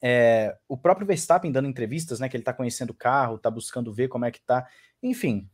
é, 0.03 0.57
o 0.69 0.77
próprio 0.77 1.07
Verstappen 1.07 1.53
dando 1.53 1.69
entrevistas, 1.69 2.19
né, 2.19 2.29
que 2.29 2.37
ele 2.37 2.45
tá 2.45 2.53
conhecendo 2.53 2.91
o 2.91 2.95
carro, 2.95 3.39
tá 3.39 3.51
buscando 3.51 3.93
ver 3.93 4.09
como 4.09 4.25
é 4.25 4.31
que 4.33 4.41
tá. 4.41 4.67
Enfim, 5.01 5.49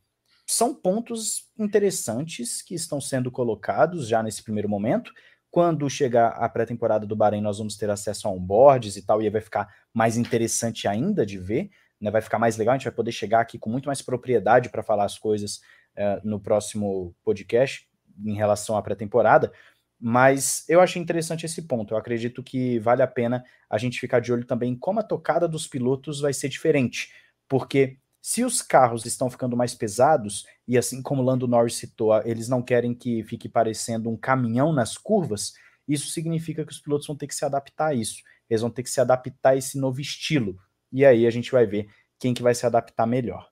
são 0.45 0.73
pontos 0.73 1.49
interessantes 1.57 2.61
que 2.61 2.75
estão 2.75 3.01
sendo 3.01 3.31
colocados 3.31 4.07
já 4.07 4.21
nesse 4.21 4.43
primeiro 4.43 4.69
momento 4.69 5.11
quando 5.55 5.89
chegar 5.89 6.31
a 6.31 6.49
pré-temporada 6.49 7.05
do 7.05 7.15
Bahrein, 7.15 7.39
nós 7.39 7.59
vamos 7.59 7.77
ter 7.77 7.89
acesso 7.89 8.27
a 8.27 8.29
onboards 8.29 8.97
e 8.97 9.01
tal, 9.01 9.21
e 9.21 9.23
aí 9.23 9.31
vai 9.31 9.39
ficar 9.39 9.73
mais 9.93 10.17
interessante 10.17 10.85
ainda 10.85 11.25
de 11.25 11.37
ver, 11.37 11.69
né? 11.97 12.11
Vai 12.11 12.21
ficar 12.21 12.37
mais 12.37 12.57
legal, 12.57 12.73
a 12.73 12.77
gente 12.77 12.83
vai 12.83 12.93
poder 12.93 13.13
chegar 13.13 13.39
aqui 13.39 13.57
com 13.57 13.69
muito 13.69 13.85
mais 13.85 14.01
propriedade 14.01 14.67
para 14.67 14.83
falar 14.83 15.05
as 15.05 15.17
coisas 15.17 15.61
uh, 15.95 16.19
no 16.25 16.41
próximo 16.41 17.15
podcast 17.23 17.87
em 18.25 18.35
relação 18.35 18.75
à 18.75 18.81
pré-temporada. 18.81 19.49
Mas 19.97 20.65
eu 20.67 20.81
achei 20.81 21.01
interessante 21.01 21.45
esse 21.45 21.61
ponto. 21.61 21.93
Eu 21.93 21.97
acredito 21.97 22.43
que 22.43 22.77
vale 22.79 23.01
a 23.01 23.07
pena 23.07 23.41
a 23.69 23.77
gente 23.77 23.97
ficar 23.97 24.19
de 24.19 24.33
olho 24.33 24.43
também 24.43 24.75
como 24.75 24.99
a 24.99 25.03
tocada 25.03 25.47
dos 25.47 25.69
pilotos 25.69 26.19
vai 26.19 26.33
ser 26.33 26.49
diferente. 26.49 27.13
Porque 27.47 27.97
Se 28.27 28.43
os 28.43 28.59
carros 28.59 29.05
estão 29.05 29.29
ficando 29.29 29.55
mais 29.55 29.75
pesados, 29.75 30.47
e 30.67 30.79
assim 30.79 30.99
como 30.99 31.21
Lando 31.21 31.47
Norris 31.47 31.75
citou, 31.75 32.11
eles 32.25 32.49
não 32.49 32.59
querem 32.59 32.91
que 32.91 33.23
fique 33.23 33.47
parecendo 33.47 34.09
um 34.09 34.17
caminhão 34.17 34.73
nas 34.73 34.97
curvas, 34.97 35.53
isso 35.87 36.09
significa 36.09 36.65
que 36.65 36.71
os 36.71 36.79
pilotos 36.79 37.05
vão 37.05 37.15
ter 37.15 37.27
que 37.27 37.35
se 37.35 37.45
adaptar 37.45 37.89
a 37.89 37.93
isso. 37.93 38.23
Eles 38.49 38.61
vão 38.61 38.71
ter 38.71 38.81
que 38.81 38.89
se 38.89 38.99
adaptar 38.99 39.51
a 39.51 39.57
esse 39.57 39.77
novo 39.77 40.01
estilo. 40.01 40.57
E 40.91 41.05
aí 41.05 41.27
a 41.27 41.29
gente 41.29 41.51
vai 41.51 41.67
ver 41.67 41.87
quem 42.17 42.33
que 42.33 42.41
vai 42.41 42.55
se 42.55 42.65
adaptar 42.65 43.05
melhor. 43.05 43.47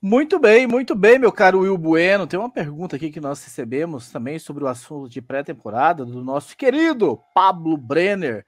Muito 0.00 0.38
bem, 0.38 0.66
muito 0.66 0.94
bem, 0.94 1.18
meu 1.18 1.30
caro 1.30 1.60
Will 1.60 1.76
Bueno. 1.76 2.26
Tem 2.26 2.40
uma 2.40 2.50
pergunta 2.50 2.96
aqui 2.96 3.10
que 3.10 3.20
nós 3.20 3.44
recebemos 3.44 4.10
também 4.10 4.38
sobre 4.38 4.64
o 4.64 4.66
assunto 4.66 5.10
de 5.10 5.20
pré-temporada 5.20 6.06
do 6.06 6.24
nosso 6.24 6.56
querido 6.56 7.20
Pablo 7.34 7.76
Brenner. 7.76 8.46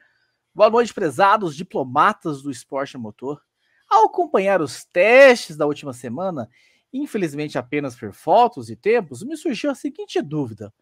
Boa 0.58 0.70
noite, 0.70 0.92
prezados 0.92 1.54
diplomatas 1.54 2.42
do 2.42 2.50
esporte 2.50 2.98
motor. 2.98 3.40
Ao 3.88 4.06
acompanhar 4.06 4.60
os 4.60 4.84
testes 4.84 5.56
da 5.56 5.64
última 5.64 5.92
semana, 5.92 6.50
infelizmente 6.92 7.56
apenas 7.56 7.94
por 7.94 8.12
fotos 8.12 8.68
e 8.68 8.74
tempos, 8.74 9.22
me 9.22 9.36
surgiu 9.36 9.70
a 9.70 9.74
seguinte 9.76 10.20
dúvida: 10.20 10.74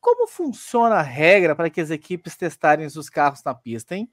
Como 0.00 0.26
funciona 0.26 0.96
a 0.96 1.02
regra 1.02 1.54
para 1.54 1.70
que 1.70 1.80
as 1.80 1.88
equipes 1.88 2.36
testarem 2.36 2.84
os 2.84 3.08
carros 3.08 3.44
na 3.44 3.54
pista, 3.54 3.94
hein? 3.94 4.10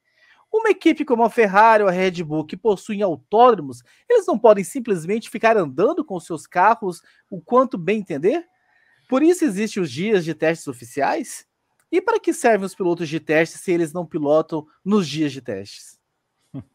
Uma 0.54 0.70
equipe 0.70 1.04
como 1.04 1.24
a 1.24 1.30
Ferrari 1.32 1.82
ou 1.82 1.90
a 1.90 1.92
Red 1.92 2.24
Bull 2.24 2.46
que 2.46 2.56
possuem 2.56 3.02
autódromos, 3.02 3.82
eles 4.08 4.28
não 4.28 4.38
podem 4.38 4.64
simplesmente 4.64 5.28
ficar 5.28 5.58
andando 5.58 6.06
com 6.06 6.20
seus 6.20 6.46
carros 6.46 7.02
o 7.32 7.42
quanto 7.42 7.80
bem 7.80 8.02
entender? 8.02 8.46
Por 9.10 9.24
isso 9.24 9.44
existem 9.44 9.82
os 9.82 9.92
dias 9.92 10.24
de 10.24 10.36
testes 10.36 10.68
oficiais? 10.68 11.47
E 11.92 12.02
para 12.02 12.20
que 12.20 12.34
servem 12.34 12.66
os 12.66 12.76
pilotos 12.76 13.08
de 13.08 13.20
testes 13.20 13.62
se 13.62 13.72
eles 13.72 13.94
não 13.94 14.06
pilotam 14.06 14.66
nos 14.84 15.08
dias 15.08 15.32
de 15.32 15.42
testes? 15.42 16.00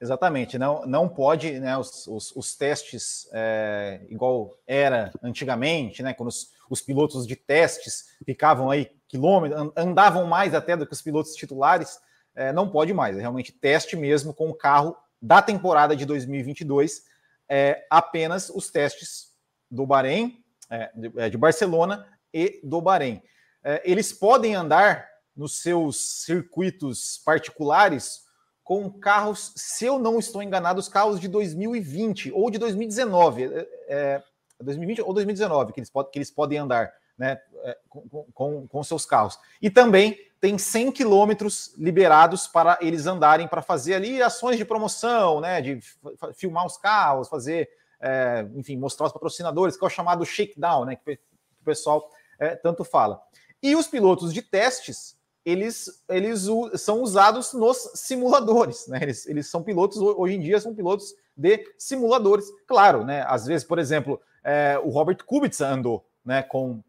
Exatamente, 0.00 0.56
não, 0.56 0.86
não 0.86 1.06
pode, 1.06 1.60
né, 1.60 1.76
os, 1.76 2.06
os, 2.06 2.34
os 2.34 2.56
testes 2.56 3.28
é, 3.34 4.00
igual 4.08 4.58
era 4.66 5.12
antigamente, 5.22 6.02
né, 6.02 6.14
quando 6.14 6.30
os, 6.30 6.52
os, 6.70 6.80
pilotos 6.80 7.26
de 7.26 7.36
testes 7.36 8.16
ficavam 8.24 8.70
aí 8.70 8.90
quilômetros, 9.06 9.70
andavam 9.76 10.26
mais 10.26 10.54
até 10.54 10.74
do 10.74 10.86
que 10.86 10.92
os 10.94 11.02
pilotos 11.02 11.34
titulares, 11.34 12.00
é, 12.34 12.50
não 12.50 12.70
pode 12.70 12.94
mais, 12.94 13.14
é 13.18 13.20
realmente 13.20 13.52
teste 13.52 13.94
mesmo 13.94 14.32
com 14.32 14.48
o 14.48 14.54
carro 14.54 14.96
da 15.20 15.42
temporada 15.42 15.94
de 15.94 16.06
2022, 16.06 17.04
é, 17.46 17.86
apenas 17.90 18.48
os 18.48 18.70
testes 18.70 19.34
do 19.70 19.84
Bahrein, 19.84 20.42
é, 20.70 20.90
de, 20.94 21.30
de, 21.30 21.36
Barcelona 21.36 22.06
e 22.32 22.58
do 22.64 22.80
Bahrein. 22.80 23.20
É, 23.62 23.82
eles 23.84 24.12
podem 24.12 24.54
andar 24.54 25.08
nos 25.36 25.60
seus 25.60 26.24
circuitos 26.24 27.20
particulares 27.24 28.24
com 28.62 28.90
carros, 28.90 29.52
se 29.56 29.84
eu 29.84 29.98
não 29.98 30.18
estou 30.18 30.42
enganado, 30.42 30.78
os 30.78 30.88
carros 30.88 31.18
de 31.18 31.26
2020 31.26 32.30
ou 32.32 32.50
de 32.50 32.58
2019, 32.58 33.44
é, 33.44 33.68
é 33.88 34.22
2020 34.60 35.02
ou 35.02 35.12
2019 35.12 35.72
que 35.72 35.80
eles, 35.80 35.90
pod, 35.90 36.10
que 36.10 36.18
eles 36.18 36.30
podem 36.30 36.58
andar 36.58 36.92
né, 37.18 37.40
é, 37.64 37.76
com, 37.88 38.26
com, 38.32 38.68
com 38.68 38.82
seus 38.82 39.04
carros. 39.04 39.38
E 39.60 39.68
também 39.68 40.18
tem 40.40 40.56
100 40.56 40.92
quilômetros 40.92 41.74
liberados 41.76 42.46
para 42.46 42.78
eles 42.80 43.06
andarem 43.06 43.46
para 43.46 43.60
fazer 43.60 43.94
ali 43.94 44.22
ações 44.22 44.56
de 44.56 44.64
promoção, 44.64 45.40
né, 45.40 45.60
de 45.60 45.80
filmar 46.34 46.64
os 46.64 46.78
carros, 46.78 47.28
fazer, 47.28 47.68
é, 48.00 48.46
enfim, 48.54 48.76
mostrar 48.76 49.06
os 49.06 49.12
patrocinadores, 49.12 49.76
que 49.76 49.84
é 49.84 49.86
o 49.86 49.90
chamado 49.90 50.24
shakedown, 50.24 50.86
né, 50.86 50.96
que 50.96 51.12
o 51.60 51.64
pessoal 51.64 52.08
é, 52.38 52.56
tanto 52.56 52.84
fala. 52.84 53.22
E 53.62 53.76
os 53.76 53.86
pilotos 53.86 54.32
de 54.32 54.42
testes 54.42 55.18
eles, 55.44 56.02
eles 56.08 56.46
são 56.76 57.02
usados 57.02 57.52
nos 57.52 57.90
simuladores, 57.94 58.86
né? 58.88 58.98
Eles, 59.02 59.26
eles 59.26 59.46
são 59.46 59.62
pilotos, 59.62 59.98
hoje 59.98 60.34
em 60.34 60.40
dia, 60.40 60.60
são 60.60 60.74
pilotos 60.74 61.14
de 61.36 61.64
simuladores. 61.78 62.46
Claro, 62.66 63.04
né? 63.04 63.24
Às 63.26 63.46
vezes, 63.46 63.66
por 63.66 63.78
exemplo, 63.78 64.20
é, 64.44 64.78
o 64.82 64.90
Robert 64.90 65.24
Kubica 65.24 65.66
andou 65.66 66.06
né, 66.24 66.42
com, 66.42 66.82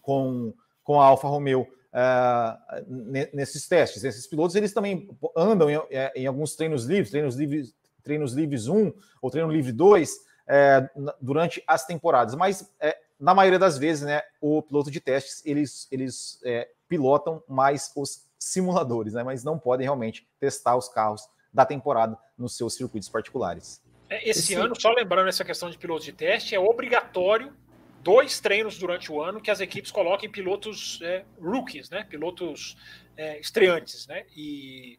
com, 0.00 0.52
com 0.82 1.00
a 1.00 1.06
Alfa 1.06 1.28
Romeo 1.28 1.66
é, 1.92 2.84
nesses 3.32 3.68
testes. 3.68 4.04
Esses 4.04 4.26
pilotos 4.26 4.56
eles 4.56 4.72
também 4.72 5.08
andam 5.36 5.70
em, 5.70 5.80
é, 5.90 6.12
em, 6.16 6.26
alguns 6.26 6.56
treinos 6.56 6.84
livres, 6.84 7.10
treinos 7.10 7.36
livres, 7.36 7.74
treinos 8.02 8.32
livres 8.32 8.66
1 8.66 8.92
ou 9.22 9.30
treino 9.30 9.50
livre 9.50 9.72
2 9.72 10.10
é, 10.48 10.90
durante 11.20 11.62
as 11.66 11.86
temporadas. 11.86 12.34
Mas 12.34 12.68
é, 12.80 12.96
na 13.18 13.34
maioria 13.34 13.58
das 13.58 13.78
vezes, 13.78 14.04
né, 14.04 14.22
o 14.40 14.62
piloto 14.62 14.90
de 14.90 15.00
testes 15.00 15.42
eles, 15.44 15.88
eles 15.90 16.40
é, 16.44 16.68
pilotam 16.88 17.42
mais 17.48 17.90
os 17.96 18.26
simuladores, 18.38 19.14
né? 19.14 19.22
Mas 19.22 19.42
não 19.42 19.58
podem 19.58 19.84
realmente 19.84 20.28
testar 20.38 20.76
os 20.76 20.88
carros 20.88 21.22
da 21.52 21.64
temporada 21.64 22.16
nos 22.36 22.56
seus 22.56 22.74
circuitos 22.74 23.08
particulares. 23.08 23.82
É, 24.08 24.28
esse, 24.28 24.40
Esse 24.40 24.54
ano, 24.54 24.78
só 24.78 24.92
lembrando 24.92 25.28
essa 25.28 25.44
questão 25.44 25.70
de 25.70 25.78
pilotos 25.78 26.04
de 26.04 26.12
teste, 26.12 26.54
é 26.54 26.60
obrigatório 26.60 27.52
dois 28.02 28.38
treinos 28.38 28.78
durante 28.78 29.10
o 29.10 29.20
ano 29.20 29.40
que 29.40 29.50
as 29.50 29.60
equipes 29.60 29.90
coloquem 29.90 30.30
pilotos 30.30 31.00
é, 31.02 31.24
rookies, 31.40 31.90
né? 31.90 32.04
Pilotos 32.04 32.76
é, 33.16 33.40
estreantes, 33.40 34.06
né? 34.06 34.24
E 34.36 34.98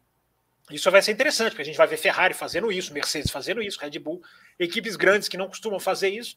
isso 0.70 0.90
vai 0.90 1.00
ser 1.00 1.12
interessante, 1.12 1.50
porque 1.50 1.62
a 1.62 1.64
gente 1.64 1.78
vai 1.78 1.86
ver 1.86 1.96
Ferrari 1.96 2.34
fazendo 2.34 2.70
isso, 2.70 2.92
Mercedes 2.92 3.30
fazendo 3.30 3.62
isso, 3.62 3.80
Red 3.80 3.98
Bull, 3.98 4.20
equipes 4.58 4.96
grandes 4.96 5.28
que 5.28 5.38
não 5.38 5.48
costumam 5.48 5.80
fazer 5.80 6.10
isso 6.10 6.36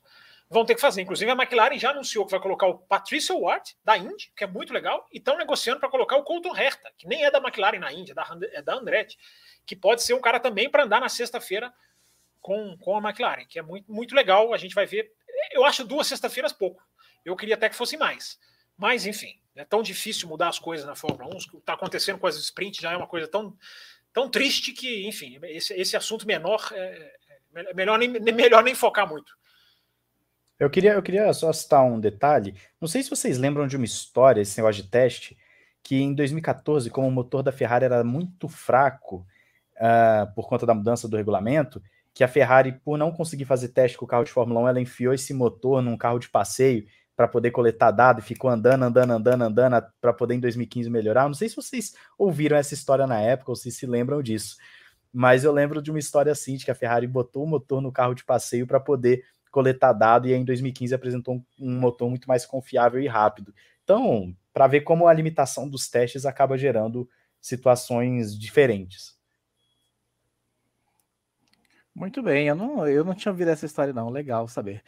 vão 0.51 0.65
ter 0.65 0.75
que 0.75 0.81
fazer. 0.81 1.01
Inclusive, 1.01 1.31
a 1.31 1.33
McLaren 1.33 1.79
já 1.79 1.91
anunciou 1.91 2.25
que 2.25 2.31
vai 2.31 2.39
colocar 2.41 2.67
o 2.67 2.77
Patricio 2.77 3.39
Ward, 3.39 3.73
da 3.85 3.97
Indy, 3.97 4.33
que 4.35 4.43
é 4.43 4.47
muito 4.47 4.73
legal, 4.73 5.07
e 5.09 5.17
estão 5.17 5.37
negociando 5.37 5.79
para 5.79 5.89
colocar 5.89 6.17
o 6.17 6.23
Colton 6.23 6.55
Herta, 6.55 6.91
que 6.97 7.07
nem 7.07 7.23
é 7.23 7.31
da 7.31 7.37
McLaren 7.37 7.79
na 7.79 7.91
Indy, 7.93 8.11
é 8.11 8.13
da, 8.13 8.27
é 8.51 8.63
Andretti, 8.67 9.17
que 9.65 9.77
pode 9.77 10.03
ser 10.03 10.13
um 10.13 10.19
cara 10.19 10.41
também 10.41 10.69
para 10.69 10.83
andar 10.83 10.99
na 10.99 11.07
sexta-feira 11.07 11.73
com, 12.41 12.77
com 12.77 12.97
a 12.97 13.09
McLaren, 13.09 13.45
que 13.47 13.59
é 13.59 13.61
muito, 13.61 13.89
muito 13.89 14.13
legal. 14.13 14.53
A 14.53 14.57
gente 14.57 14.75
vai 14.75 14.85
ver. 14.85 15.09
Eu 15.53 15.63
acho 15.63 15.85
duas 15.85 16.07
sexta-feiras 16.07 16.51
pouco. 16.51 16.83
Eu 17.23 17.35
queria 17.37 17.55
até 17.55 17.69
que 17.69 17.75
fosse 17.75 17.95
mais. 17.95 18.37
Mas, 18.77 19.05
enfim, 19.05 19.39
é 19.55 19.63
tão 19.63 19.81
difícil 19.81 20.27
mudar 20.27 20.49
as 20.49 20.59
coisas 20.59 20.85
na 20.85 20.95
Fórmula 20.95 21.33
1. 21.33 21.37
O 21.37 21.49
que 21.51 21.57
está 21.57 21.73
acontecendo 21.73 22.19
com 22.19 22.27
as 22.27 22.35
sprints 22.35 22.81
já 22.81 22.91
é 22.91 22.97
uma 22.97 23.07
coisa 23.07 23.25
tão, 23.25 23.55
tão 24.11 24.29
triste 24.29 24.73
que, 24.73 25.07
enfim, 25.07 25.39
esse, 25.43 25.73
esse 25.75 25.95
assunto 25.95 26.27
menor 26.27 26.67
é, 26.73 27.15
é 27.55 27.73
melhor, 27.73 27.97
nem, 27.97 28.09
melhor 28.09 28.63
nem 28.63 28.75
focar 28.75 29.07
muito. 29.07 29.39
Eu 30.61 30.69
queria, 30.69 30.93
eu 30.93 31.01
queria 31.01 31.33
só 31.33 31.51
citar 31.51 31.83
um 31.83 31.99
detalhe. 31.99 32.53
Não 32.79 32.87
sei 32.87 33.01
se 33.01 33.09
vocês 33.09 33.39
lembram 33.39 33.65
de 33.65 33.75
uma 33.75 33.83
história, 33.83 34.41
esse 34.41 34.59
negócio 34.59 34.83
de 34.83 34.89
teste, 34.89 35.35
que 35.81 35.99
em 35.99 36.13
2014, 36.13 36.87
como 36.91 37.07
o 37.07 37.11
motor 37.11 37.41
da 37.41 37.51
Ferrari 37.51 37.85
era 37.85 38.03
muito 38.03 38.47
fraco 38.47 39.25
uh, 39.77 40.31
por 40.35 40.47
conta 40.47 40.63
da 40.63 40.75
mudança 40.75 41.07
do 41.07 41.17
regulamento, 41.17 41.81
que 42.13 42.23
a 42.23 42.27
Ferrari, 42.27 42.73
por 42.73 42.95
não 42.95 43.11
conseguir 43.11 43.45
fazer 43.45 43.69
teste 43.69 43.97
com 43.97 44.05
o 44.05 44.07
carro 44.07 44.23
de 44.23 44.29
Fórmula 44.29 44.61
1, 44.61 44.67
ela 44.67 44.79
enfiou 44.79 45.15
esse 45.15 45.33
motor 45.33 45.81
num 45.81 45.97
carro 45.97 46.19
de 46.19 46.29
passeio 46.29 46.85
para 47.15 47.27
poder 47.27 47.49
coletar 47.49 47.89
dados 47.89 48.23
e 48.23 48.27
ficou 48.27 48.47
andando, 48.47 48.83
andando, 48.83 49.13
andando, 49.13 49.41
andando 49.41 49.83
para 49.99 50.13
poder 50.13 50.35
em 50.35 50.39
2015 50.39 50.91
melhorar. 50.91 51.25
Não 51.25 51.33
sei 51.33 51.49
se 51.49 51.55
vocês 51.55 51.95
ouviram 52.19 52.55
essa 52.55 52.75
história 52.75 53.07
na 53.07 53.19
época 53.19 53.51
ou 53.51 53.55
se 53.55 53.71
se 53.71 53.87
lembram 53.87 54.21
disso, 54.21 54.57
mas 55.11 55.43
eu 55.43 55.51
lembro 55.51 55.81
de 55.81 55.89
uma 55.89 55.97
história 55.97 56.31
assim 56.31 56.55
de 56.55 56.65
que 56.65 56.69
a 56.69 56.75
Ferrari 56.75 57.07
botou 57.07 57.45
o 57.45 57.47
motor 57.47 57.81
no 57.81 57.91
carro 57.91 58.13
de 58.13 58.23
passeio 58.23 58.67
para 58.67 58.79
poder 58.79 59.23
coletar 59.51 59.93
dado 59.93 60.27
e 60.27 60.33
aí 60.33 60.39
em 60.39 60.45
2015 60.45 60.95
apresentou 60.95 61.43
um, 61.59 61.79
motor 61.79 62.09
muito 62.09 62.27
mais 62.27 62.45
confiável 62.45 63.01
e 63.01 63.07
rápido. 63.07 63.53
Então, 63.83 64.35
para 64.53 64.67
ver 64.67 64.81
como 64.81 65.07
a 65.07 65.13
limitação 65.13 65.69
dos 65.69 65.89
testes 65.89 66.25
acaba 66.25 66.57
gerando 66.57 67.07
situações 67.39 68.37
diferentes. 68.37 69.19
Muito 71.93 72.23
bem, 72.23 72.47
eu 72.47 72.55
não, 72.55 72.87
eu 72.87 73.03
não 73.03 73.13
tinha 73.13 73.31
ouvido 73.31 73.49
essa 73.49 73.65
história, 73.65 73.93
não. 73.93 74.09
Legal 74.09 74.47
saber. 74.47 74.81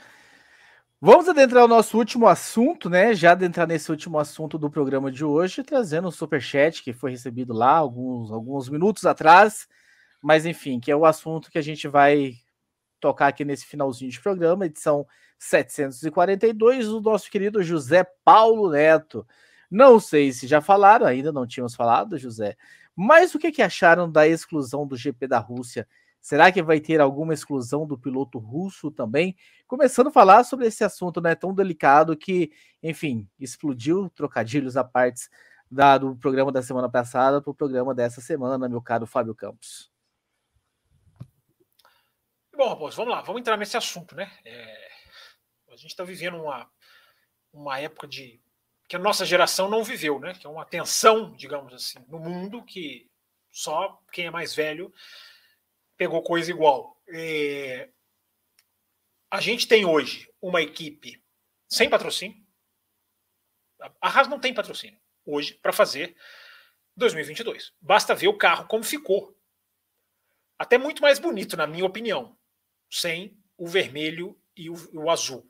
Vamos 1.05 1.27
adentrar 1.27 1.65
o 1.65 1.67
nosso 1.67 1.97
último 1.97 2.27
assunto, 2.27 2.89
né? 2.89 3.13
Já 3.13 3.33
adentrar 3.33 3.67
nesse 3.67 3.91
último 3.91 4.17
assunto 4.17 4.57
do 4.57 4.69
programa 4.71 5.11
de 5.11 5.25
hoje, 5.25 5.61
trazendo 5.61 6.07
um 6.07 6.11
superchat 6.11 6.81
que 6.81 6.93
foi 6.93 7.11
recebido 7.11 7.51
lá 7.51 7.75
alguns, 7.75 8.31
alguns 8.31 8.69
minutos 8.69 9.05
atrás, 9.05 9.67
mas 10.21 10.45
enfim, 10.45 10.79
que 10.79 10.89
é 10.89 10.95
o 10.95 11.05
assunto 11.05 11.51
que 11.51 11.57
a 11.57 11.61
gente 11.61 11.89
vai 11.89 12.35
tocar 13.03 13.27
aqui 13.27 13.43
nesse 13.43 13.65
finalzinho 13.65 14.09
de 14.09 14.21
programa, 14.21 14.65
edição 14.65 15.05
742, 15.37 16.87
o 16.87 17.01
nosso 17.01 17.29
querido 17.29 17.61
José 17.61 18.05
Paulo 18.23 18.71
Neto. 18.71 19.27
Não 19.69 19.99
sei 19.99 20.31
se 20.31 20.47
já 20.47 20.61
falaram, 20.61 21.05
ainda 21.05 21.29
não 21.29 21.45
tínhamos 21.45 21.75
falado, 21.75 22.17
José, 22.17 22.55
mas 22.95 23.35
o 23.35 23.39
que, 23.39 23.51
que 23.51 23.61
acharam 23.61 24.09
da 24.09 24.25
exclusão 24.25 24.87
do 24.87 24.95
GP 24.95 25.27
da 25.27 25.37
Rússia? 25.37 25.85
Será 26.21 26.49
que 26.49 26.63
vai 26.63 26.79
ter 26.79 27.01
alguma 27.01 27.33
exclusão 27.33 27.85
do 27.85 27.97
piloto 27.97 28.39
russo 28.39 28.89
também? 28.89 29.35
Começando 29.67 30.07
a 30.07 30.11
falar 30.11 30.45
sobre 30.45 30.67
esse 30.67 30.85
assunto 30.85 31.19
né, 31.19 31.35
tão 31.35 31.53
delicado 31.53 32.15
que, 32.15 32.53
enfim, 32.81 33.27
explodiu 33.37 34.09
trocadilhos 34.11 34.77
a 34.77 34.83
partes 34.85 35.29
da, 35.69 35.97
do 35.97 36.15
programa 36.15 36.53
da 36.53 36.61
semana 36.61 36.87
passada 36.87 37.41
para 37.41 37.51
o 37.51 37.55
programa 37.55 37.93
dessa 37.93 38.21
semana, 38.21 38.69
meu 38.69 38.81
caro 38.81 39.05
Fábio 39.05 39.35
Campos. 39.35 39.92
Bom, 42.55 42.69
Raposo, 42.69 42.95
vamos 42.95 43.13
lá, 43.13 43.21
vamos 43.21 43.39
entrar 43.39 43.57
nesse 43.57 43.75
assunto, 43.75 44.15
né? 44.15 44.31
É, 44.45 44.91
a 45.69 45.75
gente 45.75 45.87
está 45.87 46.03
vivendo 46.03 46.37
uma, 46.37 46.69
uma 47.51 47.79
época 47.79 48.07
de 48.07 48.39
que 48.87 48.95
a 48.95 48.99
nossa 48.99 49.25
geração 49.25 49.67
não 49.67 49.83
viveu, 49.83 50.19
né? 50.19 50.35
Que 50.35 50.45
é 50.45 50.49
uma 50.49 50.63
tensão, 50.63 51.33
digamos 51.33 51.73
assim, 51.73 51.97
no 52.07 52.19
mundo 52.19 52.63
que 52.63 53.09
só 53.51 53.99
quem 54.11 54.27
é 54.27 54.29
mais 54.29 54.53
velho 54.53 54.93
pegou 55.97 56.21
coisa 56.21 56.51
igual. 56.51 57.01
É, 57.07 57.89
a 59.31 59.41
gente 59.41 59.67
tem 59.67 59.83
hoje 59.83 60.31
uma 60.39 60.61
equipe 60.61 61.23
sem 61.67 61.89
patrocínio. 61.89 62.37
A 63.99 64.09
Haas 64.09 64.27
não 64.27 64.39
tem 64.39 64.53
patrocínio 64.53 64.99
hoje 65.25 65.55
para 65.55 65.73
fazer 65.73 66.15
2022. 66.95 67.73
Basta 67.81 68.13
ver 68.13 68.27
o 68.27 68.37
carro 68.37 68.67
como 68.67 68.83
ficou. 68.83 69.35
Até 70.59 70.77
muito 70.77 71.01
mais 71.01 71.17
bonito, 71.17 71.57
na 71.57 71.65
minha 71.65 71.83
opinião, 71.83 72.37
sem 72.93 73.35
o 73.57 73.67
vermelho 73.67 74.37
e 74.55 74.69
o, 74.69 74.75
o 74.93 75.09
azul. 75.09 75.43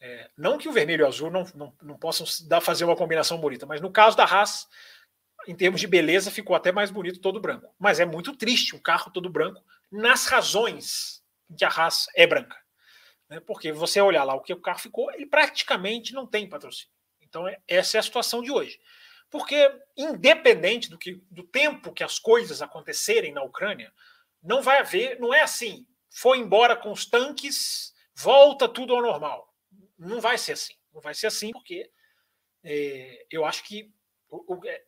É, 0.00 0.28
não 0.36 0.58
que 0.58 0.68
o 0.68 0.72
vermelho 0.72 1.02
e 1.02 1.04
o 1.04 1.06
azul 1.06 1.30
não, 1.30 1.44
não, 1.54 1.72
não 1.80 1.96
possam 1.96 2.26
dar, 2.48 2.60
fazer 2.60 2.84
uma 2.84 2.96
combinação 2.96 3.38
bonita, 3.38 3.64
mas 3.64 3.80
no 3.80 3.90
caso 3.90 4.16
da 4.16 4.24
Haas, 4.24 4.68
em 5.46 5.54
termos 5.54 5.80
de 5.80 5.86
beleza, 5.86 6.28
ficou 6.28 6.56
até 6.56 6.72
mais 6.72 6.90
bonito 6.90 7.20
todo 7.20 7.40
branco. 7.40 7.72
Mas 7.78 8.00
é 8.00 8.04
muito 8.04 8.36
triste 8.36 8.74
um 8.74 8.80
carro 8.80 9.12
todo 9.12 9.30
branco 9.30 9.62
nas 9.92 10.26
razões 10.26 11.22
que 11.56 11.64
a 11.64 11.68
Haas 11.68 12.06
é 12.16 12.26
branca. 12.26 12.56
Né? 13.28 13.38
Porque 13.38 13.70
você 13.70 14.00
olhar 14.00 14.24
lá 14.24 14.34
o 14.34 14.40
que 14.40 14.52
o 14.52 14.60
carro 14.60 14.80
ficou, 14.80 15.12
ele 15.12 15.26
praticamente 15.26 16.12
não 16.12 16.26
tem 16.26 16.48
patrocínio. 16.48 16.92
Então, 17.20 17.46
é, 17.46 17.60
essa 17.68 17.96
é 17.96 18.00
a 18.00 18.02
situação 18.02 18.42
de 18.42 18.50
hoje. 18.50 18.80
Porque, 19.30 19.72
independente 19.96 20.90
do, 20.90 20.98
que, 20.98 21.22
do 21.30 21.44
tempo 21.44 21.92
que 21.92 22.02
as 22.02 22.18
coisas 22.18 22.60
acontecerem 22.60 23.32
na 23.32 23.42
Ucrânia, 23.42 23.92
não 24.42 24.60
vai 24.60 24.80
haver, 24.80 25.20
não 25.20 25.32
é 25.32 25.42
assim, 25.42 25.86
foi 26.12 26.38
embora 26.38 26.76
com 26.76 26.92
os 26.92 27.06
tanques, 27.06 27.94
volta 28.14 28.68
tudo 28.68 28.94
ao 28.94 29.02
normal. 29.02 29.52
Não 29.98 30.20
vai 30.20 30.36
ser 30.36 30.52
assim. 30.52 30.74
Não 30.92 31.00
vai 31.00 31.14
ser 31.14 31.26
assim, 31.26 31.50
porque 31.52 31.90
é, 32.62 33.26
eu 33.30 33.44
acho 33.46 33.64
que 33.64 33.90
o, 34.28 34.56
o, 34.56 34.66
é, 34.66 34.82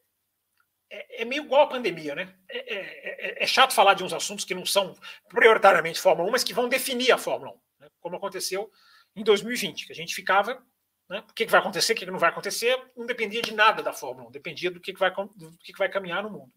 é, 0.91 1.23
é, 1.23 1.25
meio 1.25 1.45
igual 1.45 1.63
a 1.63 1.69
pandemia, 1.69 2.15
né? 2.15 2.35
É, 2.49 2.59
é, 2.59 3.41
é, 3.41 3.43
é, 3.43 3.47
chato 3.47 3.73
falar 3.73 3.95
de 3.95 4.05
uns 4.05 4.13
assuntos 4.13 4.45
que 4.45 4.55
não 4.55 4.67
são 4.67 4.95
prioritariamente 5.29 6.01
Fórmula 6.01 6.29
1, 6.29 6.33
mas 6.33 6.45
que 6.45 6.55
vão 6.55 6.69
definir 6.69 7.11
a 7.11 7.19
Fórmula 7.19 7.53
1, 7.53 7.61
né? 7.81 7.89
como 8.01 8.17
aconteceu 8.17 8.71
em 9.17 9.25
2020, 9.25 9.87
que 9.87 9.93
a 9.93 9.97
gente 9.97 10.15
ficava. 10.15 10.63
Né? 11.09 11.25
O 11.29 11.33
que, 11.35 11.47
vai 11.47 11.61
acontecer, 11.61 11.95
o 11.95 11.97
que, 11.97 12.07
não 12.07 12.19
vai 12.19 12.31
acontecer, 12.31 12.79
não 12.97 13.07
dependia 13.07 13.43
de 13.43 13.55
nada 13.55 13.83
da 13.83 13.93
Fórmula 13.93 14.29
1, 14.29 14.31
dependia 14.33 14.71
do 14.71 14.81
que, 14.81 14.93
vai, 14.93 15.11
do 15.11 15.59
que, 15.59 15.73
vai 15.77 15.89
caminhar 15.89 16.23
no 16.23 16.31
mundo. 16.31 16.53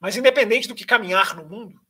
Mas, 0.00 0.16
independente 0.16 0.68
do 0.68 0.74
que 0.74 0.86
caminhar 0.86 1.36
no 1.36 1.44
mundo, 1.44 1.80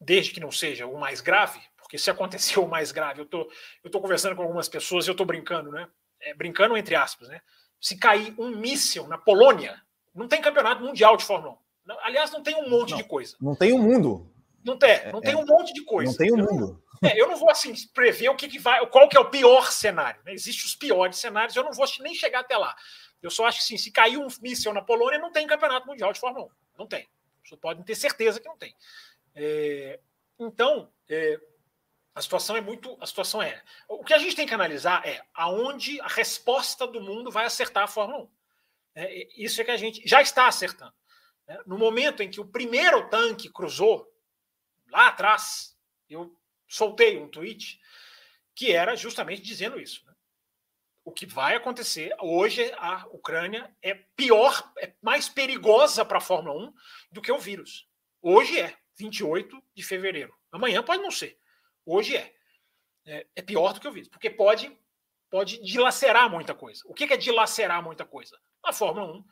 desde 0.00 0.32
que 0.32 0.40
não 0.40 0.50
seja 0.50 0.86
o 0.86 0.98
mais 0.98 1.20
grave, 1.20 1.60
porque 1.76 1.98
se 1.98 2.10
aconteceu 2.10 2.64
o 2.64 2.68
mais 2.68 2.92
grave, 2.92 3.20
eu 3.20 3.26
tô, 3.26 3.50
eu 3.84 3.90
tô 3.90 4.00
conversando 4.00 4.34
com 4.36 4.42
algumas 4.42 4.68
pessoas 4.68 5.06
e 5.06 5.10
eu 5.10 5.14
tô 5.14 5.24
brincando, 5.24 5.70
né? 5.70 5.88
É, 6.20 6.34
brincando 6.34 6.76
entre 6.76 6.94
aspas, 6.94 7.28
né? 7.28 7.40
Se 7.80 7.96
cair 7.96 8.34
um 8.38 8.50
míssil 8.56 9.06
na 9.06 9.18
Polônia, 9.18 9.80
não 10.14 10.28
tem 10.28 10.40
campeonato 10.40 10.82
mundial 10.82 11.16
de 11.16 11.24
Fórmula 11.24 11.58
1. 11.86 11.98
Aliás, 12.02 12.30
não 12.30 12.42
tem 12.42 12.54
um 12.54 12.68
monte 12.68 12.90
não, 12.90 12.98
de 12.98 13.04
coisa. 13.04 13.36
Não 13.40 13.54
tem 13.54 13.72
o 13.72 13.76
um 13.76 13.82
mundo. 13.82 14.32
Não 14.64 14.78
tem, 14.78 15.10
não 15.10 15.18
é, 15.18 15.22
tem 15.22 15.34
um 15.34 15.46
monte 15.46 15.72
de 15.72 15.82
coisa. 15.84 16.10
Não 16.10 16.16
tem 16.16 16.30
o 16.30 16.34
um 16.34 16.38
mundo. 16.38 16.82
É, 17.02 17.18
eu 17.18 17.26
não 17.26 17.36
vou 17.36 17.48
assim 17.48 17.72
prever 17.94 18.28
o 18.28 18.36
que, 18.36 18.46
que 18.46 18.58
vai, 18.58 18.86
qual 18.88 19.08
que 19.08 19.16
é 19.16 19.20
o 19.20 19.30
pior 19.30 19.72
cenário. 19.72 20.20
Né? 20.22 20.34
Existem 20.34 20.66
os 20.66 20.76
piores 20.76 21.16
cenários, 21.16 21.56
eu 21.56 21.64
não 21.64 21.72
vou 21.72 21.86
nem 22.00 22.14
chegar 22.14 22.40
até 22.40 22.58
lá. 22.58 22.76
Eu 23.22 23.30
só 23.30 23.46
acho 23.46 23.60
que 23.60 23.64
sim, 23.64 23.78
se 23.78 23.90
cair 23.90 24.18
um 24.18 24.26
míssil 24.42 24.70
na 24.74 24.82
Polônia, 24.82 25.18
não 25.18 25.32
tem 25.32 25.46
campeonato 25.46 25.86
mundial 25.86 26.12
de 26.12 26.20
Fórmula 26.20 26.44
1. 26.44 26.48
Não 26.78 26.86
tem. 26.86 27.08
Vocês 27.42 27.58
podem 27.58 27.82
ter 27.82 27.94
certeza 27.94 28.38
que 28.38 28.46
não 28.46 28.58
tem. 28.58 28.74
É, 29.34 30.00
então, 30.38 30.92
é, 31.08 31.40
a 32.14 32.22
situação 32.22 32.56
é 32.56 32.60
muito. 32.60 32.96
A 33.00 33.06
situação 33.06 33.42
é. 33.42 33.62
O 33.88 34.04
que 34.04 34.14
a 34.14 34.18
gente 34.18 34.36
tem 34.36 34.46
que 34.46 34.54
analisar 34.54 35.06
é 35.06 35.24
aonde 35.34 36.00
a 36.00 36.08
resposta 36.08 36.86
do 36.86 37.00
mundo 37.00 37.30
vai 37.30 37.44
acertar 37.44 37.84
a 37.84 37.88
Fórmula 37.88 38.24
1. 38.24 38.30
É, 38.94 39.28
isso 39.42 39.60
é 39.60 39.64
que 39.64 39.70
a 39.70 39.76
gente 39.76 40.06
já 40.06 40.20
está 40.20 40.48
acertando. 40.48 40.94
Né? 41.46 41.58
No 41.66 41.78
momento 41.78 42.22
em 42.22 42.30
que 42.30 42.40
o 42.40 42.46
primeiro 42.46 43.08
tanque 43.08 43.48
cruzou, 43.48 44.06
lá 44.90 45.08
atrás, 45.08 45.76
eu 46.08 46.36
soltei 46.68 47.18
um 47.18 47.28
tweet 47.28 47.80
que 48.54 48.72
era 48.72 48.96
justamente 48.96 49.42
dizendo 49.42 49.80
isso. 49.80 50.04
Né? 50.06 50.12
O 51.04 51.12
que 51.12 51.24
vai 51.24 51.56
acontecer 51.56 52.14
hoje, 52.20 52.70
a 52.76 53.06
Ucrânia 53.08 53.74
é 53.80 53.94
pior, 53.94 54.72
é 54.78 54.92
mais 55.00 55.28
perigosa 55.28 56.04
para 56.04 56.18
a 56.18 56.20
Fórmula 56.20 56.68
1 56.68 56.74
do 57.12 57.22
que 57.22 57.32
o 57.32 57.38
vírus. 57.38 57.88
Hoje 58.20 58.60
é, 58.60 58.76
28 59.00 59.62
de 59.74 59.82
fevereiro. 59.82 60.34
Amanhã 60.52 60.82
pode 60.82 61.02
não 61.02 61.10
ser. 61.10 61.38
Hoje 61.84 62.16
é. 62.16 62.34
É, 63.06 63.26
é 63.34 63.42
pior 63.42 63.72
do 63.72 63.80
que 63.80 63.88
o 63.88 63.92
vírus, 63.92 64.08
porque 64.08 64.28
pode, 64.28 64.70
pode 65.30 65.60
dilacerar 65.64 66.30
muita 66.30 66.54
coisa. 66.54 66.82
O 66.84 66.92
que 66.92 67.04
é 67.04 67.16
dilacerar 67.16 67.82
muita 67.82 68.04
coisa? 68.04 68.38
A 68.62 68.72
Fórmula 68.72 69.16
1 69.16 69.24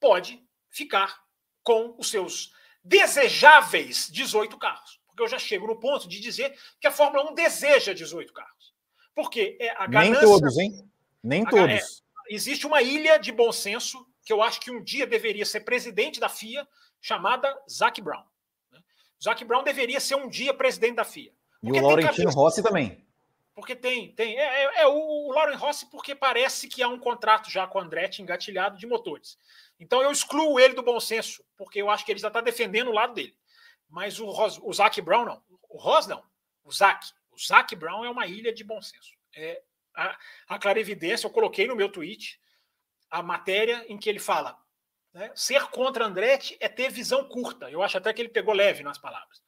pode 0.00 0.42
ficar 0.70 1.20
com 1.62 1.96
os 1.98 2.08
seus 2.08 2.52
desejáveis 2.84 4.08
18 4.10 4.56
carros. 4.58 5.00
Porque 5.08 5.22
eu 5.22 5.28
já 5.28 5.38
chego 5.38 5.66
no 5.66 5.80
ponto 5.80 6.08
de 6.08 6.20
dizer 6.20 6.56
que 6.80 6.86
a 6.86 6.92
Fórmula 6.92 7.30
1 7.32 7.34
deseja 7.34 7.92
18 7.92 8.32
carros. 8.32 8.74
Porque 9.14 9.58
é 9.60 9.70
a 9.70 9.86
ganância. 9.86 10.12
Nem 10.12 10.20
todos, 10.20 10.58
hein? 10.58 10.90
Nem 11.22 11.42
a, 11.46 11.50
todos. 11.50 12.02
É, 12.30 12.34
existe 12.34 12.66
uma 12.66 12.80
ilha 12.80 13.18
de 13.18 13.32
bom 13.32 13.50
senso 13.50 14.06
que 14.24 14.32
eu 14.32 14.42
acho 14.42 14.60
que 14.60 14.70
um 14.70 14.82
dia 14.82 15.06
deveria 15.06 15.44
ser 15.44 15.60
presidente 15.60 16.20
da 16.20 16.28
FIA, 16.28 16.66
chamada 17.00 17.56
Zac 17.70 18.00
Brown. 18.00 18.24
Zac 19.22 19.44
Brown 19.44 19.62
deveria 19.62 20.00
ser 20.00 20.14
um 20.14 20.28
dia 20.28 20.52
presidente 20.52 20.96
da 20.96 21.04
FIA. 21.04 21.32
E 21.62 21.70
o 21.70 21.80
Laurentino 21.80 22.30
Rossi 22.30 22.62
também. 22.62 23.04
Porque 23.54 23.74
tem, 23.74 24.12
tem. 24.12 24.36
É, 24.38 24.64
é, 24.64 24.82
é 24.82 24.86
o, 24.86 25.28
o 25.28 25.32
Lauren 25.32 25.56
Rossi, 25.56 25.86
porque 25.90 26.14
parece 26.14 26.68
que 26.68 26.82
há 26.82 26.88
um 26.88 26.98
contrato 26.98 27.50
já 27.50 27.66
com 27.66 27.78
o 27.78 27.80
Andretti 27.80 28.20
engatilhado 28.20 28.76
de 28.76 28.86
motores. 28.86 29.38
Então 29.80 30.02
eu 30.02 30.12
excluo 30.12 30.60
ele 30.60 30.74
do 30.74 30.82
bom 30.82 31.00
senso, 31.00 31.42
porque 31.56 31.80
eu 31.80 31.88
acho 31.88 32.04
que 32.04 32.12
ele 32.12 32.20
já 32.20 32.28
está 32.28 32.42
defendendo 32.42 32.88
o 32.88 32.94
lado 32.94 33.14
dele. 33.14 33.34
Mas 33.88 34.20
o, 34.20 34.26
Ros, 34.26 34.60
o 34.62 34.72
Zac 34.72 35.00
Brown 35.00 35.24
não. 35.24 35.42
O 35.70 35.78
Ross 35.78 36.06
não. 36.06 36.22
O 36.64 36.70
Zac. 36.70 37.06
O 37.30 37.38
Zac 37.38 37.74
Brown 37.74 38.04
é 38.04 38.10
uma 38.10 38.26
ilha 38.26 38.52
de 38.52 38.62
bom 38.62 38.80
senso. 38.82 39.14
É 39.34 39.62
a, 39.94 40.18
a 40.48 40.58
clarividência, 40.58 41.26
eu 41.26 41.30
coloquei 41.30 41.66
no 41.66 41.76
meu 41.76 41.90
tweet 41.90 42.38
a 43.10 43.22
matéria 43.22 43.86
em 43.88 43.96
que 43.96 44.10
ele 44.10 44.18
fala: 44.18 44.58
né, 45.16 45.32
ser 45.34 45.62
contra 45.68 46.04
Andretti 46.04 46.58
é 46.60 46.68
ter 46.68 46.90
visão 46.90 47.24
curta. 47.24 47.70
Eu 47.70 47.82
acho 47.82 47.96
até 47.96 48.12
que 48.12 48.20
ele 48.20 48.28
pegou 48.28 48.52
leve 48.52 48.82
nas 48.82 48.98
palavras. 48.98 49.42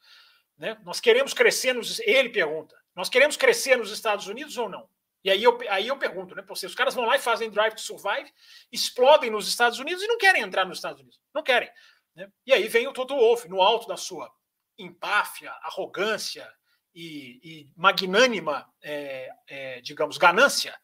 Né? 0.57 0.79
Nós 0.83 0.99
queremos 0.99 1.35
crescer 1.35 1.75
nos. 1.75 2.01
Ele 2.01 2.31
pergunta: 2.31 2.75
nós 2.97 3.11
queremos 3.11 3.37
crescer 3.37 3.77
nos 3.77 3.93
Estados 3.93 4.27
Unidos 4.29 4.57
ou 4.57 4.67
não? 4.67 4.89
E 5.23 5.31
aí 5.31 5.43
eu, 5.43 5.59
aí 5.69 5.89
eu 5.89 5.99
pergunto, 5.99 6.35
né? 6.35 6.41
Porque 6.41 6.65
os 6.65 6.75
caras 6.75 6.95
vão 6.95 7.05
lá 7.05 7.17
e 7.17 7.21
fazem 7.21 7.51
Drive 7.51 7.75
to 7.75 7.83
Survive, 7.83 8.33
explodem 8.73 9.29
nos 9.31 9.47
Estados 9.47 9.79
Unidos 9.79 10.03
e 10.03 10.07
não 10.07 10.17
querem 10.17 10.41
entrar 10.41 10.65
nos 10.65 10.79
Estados 10.79 11.03
Unidos. 11.03 11.21
Não 11.35 11.43
querem. 11.43 11.71
Né? 12.17 12.31
E 12.47 12.55
aí 12.55 12.67
vem 12.67 12.89
o 12.89 12.93
Toto 12.95 13.15
Wolff, 13.15 13.47
no 13.47 13.61
alto 13.61 13.87
da 13.87 13.97
sua 13.99 14.33
empáfia, 14.79 15.51
arrogância 15.63 16.51
e, 16.95 17.41
e 17.45 17.71
magnânima, 17.77 18.67
é, 18.83 19.29
é, 19.47 19.81
digamos, 19.83 20.17
ganância, 20.17 20.75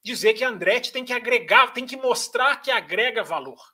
dizer 0.00 0.34
que 0.34 0.44
Andretti 0.44 0.92
tem 0.92 1.04
que 1.04 1.12
agregar, 1.12 1.72
tem 1.72 1.84
que 1.84 1.96
mostrar 1.96 2.58
que 2.58 2.70
agrega 2.70 3.24
valor. 3.24 3.71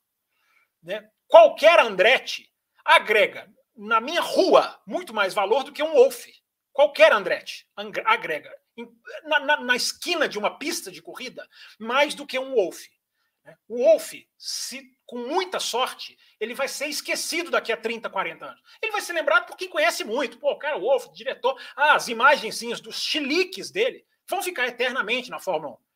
Né? 0.83 1.09
Qualquer 1.27 1.79
Andretti 1.79 2.51
agrega 2.85 3.49
na 3.79 4.01
minha 4.01 4.21
rua, 4.21 4.81
muito 4.85 5.15
mais 5.15 5.33
valor 5.33 5.63
do 5.63 5.73
que 5.73 5.83
um 5.83 5.93
Wolf. 5.93 6.27
Qualquer 6.73 7.13
Andretti 7.13 7.67
agrega. 8.05 8.53
Na, 9.25 9.41
na, 9.41 9.61
na, 9.61 9.77
esquina 9.77 10.29
de 10.29 10.39
uma 10.39 10.59
pista 10.59 10.91
de 10.91 11.03
corrida, 11.03 11.49
mais 11.79 12.15
do 12.15 12.27
que 12.27 12.39
um 12.39 12.55
Wolf. 12.55 12.85
Né? 13.45 13.57
O 13.69 13.79
Wolf, 13.79 14.15
se, 14.37 14.83
com 15.05 15.19
muita 15.19 15.59
sorte, 15.59 16.17
ele 16.39 16.55
vai 16.55 16.69
ser 16.69 16.87
esquecido 16.87 17.51
daqui 17.51 17.73
a 17.73 17.77
30, 17.77 18.09
40 18.09 18.47
anos. 18.47 18.61
Ele 18.81 18.93
vai 18.93 19.01
ser 19.01 19.13
lembrado 19.13 19.47
por 19.47 19.57
quem 19.57 19.69
conhece 19.69 20.05
muito. 20.05 20.39
Pô, 20.39 20.53
o 20.53 20.59
cara, 20.59 20.77
o 20.77 20.83
Wolf, 20.83 21.09
diretor, 21.13 21.61
ah, 21.75 21.95
as 21.95 22.09
imagenzinhas 22.09 22.81
dos 22.81 23.01
chiliques 23.01 23.71
dele 23.71 24.05
vão 24.29 24.43
ficar 24.43 24.69
eternamente 24.69 25.31
na 25.31 25.41
Fórmula 25.41 25.75
1. 25.75 25.88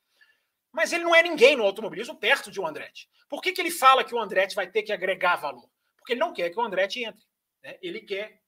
Mas 0.73 0.93
ele 0.93 1.05
não 1.05 1.15
é 1.15 1.23
ninguém 1.23 1.55
no 1.55 1.65
automobilismo 1.65 2.19
perto 2.19 2.51
de 2.51 2.61
um 2.61 2.67
Andretti. 2.67 3.09
Por 3.29 3.43
que, 3.43 3.53
que 3.53 3.61
ele 3.61 3.71
fala 3.71 4.03
que 4.03 4.15
o 4.15 4.21
Andretti 4.21 4.55
vai 4.55 4.67
ter 4.67 4.83
que 4.83 4.93
agregar 4.93 5.37
valor? 5.37 5.69
Porque 5.97 6.15
ele 6.15 6.21
não 6.21 6.33
quer 6.33 6.51
que 6.51 6.59
o 6.59 6.63
Andretti 6.63 7.05
entre. 7.05 7.25
Né? 7.63 7.79
Ele 7.83 8.01
quer 8.01 8.41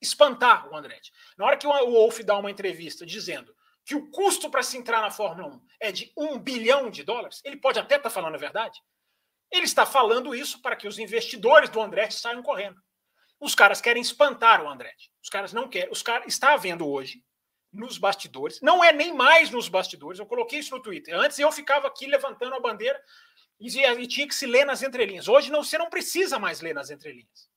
espantar 0.00 0.68
o 0.68 0.76
Andretti. 0.76 1.12
Na 1.36 1.46
hora 1.46 1.56
que 1.56 1.66
o 1.66 1.90
Wolf 1.90 2.20
dá 2.20 2.36
uma 2.36 2.50
entrevista 2.50 3.06
dizendo 3.06 3.54
que 3.84 3.94
o 3.94 4.10
custo 4.10 4.50
para 4.50 4.62
se 4.62 4.76
entrar 4.76 5.00
na 5.00 5.10
Fórmula 5.10 5.48
1 5.56 5.60
é 5.80 5.92
de 5.92 6.12
um 6.16 6.38
bilhão 6.38 6.90
de 6.90 7.02
dólares, 7.02 7.40
ele 7.44 7.56
pode 7.56 7.78
até 7.78 7.96
estar 7.96 8.08
tá 8.08 8.14
falando 8.14 8.34
a 8.34 8.38
verdade. 8.38 8.78
Ele 9.50 9.64
está 9.64 9.84
falando 9.84 10.34
isso 10.34 10.60
para 10.62 10.76
que 10.76 10.86
os 10.86 10.98
investidores 10.98 11.68
do 11.68 11.80
Andretti 11.80 12.14
saiam 12.14 12.42
correndo. 12.42 12.80
Os 13.40 13.54
caras 13.54 13.80
querem 13.80 14.00
espantar 14.00 14.62
o 14.62 14.68
Andretti. 14.68 15.10
Os 15.22 15.28
caras 15.28 15.52
não 15.52 15.68
querem. 15.68 15.90
Os 15.90 16.02
caras 16.02 16.26
está 16.26 16.54
havendo 16.54 16.88
hoje 16.88 17.22
nos 17.72 17.96
bastidores. 17.96 18.60
Não 18.60 18.84
é 18.84 18.92
nem 18.92 19.14
mais 19.14 19.50
nos 19.50 19.68
bastidores. 19.68 20.18
Eu 20.18 20.26
coloquei 20.26 20.58
isso 20.58 20.74
no 20.74 20.82
Twitter. 20.82 21.14
Antes 21.14 21.38
eu 21.38 21.50
ficava 21.50 21.86
aqui 21.86 22.06
levantando 22.06 22.54
a 22.54 22.60
bandeira 22.60 23.02
e, 23.58 23.66
e 23.68 24.06
tinha 24.06 24.28
que 24.28 24.34
se 24.34 24.46
ler 24.46 24.64
nas 24.64 24.82
entrelinhas. 24.82 25.28
Hoje 25.28 25.50
não, 25.50 25.62
você 25.64 25.78
não 25.78 25.88
precisa 25.88 26.38
mais 26.38 26.60
ler 26.60 26.74
nas 26.74 26.90
entrelinhas. 26.90 27.50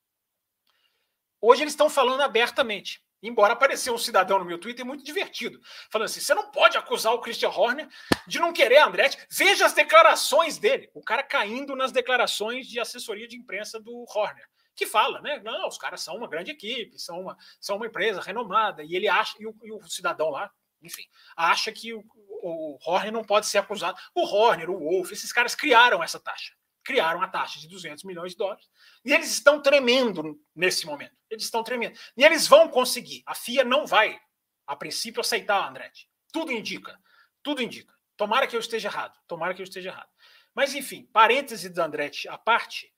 Hoje 1.42 1.64
eles 1.64 1.74
estão 1.74 1.90
falando 1.90 2.22
abertamente. 2.22 3.04
Embora 3.22 3.54
apareceu 3.54 3.94
um 3.94 3.98
cidadão 3.98 4.38
no 4.38 4.46
meu 4.46 4.60
Twitter 4.60 4.86
muito 4.86 5.04
divertido, 5.04 5.60
falando 5.90 6.06
assim: 6.06 6.20
você 6.20 6.36
não 6.36 6.52
pode 6.52 6.78
acusar 6.78 7.14
o 7.14 7.22
Christian 7.22 7.50
Horner 7.50 7.88
de 8.28 8.40
não 8.40 8.54
querer 8.54 8.78
a 8.78 8.86
Andretti. 8.86 9.18
Veja 9.32 9.66
as 9.66 9.74
declarações 9.74 10.60
dele. 10.60 10.92
O 10.94 11.02
cara 11.02 11.24
caindo 11.24 11.76
nas 11.76 11.92
declarações 11.92 12.68
de 12.68 12.80
assessoria 12.80 13.28
de 13.28 13.36
imprensa 13.36 13.80
do 13.80 14.06
Horner. 14.10 14.48
Que 14.76 14.86
fala, 14.86 15.22
né? 15.22 15.40
Não, 15.44 15.68
os 15.68 15.78
caras 15.78 16.02
são 16.02 16.18
uma 16.18 16.28
grande 16.28 16.52
equipe, 16.52 17.00
são 17.00 17.22
uma, 17.22 17.38
são 17.60 17.78
uma 17.78 17.88
empresa 17.88 18.22
renomada, 18.22 18.84
e 18.84 18.96
ele 18.96 19.08
acha, 19.08 19.36
e 19.40 19.48
o, 19.48 19.56
e 19.64 19.72
o 19.72 19.82
cidadão 19.88 20.30
lá, 20.30 20.52
enfim, 20.82 21.04
acha 21.36 21.72
que 21.72 21.94
o, 21.94 22.04
o 22.28 22.78
Horner 22.86 23.12
não 23.12 23.24
pode 23.24 23.48
ser 23.48 23.58
acusado. 23.58 23.98
O 24.14 24.22
Horner, 24.22 24.70
o 24.70 24.78
Wolf, 24.78 25.12
esses 25.12 25.34
caras 25.34 25.56
criaram 25.56 26.04
essa 26.04 26.20
taxa. 26.20 26.54
Criaram 26.84 27.22
a 27.22 27.28
taxa 27.28 27.60
de 27.60 27.68
200 27.68 28.04
milhões 28.04 28.34
de 28.34 28.38
dólares. 28.38 28.70
E 29.04 29.12
eles 29.12 29.32
estão 29.32 29.60
tremendo 29.60 30.40
nesse 30.56 30.86
momento. 30.86 31.16
Eles 31.30 31.46
estão 31.46 31.64
tremendo. 31.64 31.98
E 32.16 32.24
eles 32.24 32.48
vão 32.48 32.68
conseguir. 32.68 33.24
A 33.26 33.34
FIA 33.34 33.64
não 33.64 33.88
vai, 33.88 34.20
a 34.68 34.76
princípio, 34.76 35.22
aceitar, 35.22 35.68
Andretti. 35.68 36.08
Tudo 36.32 36.52
indica. 36.52 37.00
Tudo 37.42 37.64
indica. 37.64 37.94
Tomara 38.16 38.46
que 38.46 38.56
eu 38.56 38.60
esteja 38.60 38.88
errado. 38.88 39.18
Tomara 39.28 39.54
que 39.54 39.62
eu 39.62 39.66
esteja 39.66 39.90
errado. 39.90 40.10
Mas, 40.54 40.76
enfim, 40.76 41.10
parêntese 41.12 41.70
do 41.70 41.82
Andretti 41.82 42.30
à 42.30 42.38
parte, 42.38 42.94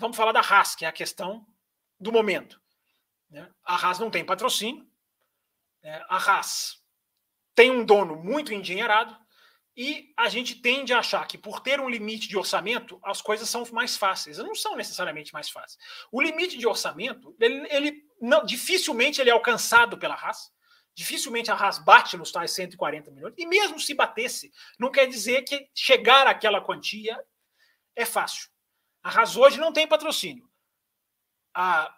vamos 0.00 0.16
falar 0.16 0.32
da 0.32 0.40
Haas, 0.40 0.74
que 0.74 0.84
é 0.84 0.88
a 0.88 0.92
questão 0.92 1.46
do 1.98 2.10
momento. 2.10 2.60
Né? 3.28 3.48
A 3.64 3.74
Haas 3.76 3.98
não 3.98 4.10
tem 4.10 4.24
patrocínio. 4.24 4.88
Né? 5.82 6.02
A 6.08 6.16
Haas 6.16 6.82
tem 7.54 7.70
um 7.70 7.84
dono 7.84 8.16
muito 8.16 8.52
endinheirado 8.52 9.16
e 9.76 10.12
a 10.16 10.28
gente 10.28 10.56
tende 10.56 10.92
a 10.92 10.98
achar 10.98 11.26
que 11.28 11.38
por 11.38 11.60
ter 11.60 11.80
um 11.80 11.88
limite 11.88 12.28
de 12.28 12.36
orçamento 12.36 12.98
as 13.04 13.22
coisas 13.22 13.48
são 13.48 13.64
mais 13.70 13.96
fáceis. 13.96 14.38
Não 14.38 14.54
são 14.54 14.74
necessariamente 14.74 15.32
mais 15.32 15.50
fáceis. 15.50 15.78
O 16.10 16.20
limite 16.20 16.56
de 16.56 16.66
orçamento, 16.66 17.36
ele, 17.38 17.66
ele 17.70 18.02
não, 18.20 18.44
dificilmente 18.44 19.20
ele 19.20 19.30
é 19.30 19.32
alcançado 19.32 19.98
pela 19.98 20.14
Haas. 20.14 20.50
Dificilmente 20.94 21.50
a 21.50 21.54
Haas 21.54 21.78
bate 21.78 22.16
nos 22.16 22.32
tais 22.32 22.52
140 22.52 23.10
milhões. 23.10 23.34
E 23.36 23.46
mesmo 23.46 23.78
se 23.78 23.94
batesse, 23.94 24.50
não 24.78 24.90
quer 24.90 25.06
dizer 25.06 25.42
que 25.42 25.68
chegar 25.74 26.26
àquela 26.26 26.60
quantia 26.60 27.22
é 27.94 28.04
fácil. 28.04 28.48
A 29.02 29.10
Haas 29.10 29.36
hoje 29.36 29.58
não 29.58 29.72
tem 29.72 29.86
patrocínio. 29.86 30.48
A, 31.54 31.94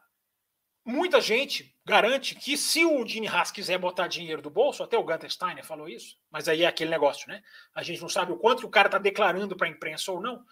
muita 0.85 1.21
gente 1.21 1.75
garante 1.85 2.35
que 2.35 2.57
se 2.57 2.85
o 2.85 3.07
Gene 3.07 3.29
Haas 3.29 3.51
quiser 3.51 3.79
botar 3.79 4.07
dinheiro 4.07 4.41
do 4.41 4.51
bolso, 4.51 4.83
até 4.83 4.97
o 4.97 5.03
Gunter 5.03 5.31
Steiner 5.31 5.65
falou 5.65 5.89
isso, 5.89 6.17
mas 6.31 6.49
aí 6.49 6.63
é 6.63 6.67
aquele 6.67 6.91
negócio, 6.91 7.29
né? 7.29 7.43
A 7.75 7.83
gente 7.83 8.01
não 8.01 8.09
sabe 8.09 8.33
o 8.33 8.39
quanto 8.39 8.67
o 8.67 8.71
cara 8.71 8.89
está 8.89 8.99
declarando 8.99 9.57
para 9.57 9.67
a 9.67 9.71
imprensa 9.71 10.13
ou 10.13 10.21
não. 10.21 10.45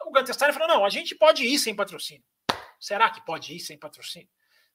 O 0.00 0.10
Gunter 0.10 0.34
Steiner 0.34 0.54
falou: 0.54 0.68
não, 0.68 0.84
a 0.84 0.88
gente 0.88 1.14
pode 1.14 1.44
ir 1.44 1.58
sem 1.58 1.74
patrocínio. 1.74 2.24
Será 2.80 3.10
que 3.10 3.24
pode 3.24 3.54
ir 3.54 3.60
sem 3.60 3.78
patrocínio? 3.78 4.28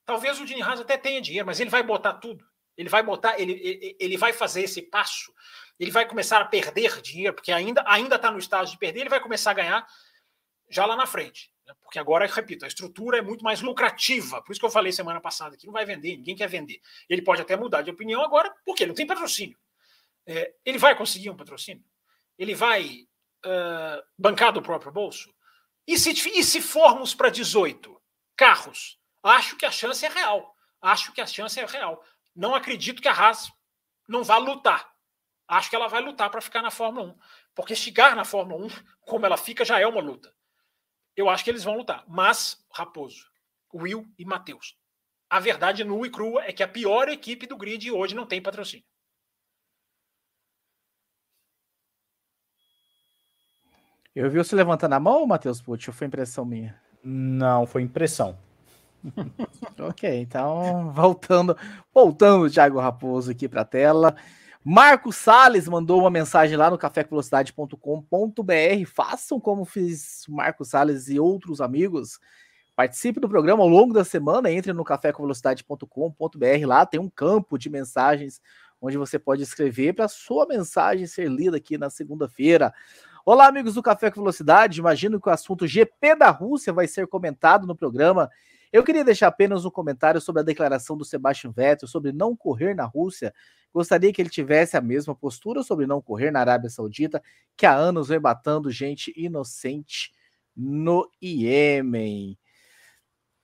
Talvez 0.06 0.40
o 0.40 0.48
Gene 0.48 0.62
Haas 0.62 0.80
até 0.80 0.98
tenha 0.98 1.22
dinheiro, 1.22 1.46
mas 1.46 1.60
ele 1.60 1.70
vai 1.70 1.84
botar 1.84 2.14
tudo. 2.14 2.46
Ele 2.78 2.88
vai 2.88 3.02
botar, 3.02 3.40
ele, 3.40 3.54
ele, 3.54 3.98
ele 4.00 4.18
vai 4.18 4.32
fazer 4.32 4.62
esse 4.62 4.84
passo. 4.84 5.34
Ele 5.80 5.92
vai 5.92 6.08
começar 6.08 6.40
a 6.40 6.46
perder 6.46 7.02
dinheiro, 7.02 7.34
porque 7.34 7.52
ainda 7.52 7.84
ainda 7.88 8.16
está 8.16 8.32
no 8.32 8.38
estágio 8.38 8.72
de 8.72 8.80
perder, 8.80 9.02
ele 9.02 9.10
vai 9.10 9.20
começar 9.20 9.52
a 9.52 9.56
ganhar 9.56 9.88
já 10.70 10.86
lá 10.86 10.96
na 10.96 11.06
frente. 11.06 11.52
Né? 11.66 11.74
Porque 11.82 12.00
agora, 12.00 12.26
repito, 12.26 12.66
a 12.66 12.68
estrutura 12.68 13.18
é 13.18 13.22
muito 13.22 13.44
mais 13.44 13.62
lucrativa. 13.62 14.42
Por 14.42 14.52
isso 14.52 14.60
que 14.60 14.66
eu 14.66 14.72
falei 14.72 14.92
semana 14.92 15.22
passada 15.22 15.58
que 15.58 15.66
não 15.66 15.74
vai 15.74 15.86
vender, 15.86 16.18
ninguém 16.18 16.36
quer 16.36 16.48
vender. 16.48 16.82
Ele 17.10 17.22
pode 17.22 17.42
até 17.42 17.56
mudar 17.56 17.82
de 17.82 17.92
opinião 17.92 18.24
agora, 18.24 18.54
porque 18.66 18.86
não 18.86 18.96
tem 18.96 19.06
patrocínio. 19.06 19.58
É, 20.26 20.54
ele 20.66 20.78
vai 20.78 20.96
conseguir 20.96 21.30
um 21.30 21.38
patrocínio? 21.38 21.84
Ele 22.38 22.54
vai 22.54 23.08
uh, 23.46 24.04
bancar 24.18 24.52
do 24.52 24.62
próprio 24.62 24.92
bolso? 24.92 25.34
E 25.86 25.98
se, 25.98 26.12
e 26.12 26.44
se 26.44 26.62
formos 26.62 27.16
para 27.16 27.30
18 27.30 28.00
carros? 28.36 29.00
Acho 29.24 29.56
que 29.56 29.66
a 29.66 29.72
chance 29.72 30.06
é 30.06 30.10
real. 30.10 30.54
Acho 30.82 31.12
que 31.14 31.22
a 31.22 31.26
chance 31.26 31.60
é 31.60 31.66
real. 31.66 32.04
Não 32.36 32.54
acredito 32.54 33.02
que 33.02 33.08
a 33.08 33.14
Haas 33.14 33.52
não 34.08 34.24
vá 34.24 34.38
lutar. 34.38 34.94
Acho 35.48 35.70
que 35.70 35.76
ela 35.76 35.88
vai 35.88 36.02
lutar 36.02 36.30
para 36.30 36.42
ficar 36.42 36.62
na 36.62 36.70
Fórmula 36.70 37.08
1. 37.08 37.20
Porque 37.56 37.74
chegar 37.74 38.16
na 38.16 38.26
Fórmula 38.26 38.66
1, 38.66 38.70
como 39.02 39.26
ela 39.26 39.38
fica, 39.38 39.64
já 39.64 39.80
é 39.80 39.88
uma 39.88 40.02
luta 40.02 40.37
eu 41.18 41.28
acho 41.28 41.44
que 41.44 41.50
eles 41.50 41.64
vão 41.64 41.76
lutar. 41.76 42.06
Mas, 42.08 42.64
Raposo, 42.72 43.26
Will 43.74 44.06
e 44.18 44.24
Matheus. 44.24 44.78
A 45.30 45.40
verdade 45.40 45.84
nua 45.84 46.08
e 46.08 46.12
crua 46.12 46.44
é 46.44 46.54
que 46.54 46.64
a 46.64 46.68
pior 46.68 47.10
equipe 47.10 47.48
do 47.48 47.58
grid 47.58 47.92
hoje 47.92 48.16
não 48.16 48.26
tem 48.26 48.42
patrocínio. 48.42 48.86
Eu 54.16 54.30
vi 54.30 54.38
você 54.38 54.56
levantando 54.56 54.94
a 54.94 55.00
mão, 55.00 55.28
Matheus 55.28 55.62
Pucci, 55.62 55.90
ou 55.90 55.94
foi 55.94 56.08
impressão 56.08 56.46
minha? 56.46 56.80
Não, 57.04 57.68
foi 57.68 57.82
impressão. 57.82 58.38
ok, 59.80 60.20
então 60.20 60.92
voltando, 60.92 61.56
voltando 61.94 62.50
Thiago 62.50 62.80
Raposo 62.80 63.32
aqui 63.32 63.48
para 63.48 63.62
a 63.62 63.66
tela. 63.66 64.16
Marco 64.70 65.14
Sales 65.14 65.66
mandou 65.66 65.98
uma 65.98 66.10
mensagem 66.10 66.58
lá 66.58 66.70
no 66.70 66.78
cafévelocidade.com.br. 66.78 68.86
Façam 68.94 69.40
como 69.40 69.64
fiz 69.64 70.26
Marco 70.28 70.66
Sales 70.66 71.08
e 71.08 71.18
outros 71.18 71.62
amigos. 71.62 72.20
Participe 72.76 73.22
do 73.22 73.30
programa 73.30 73.64
ao 73.64 73.70
longo 73.70 73.94
da 73.94 74.04
semana. 74.04 74.52
Entre 74.52 74.74
no 74.74 74.84
cafévelocidade.com.br. 74.84 76.66
Lá 76.66 76.86
tem 76.86 77.00
um 77.00 77.10
campo 77.10 77.58
de 77.58 77.70
mensagens 77.70 78.42
onde 78.82 78.98
você 78.98 79.18
pode 79.18 79.42
escrever 79.42 79.94
para 79.94 80.10
sua 80.10 80.46
mensagem 80.46 81.08
ser 81.08 81.30
lida 81.30 81.56
aqui 81.56 81.78
na 81.78 81.90
segunda-feira. 81.90 82.74
Olá, 83.26 83.48
amigos 83.48 83.76
do 83.76 83.82
Café 83.82 84.12
com 84.12 84.20
Velocidade. 84.20 84.82
Imagino 84.82 85.22
que 85.22 85.30
o 85.30 85.32
assunto 85.32 85.66
GP 85.66 86.16
da 86.16 86.30
Rússia 86.30 86.74
vai 86.74 86.90
ser 86.90 87.08
comentado 87.08 87.66
no 87.66 87.74
programa. 87.74 88.30
Eu 88.78 88.84
queria 88.84 89.04
deixar 89.04 89.28
apenas 89.28 89.66
um 89.66 89.72
comentário 89.72 90.22
sobre 90.22 90.42
a 90.44 90.46
declaração 90.46 90.96
do 90.96 91.04
Sebastian 91.04 91.50
Vettel 91.50 91.88
sobre 91.88 92.12
não 92.12 92.36
correr 92.36 92.76
na 92.76 92.86
Rússia. 92.86 93.34
Gostaria 93.74 94.14
que 94.14 94.22
ele 94.22 94.30
tivesse 94.30 94.78
a 94.78 94.82
mesma 94.82 95.16
postura 95.16 95.64
sobre 95.64 95.88
não 95.88 96.00
correr 96.00 96.30
na 96.30 96.42
Arábia 96.42 96.70
Saudita, 96.70 97.20
que 97.56 97.66
há 97.66 97.74
anos 97.74 98.10
vem 98.10 98.20
matando 98.20 98.70
gente 98.70 99.12
inocente 99.18 100.12
no 100.56 101.10
Iêmen. 101.20 102.38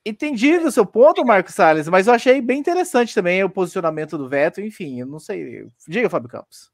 Entendido 0.06 0.68
o 0.68 0.72
seu 0.72 0.86
ponto, 0.86 1.26
Marcos 1.26 1.56
Salles, 1.56 1.88
mas 1.88 2.06
eu 2.06 2.14
achei 2.14 2.40
bem 2.40 2.60
interessante 2.60 3.16
também 3.16 3.44
o 3.44 3.50
posicionamento 3.50 4.20
do 4.20 4.30
Vettel. 4.30 4.64
Enfim, 4.64 5.00
eu 5.00 5.08
não 5.08 5.18
sei. 5.18 5.68
Diga, 5.88 6.12
Fábio 6.12 6.30
Campos. 6.30 6.72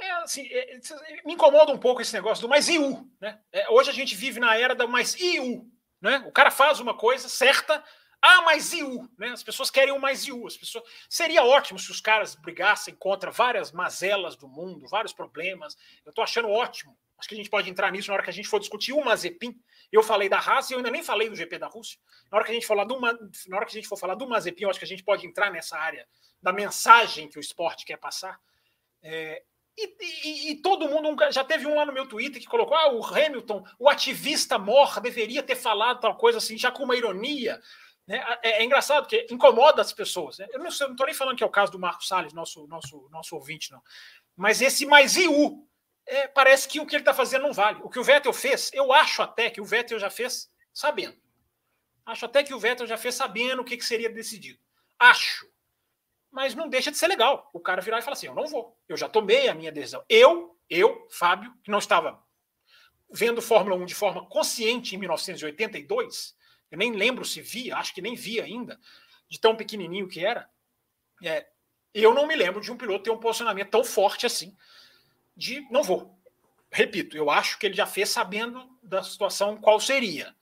É, 0.00 0.10
assim, 0.14 0.48
é, 0.50 0.80
me 1.24 1.34
incomoda 1.34 1.72
um 1.72 1.78
pouco 1.78 2.02
esse 2.02 2.12
negócio 2.12 2.42
do 2.42 2.48
mais 2.48 2.66
IU. 2.68 3.08
Né? 3.20 3.38
É, 3.52 3.70
hoje 3.70 3.90
a 3.90 3.94
gente 3.94 4.16
vive 4.16 4.40
na 4.40 4.56
era 4.58 4.74
da 4.74 4.88
mais 4.88 5.14
IU. 5.14 5.72
Né? 6.00 6.24
O 6.26 6.32
cara 6.32 6.50
faz 6.50 6.80
uma 6.80 6.94
coisa 6.94 7.28
certa, 7.28 7.82
ah, 8.26 8.40
mais 8.40 8.72
IU, 8.72 9.06
né? 9.18 9.28
As 9.28 9.42
pessoas 9.42 9.70
querem 9.70 9.92
o 9.92 10.00
mais 10.00 10.26
IU. 10.26 10.46
As 10.46 10.56
pessoas... 10.56 10.82
Seria 11.10 11.44
ótimo 11.44 11.78
se 11.78 11.90
os 11.90 12.00
caras 12.00 12.34
brigassem 12.34 12.94
contra 12.94 13.30
várias 13.30 13.70
mazelas 13.70 14.34
do 14.34 14.48
mundo, 14.48 14.88
vários 14.88 15.12
problemas. 15.12 15.76
Eu 16.06 16.08
estou 16.08 16.24
achando 16.24 16.48
ótimo. 16.48 16.96
Acho 17.18 17.28
que 17.28 17.34
a 17.34 17.38
gente 17.38 17.50
pode 17.50 17.68
entrar 17.68 17.92
nisso 17.92 18.08
na 18.08 18.14
hora 18.14 18.22
que 18.22 18.30
a 18.30 18.32
gente 18.32 18.48
for 18.48 18.58
discutir 18.58 18.94
o 18.94 19.04
Mazepin. 19.04 19.54
Eu 19.92 20.02
falei 20.02 20.28
da 20.28 20.38
Haas 20.38 20.70
e 20.70 20.72
eu 20.72 20.78
ainda 20.78 20.90
nem 20.90 21.02
falei 21.02 21.28
do 21.28 21.36
GP 21.36 21.58
da 21.58 21.66
Rússia. 21.66 22.00
Na 22.30 22.38
hora 22.38 22.46
que 22.46 22.50
a 22.50 22.54
gente, 22.54 22.66
falar 22.66 22.84
do, 22.84 22.98
na 22.98 23.56
hora 23.56 23.66
que 23.66 23.72
a 23.72 23.74
gente 23.74 23.88
for 23.88 23.98
falar 23.98 24.14
do 24.14 24.26
Mazepin, 24.26 24.64
eu 24.64 24.70
acho 24.70 24.78
que 24.78 24.84
a 24.86 24.88
gente 24.88 25.04
pode 25.04 25.26
entrar 25.26 25.50
nessa 25.50 25.78
área 25.78 26.08
da 26.42 26.50
mensagem 26.50 27.28
que 27.28 27.38
o 27.38 27.40
esporte 27.40 27.84
quer 27.84 27.98
passar. 27.98 28.40
É, 29.02 29.42
e, 29.76 29.96
e, 30.00 30.50
e, 30.50 30.56
todo 30.56 30.88
mundo 30.88 31.16
já 31.32 31.42
teve 31.42 31.66
um 31.66 31.74
lá 31.74 31.84
no 31.84 31.92
meu 31.92 32.06
Twitter 32.06 32.40
que 32.40 32.46
colocou: 32.46 32.76
ah, 32.76 32.92
o 32.92 33.04
Hamilton, 33.04 33.64
o 33.78 33.88
ativista 33.88 34.58
mor, 34.58 35.00
deveria 35.00 35.42
ter 35.42 35.56
falado 35.56 36.00
tal 36.00 36.16
coisa 36.16 36.38
assim, 36.38 36.56
já 36.56 36.70
com 36.70 36.84
uma 36.84 36.96
ironia. 36.96 37.60
Né? 38.06 38.22
É, 38.42 38.62
é 38.62 38.64
engraçado, 38.64 39.04
porque 39.04 39.26
incomoda 39.30 39.82
as 39.82 39.92
pessoas. 39.92 40.38
Né? 40.38 40.46
Eu 40.50 40.60
não 40.60 40.68
estou 40.68 41.06
nem 41.06 41.14
falando 41.14 41.36
que 41.36 41.42
é 41.42 41.46
o 41.46 41.50
caso 41.50 41.72
do 41.72 41.78
Marco 41.78 42.04
Salles, 42.04 42.32
nosso, 42.32 42.66
nosso, 42.68 43.08
nosso 43.10 43.34
ouvinte, 43.34 43.72
não. 43.72 43.82
Mas 44.36 44.60
esse 44.60 44.86
mais 44.86 45.16
IU, 45.16 45.66
é, 46.06 46.28
parece 46.28 46.68
que 46.68 46.80
o 46.80 46.86
que 46.86 46.94
ele 46.94 47.02
está 47.02 47.14
fazendo 47.14 47.42
não 47.42 47.52
vale. 47.52 47.80
O 47.82 47.88
que 47.88 47.98
o 47.98 48.04
Vettel 48.04 48.32
fez, 48.32 48.70
eu 48.72 48.92
acho 48.92 49.22
até 49.22 49.50
que 49.50 49.60
o 49.60 49.64
Vettel 49.64 49.98
já 49.98 50.10
fez 50.10 50.50
sabendo. 50.72 51.16
Acho 52.06 52.26
até 52.26 52.44
que 52.44 52.52
o 52.52 52.58
Vettel 52.58 52.86
já 52.86 52.98
fez 52.98 53.14
sabendo 53.14 53.62
o 53.62 53.64
que, 53.64 53.76
que 53.76 53.84
seria 53.84 54.10
decidido. 54.10 54.58
Acho 54.98 55.48
mas 56.34 56.52
não 56.52 56.68
deixa 56.68 56.90
de 56.90 56.98
ser 56.98 57.06
legal 57.06 57.48
o 57.52 57.60
cara 57.60 57.80
virar 57.80 58.00
e 58.00 58.02
falar 58.02 58.14
assim: 58.14 58.26
eu 58.26 58.34
não 58.34 58.48
vou, 58.48 58.76
eu 58.88 58.96
já 58.96 59.08
tomei 59.08 59.48
a 59.48 59.54
minha 59.54 59.70
decisão. 59.70 60.04
Eu, 60.08 60.58
eu, 60.68 61.06
Fábio, 61.08 61.54
que 61.62 61.70
não 61.70 61.78
estava 61.78 62.20
vendo 63.08 63.40
Fórmula 63.40 63.76
1 63.76 63.86
de 63.86 63.94
forma 63.94 64.26
consciente 64.26 64.96
em 64.96 64.98
1982, 64.98 66.34
eu 66.72 66.76
nem 66.76 66.92
lembro 66.92 67.24
se 67.24 67.40
via, 67.40 67.76
acho 67.76 67.94
que 67.94 68.02
nem 68.02 68.16
via 68.16 68.42
ainda, 68.42 68.80
de 69.28 69.38
tão 69.38 69.54
pequenininho 69.54 70.08
que 70.08 70.26
era. 70.26 70.50
É, 71.22 71.46
eu 71.94 72.12
não 72.12 72.26
me 72.26 72.34
lembro 72.34 72.60
de 72.60 72.72
um 72.72 72.76
piloto 72.76 73.04
ter 73.04 73.10
um 73.10 73.20
posicionamento 73.20 73.70
tão 73.70 73.84
forte 73.84 74.26
assim, 74.26 74.56
de 75.36 75.60
não 75.70 75.84
vou. 75.84 76.18
Repito, 76.68 77.16
eu 77.16 77.30
acho 77.30 77.60
que 77.60 77.66
ele 77.66 77.76
já 77.76 77.86
fez 77.86 78.08
sabendo 78.08 78.68
da 78.82 79.04
situação 79.04 79.56
qual 79.56 79.78
seria, 79.78 80.34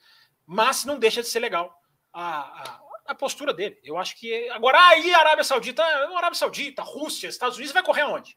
mas 0.46 0.86
não 0.86 0.98
deixa 0.98 1.20
de 1.20 1.28
ser 1.28 1.40
legal 1.40 1.78
a, 2.10 2.40
a 2.62 2.91
a 3.12 3.16
postura 3.16 3.52
dele. 3.54 3.78
Eu 3.84 3.96
acho 3.96 4.16
que. 4.18 4.48
Agora, 4.50 4.78
aí 4.88 5.12
a 5.14 5.18
Arábia 5.18 5.44
Saudita, 5.44 5.82
Arábia 5.82 6.34
Saudita, 6.34 6.82
Rússia, 6.82 7.28
Estados 7.28 7.56
Unidos, 7.56 7.72
vai 7.72 7.82
correr 7.82 8.02
aonde? 8.02 8.36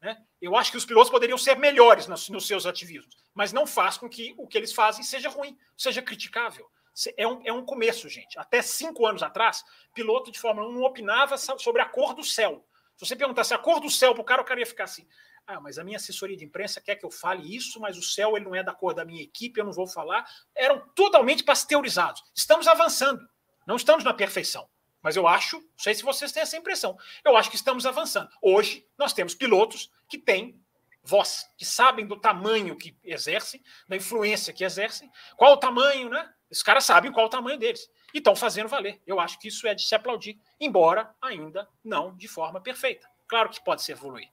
Né? 0.00 0.16
Eu 0.40 0.56
acho 0.56 0.70
que 0.70 0.76
os 0.76 0.84
pilotos 0.84 1.10
poderiam 1.10 1.38
ser 1.38 1.56
melhores 1.56 2.06
nos, 2.06 2.28
nos, 2.28 2.46
seus 2.46 2.66
ativismos, 2.66 3.16
mas 3.32 3.52
não 3.52 3.66
faz 3.66 3.96
com 3.96 4.08
que 4.08 4.34
o 4.36 4.48
que 4.48 4.58
eles 4.58 4.72
fazem 4.72 5.04
seja 5.04 5.28
ruim, 5.28 5.56
seja 5.76 6.02
criticável. 6.02 6.68
É 7.16 7.26
um, 7.26 7.40
é 7.44 7.52
um 7.52 7.64
começo, 7.64 8.08
gente. 8.08 8.38
Até 8.38 8.60
cinco 8.60 9.06
anos 9.06 9.22
atrás, 9.22 9.64
piloto 9.94 10.30
de 10.30 10.38
Fórmula 10.38 10.68
1 10.68 10.72
não 10.72 10.82
opinava 10.82 11.36
sobre 11.38 11.80
a 11.80 11.86
cor 11.86 12.14
do 12.14 12.24
céu. 12.24 12.66
Se 12.96 13.06
você 13.06 13.16
perguntasse 13.16 13.54
a 13.54 13.58
cor 13.58 13.80
do 13.80 13.88
céu 13.88 14.12
para 14.12 14.20
o 14.20 14.24
cara, 14.24 14.42
o 14.42 14.44
cara 14.44 14.60
ia 14.60 14.66
ficar 14.66 14.84
assim. 14.84 15.06
Ah, 15.46 15.60
mas 15.60 15.78
a 15.78 15.84
minha 15.84 15.96
assessoria 15.96 16.36
de 16.36 16.44
imprensa 16.44 16.80
quer 16.80 16.96
que 16.96 17.04
eu 17.04 17.10
fale 17.10 17.54
isso, 17.54 17.80
mas 17.80 17.96
o 17.96 18.02
céu 18.02 18.36
ele 18.36 18.44
não 18.44 18.54
é 18.54 18.62
da 18.62 18.74
cor 18.74 18.94
da 18.94 19.04
minha 19.04 19.22
equipe, 19.22 19.58
eu 19.58 19.64
não 19.64 19.72
vou 19.72 19.86
falar. 19.86 20.24
Eram 20.54 20.80
totalmente 20.94 21.42
pasteurizados. 21.42 22.22
Estamos 22.34 22.68
avançando, 22.68 23.26
não 23.66 23.76
estamos 23.76 24.04
na 24.04 24.14
perfeição. 24.14 24.68
Mas 25.02 25.16
eu 25.16 25.26
acho, 25.26 25.56
não 25.56 25.78
sei 25.78 25.94
se 25.94 26.02
vocês 26.02 26.30
têm 26.30 26.42
essa 26.42 26.56
impressão, 26.56 26.96
eu 27.24 27.36
acho 27.36 27.50
que 27.50 27.56
estamos 27.56 27.84
avançando. 27.84 28.30
Hoje, 28.40 28.86
nós 28.96 29.12
temos 29.12 29.34
pilotos 29.34 29.90
que 30.08 30.16
têm 30.16 30.60
voz, 31.02 31.50
que 31.56 31.64
sabem 31.64 32.06
do 32.06 32.16
tamanho 32.16 32.76
que 32.76 32.96
exercem, 33.02 33.60
da 33.88 33.96
influência 33.96 34.52
que 34.52 34.64
exercem, 34.64 35.10
qual 35.36 35.54
o 35.54 35.56
tamanho, 35.56 36.08
né? 36.08 36.30
Os 36.50 36.62
caras 36.62 36.84
sabem 36.84 37.10
qual 37.10 37.26
o 37.26 37.30
tamanho 37.30 37.58
deles 37.58 37.90
e 38.14 38.18
estão 38.18 38.36
fazendo 38.36 38.68
valer. 38.68 39.00
Eu 39.06 39.18
acho 39.18 39.38
que 39.38 39.48
isso 39.48 39.66
é 39.66 39.74
de 39.74 39.82
se 39.82 39.94
aplaudir, 39.94 40.38
embora 40.60 41.12
ainda 41.20 41.68
não 41.82 42.14
de 42.14 42.28
forma 42.28 42.60
perfeita. 42.60 43.08
Claro 43.26 43.48
que 43.48 43.64
pode 43.64 43.82
se 43.82 43.90
evoluir. 43.90 44.28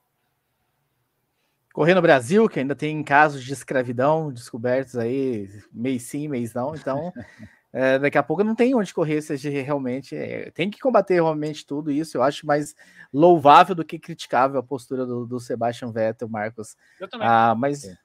Correr 1.73 1.93
no 1.93 2.01
Brasil, 2.01 2.49
que 2.49 2.59
ainda 2.59 2.75
tem 2.75 3.01
casos 3.03 3.43
de 3.43 3.53
escravidão 3.53 4.31
descobertos 4.31 4.97
aí, 4.97 5.47
mês 5.71 6.03
sim, 6.03 6.27
mês 6.27 6.53
não, 6.53 6.75
então 6.75 7.13
é, 7.71 7.99
daqui 7.99 8.17
a 8.17 8.23
pouco 8.23 8.43
não 8.43 8.55
tem 8.55 8.73
onde 8.73 8.93
correr, 8.93 9.21
seja 9.21 9.49
realmente. 9.49 10.15
É, 10.15 10.49
tem 10.51 10.71
que 10.71 10.79
combater 10.79 11.15
realmente 11.15 11.65
tudo 11.65 11.91
isso. 11.91 12.17
Eu 12.17 12.23
acho 12.23 12.45
mais 12.45 12.75
louvável 13.13 13.75
do 13.75 13.85
que 13.85 13.99
criticável 13.99 14.59
a 14.59 14.63
postura 14.63 15.05
do, 15.05 15.25
do 15.25 15.39
Sebastian 15.39 15.91
Vettel, 15.91 16.27
Marcos. 16.27 16.75
Eu 16.99 17.07
também. 17.07 17.27
Ah, 17.27 17.53
mas. 17.55 17.85
É. 17.85 17.97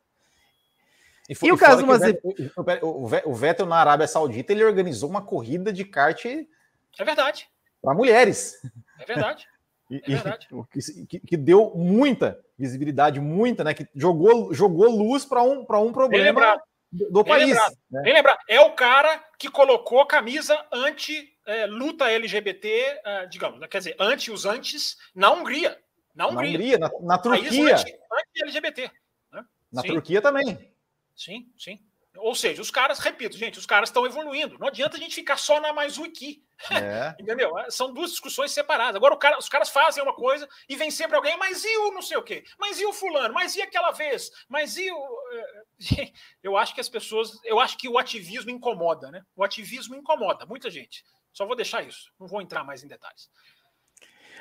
E, 1.29 1.35
foi, 1.35 1.49
e 1.49 1.53
o 1.53 1.57
caso 1.57 1.87
Mazepin? 1.87 2.35
O, 2.83 3.31
o 3.31 3.35
Vettel 3.35 3.65
na 3.65 3.77
Arábia 3.77 4.07
Saudita 4.07 4.53
ele 4.53 4.65
organizou 4.65 5.09
uma 5.09 5.23
corrida 5.23 5.73
de 5.73 5.85
kart. 5.85 6.23
É 6.27 7.05
verdade. 7.05 7.49
Para 7.81 7.95
mulheres. 7.95 8.57
É 9.01 9.05
verdade. 9.05 9.47
E, 9.91 9.97
é 9.99 10.17
verdade. 10.17 10.49
E, 10.75 11.07
que, 11.07 11.21
que, 11.21 11.37
deu 11.37 11.71
muita 11.77 12.41
visibilidade, 12.59 13.21
muita, 13.21 13.63
né? 13.63 13.75
Que 13.75 13.87
jogou, 13.95 14.53
jogou 14.55 14.91
luz 14.91 15.27
para 15.27 15.43
um, 15.43 15.61
um 15.61 15.93
problema 15.93 16.59
do, 16.95 17.11
do 17.11 17.25
país. 17.25 17.49
Lembrado, 17.49 17.77
né? 17.91 18.03
Bem 18.03 18.15
lembrado. 18.15 18.39
É 18.49 18.61
o 18.61 18.73
cara 18.73 19.19
que 19.39 19.51
colocou 19.51 20.01
a 20.01 20.07
camisa 20.07 20.65
anti-luta 20.73 22.09
é, 22.09 22.15
LGBT, 22.15 23.01
uh, 23.05 23.29
digamos, 23.29 23.59
né? 23.61 23.67
quer 23.67 23.79
dizer, 23.79 23.97
anti 23.99 24.31
os 24.31 24.47
antes 24.47 24.97
na 25.15 25.31
Hungria. 25.33 25.79
Na 26.15 26.29
Hungria, 26.29 26.79
na, 26.79 26.87
Hungria, 26.87 27.01
na, 27.01 27.15
na 27.15 27.19
Turquia. 27.19 27.75
Anti-LGBT. 27.75 28.83
Anti 28.85 28.95
né? 29.33 29.45
Na 29.73 29.83
Sim. 29.83 29.89
Turquia 29.89 30.23
também. 30.23 30.73
Sim, 31.17 31.53
sim. 31.59 31.81
Ou 32.17 32.35
seja, 32.35 32.63
os 32.63 32.71
caras, 32.71 33.01
repito, 33.01 33.37
gente, 33.37 33.59
os 33.59 33.67
caras 33.67 33.89
estão 33.89 34.07
evoluindo. 34.07 34.57
Não 34.59 34.69
adianta 34.69 34.97
a 34.97 35.01
gente 35.01 35.17
ficar 35.17 35.37
só 35.37 35.61
na 35.61 35.73
mais 35.73 35.99
um 35.99 36.05
aqui. 36.05 36.45
É. 36.71 37.15
Entendeu? 37.21 37.59
É, 37.59 37.71
são 37.71 37.93
duas 37.93 38.11
discussões 38.11 38.53
separadas. 38.53 38.97
Agora 38.97 39.17
cara, 39.17 39.39
os 39.39 39.49
caras 39.49 39.69
fazem 39.69 40.03
uma 40.03 40.15
coisa 40.15 40.49
e 40.69 40.77
vem 40.77 40.91
sempre 40.91 41.17
alguém, 41.17 41.37
mas 41.37 41.65
e 41.65 41.77
o 41.79 41.93
não 41.93 42.03
sei 42.03 42.17
o 42.17 42.23
quê? 42.23 42.45
Mas 42.59 42.81
e 42.81 42.87
o 42.87 42.93
fulano? 42.93 43.35
Mas 43.35 43.57
e 43.57 43.63
aquela 43.63 43.93
vez? 43.93 44.31
Mas 44.49 44.77
e 44.77 44.91
o. 44.91 45.19
Eh, 45.33 46.13
eu 46.43 46.57
acho 46.57 46.75
que 46.75 46.81
as 46.81 46.89
pessoas. 46.89 47.39
Eu 47.45 47.61
acho 47.61 47.77
que 47.77 47.89
o 47.89 47.99
ativismo 47.99 48.51
incomoda, 48.51 49.11
né? 49.11 49.23
O 49.37 49.45
ativismo 49.45 49.95
incomoda 49.95 50.47
muita 50.47 50.71
gente. 50.71 51.05
Só 51.33 51.47
vou 51.47 51.57
deixar 51.57 51.83
isso. 51.83 52.13
Não 52.19 52.27
vou 52.27 52.41
entrar 52.41 52.65
mais 52.65 52.85
em 52.85 52.89
detalhes. 52.89 53.29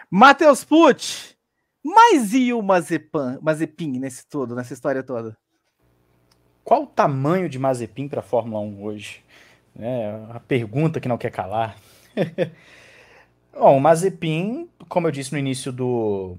Matheus 0.09 0.63
Pucci, 0.63 1.35
mas 1.83 2.33
e 2.33 2.53
o 2.53 2.61
Mazepin, 2.61 3.39
Mazepin 3.41 3.99
nesse 3.99 4.27
todo, 4.27 4.55
nessa 4.55 4.73
história 4.73 5.03
toda? 5.03 5.37
Qual 6.63 6.83
o 6.83 6.87
tamanho 6.87 7.49
de 7.49 7.59
Mazepin 7.59 8.07
para 8.07 8.21
a 8.21 8.23
Fórmula 8.23 8.61
1 8.61 8.83
hoje? 8.83 9.23
É 9.77 10.23
a 10.29 10.39
pergunta 10.39 10.99
que 10.99 11.07
não 11.07 11.17
quer 11.17 11.31
calar. 11.31 11.75
Bom, 13.53 13.77
o 13.77 13.79
Mazepin, 13.79 14.69
como 14.87 15.07
eu 15.07 15.11
disse 15.11 15.31
no 15.31 15.37
início 15.37 15.71
do, 15.71 16.37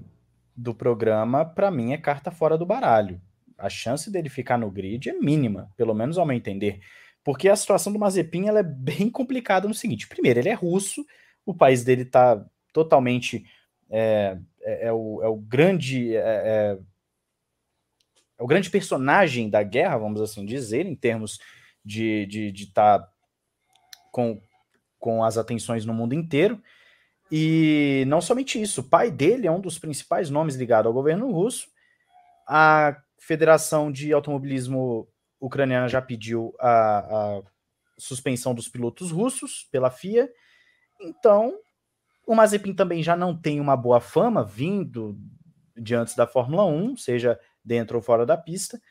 do 0.55 0.73
programa, 0.73 1.45
para 1.45 1.71
mim 1.71 1.93
é 1.93 1.97
carta 1.97 2.31
fora 2.31 2.57
do 2.57 2.65
baralho. 2.65 3.21
A 3.57 3.69
chance 3.69 4.11
dele 4.11 4.29
ficar 4.29 4.57
no 4.57 4.69
grid 4.69 5.09
é 5.09 5.13
mínima, 5.13 5.71
pelo 5.77 5.93
menos 5.93 6.17
ao 6.17 6.25
meu 6.25 6.35
entender. 6.35 6.79
Porque 7.23 7.49
a 7.49 7.55
situação 7.55 7.91
do 7.91 7.99
Mazepin 7.99 8.47
ela 8.47 8.59
é 8.59 8.63
bem 8.63 9.09
complicada 9.09 9.67
no 9.67 9.73
seguinte: 9.73 10.07
primeiro, 10.07 10.39
ele 10.39 10.49
é 10.49 10.53
russo, 10.53 11.05
o 11.45 11.53
país 11.53 11.83
dele 11.83 12.03
está 12.03 12.43
totalmente. 12.73 13.45
É, 13.89 14.37
é, 14.61 14.87
é, 14.87 14.93
o, 14.93 15.23
é 15.23 15.27
o 15.27 15.37
grande. 15.37 16.15
É, 16.15 16.19
é 16.19 16.77
é 18.37 18.43
o 18.43 18.47
grande 18.47 18.69
personagem 18.69 19.49
da 19.49 19.63
guerra, 19.63 19.97
vamos 19.97 20.21
assim 20.21 20.45
dizer, 20.45 20.85
em 20.85 20.95
termos 20.95 21.39
de 21.83 22.23
estar 22.23 22.29
de, 22.29 22.51
de 22.51 22.71
tá 22.71 23.09
com, 24.11 24.41
com 25.05 25.23
as 25.23 25.37
atenções 25.37 25.85
no 25.85 25.93
mundo 25.93 26.15
inteiro. 26.15 26.59
E 27.31 28.05
não 28.07 28.19
somente 28.19 28.59
isso, 28.59 28.81
o 28.81 28.89
pai 28.89 29.11
dele 29.11 29.45
é 29.45 29.51
um 29.51 29.61
dos 29.61 29.77
principais 29.77 30.31
nomes 30.31 30.55
ligado 30.55 30.87
ao 30.87 30.93
governo 30.93 31.31
russo. 31.31 31.67
A 32.47 32.99
Federação 33.19 33.91
de 33.91 34.11
Automobilismo 34.11 35.07
Ucraniana 35.39 35.87
já 35.87 36.01
pediu 36.01 36.55
a, 36.59 36.97
a 36.97 37.41
suspensão 37.99 38.55
dos 38.55 38.67
pilotos 38.67 39.11
russos 39.11 39.69
pela 39.71 39.91
FIA. 39.91 40.27
Então, 40.99 41.53
o 42.25 42.33
Mazepin 42.33 42.73
também 42.73 43.03
já 43.03 43.15
não 43.15 43.39
tem 43.39 43.59
uma 43.59 43.77
boa 43.77 43.99
fama 43.99 44.43
vindo 44.43 45.15
de 45.77 45.93
antes 45.93 46.15
da 46.15 46.25
Fórmula 46.25 46.65
1, 46.65 46.97
seja 46.97 47.39
dentro 47.63 47.97
ou 47.97 48.01
fora 48.01 48.25
da 48.25 48.35
pista. 48.35 48.81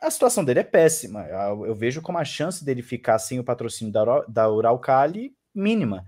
A 0.00 0.10
situação 0.10 0.44
dele 0.44 0.60
é 0.60 0.64
péssima. 0.64 1.26
Eu 1.26 1.74
vejo 1.74 2.00
como 2.00 2.18
a 2.18 2.24
chance 2.24 2.64
dele 2.64 2.82
ficar 2.82 3.18
sem 3.18 3.38
o 3.38 3.44
patrocínio 3.44 3.92
da, 3.92 4.20
da 4.26 4.50
Uralcali 4.50 5.34
mínima. 5.54 6.04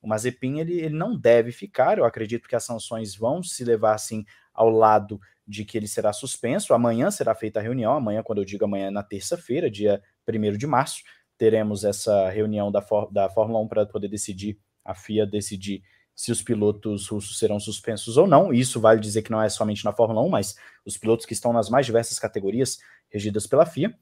O 0.00 0.08
Mazepin 0.08 0.60
ele, 0.60 0.80
ele 0.80 0.94
não 0.94 1.18
deve 1.18 1.52
ficar. 1.52 1.98
Eu 1.98 2.04
acredito 2.04 2.48
que 2.48 2.56
as 2.56 2.64
sanções 2.64 3.14
vão 3.14 3.42
se 3.42 3.64
levar 3.64 3.94
assim 3.94 4.24
ao 4.52 4.70
lado 4.70 5.20
de 5.46 5.64
que 5.64 5.76
ele 5.76 5.86
será 5.86 6.12
suspenso. 6.12 6.72
Amanhã 6.72 7.10
será 7.10 7.34
feita 7.34 7.60
a 7.60 7.62
reunião. 7.62 7.92
Amanhã, 7.92 8.22
quando 8.22 8.38
eu 8.38 8.44
digo 8.44 8.64
amanhã, 8.64 8.86
é 8.86 8.90
na 8.90 9.02
terça-feira, 9.02 9.70
dia 9.70 10.02
1 10.26 10.56
de 10.56 10.66
março, 10.66 11.02
teremos 11.36 11.84
essa 11.84 12.30
reunião 12.30 12.72
da, 12.72 12.84
da 13.10 13.28
Fórmula 13.28 13.60
1 13.60 13.68
para 13.68 13.86
poder 13.86 14.08
decidir, 14.08 14.58
a 14.84 14.94
FIA 14.94 15.26
decidir 15.26 15.82
se 16.14 16.30
os 16.30 16.40
pilotos 16.40 17.08
russos 17.08 17.38
serão 17.38 17.58
suspensos 17.58 18.16
ou 18.16 18.26
não. 18.26 18.52
Isso 18.52 18.80
vale 18.80 19.00
dizer 19.00 19.22
que 19.22 19.30
não 19.30 19.42
é 19.42 19.48
somente 19.48 19.84
na 19.84 19.92
Fórmula 19.92 20.22
1, 20.22 20.28
mas 20.28 20.54
os 20.84 20.96
pilotos 20.96 21.26
que 21.26 21.32
estão 21.32 21.52
nas 21.52 21.68
mais 21.68 21.86
diversas 21.86 22.18
categorias 22.18 22.78
regidas 23.14 23.46
pela 23.46 23.64
FIA. 23.64 23.96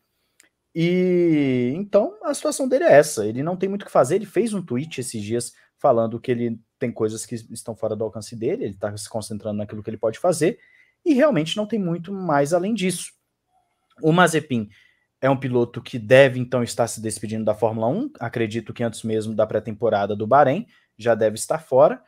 E 0.74 1.70
então 1.76 2.18
a 2.24 2.32
situação 2.32 2.66
dele 2.66 2.84
é 2.84 2.93
essa. 2.93 3.26
Ele 3.26 3.43
não 3.43 3.56
tem 3.56 3.68
muito 3.68 3.82
o 3.82 3.84
que 3.84 3.93
fazer. 3.93 4.16
Ele 4.16 4.26
fez 4.26 4.55
um 4.55 4.62
tweet 4.62 5.01
esses 5.01 5.22
dias 5.22 5.52
falando 5.78 6.18
que 6.18 6.30
ele 6.30 6.59
tem 6.78 6.90
coisas 6.90 7.26
que 7.26 7.34
estão 7.34 7.74
fora 7.74 7.94
do 7.94 8.05
alcance 8.05 8.34
dele, 8.36 8.64
ele 8.64 8.74
está 8.74 8.97
se 8.97 9.09
concentrando 9.09 9.59
naquilo 9.59 9.82
que 9.82 9.90
ele 9.90 9.98
pode 9.98 10.18
fazer, 10.18 10.59
e 11.05 11.12
realmente 11.12 11.56
não 11.56 11.66
tem 11.66 11.78
muito 11.78 12.12
mais 12.12 12.55
além 12.55 12.72
disso. 12.72 13.12
O 14.01 14.12
Mazepin 14.12 14.68
é 15.20 15.28
um 15.28 15.36
piloto 15.36 15.82
que 15.82 15.98
deve 15.98 16.39
então 16.39 16.62
estar 16.62 16.86
se 16.86 17.01
despedindo 17.01 17.44
da 17.44 17.55
Fórmula 17.55 17.89
1, 17.89 18.12
acredito 18.20 18.72
que 18.72 18.84
antes 18.84 19.02
mesmo 19.02 19.34
da 19.34 19.47
pré-temporada 19.47 20.14
do 20.14 20.26
Bahrein, 20.26 20.66
já 20.97 21.16
deve 21.16 21.34
estar 21.34 21.59
fora. 21.59 22.01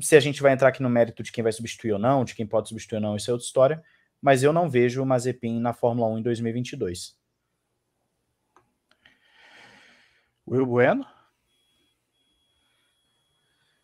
Se 0.00 0.16
a 0.16 0.20
gente 0.20 0.42
vai 0.42 0.52
entrar 0.52 0.68
aqui 0.68 0.82
no 0.82 0.90
mérito 0.90 1.22
de 1.22 1.30
quem 1.30 1.44
vai 1.44 1.52
substituir 1.52 1.92
ou 1.92 1.98
não, 1.98 2.24
de 2.24 2.34
quem 2.34 2.46
pode 2.46 2.68
substituir 2.68 2.96
ou 2.96 3.02
não, 3.02 3.16
isso 3.16 3.30
é 3.30 3.32
outra 3.32 3.46
história. 3.46 3.82
Mas 4.24 4.42
eu 4.42 4.54
não 4.54 4.70
vejo 4.70 5.02
o 5.02 5.06
Mazepin 5.06 5.60
na 5.60 5.74
Fórmula 5.74 6.08
1 6.08 6.18
em 6.20 6.22
2022. 6.22 7.14
Will 10.48 10.64
Bueno? 10.64 11.06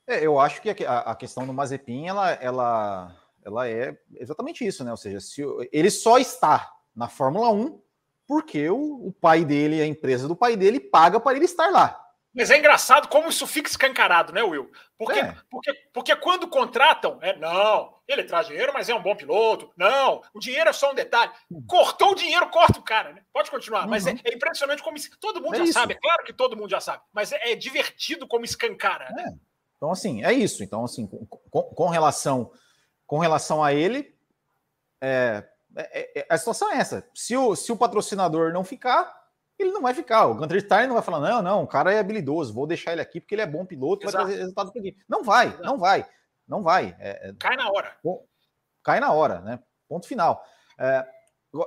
É, 0.07 0.25
eu 0.25 0.41
acho 0.41 0.63
que 0.63 0.71
a, 0.83 1.01
a, 1.01 1.15
questão 1.15 1.47
do 1.47 1.53
Mazepin, 1.53 2.07
ela, 2.07 2.31
ela, 2.33 3.15
ela 3.45 3.69
é 3.69 3.95
exatamente 4.15 4.67
isso, 4.67 4.83
né? 4.83 4.91
Ou 4.91 4.97
seja, 4.97 5.21
se, 5.21 5.43
ele 5.71 5.91
só 5.91 6.17
está 6.17 6.73
na 6.97 7.07
Fórmula 7.07 7.51
1 7.51 7.79
porque 8.27 8.71
o, 8.71 9.09
o 9.09 9.13
pai 9.13 9.45
dele, 9.45 9.83
a 9.83 9.87
empresa 9.87 10.27
do 10.27 10.35
pai 10.35 10.57
dele, 10.57 10.81
paga 10.81 11.21
para 11.21 11.37
ele 11.37 11.45
estar 11.45 11.69
lá. 11.69 12.03
Mas 12.35 12.51
é 12.51 12.59
engraçado 12.59 13.09
como 13.09 13.29
isso 13.29 13.47
fica 13.47 13.69
escancarado, 13.69 14.33
né, 14.33 14.43
Will? 14.43 14.71
Porque, 14.97 15.19
é. 15.19 15.35
porque, 15.51 15.73
porque 15.93 16.17
quando 16.17 16.47
contratam, 16.47 17.19
é 17.21 17.37
não, 17.37 17.97
ele 18.07 18.23
traz 18.23 18.47
dinheiro, 18.47 18.73
mas 18.73 18.89
é 18.89 18.95
um 18.95 19.03
bom 19.03 19.17
piloto. 19.17 19.71
Não, 19.77 20.23
o 20.33 20.39
dinheiro 20.39 20.71
é 20.71 20.73
só 20.73 20.93
um 20.93 20.95
detalhe. 20.95 21.33
Cortou 21.67 22.13
o 22.13 22.15
dinheiro, 22.15 22.49
corta 22.49 22.79
o 22.79 22.85
cara, 22.85 23.13
né? 23.13 23.23
Pode 23.33 23.51
continuar, 23.51 23.85
uhum. 23.85 23.91
mas 23.91 24.07
é, 24.07 24.11
é, 24.25 24.35
impressionante 24.35 24.83
como 24.83 24.97
todo 25.21 25.41
mundo 25.41 25.55
é 25.55 25.59
já 25.59 25.65
isso. 25.65 25.73
sabe. 25.73 25.95
É 25.95 25.99
claro 25.99 26.25
que 26.25 26.33
todo 26.33 26.57
mundo 26.57 26.71
já 26.71 26.81
sabe, 26.81 27.03
mas 27.13 27.33
é, 27.33 27.53
é 27.53 27.57
divertido 27.57 28.29
como 28.29 28.45
escancara. 28.45 29.11
Né? 29.11 29.25
É. 29.27 29.51
Então, 29.77 29.91
assim, 29.91 30.25
é 30.25 30.33
isso. 30.33 30.63
Então, 30.63 30.85
assim, 30.85 31.07
com, 31.07 31.27
com, 31.27 31.63
com 31.63 31.89
relação, 31.89 32.53
com 33.07 33.19
relação 33.19 33.65
a 33.65 33.73
ele, 33.75 34.15
é, 35.03 35.45
a 36.29 36.39
situação 36.39 36.71
é 36.71 36.77
essa. 36.77 37.09
Se 37.15 37.37
o, 37.37 37.57
se 37.57 37.73
o 37.73 37.77
patrocinador 37.77 38.53
não 38.53 38.63
ficar, 38.63 39.20
ele 39.63 39.73
não 39.73 39.83
vai 39.83 39.95
ficar. 39.95 40.27
O 40.27 40.35
Gunter 40.35 40.61
Steiner 40.61 40.89
não 40.89 40.95
vai 40.95 41.03
falar, 41.03 41.21
não, 41.21 41.43
não, 41.43 41.63
o 41.63 41.67
cara 41.67 41.93
é 41.93 41.99
habilidoso, 41.99 42.53
vou 42.53 42.67
deixar 42.67 42.93
ele 42.93 43.01
aqui 43.01 43.21
porque 43.21 43.35
ele 43.35 43.43
é 43.43 43.47
bom 43.47 43.65
piloto, 43.65 44.07
Exato. 44.07 44.17
vai 44.17 44.25
trazer 44.25 44.41
resultados 44.41 44.77
aqui. 44.77 44.97
Não 45.09 45.23
vai, 45.23 45.49
Exato. 45.49 45.63
não 45.65 45.79
vai, 45.79 46.07
não 46.47 46.63
vai. 46.63 46.97
É, 46.99 47.29
é, 47.29 47.35
cai 47.39 47.57
na 47.57 47.71
hora. 47.71 47.97
Bom, 48.03 48.25
cai 48.83 49.01
na 49.01 49.13
hora, 49.13 49.41
né? 49.41 49.59
Ponto 49.89 50.07
final. 50.07 50.45
É, 50.79 51.07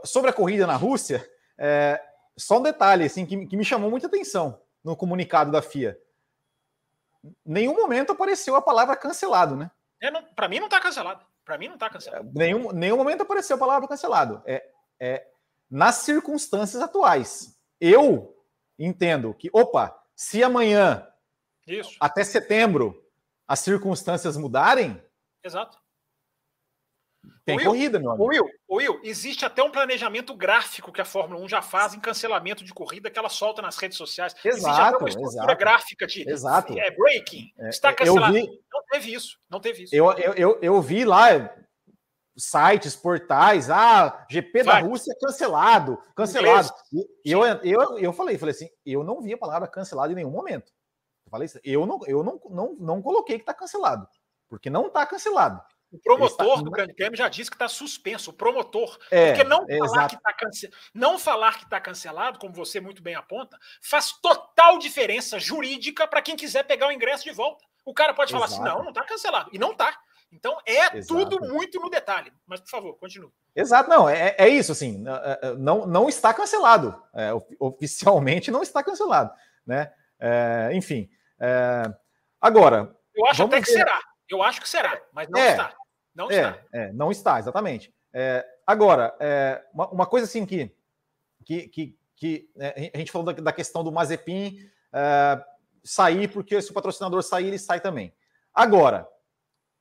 sobre 0.05 0.29
a 0.29 0.33
corrida 0.33 0.65
na 0.65 0.75
Rússia, 0.75 1.27
é, 1.57 2.01
só 2.37 2.59
um 2.59 2.63
detalhe 2.63 3.05
assim, 3.05 3.25
que, 3.25 3.45
que 3.45 3.57
me 3.57 3.65
chamou 3.65 3.89
muita 3.89 4.07
atenção 4.07 4.59
no 4.83 4.95
comunicado 4.95 5.51
da 5.51 5.61
FIA. 5.61 5.97
Nenhum 7.45 7.75
momento 7.75 8.11
apareceu 8.11 8.55
a 8.55 8.61
palavra 8.61 8.95
cancelado, 8.95 9.55
né? 9.55 9.71
É, 10.01 10.11
Para 10.35 10.49
mim 10.49 10.59
não 10.59 10.65
está 10.65 10.79
cancelado. 10.79 11.25
Para 11.45 11.57
mim 11.57 11.67
não 11.67 11.75
está 11.75 11.89
cancelado. 11.89 12.29
Nenhum, 12.33 12.71
nenhum 12.71 12.97
momento 12.97 13.21
apareceu 13.21 13.55
a 13.55 13.59
palavra 13.59 13.87
cancelado. 13.87 14.41
É, 14.45 14.65
é 14.99 15.27
nas 15.69 15.95
circunstâncias 15.95 16.81
atuais. 16.81 17.57
Eu 17.85 18.33
entendo 18.79 19.33
que, 19.33 19.49
opa, 19.51 19.93
se 20.15 20.41
amanhã, 20.41 21.05
Isso. 21.67 21.97
até 21.99 22.23
setembro, 22.23 23.03
as 23.45 23.59
circunstâncias 23.59 24.37
mudarem, 24.37 25.03
Exato. 25.43 25.77
tem 27.45 27.57
Will, 27.57 27.65
corrida, 27.65 27.99
meu 27.99 28.11
amigo. 28.11 28.25
Will, 28.25 28.45
Will, 28.69 29.01
existe 29.03 29.43
até 29.45 29.61
um 29.61 29.69
planejamento 29.69 30.33
gráfico 30.33 30.93
que 30.93 31.01
a 31.01 31.05
Fórmula 31.05 31.41
1 31.43 31.49
já 31.49 31.61
faz 31.61 31.93
em 31.93 31.99
cancelamento 31.99 32.63
de 32.63 32.73
corrida 32.73 33.11
que 33.11 33.19
ela 33.19 33.27
solta 33.29 33.61
nas 33.61 33.77
redes 33.77 33.97
sociais. 33.97 34.33
existe 34.45 34.65
até 34.65 34.71
Exato, 34.81 34.97
uma 34.99 35.09
estrutura 35.09 35.43
exato. 35.43 35.57
gráfica 35.57 36.07
de 36.07 36.29
Exato. 36.29 36.79
é, 36.79 36.89
breaking. 36.91 37.51
É, 37.59 37.67
está 37.69 37.89
eu 37.91 37.95
cancelado. 37.97 38.33
vi- 38.33 38.61
Não 38.71 38.83
teve 38.89 39.13
isso. 39.13 39.37
Não 39.49 39.59
teve 39.59 39.83
isso. 39.83 39.93
Eu, 39.95 40.09
eu, 40.13 40.33
eu, 40.35 40.59
eu 40.61 40.81
vi 40.81 41.03
lá 41.03 41.27
sites, 42.35 42.95
portais, 42.95 43.69
ah, 43.69 44.25
GP 44.29 44.63
da. 44.63 44.79
Rússia 44.79 45.15
cancelado, 45.19 45.97
cancelado. 46.15 46.69
E 46.91 47.31
eu, 47.31 47.43
eu, 47.45 47.99
eu 47.99 48.13
falei, 48.13 48.37
falei 48.37 48.55
assim, 48.55 48.69
eu 48.85 49.03
não 49.03 49.21
vi 49.21 49.33
a 49.33 49.37
palavra 49.37 49.67
cancelado 49.67 50.11
em 50.11 50.15
nenhum 50.15 50.31
momento. 50.31 50.71
Eu 51.25 51.31
falei 51.31 51.45
isso, 51.45 51.59
eu 51.63 51.85
não, 51.85 51.99
eu 52.05 52.23
não, 52.23 52.39
não, 52.49 52.75
não 52.79 53.01
coloquei 53.01 53.37
que 53.37 53.43
está 53.43 53.53
cancelado, 53.53 54.07
porque 54.49 54.69
não 54.69 54.87
está 54.87 55.05
cancelado. 55.05 55.61
O 55.93 55.99
promotor 55.99 56.53
está- 56.53 56.61
do 56.63 56.71
Grande 56.71 56.93
Prêmio 56.95 57.15
já 57.15 57.29
disse 57.29 57.51
que 57.51 57.55
está 57.55 57.67
suspenso. 57.67 58.31
O 58.31 58.33
promotor. 58.33 58.97
É, 59.11 59.27
Porque 59.27 59.43
não 59.43 59.63
é, 59.69 59.77
falar, 59.77 59.85
exato. 59.85 60.17
que 60.17 60.23
tá 60.23 60.33
cance... 60.33 60.69
não 60.91 61.19
falar 61.19 61.57
que 61.59 61.65
está 61.65 61.79
cancelado, 61.79 62.39
como 62.39 62.51
você 62.51 62.81
muito 62.81 63.03
bem 63.03 63.13
aponta, 63.13 63.59
faz 63.79 64.11
total 64.13 64.79
diferença 64.79 65.39
jurídica 65.39 66.07
para 66.07 66.23
quem 66.23 66.35
quiser 66.35 66.63
pegar 66.63 66.87
o 66.87 66.91
ingresso 66.91 67.23
de 67.23 67.31
volta. 67.31 67.63
O 67.85 67.93
cara 67.93 68.11
pode 68.11 68.31
falar 68.31 68.45
assim: 68.45 68.61
não, 68.61 68.79
não 68.79 68.89
está 68.89 69.03
cancelado. 69.03 69.51
E 69.53 69.59
não 69.59 69.73
está. 69.73 69.95
Então 70.33 70.57
é 70.65 70.97
Exato. 70.97 71.07
tudo 71.07 71.39
muito 71.47 71.79
no 71.79 71.89
detalhe. 71.89 72.31
Mas, 72.45 72.59
por 72.61 72.69
favor, 72.69 72.97
continue. 72.97 73.31
Exato, 73.55 73.89
não, 73.89 74.09
é, 74.09 74.35
é 74.37 74.47
isso, 74.49 74.71
assim, 74.71 75.03
é, 75.07 75.39
é, 75.49 75.53
não, 75.55 75.85
não 75.85 76.09
está 76.09 76.33
cancelado, 76.33 76.99
é, 77.13 77.31
of- 77.33 77.55
oficialmente 77.59 78.49
não 78.49 78.63
está 78.63 78.83
cancelado, 78.83 79.31
né? 79.65 79.93
É, 80.19 80.71
enfim, 80.73 81.09
é, 81.39 81.83
agora, 82.41 82.95
Eu 83.13 83.25
acho 83.27 83.43
até 83.43 83.61
que 83.61 83.71
ver. 83.71 83.77
será. 83.77 83.99
Eu 84.29 84.41
acho 84.41 84.59
que 84.61 84.67
será, 84.67 84.99
mas 85.11 85.29
não 85.29 85.39
está. 85.39 85.75
Não 86.15 86.31
está. 86.31 86.59
Não 86.93 87.11
está, 87.11 87.39
exatamente. 87.39 87.93
Agora, 88.65 89.15
é, 89.19 89.63
uma, 89.73 89.87
uma 89.89 90.05
coisa 90.07 90.25
assim 90.25 90.45
que, 90.45 90.73
que, 91.45 91.67
que, 91.67 91.97
que, 92.15 92.49
é, 92.57 92.91
a 92.93 92.97
gente 92.97 93.11
falou 93.11 93.25
da, 93.31 93.33
da 93.41 93.51
questão 93.53 93.83
do 93.83 93.91
Mazepin 93.91 94.57
sair, 95.83 96.27
porque 96.29 96.61
se 96.61 96.71
o 96.71 96.73
patrocinador 96.73 97.21
sair, 97.21 97.47
ele 97.47 97.59
sai 97.59 97.79
também. 97.81 98.15
Agora, 98.53 99.07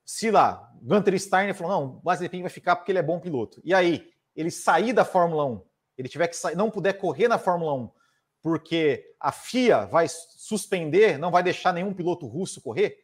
se 0.05 0.31
lá, 0.31 0.71
Gunter 0.83 1.19
Steiner 1.19 1.55
falou, 1.55 1.73
não, 1.73 2.03
Mazepin 2.05 2.43
vai 2.43 2.51
ficar 2.51 2.77
porque 2.77 2.93
ele 2.93 2.99
é 2.99 3.03
bom 3.03 3.21
piloto. 3.21 3.61
E 3.65 3.73
aí, 3.73 4.11
ele 4.35 4.51
sair 4.51 4.93
da 4.93 5.05
Fórmula 5.05 5.45
1, 5.47 5.63
ele 5.99 6.09
tiver 6.09 6.29
que 6.29 6.37
sair, 6.37 6.57
não 6.57 6.71
puder 6.71 6.95
correr 6.95 7.29
na 7.29 7.39
Fórmula 7.39 7.75
1, 7.75 7.91
porque 8.43 9.15
a 9.21 9.31
FIA 9.31 9.87
vai 9.87 10.07
suspender, 10.09 11.19
não 11.19 11.31
vai 11.31 11.43
deixar 11.43 11.73
nenhum 11.73 11.95
piloto 11.95 12.27
russo 12.27 12.61
correr, 12.61 12.99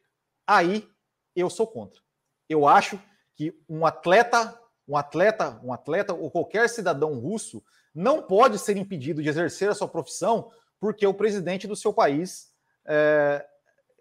aí 0.46 0.88
eu 1.36 1.48
sou 1.48 1.66
contra. 1.66 2.00
Eu 2.48 2.66
acho 2.66 3.00
que 3.36 3.56
um 3.68 3.86
atleta, 3.86 4.58
um 4.86 4.96
atleta, 4.96 5.60
um 5.62 5.72
atleta 5.72 6.12
ou 6.12 6.30
qualquer 6.30 6.68
cidadão 6.68 7.18
russo 7.20 7.62
não 7.94 8.22
pode 8.22 8.58
ser 8.58 8.76
impedido 8.76 9.22
de 9.22 9.28
exercer 9.28 9.68
a 9.70 9.74
sua 9.74 9.88
profissão 9.88 10.50
porque 10.80 11.06
o 11.06 11.14
presidente 11.14 11.66
do 11.66 11.76
seu 11.76 11.92
país 11.92 12.48
é, 12.86 13.44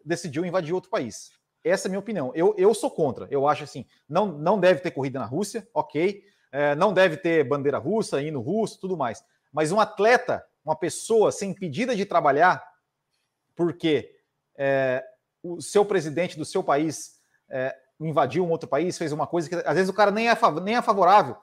decidiu 0.04 0.46
invadir 0.46 0.74
outro 0.74 0.90
país. 0.90 1.32
Essa 1.70 1.88
é 1.88 1.90
a 1.90 1.92
minha 1.92 2.00
opinião. 2.00 2.32
Eu, 2.36 2.54
eu 2.58 2.74
sou 2.74 2.90
contra. 2.90 3.28
Eu 3.30 3.48
acho 3.48 3.64
assim, 3.64 3.86
não, 4.08 4.28
não 4.28 4.60
deve 4.60 4.82
ter 4.82 4.92
corrida 4.92 5.20
na 5.20 5.26
Rússia, 5.26 5.68
ok. 5.74 6.24
É, 6.52 6.76
não 6.76 6.94
deve 6.94 7.18
ter 7.18 7.44
bandeira 7.44 7.78
russa, 7.78 8.22
hino 8.22 8.40
russo, 8.40 8.80
tudo 8.80 8.98
mais. 8.98 9.24
Mas 9.52 9.72
um 9.72 9.80
atleta, 9.80 10.46
uma 10.64 10.76
pessoa 10.76 11.32
ser 11.32 11.46
impedida 11.46 11.96
de 11.96 12.06
trabalhar 12.06 12.64
porque 13.56 14.16
é, 14.56 15.04
o 15.42 15.62
seu 15.62 15.84
presidente 15.84 16.38
do 16.38 16.46
seu 16.46 16.64
país 16.64 17.20
é, 17.50 17.76
invadiu 18.00 18.46
um 18.46 18.52
outro 18.52 18.70
país, 18.70 18.98
fez 18.98 19.12
uma 19.12 19.26
coisa 19.26 19.50
que 19.50 19.56
às 19.56 19.76
vezes 19.76 19.90
o 19.90 19.94
cara 19.94 20.12
nem 20.12 20.30
é, 20.30 20.38
nem 20.64 20.76
é 20.76 20.82
favorável. 20.82 21.36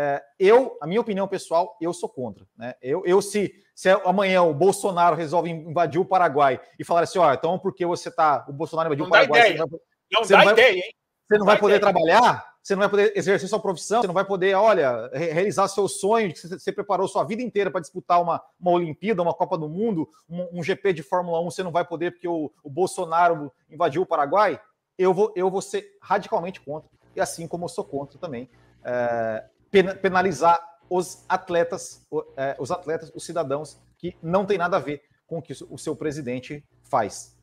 É, 0.00 0.22
eu, 0.38 0.78
a 0.80 0.86
minha 0.86 1.00
opinião 1.00 1.26
pessoal, 1.26 1.76
eu 1.80 1.92
sou 1.92 2.08
contra. 2.08 2.46
Né? 2.56 2.72
Eu, 2.80 3.02
eu 3.04 3.20
se, 3.20 3.52
se 3.74 3.88
amanhã 4.04 4.42
o 4.42 4.54
Bolsonaro 4.54 5.16
resolve 5.16 5.50
invadir 5.50 6.00
o 6.00 6.04
Paraguai 6.04 6.60
e 6.78 6.84
falar 6.84 7.00
assim, 7.02 7.18
ó, 7.18 7.32
então 7.34 7.58
porque 7.58 7.84
você 7.84 8.08
tá, 8.08 8.46
o 8.48 8.52
Bolsonaro 8.52 8.86
invadiu 8.88 9.04
Não 9.04 9.08
o 9.08 9.12
Paraguai, 9.12 9.40
você 9.52 9.58
não 9.58 9.66
vai, 9.66 9.80
Não 10.12 10.24
Você 10.24 10.32
dá 10.32 10.38
não 10.38 10.44
vai- 10.44 10.52
ideia, 10.54 10.76
hein? 10.76 10.94
você 11.26 11.38
não 11.38 11.44
vai 11.46 11.56
dá 11.56 11.60
poder 11.60 11.76
ideia. 11.78 11.92
trabalhar, 11.92 12.54
você 12.62 12.74
não 12.76 12.80
vai 12.80 12.88
poder 12.88 13.12
exercer 13.16 13.48
sua 13.48 13.58
profissão, 13.60 14.00
você 14.00 14.06
não 14.06 14.14
vai 14.14 14.24
poder, 14.24 14.54
olha, 14.54 15.10
re- 15.12 15.32
realizar 15.32 15.66
seu 15.66 15.88
sonho 15.88 16.32
que 16.32 16.38
você, 16.46 16.70
preparou 16.72 17.08
sua 17.08 17.24
vida 17.24 17.42
inteira 17.42 17.68
para 17.70 17.80
disputar 17.80 18.22
uma, 18.22 18.40
uma 18.60 18.70
Olimpíada, 18.70 19.20
uma 19.20 19.34
Copa 19.34 19.58
do 19.58 19.68
Mundo, 19.68 20.08
um, 20.30 20.60
um 20.60 20.62
GP 20.62 20.92
de 20.92 21.02
Fórmula 21.02 21.40
1, 21.40 21.50
você 21.50 21.62
não 21.64 21.72
vai 21.72 21.84
poder 21.84 22.12
porque 22.12 22.28
o, 22.28 22.52
o 22.62 22.70
Bolsonaro 22.70 23.50
invadiu 23.68 24.02
o 24.02 24.06
Paraguai. 24.06 24.60
Eu 24.96 25.12
vou, 25.12 25.32
eu 25.34 25.50
vou 25.50 25.60
ser 25.60 25.96
radicalmente 26.00 26.60
contra, 26.60 26.88
e 27.16 27.20
assim 27.20 27.48
como 27.48 27.64
eu 27.64 27.68
sou 27.68 27.84
contra 27.84 28.16
também, 28.18 28.48
é, 28.84 29.44
penalizar 29.70 30.58
os 30.90 31.24
atletas, 31.28 32.06
é, 32.36 32.56
os 32.58 32.70
atletas, 32.70 33.12
os 33.14 33.24
cidadãos 33.24 33.80
que 33.98 34.16
não 34.22 34.46
tem 34.46 34.56
nada 34.58 34.76
a 34.76 34.80
ver 34.80 35.02
com 35.26 35.38
o 35.38 35.42
que 35.42 35.52
o 35.68 35.78
seu 35.78 35.94
presidente 35.94 36.64
faz. 36.84 37.36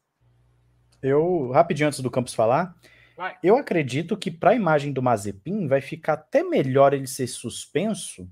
Eu, 1.01 1.51
rapidinho 1.51 1.87
antes 1.87 1.99
do 1.99 2.09
Campos 2.09 2.33
falar, 2.33 2.75
Vai. 3.15 3.37
eu 3.43 3.55
acredito 3.57 4.17
que 4.17 4.31
para 4.31 4.51
a 4.51 4.55
imagem 4.55 4.91
do 4.91 5.03
Mazepin 5.03 5.67
vai 5.67 5.81
ficar 5.81 6.13
até 6.13 6.43
melhor 6.43 6.93
ele 6.93 7.05
ser 7.05 7.27
suspenso 7.27 8.27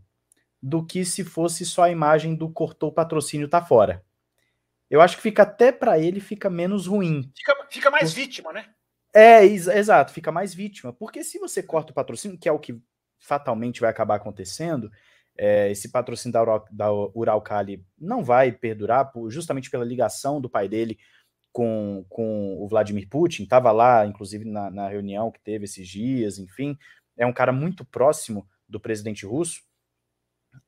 do 0.62 0.84
que 0.84 1.06
se 1.06 1.24
fosse 1.24 1.66
só 1.66 1.84
a 1.84 1.92
imagem 1.92 2.36
do 2.36 2.50
cortou 2.50 2.90
o 2.90 2.94
patrocínio 2.94 3.50
tá 3.50 3.62
fora. 3.64 4.04
Eu 4.90 5.02
acho 5.02 5.18
que 5.18 5.24
fica 5.24 5.44
até 5.44 5.72
para 5.72 6.00
ele 6.00 6.20
fica 6.20 6.50
menos 6.50 6.88
ruim. 6.88 7.32
Fica, 7.36 7.68
fica 7.70 7.92
mais 7.92 8.14
vítima, 8.14 8.54
né? 8.54 8.70
É, 9.14 9.46
ex- 9.46 9.68
exato, 9.68 10.12
fica 10.12 10.32
mais 10.32 10.54
vítima. 10.54 10.94
Porque 10.94 11.24
se 11.24 11.38
você 11.38 11.62
corta 11.62 11.92
o 11.92 11.96
patrocínio, 11.96 12.38
que 12.38 12.50
é 12.50 12.52
o 12.52 12.60
que 12.60 12.82
fatalmente 13.24 13.82
vai 13.82 13.90
acabar 13.90 14.16
acontecendo, 14.16 14.92
é, 15.38 15.72
esse 15.72 15.90
patrocínio 15.92 16.34
da, 16.34 16.42
Ural, 16.44 16.66
da 16.72 16.92
Uralcali 16.94 17.86
não 17.98 18.24
vai 18.24 18.52
perdurar, 18.52 19.12
por- 19.12 19.30
justamente 19.32 19.70
pela 19.70 19.86
ligação 19.86 20.40
do 20.40 20.50
pai 20.50 20.68
dele 20.70 20.98
com, 21.52 22.06
com 22.10 22.58
o 22.62 22.68
Vladimir 22.68 23.08
Putin. 23.10 23.44
Estava 23.44 23.72
lá, 23.72 24.06
inclusive, 24.06 24.46
na, 24.46 24.70
na 24.70 24.88
reunião 24.90 25.32
que 25.32 25.40
teve 25.42 25.66
esses 25.66 25.88
dias, 25.88 26.38
enfim. 26.38 26.78
É 27.18 27.26
um 27.26 27.34
cara 27.34 27.52
muito 27.52 27.86
próximo 27.86 28.48
do 28.68 28.80
presidente 28.80 29.26
russo. 29.26 29.62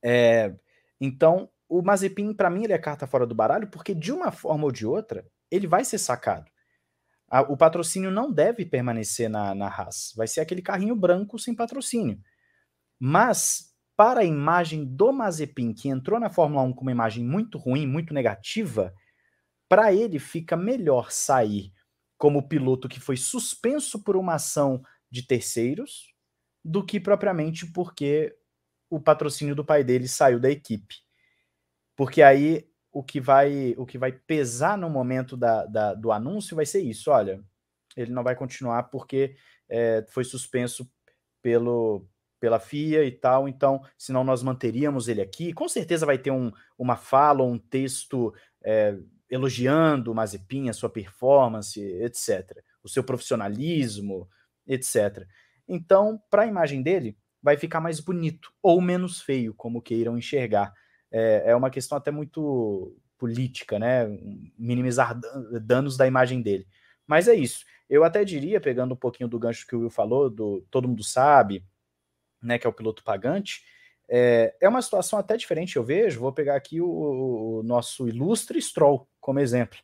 É, 0.04 0.54
então, 1.00 1.50
o 1.68 1.82
Mazepin, 1.82 2.34
para 2.34 2.50
mim, 2.50 2.64
ele 2.64 2.74
é 2.74 2.78
carta 2.78 3.08
fora 3.08 3.26
do 3.26 3.36
baralho, 3.36 3.68
porque 3.68 3.94
de 3.94 4.12
uma 4.12 4.32
forma 4.32 4.66
ou 4.66 4.72
de 4.72 4.86
outra, 4.86 5.26
ele 5.52 5.68
vai 5.68 5.84
ser 5.84 5.98
sacado. 5.98 6.50
A- 7.30 7.42
o 7.42 7.58
patrocínio 7.58 8.12
não 8.12 8.32
deve 8.32 8.66
permanecer 8.66 9.30
na, 9.30 9.56
na 9.56 9.68
Haas. 9.68 10.14
Vai 10.16 10.28
ser 10.28 10.42
aquele 10.42 10.62
carrinho 10.62 10.96
branco 10.96 11.40
sem 11.40 11.56
patrocínio. 11.56 12.20
Mas, 13.00 13.74
para 13.98 14.22
a 14.22 14.26
imagem 14.26 14.86
do 14.86 15.12
Mazepin, 15.12 15.74
que 15.74 15.90
entrou 15.90 16.20
na 16.20 16.30
Fórmula 16.30 16.64
1 16.64 16.74
com 16.74 16.82
uma 16.82 16.92
imagem 16.92 17.24
muito 17.24 17.58
ruim, 17.58 17.88
muito 17.88 18.14
negativa, 18.14 18.94
para 19.70 19.94
ele 19.94 20.20
fica 20.20 20.56
melhor 20.58 21.12
sair 21.12 21.74
como 22.18 22.48
piloto 22.48 22.88
que 22.90 23.00
foi 23.00 23.18
suspenso 23.18 24.04
por 24.04 24.16
uma 24.18 24.36
ação 24.36 24.82
de 25.12 25.24
terceiros 25.26 26.14
do 26.64 26.86
que 26.86 27.00
propriamente 27.00 27.66
porque 27.72 28.36
o 28.90 29.00
patrocínio 29.00 29.56
do 29.56 29.66
pai 29.66 29.84
dele 29.84 30.08
saiu 30.08 30.40
da 30.40 30.50
equipe. 30.52 30.96
Porque 31.96 32.22
aí 32.22 32.68
o 32.92 33.04
que 33.04 33.20
vai 33.20 33.74
o 33.78 33.86
que 33.86 33.98
vai 33.98 34.12
pesar 34.12 34.78
no 34.78 34.90
momento 34.90 35.36
da, 35.38 35.66
da- 35.66 35.94
do 35.94 36.12
anúncio 36.12 36.56
vai 36.56 36.66
ser 36.66 36.82
isso: 36.82 37.12
olha, 37.12 37.44
ele 37.96 38.12
não 38.12 38.24
vai 38.24 38.36
continuar 38.36 38.84
porque 38.84 39.36
é, 39.70 40.06
foi 40.10 40.24
suspenso 40.24 40.90
pelo, 41.42 42.08
pela 42.46 42.60
FIA 42.60 43.04
e 43.04 43.12
tal, 43.12 43.50
então, 43.50 43.82
senão 43.98 44.24
nós 44.24 44.44
manteríamos 44.44 45.08
ele 45.08 45.20
aqui. 45.20 45.52
Com 45.52 45.68
certeza 45.68 46.06
vai 46.06 46.20
ter 46.20 46.30
um, 46.30 46.52
uma 46.78 46.96
fala, 46.96 47.42
um 47.42 47.58
texto 47.58 48.32
é, 48.64 48.96
elogiando 49.28 50.12
o 50.12 50.16
Mazepin, 50.16 50.70
a 50.70 50.74
sua 50.74 50.88
performance, 50.88 51.82
etc. 51.82 52.62
O 52.84 52.88
seu 52.88 53.04
profissionalismo, 53.04 54.30
etc. 54.68 55.26
Então, 55.68 56.22
para 56.30 56.44
a 56.44 56.46
imagem 56.46 56.84
dele, 56.84 57.18
vai 57.42 57.58
ficar 57.58 57.82
mais 57.82 58.00
bonito 58.00 58.52
ou 58.62 58.80
menos 58.80 59.20
feio, 59.20 59.52
como 59.56 59.82
queiram 59.82 60.16
enxergar. 60.16 60.72
É, 61.12 61.46
é 61.48 61.56
uma 61.56 61.72
questão 61.72 61.98
até 61.98 62.12
muito 62.12 62.96
política, 63.18 63.80
né? 63.80 64.06
Minimizar 64.56 65.20
dan- 65.20 65.60
danos 65.64 65.98
da 65.98 66.06
imagem 66.06 66.44
dele. 66.44 66.68
Mas 67.08 67.28
é 67.28 67.34
isso. 67.34 67.66
Eu 67.90 68.04
até 68.04 68.24
diria, 68.24 68.62
pegando 68.62 68.94
um 68.94 68.98
pouquinho 68.98 69.28
do 69.28 69.40
gancho 69.40 69.66
que 69.66 69.76
o 69.76 69.80
Will 69.80 69.90
falou, 69.90 70.30
do 70.30 70.64
todo 70.70 70.88
mundo 70.88 71.04
sabe, 71.04 71.66
né, 72.46 72.60
que 72.60 72.68
é 72.68 72.70
o 72.70 72.74
piloto 72.74 73.04
pagante, 73.04 73.64
é, 74.08 74.56
é 74.62 74.70
uma 74.70 74.82
situação 74.82 75.18
até 75.18 75.36
diferente, 75.36 75.76
eu 75.76 75.84
vejo. 75.84 76.20
Vou 76.20 76.32
pegar 76.32 76.56
aqui 76.56 76.80
o, 76.80 76.88
o 76.88 77.64
nosso 77.64 78.08
ilustre 78.08 78.62
Stroll 78.62 79.08
como 79.20 79.40
exemplo, 79.40 79.80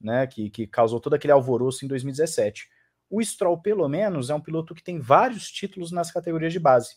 né, 0.00 0.26
que, 0.26 0.48
que 0.50 0.66
causou 0.66 1.00
todo 1.00 1.14
aquele 1.14 1.32
alvoroço 1.32 1.84
em 1.84 1.88
2017. 1.88 2.68
O 3.10 3.22
Stroll, 3.22 3.60
pelo 3.60 3.88
menos, 3.88 4.30
é 4.30 4.34
um 4.34 4.40
piloto 4.40 4.74
que 4.74 4.82
tem 4.82 4.98
vários 4.98 5.50
títulos 5.50 5.92
nas 5.92 6.10
categorias 6.10 6.52
de 6.52 6.58
base. 6.58 6.96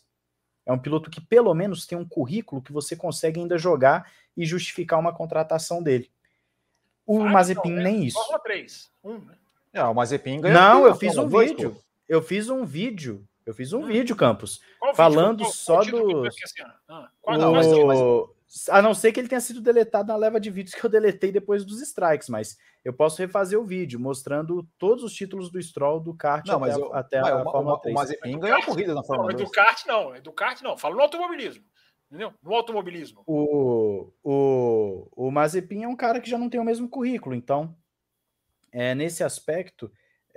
É 0.64 0.72
um 0.72 0.78
piloto 0.78 1.10
que, 1.10 1.20
pelo 1.20 1.54
menos, 1.54 1.86
tem 1.86 1.96
um 1.96 2.06
currículo 2.06 2.62
que 2.62 2.72
você 2.72 2.94
consegue 2.94 3.40
ainda 3.40 3.56
jogar 3.56 4.10
e 4.36 4.44
justificar 4.44 4.98
uma 4.98 5.14
contratação 5.14 5.82
dele. 5.82 6.10
O 7.06 7.20
Vai, 7.20 7.32
Mazepin 7.32 7.70
não, 7.70 7.82
nem 7.82 8.04
isso. 8.04 8.18
Fórmula 8.18 8.38
3. 8.40 8.90
Um, 9.02 9.18
né? 9.18 9.34
Não, 9.72 9.86
é, 9.86 9.88
o 9.88 9.94
Mazepin 9.94 10.40
ganhou. 10.40 10.60
Não, 10.60 10.86
eu 10.86 10.94
fiz 10.94 11.16
um 11.16 11.28
vídeo. 11.28 11.76
Eu 12.08 12.22
fiz 12.22 12.50
um 12.50 12.64
vídeo. 12.64 13.27
Eu 13.48 13.54
fiz 13.54 13.72
um 13.72 13.80
hum. 13.80 13.86
vídeo, 13.86 14.14
Campos, 14.14 14.60
qual 14.78 14.94
falando 14.94 15.38
vídeo? 15.38 15.44
Qual, 15.44 15.52
só 15.54 15.90
qual 15.90 16.06
do. 16.06 16.28
Ah, 16.86 17.10
qual, 17.18 17.38
não, 17.38 17.52
mas, 17.54 17.66
mas... 17.66 18.68
A 18.68 18.82
não 18.82 18.92
ser 18.92 19.10
que 19.10 19.18
ele 19.18 19.28
tenha 19.28 19.40
sido 19.40 19.62
deletado 19.62 20.08
na 20.08 20.16
leva 20.16 20.38
de 20.38 20.50
vídeos 20.50 20.74
que 20.74 20.84
eu 20.84 20.90
deletei 20.90 21.32
depois 21.32 21.64
dos 21.64 21.80
strikes, 21.80 22.28
mas 22.28 22.58
eu 22.84 22.92
posso 22.92 23.16
refazer 23.22 23.58
o 23.58 23.64
vídeo 23.64 23.98
mostrando 23.98 24.68
todos 24.78 25.02
os 25.02 25.14
títulos 25.14 25.50
do 25.50 25.62
Stroll 25.62 25.98
do 25.98 26.14
kart 26.14 26.46
não, 26.46 26.62
até, 26.62 26.74
eu, 26.74 26.94
até 26.94 27.18
a, 27.20 27.42
Fórmula 27.42 27.80
3. 27.80 27.94
O 27.94 27.98
Mazepin 27.98 28.38
ganhou 28.38 28.58
a 28.58 28.64
corrida 28.66 28.94
na 28.94 29.02
Fórmula 29.02 29.30
não, 29.30 29.38
2. 29.38 29.48
Do 29.48 29.54
kart 29.54 29.86
não, 29.86 30.14
é 30.14 30.20
do 30.20 30.32
kart 30.32 30.60
não. 30.60 30.76
Falo 30.76 30.96
no 30.96 31.00
automobilismo. 31.00 31.64
Entendeu? 32.10 32.34
No 32.42 32.52
automobilismo. 32.52 33.22
O, 33.26 34.12
o, 34.22 35.08
o 35.16 35.30
Mazepin 35.30 35.84
é 35.84 35.88
um 35.88 35.96
cara 35.96 36.20
que 36.20 36.28
já 36.28 36.36
não 36.36 36.50
tem 36.50 36.60
o 36.60 36.64
mesmo 36.64 36.86
currículo, 36.86 37.34
então 37.34 37.74
é, 38.70 38.94
nesse 38.94 39.24
aspecto 39.24 39.90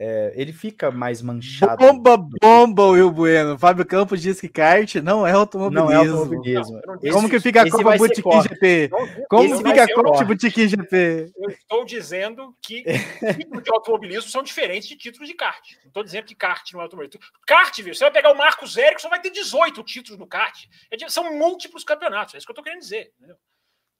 é, 0.03 0.33
ele 0.35 0.51
fica 0.51 0.89
mais 0.89 1.21
manchado. 1.21 1.77
Bomba, 1.77 2.17
bomba, 2.41 2.87
Will 2.87 3.11
Bueno. 3.11 3.55
Fábio 3.59 3.85
Campos 3.85 4.19
diz 4.19 4.41
que 4.41 4.49
kart 4.49 4.95
não 4.95 5.27
é 5.27 5.31
automobilismo. 5.31 5.91
Não 5.91 5.91
é 5.91 5.95
automobilismo. 5.97 6.81
Não, 6.87 7.11
Como 7.13 7.29
que 7.29 7.39
fica 7.39 7.61
a 7.61 7.69
Copa 7.69 7.95
Botequim 7.95 8.41
GP? 8.41 8.89
Como 9.29 9.57
fica 9.57 9.83
a 9.83 9.93
Copa 9.93 10.25
Botequim 10.25 10.67
GP? 10.67 11.31
Eu 11.37 11.49
estou 11.51 11.85
dizendo 11.85 12.55
que 12.63 12.83
títulos 13.37 13.63
de 13.63 13.71
automobilismo 13.71 14.31
são 14.31 14.41
diferentes 14.41 14.89
de 14.89 14.95
títulos 14.95 15.29
de 15.29 15.35
kart. 15.35 15.63
Não 15.83 15.89
estou 15.89 16.03
dizendo 16.03 16.25
que 16.25 16.33
kart 16.33 16.67
não 16.73 16.79
é 16.79 16.83
automobilismo. 16.83 17.21
Kart, 17.45 17.79
viu? 17.79 17.93
Você 17.93 18.03
vai 18.03 18.11
pegar 18.11 18.31
o 18.31 18.37
Marcos 18.37 18.75
Ericsson, 18.77 19.07
vai 19.07 19.21
ter 19.21 19.29
18 19.29 19.83
títulos 19.83 20.17
no 20.17 20.25
kart. 20.25 20.65
É 20.89 21.09
são 21.09 21.31
múltiplos 21.37 21.83
campeonatos. 21.83 22.33
É 22.33 22.39
isso 22.39 22.47
que 22.47 22.51
eu 22.51 22.53
estou 22.53 22.63
querendo 22.63 22.81
dizer. 22.81 23.11
Entendeu? 23.19 23.35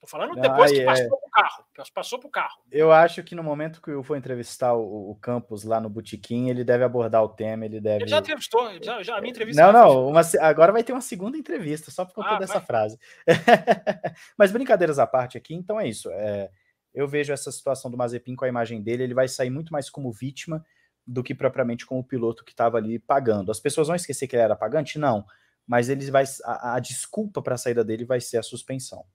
Tô 0.02 0.08
falando 0.08 0.34
depois 0.34 0.72
ah, 0.72 0.74
que 0.74 0.80
é. 0.80 0.84
passou 0.84 1.08
pro 1.16 1.30
carro. 1.30 1.64
Passou 1.94 2.18
pro 2.18 2.28
carro. 2.28 2.60
Eu 2.72 2.90
acho 2.90 3.22
que 3.22 3.36
no 3.36 3.42
momento 3.44 3.80
que 3.80 3.88
eu 3.88 4.02
for 4.02 4.16
entrevistar 4.16 4.74
o, 4.74 5.12
o 5.12 5.14
Campos 5.14 5.62
lá 5.62 5.80
no 5.80 5.88
Botequim, 5.88 6.50
ele 6.50 6.64
deve 6.64 6.82
abordar 6.82 7.22
o 7.22 7.28
tema, 7.28 7.64
ele 7.64 7.80
deve. 7.80 8.02
Ele 8.02 8.10
já 8.10 8.18
entrevistou, 8.18 8.68
já, 8.82 9.00
já 9.00 9.16
a 9.16 9.20
minha 9.20 9.30
entrevista. 9.30 9.62
Não, 9.62 9.72
não, 9.72 10.08
uma, 10.08 10.22
agora 10.40 10.72
vai 10.72 10.82
ter 10.82 10.90
uma 10.90 11.00
segunda 11.00 11.38
entrevista, 11.38 11.92
só 11.92 12.04
por 12.04 12.14
conta 12.14 12.30
ah, 12.30 12.38
dessa 12.40 12.54
vai. 12.54 12.64
frase. 12.64 12.98
Mas 14.36 14.50
brincadeiras 14.50 14.98
à 14.98 15.06
parte 15.06 15.38
aqui, 15.38 15.54
então 15.54 15.78
é 15.78 15.86
isso. 15.86 16.10
É, 16.10 16.50
eu 16.92 17.06
vejo 17.06 17.32
essa 17.32 17.52
situação 17.52 17.88
do 17.88 17.96
Mazepin 17.96 18.34
com 18.34 18.44
a 18.44 18.48
imagem 18.48 18.82
dele, 18.82 19.04
ele 19.04 19.14
vai 19.14 19.28
sair 19.28 19.50
muito 19.50 19.72
mais 19.72 19.88
como 19.88 20.10
vítima 20.10 20.66
do 21.06 21.22
que 21.22 21.32
propriamente 21.32 21.86
como 21.86 22.00
o 22.00 22.04
piloto 22.04 22.44
que 22.44 22.50
estava 22.50 22.76
ali 22.76 22.98
pagando. 22.98 23.52
As 23.52 23.60
pessoas 23.60 23.86
vão 23.86 23.94
esquecer 23.94 24.26
que 24.26 24.34
ele 24.34 24.42
era 24.42 24.56
pagante? 24.56 24.98
Não. 24.98 25.24
Mas 25.64 25.88
ele 25.88 26.10
vai, 26.10 26.24
a, 26.44 26.74
a 26.74 26.80
desculpa 26.80 27.40
para 27.40 27.54
a 27.54 27.58
saída 27.58 27.84
dele 27.84 28.04
vai 28.04 28.20
ser 28.20 28.38
a 28.38 28.42
suspensão. 28.42 29.06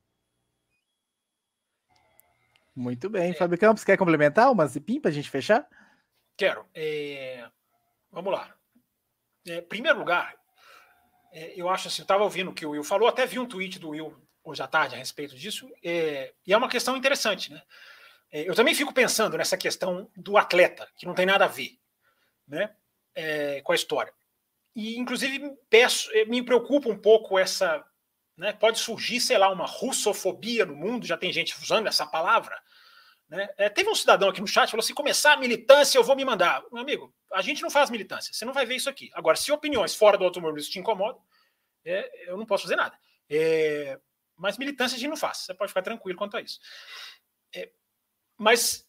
Muito 2.77 3.09
bem. 3.09 3.31
É. 3.31 3.33
Fábio 3.33 3.57
Campos, 3.57 3.83
quer 3.83 3.97
complementar 3.97 4.51
uma 4.51 4.67
zipim 4.67 4.99
para 4.99 5.09
a 5.09 5.13
gente 5.13 5.29
fechar? 5.29 5.67
Quero. 6.37 6.63
É... 6.75 7.43
Vamos 8.11 8.31
lá. 8.31 8.53
É, 9.47 9.61
primeiro 9.61 9.97
lugar, 9.97 10.35
é, 11.31 11.53
eu 11.55 11.69
acho 11.69 11.87
assim, 11.87 12.01
eu 12.01 12.03
estava 12.03 12.23
ouvindo 12.23 12.51
o 12.51 12.53
que 12.53 12.65
o 12.65 12.71
Will 12.71 12.83
falou, 12.83 13.07
até 13.07 13.25
vi 13.25 13.39
um 13.39 13.45
tweet 13.45 13.79
do 13.79 13.89
Will 13.89 14.15
hoje 14.43 14.61
à 14.61 14.67
tarde 14.67 14.95
a 14.95 14.97
respeito 14.97 15.35
disso, 15.35 15.69
é, 15.83 16.33
e 16.45 16.53
é 16.53 16.57
uma 16.57 16.69
questão 16.69 16.95
interessante, 16.95 17.51
né? 17.51 17.61
É, 18.31 18.47
eu 18.47 18.53
também 18.53 18.75
fico 18.75 18.93
pensando 18.93 19.37
nessa 19.37 19.57
questão 19.57 20.09
do 20.15 20.37
atleta, 20.37 20.87
que 20.97 21.05
não 21.05 21.13
tem 21.13 21.25
nada 21.25 21.45
a 21.45 21.47
ver 21.47 21.79
né, 22.47 22.75
é, 23.15 23.61
com 23.61 23.71
a 23.71 23.75
história. 23.75 24.13
E, 24.75 24.99
inclusive, 24.99 25.57
peço, 25.69 26.09
é, 26.13 26.25
me 26.25 26.43
preocupa 26.43 26.89
um 26.89 26.97
pouco 26.97 27.39
essa. 27.39 27.83
Né, 28.37 28.53
pode 28.53 28.77
surgir, 28.77 29.19
sei 29.19 29.37
lá, 29.37 29.49
uma 29.49 29.65
russofobia 29.65 30.63
no 30.63 30.75
mundo, 30.75 31.07
já 31.07 31.17
tem 31.17 31.33
gente 31.33 31.55
usando 31.59 31.87
essa 31.87 32.05
palavra, 32.05 32.55
né? 33.29 33.49
É, 33.57 33.69
teve 33.69 33.89
um 33.89 33.95
cidadão 33.95 34.29
aqui 34.29 34.39
no 34.39 34.47
chat 34.47 34.65
que 34.65 34.71
falou: 34.71 34.83
se 34.83 34.93
começar 34.93 35.33
a 35.33 35.37
militância, 35.37 35.97
eu 35.97 36.03
vou 36.03 36.15
me 36.15 36.23
mandar. 36.23 36.63
Meu 36.71 36.81
amigo, 36.81 37.13
a 37.33 37.41
gente 37.41 37.61
não 37.61 37.69
faz 37.69 37.89
militância, 37.89 38.33
você 38.33 38.45
não 38.45 38.53
vai 38.53 38.65
ver 38.65 38.75
isso 38.75 38.89
aqui. 38.89 39.09
Agora, 39.13 39.35
se 39.35 39.51
opiniões 39.51 39.93
fora 39.95 40.17
do 40.17 40.23
automobilismo 40.23 40.71
te 40.71 40.79
incomodam, 40.79 41.21
é, 41.83 42.29
eu 42.29 42.37
não 42.37 42.45
posso 42.45 42.63
fazer 42.63 42.75
nada. 42.75 42.97
É, 43.29 43.99
mas 44.35 44.57
militância 44.57 44.95
a 44.95 44.99
gente 44.99 45.09
não 45.09 45.17
faz, 45.17 45.39
você 45.39 45.53
pode 45.53 45.69
ficar 45.69 45.81
tranquilo 45.81 46.17
quanto 46.17 46.37
a 46.37 46.41
isso. 46.41 46.59
É, 47.53 47.69
mas 48.37 48.87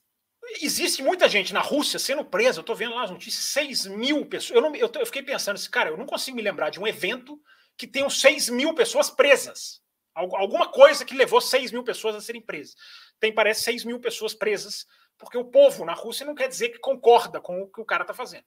existe 0.60 1.02
muita 1.02 1.28
gente 1.28 1.52
na 1.52 1.60
Rússia 1.60 1.98
sendo 1.98 2.24
presa, 2.24 2.58
eu 2.58 2.62
estou 2.62 2.76
vendo 2.76 2.94
lá 2.94 3.02
as 3.02 3.10
notícias, 3.10 3.44
6 3.44 3.86
mil 3.86 4.24
pessoas. 4.26 4.54
Eu, 4.54 4.62
não, 4.62 4.74
eu, 4.76 4.90
eu 4.94 5.06
fiquei 5.06 5.22
pensando 5.22 5.56
assim, 5.56 5.70
cara, 5.70 5.90
eu 5.90 5.96
não 5.96 6.06
consigo 6.06 6.36
me 6.36 6.42
lembrar 6.42 6.70
de 6.70 6.78
um 6.78 6.86
evento 6.86 7.40
que 7.78 7.86
tenham 7.86 8.10
6 8.10 8.50
mil 8.50 8.74
pessoas 8.74 9.08
presas. 9.08 9.80
Alguma 10.12 10.68
coisa 10.68 11.04
que 11.04 11.14
levou 11.14 11.40
6 11.40 11.70
mil 11.70 11.84
pessoas 11.84 12.16
a 12.16 12.20
serem 12.20 12.42
presas 12.42 12.74
tem, 13.20 13.32
parece, 13.32 13.62
6 13.62 13.84
mil 13.84 14.00
pessoas 14.00 14.34
presas, 14.34 14.86
porque 15.16 15.38
o 15.38 15.44
povo 15.44 15.84
na 15.84 15.92
Rússia 15.92 16.26
não 16.26 16.34
quer 16.34 16.48
dizer 16.48 16.70
que 16.70 16.78
concorda 16.78 17.40
com 17.40 17.62
o 17.62 17.68
que 17.68 17.80
o 17.80 17.84
cara 17.84 18.02
está 18.02 18.14
fazendo. 18.14 18.44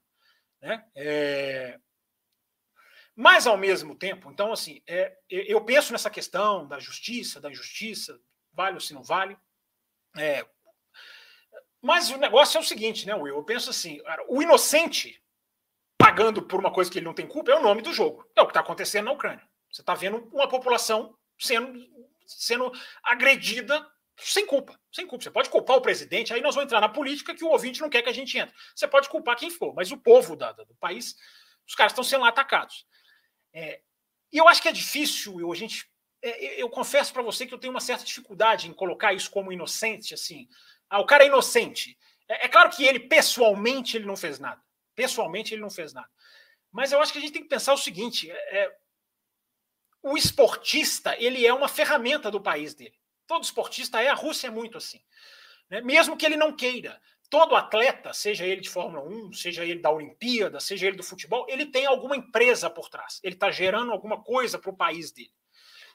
Né? 0.62 0.86
É... 0.96 1.80
Mas, 3.16 3.46
ao 3.46 3.58
mesmo 3.58 3.96
tempo, 3.96 4.32
então, 4.32 4.54
assim, 4.54 4.82
é, 4.88 5.18
eu 5.30 5.64
penso 5.64 5.92
nessa 5.92 6.10
questão 6.10 6.68
da 6.68 6.80
justiça, 6.80 7.42
da 7.42 7.50
injustiça, 7.50 8.20
vale 8.54 8.76
ou 8.76 8.82
se 8.82 8.94
não 8.94 9.04
vale. 9.04 9.38
É... 10.18 10.46
Mas 11.82 12.10
o 12.10 12.18
negócio 12.18 12.58
é 12.58 12.62
o 12.62 12.66
seguinte, 12.66 13.06
né, 13.06 13.16
Will? 13.16 13.36
Eu 13.36 13.44
penso 13.44 13.70
assim: 13.70 14.00
o 14.28 14.42
inocente 14.42 15.22
pagando 16.02 16.42
por 16.42 16.60
uma 16.60 16.72
coisa 16.72 16.90
que 16.90 16.98
ele 16.98 17.06
não 17.06 17.14
tem 17.14 17.28
culpa 17.28 17.52
é 17.52 17.56
o 17.56 17.62
nome 17.62 17.82
do 17.82 17.94
jogo. 17.94 18.28
É 18.36 18.42
o 18.42 18.46
que 18.46 18.52
está 18.52 18.62
acontecendo 18.62 19.06
na 19.06 19.12
Ucrânia. 19.12 19.48
Você 19.72 19.82
está 19.82 19.94
vendo 19.94 20.28
uma 20.34 20.48
população 20.48 21.16
sendo, 21.40 21.80
sendo 22.26 22.72
agredida 23.04 23.88
sem 24.18 24.46
culpa, 24.46 24.80
sem 24.92 25.06
culpa. 25.06 25.24
Você 25.24 25.32
pode 25.32 25.50
culpar 25.50 25.78
o 25.78 25.82
presidente, 25.82 26.34
aí 26.34 26.42
nós 26.42 26.56
vamos 26.56 26.68
entrar 26.68 26.82
na 26.82 26.90
política 26.90 27.36
que 27.36 27.44
o 27.44 27.50
ouvinte 27.50 27.82
não 27.82 27.90
quer 27.90 28.02
que 28.02 28.10
a 28.10 28.14
gente 28.14 28.38
entre. 28.38 28.54
Você 28.76 28.88
pode 28.88 29.10
culpar 29.10 29.38
quem 29.38 29.50
for, 29.50 29.74
mas 29.74 29.92
o 29.92 29.98
povo 29.98 30.36
da, 30.36 30.52
do 30.52 30.76
país, 30.80 31.16
os 31.68 31.76
caras 31.76 31.92
estão 31.92 32.04
sendo 32.04 32.26
atacados. 32.26 32.86
É, 33.54 33.82
e 34.32 34.38
eu 34.38 34.48
acho 34.48 34.62
que 34.62 34.70
é 34.70 34.72
difícil, 34.72 35.40
eu, 35.40 35.52
a 35.52 35.56
gente, 35.56 35.88
é, 36.22 36.62
eu 36.62 36.70
confesso 36.70 37.14
para 37.14 37.22
você 37.22 37.46
que 37.46 37.54
eu 37.54 37.60
tenho 37.60 37.74
uma 37.74 37.80
certa 37.80 38.04
dificuldade 38.04 38.68
em 38.68 38.74
colocar 38.74 39.14
isso 39.14 39.30
como 39.30 39.52
inocente, 39.52 40.14
assim. 40.14 40.48
Ah, 40.90 41.00
o 41.00 41.06
cara 41.06 41.24
é 41.24 41.28
inocente. 41.28 41.98
É, 42.28 42.46
é 42.46 42.48
claro 42.48 42.70
que 42.70 42.84
ele, 42.84 43.00
pessoalmente, 43.00 43.98
ele 43.98 44.06
não 44.06 44.16
fez 44.16 44.40
nada. 44.40 44.62
Pessoalmente, 45.02 45.52
ele 45.52 45.64
não 45.64 45.70
fez 45.72 45.94
nada. 45.94 46.08
Mas 46.72 46.92
eu 46.92 47.02
acho 47.02 47.12
que 47.12 47.18
a 47.18 47.22
gente 47.22 47.34
tem 47.34 47.42
que 47.42 47.50
pensar 47.50 47.74
o 47.74 47.78
seguinte: 47.78 48.30
é, 48.30 48.60
é 48.60 48.78
o 50.04 50.16
esportista, 50.16 51.16
ele 51.18 51.44
é 51.44 51.52
uma 51.52 51.68
ferramenta 51.68 52.30
do 52.30 52.40
país 52.40 52.76
dele. 52.76 52.94
Todo 53.26 53.44
esportista 53.44 54.00
é, 54.00 54.10
a 54.10 54.14
Rússia 54.14 54.46
é 54.48 54.52
muito 54.52 54.78
assim. 54.78 55.02
Né? 55.72 55.82
Mesmo 55.82 56.16
que 56.16 56.24
ele 56.24 56.38
não 56.38 56.56
queira. 56.56 57.02
Todo 57.32 57.56
atleta, 57.56 58.14
seja 58.14 58.46
ele 58.46 58.62
de 58.62 58.70
Fórmula 58.70 59.04
1, 59.08 59.34
seja 59.34 59.66
ele 59.66 59.80
da 59.80 59.90
Olimpíada, 59.90 60.60
seja 60.60 60.86
ele 60.86 60.98
do 60.98 61.04
futebol, 61.04 61.48
ele 61.50 61.66
tem 61.66 61.88
alguma 61.88 62.16
empresa 62.16 62.70
por 62.70 62.90
trás. 62.90 63.20
Ele 63.24 63.34
está 63.34 63.50
gerando 63.50 63.92
alguma 63.92 64.22
coisa 64.22 64.60
para 64.60 64.70
o 64.70 64.78
país 64.78 65.12
dele. 65.12 65.34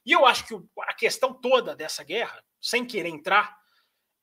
E 0.04 0.10
eu 0.10 0.26
acho 0.26 0.46
que 0.48 0.54
a 0.80 0.94
questão 0.94 1.32
toda 1.32 1.76
dessa 1.76 2.02
guerra, 2.02 2.42
sem 2.60 2.84
querer 2.84 3.10
entrar, 3.10 3.56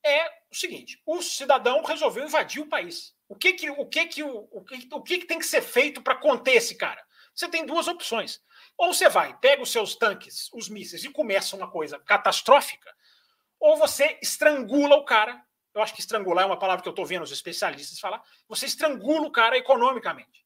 é 0.03 0.27
o 0.51 0.55
seguinte: 0.55 1.01
o 1.05 1.21
cidadão 1.21 1.83
resolveu 1.83 2.25
invadir 2.25 2.61
o 2.61 2.67
país. 2.67 3.15
O 3.27 3.35
que 3.35 3.53
que 3.53 3.69
o 3.69 3.85
que 3.85 4.05
que 4.05 4.23
o, 4.23 4.47
o 4.51 4.63
que, 4.63 4.87
o 4.91 5.01
que, 5.01 5.17
que 5.19 5.25
tem 5.25 5.39
que 5.39 5.45
ser 5.45 5.61
feito 5.61 6.01
para 6.01 6.15
conter 6.15 6.55
esse 6.55 6.75
cara? 6.75 7.03
Você 7.33 7.47
tem 7.47 7.65
duas 7.65 7.87
opções. 7.87 8.41
Ou 8.77 8.93
você 8.93 9.09
vai, 9.09 9.37
pega 9.39 9.61
os 9.61 9.71
seus 9.71 9.95
tanques, 9.95 10.49
os 10.53 10.69
mísseis 10.69 11.03
e 11.03 11.09
começa 11.09 11.55
uma 11.55 11.69
coisa 11.69 11.99
catastrófica, 11.99 12.93
ou 13.59 13.77
você 13.77 14.19
estrangula 14.21 14.95
o 14.95 15.05
cara. 15.05 15.41
Eu 15.73 15.81
acho 15.81 15.93
que 15.93 16.01
estrangular 16.01 16.43
é 16.43 16.47
uma 16.47 16.59
palavra 16.59 16.83
que 16.83 16.87
eu 16.87 16.91
estou 16.91 17.05
vendo 17.05 17.23
os 17.23 17.31
especialistas 17.31 17.99
falar. 17.99 18.21
Você 18.47 18.65
estrangula 18.65 19.25
o 19.25 19.31
cara 19.31 19.57
economicamente. 19.57 20.45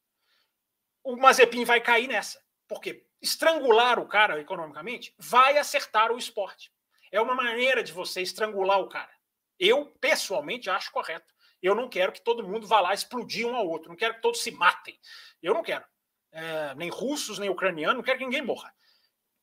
O 1.04 1.18
Mazepin 1.18 1.66
vai 1.66 1.82
cair 1.82 2.08
nessa. 2.08 2.42
Porque 2.68 3.06
estrangular 3.22 4.00
o 4.00 4.08
cara 4.08 4.40
economicamente 4.40 5.14
vai 5.18 5.58
acertar 5.58 6.12
o 6.12 6.18
esporte. 6.18 6.72
É 7.12 7.20
uma 7.20 7.36
maneira 7.36 7.84
de 7.84 7.92
você 7.92 8.22
estrangular 8.22 8.80
o 8.80 8.88
cara. 8.88 9.17
Eu, 9.60 9.86
pessoalmente, 10.00 10.70
acho 10.70 10.92
correto. 10.92 11.34
Eu 11.62 11.74
não 11.74 11.90
quero 11.90 12.12
que 12.12 12.22
todo 12.22 12.48
mundo 12.48 12.68
vá 12.68 12.80
lá 12.80 12.94
explodir 12.94 13.48
um 13.48 13.56
ao 13.56 13.68
outro. 13.68 13.90
Não 13.90 13.96
quero 13.96 14.16
que 14.16 14.22
todos 14.22 14.42
se 14.42 14.52
matem. 14.52 15.00
Eu 15.42 15.54
não 15.54 15.64
quero. 15.64 15.86
É, 16.32 16.76
nem 16.76 16.90
russos, 16.90 17.40
nem 17.40 17.50
ucranianos. 17.50 17.98
Não 17.98 18.04
quero 18.04 18.20
que 18.20 18.26
ninguém 18.26 18.42
morra. 18.42 18.74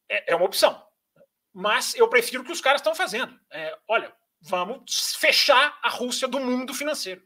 É, 0.09 0.33
é 0.33 0.37
uma 0.37 0.47
opção 0.47 0.87
mas 1.55 1.95
eu 1.95 2.09
prefiro 2.09 2.43
o 2.43 2.45
que 2.45 2.51
os 2.51 2.61
caras 2.61 2.81
estão 2.81 2.97
fazendo. 2.97 3.39
É, 3.49 3.79
olha, 3.87 4.13
vamos 4.41 5.15
fechar 5.15 5.79
a 5.81 5.89
Rússia 5.89 6.27
do 6.27 6.41
mundo 6.41 6.75
financeiro. 6.75 7.23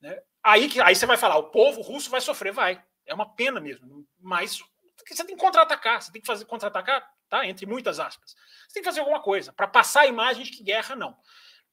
Né? 0.00 0.22
Aí, 0.40 0.68
que, 0.68 0.80
aí 0.80 0.94
você 0.94 1.04
vai 1.04 1.16
falar, 1.16 1.36
o 1.36 1.50
povo 1.50 1.82
russo 1.82 2.08
vai 2.08 2.20
sofrer, 2.20 2.52
vai. 2.52 2.80
É 3.04 3.12
uma 3.12 3.34
pena 3.34 3.60
mesmo. 3.60 4.06
Mas 4.20 4.62
você 5.04 5.24
tem 5.24 5.34
que 5.34 5.42
contra-atacar, 5.42 6.00
você 6.00 6.12
tem 6.12 6.20
que 6.20 6.26
fazer 6.26 6.44
contra-atacar, 6.44 7.04
tá? 7.28 7.44
Entre 7.44 7.66
muitas 7.66 7.98
aspas. 7.98 8.36
Você 8.68 8.74
tem 8.74 8.82
que 8.84 8.88
fazer 8.88 9.00
alguma 9.00 9.20
coisa 9.20 9.52
para 9.52 9.66
passar 9.66 10.02
a 10.02 10.06
imagem 10.06 10.44
de 10.44 10.52
que 10.52 10.62
guerra 10.62 10.94
não. 10.94 11.18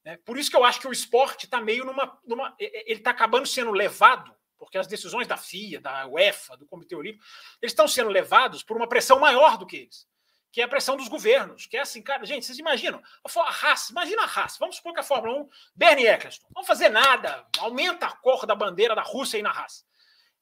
Né? 0.03 0.17
Por 0.25 0.37
isso 0.37 0.49
que 0.49 0.55
eu 0.55 0.63
acho 0.63 0.79
que 0.79 0.87
o 0.87 0.91
esporte 0.91 1.45
está 1.45 1.61
meio 1.61 1.85
numa, 1.85 2.19
numa. 2.25 2.55
Ele 2.59 2.99
está 2.99 3.11
acabando 3.11 3.47
sendo 3.47 3.71
levado 3.71 4.35
porque 4.63 4.77
as 4.77 4.87
decisões 4.87 5.27
da 5.27 5.35
FIA, 5.35 5.81
da 5.81 6.07
UEFA, 6.07 6.55
do 6.55 6.65
Comitê 6.65 6.95
Olímpico, 6.95 7.25
eles 7.61 7.73
estão 7.73 7.85
sendo 7.85 8.09
levados 8.09 8.63
por 8.63 8.77
uma 8.77 8.87
pressão 8.87 9.19
maior 9.19 9.57
do 9.57 9.65
que 9.65 9.75
eles, 9.75 10.07
que 10.53 10.61
é 10.61 10.63
a 10.63 10.69
pressão 10.69 10.95
dos 10.95 11.09
governos, 11.09 11.65
que 11.65 11.75
é 11.75 11.81
assim, 11.81 12.01
cara, 12.01 12.25
gente, 12.25 12.45
vocês 12.45 12.57
imaginam, 12.57 13.01
a 13.25 13.49
Haas, 13.49 13.89
imagina 13.89 14.23
a 14.23 14.25
Haas, 14.25 14.57
vamos 14.57 14.77
supor 14.77 14.93
que 14.93 15.01
a 15.01 15.03
Fórmula 15.03 15.41
1, 15.41 15.49
Bernie 15.75 16.07
Eccleston, 16.07 16.47
não 16.55 16.63
fazer 16.63 16.87
nada, 16.87 17.45
aumenta 17.59 18.05
a 18.05 18.15
cor 18.15 18.45
da 18.45 18.55
bandeira 18.55 18.95
da 18.95 19.01
Rússia 19.01 19.37
aí 19.37 19.43
na 19.43 19.51
Haas. 19.51 19.85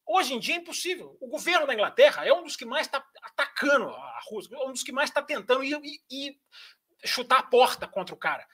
Hoje 0.05 0.35
em 0.35 0.39
dia 0.39 0.55
é 0.55 0.57
impossível. 0.57 1.17
O 1.19 1.27
governo 1.27 1.65
da 1.65 1.73
Inglaterra 1.73 2.25
é 2.25 2.33
um 2.33 2.43
dos 2.43 2.55
que 2.55 2.65
mais 2.65 2.85
está 2.85 3.03
atacando 3.23 3.89
a 3.89 4.19
Rússia, 4.29 4.55
é 4.55 4.59
um 4.59 4.71
dos 4.71 4.83
que 4.83 4.91
mais 4.91 5.09
está 5.09 5.21
tentando 5.21 5.63
ir, 5.63 5.79
ir, 5.83 6.01
ir, 6.11 6.39
chutar 7.03 7.39
a 7.39 7.43
porta 7.43 7.88
contra 7.88 8.13
o 8.13 8.17
cara. 8.17 8.45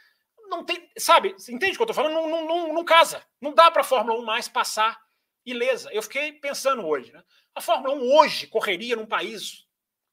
Não 0.47 0.63
tem, 0.63 0.89
sabe, 0.97 1.35
entende 1.49 1.73
o 1.73 1.75
que 1.75 1.81
eu 1.81 1.91
estou 1.91 1.93
falando? 1.93 2.13
Não, 2.13 2.29
não, 2.29 2.47
não, 2.47 2.73
não, 2.73 2.85
casa. 2.85 3.25
Não 3.41 3.53
dá 3.53 3.69
para 3.69 3.81
a 3.81 3.85
Fórmula 3.85 4.19
1 4.19 4.25
mais 4.25 4.47
passar 4.47 4.99
ilesa. 5.45 5.91
Eu 5.91 6.01
fiquei 6.01 6.33
pensando 6.33 6.85
hoje, 6.85 7.11
né? 7.11 7.23
A 7.53 7.61
Fórmula 7.61 7.95
1 7.95 8.17
hoje 8.17 8.47
correria 8.47 8.95
num 8.95 9.05
país 9.05 9.67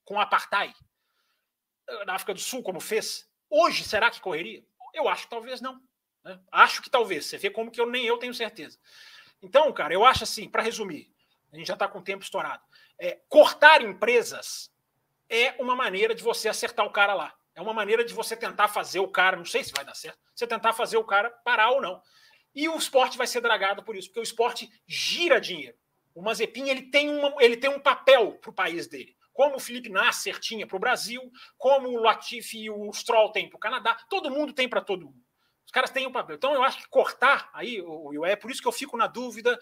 com 0.04 0.20
apartheid, 0.20 0.74
na 2.06 2.14
África 2.14 2.34
do 2.34 2.40
Sul, 2.40 2.62
como 2.62 2.80
fez. 2.80 3.28
Hoje, 3.48 3.84
será 3.84 4.10
que 4.10 4.20
correria? 4.20 4.64
Eu 4.92 5.08
acho 5.08 5.24
que 5.24 5.30
talvez 5.30 5.60
não. 5.60 5.80
Né? 6.24 6.40
Acho 6.50 6.82
que 6.82 6.90
talvez. 6.90 7.26
Você 7.26 7.38
vê 7.38 7.50
como 7.50 7.70
que 7.70 7.80
eu 7.80 7.86
nem 7.86 8.04
eu 8.06 8.18
tenho 8.18 8.34
certeza. 8.34 8.78
Então, 9.42 9.72
cara, 9.72 9.92
eu 9.92 10.04
acho 10.04 10.24
assim, 10.24 10.48
para 10.48 10.62
resumir, 10.62 11.12
a 11.52 11.56
gente 11.56 11.66
já 11.66 11.74
está 11.74 11.86
com 11.86 11.98
o 11.98 12.04
tempo 12.04 12.24
estourado. 12.24 12.62
É, 12.98 13.20
cortar 13.28 13.82
empresas 13.82 14.72
é 15.28 15.54
uma 15.60 15.76
maneira 15.76 16.14
de 16.14 16.22
você 16.22 16.48
acertar 16.48 16.86
o 16.86 16.90
cara 16.90 17.14
lá. 17.14 17.34
É 17.54 17.62
uma 17.62 17.72
maneira 17.72 18.04
de 18.04 18.12
você 18.12 18.36
tentar 18.36 18.68
fazer 18.68 18.98
o 19.00 19.08
cara, 19.08 19.36
não 19.36 19.44
sei 19.44 19.62
se 19.62 19.72
vai 19.72 19.84
dar 19.84 19.94
certo, 19.94 20.18
você 20.34 20.46
tentar 20.46 20.72
fazer 20.72 20.96
o 20.96 21.04
cara 21.04 21.30
parar 21.44 21.70
ou 21.70 21.80
não. 21.80 22.02
E 22.54 22.68
o 22.68 22.76
esporte 22.76 23.18
vai 23.18 23.26
ser 23.26 23.40
dragado 23.40 23.82
por 23.82 23.96
isso, 23.96 24.08
porque 24.08 24.20
o 24.20 24.22
esporte 24.22 24.70
gira 24.86 25.40
dinheiro. 25.40 25.76
O 26.14 26.22
Mazepin 26.22 26.68
ele 26.68 26.82
tem, 26.82 27.08
uma, 27.08 27.34
ele 27.40 27.56
tem 27.56 27.70
um 27.70 27.80
papel 27.80 28.38
para 28.38 28.50
o 28.50 28.54
país 28.54 28.86
dele. 28.86 29.16
Como 29.32 29.56
o 29.56 29.60
Felipe 29.60 29.88
Nasser 29.88 30.38
tinha 30.38 30.64
para 30.64 30.76
o 30.76 30.80
Brasil, 30.80 31.20
como 31.58 31.88
o 31.88 32.00
Latifi 32.00 32.64
e 32.64 32.70
o 32.70 32.92
Stroll 32.92 33.32
tem 33.32 33.48
para 33.48 33.56
o 33.56 33.60
Canadá, 33.60 33.96
todo 34.08 34.30
mundo 34.30 34.52
tem 34.52 34.68
para 34.68 34.80
todo 34.80 35.06
mundo. 35.06 35.24
Os 35.66 35.72
caras 35.72 35.90
têm 35.90 36.06
um 36.06 36.12
papel. 36.12 36.36
Então 36.36 36.54
eu 36.54 36.62
acho 36.62 36.78
que 36.78 36.88
cortar 36.88 37.50
aí, 37.52 37.82
o, 37.82 38.24
é 38.24 38.36
por 38.36 38.50
isso 38.50 38.62
que 38.62 38.68
eu 38.68 38.72
fico 38.72 38.96
na 38.96 39.08
dúvida 39.08 39.58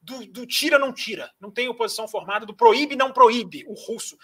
do, 0.00 0.26
do 0.26 0.44
tira 0.44 0.76
não 0.78 0.92
tira, 0.92 1.32
não 1.40 1.52
tem 1.52 1.68
oposição 1.68 2.08
formada, 2.08 2.44
do 2.44 2.56
proíbe 2.56 2.96
não 2.96 3.12
proíbe 3.12 3.64
o 3.68 3.74
russo. 3.74 4.18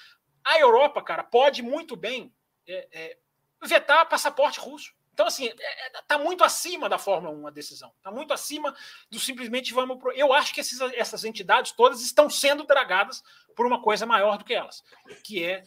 A 0.45 0.59
Europa, 0.59 1.01
cara, 1.03 1.23
pode 1.23 1.62
muito 1.62 1.95
bem 1.95 2.35
é, 2.69 2.89
é, 2.93 3.19
vetar 3.62 4.09
passaporte 4.09 4.61
russo. 4.61 4.93
Então, 5.12 5.27
assim, 5.27 5.47
está 5.47 6.15
é, 6.15 6.19
é, 6.19 6.23
muito 6.23 6.45
acima 6.45 6.89
da 6.89 6.97
Fórmula 6.97 7.35
1 7.35 7.47
a 7.49 7.51
decisão. 7.51 7.93
Está 7.97 8.11
muito 8.11 8.32
acima 8.32 8.74
do 9.11 9.19
simplesmente 9.19 9.74
vamos. 9.74 9.99
Pro... 9.99 10.12
Eu 10.12 10.32
acho 10.32 10.55
que 10.55 10.61
esses, 10.61 10.81
essas 10.95 11.24
entidades 11.24 11.73
todas 11.73 12.01
estão 12.03 12.31
sendo 12.31 12.65
dragadas 12.65 13.23
por 13.57 13.66
uma 13.66 13.82
coisa 13.82 14.07
maior 14.07 14.39
do 14.39 14.45
que 14.45 14.55
elas, 14.55 14.85
que 15.24 15.45
é, 15.45 15.65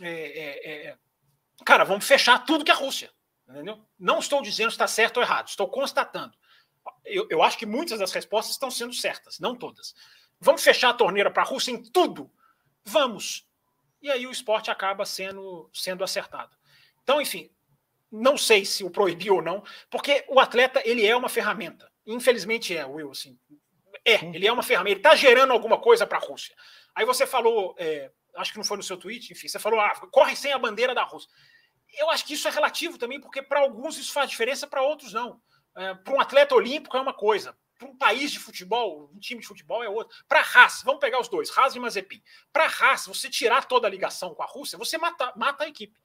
é, 0.00 0.86
é 0.88 0.98
cara, 1.64 1.84
vamos 1.84 2.06
fechar 2.06 2.38
tudo 2.46 2.64
que 2.64 2.70
é 2.70 2.74
Rússia. 2.74 3.10
Entendeu? 3.46 3.84
Não 3.98 4.18
estou 4.18 4.40
dizendo 4.40 4.70
se 4.70 4.74
está 4.74 4.86
certo 4.86 5.18
ou 5.18 5.22
errado, 5.22 5.48
estou 5.48 5.68
constatando 5.68 6.36
eu, 7.04 7.26
eu 7.30 7.42
acho 7.42 7.58
que 7.58 7.66
muitas 7.66 7.98
das 7.98 8.12
respostas 8.12 8.54
estão 8.54 8.70
sendo 8.70 8.92
certas, 8.92 9.38
não 9.38 9.54
todas. 9.54 9.94
Vamos 10.40 10.62
fechar 10.62 10.90
a 10.90 10.94
torneira 10.94 11.30
para 11.30 11.42
a 11.42 11.46
Rússia 11.46 11.70
em 11.70 11.82
tudo? 11.82 12.30
Vamos. 12.84 13.45
E 14.06 14.10
aí 14.12 14.24
o 14.24 14.30
esporte 14.30 14.70
acaba 14.70 15.04
sendo, 15.04 15.68
sendo 15.74 16.04
acertado. 16.04 16.56
Então, 17.02 17.20
enfim, 17.20 17.50
não 18.08 18.38
sei 18.38 18.64
se 18.64 18.84
o 18.84 18.90
proibiu 18.90 19.34
ou 19.34 19.42
não, 19.42 19.64
porque 19.90 20.24
o 20.28 20.38
atleta 20.38 20.80
ele 20.84 21.04
é 21.04 21.16
uma 21.16 21.28
ferramenta. 21.28 21.90
Infelizmente 22.06 22.76
é, 22.76 22.86
Will, 22.86 23.10
assim. 23.10 23.36
É, 24.04 24.24
ele 24.26 24.46
é 24.46 24.52
uma 24.52 24.62
ferramenta. 24.62 24.92
Ele 24.92 25.00
está 25.00 25.16
gerando 25.16 25.52
alguma 25.52 25.80
coisa 25.80 26.06
para 26.06 26.18
a 26.18 26.20
Rússia. 26.20 26.54
Aí 26.94 27.04
você 27.04 27.26
falou, 27.26 27.74
é, 27.78 28.12
acho 28.36 28.52
que 28.52 28.58
não 28.58 28.64
foi 28.64 28.76
no 28.76 28.82
seu 28.84 28.96
tweet, 28.96 29.32
enfim, 29.32 29.48
você 29.48 29.58
falou, 29.58 29.80
ah, 29.80 29.92
corre 30.12 30.36
sem 30.36 30.52
a 30.52 30.58
bandeira 30.58 30.94
da 30.94 31.02
Rússia. 31.02 31.28
Eu 31.98 32.08
acho 32.08 32.24
que 32.24 32.34
isso 32.34 32.46
é 32.46 32.50
relativo 32.52 32.98
também, 32.98 33.20
porque 33.20 33.42
para 33.42 33.58
alguns 33.58 33.98
isso 33.98 34.12
faz 34.12 34.30
diferença, 34.30 34.68
para 34.68 34.82
outros 34.82 35.12
não. 35.12 35.40
É, 35.76 35.94
para 35.94 36.14
um 36.14 36.20
atleta 36.20 36.54
olímpico 36.54 36.96
é 36.96 37.00
uma 37.00 37.12
coisa, 37.12 37.58
para 37.78 37.88
um 37.88 37.96
país 37.96 38.30
de 38.30 38.38
futebol, 38.38 39.10
um 39.14 39.18
time 39.18 39.40
de 39.40 39.46
futebol 39.46 39.82
é 39.82 39.88
outra. 39.88 40.16
Para 40.28 40.40
a 40.40 40.42
Haas, 40.42 40.82
vamos 40.84 41.00
pegar 41.00 41.20
os 41.20 41.28
dois, 41.28 41.56
Haas 41.56 41.74
e 41.74 41.78
Mazepin. 41.78 42.22
Para 42.52 42.64
a 42.64 42.68
Haas, 42.68 43.06
você 43.06 43.28
tirar 43.28 43.66
toda 43.66 43.86
a 43.86 43.90
ligação 43.90 44.34
com 44.34 44.42
a 44.42 44.46
Rússia, 44.46 44.78
você 44.78 44.96
mata, 44.96 45.32
mata 45.36 45.64
a 45.64 45.68
equipe. 45.68 45.96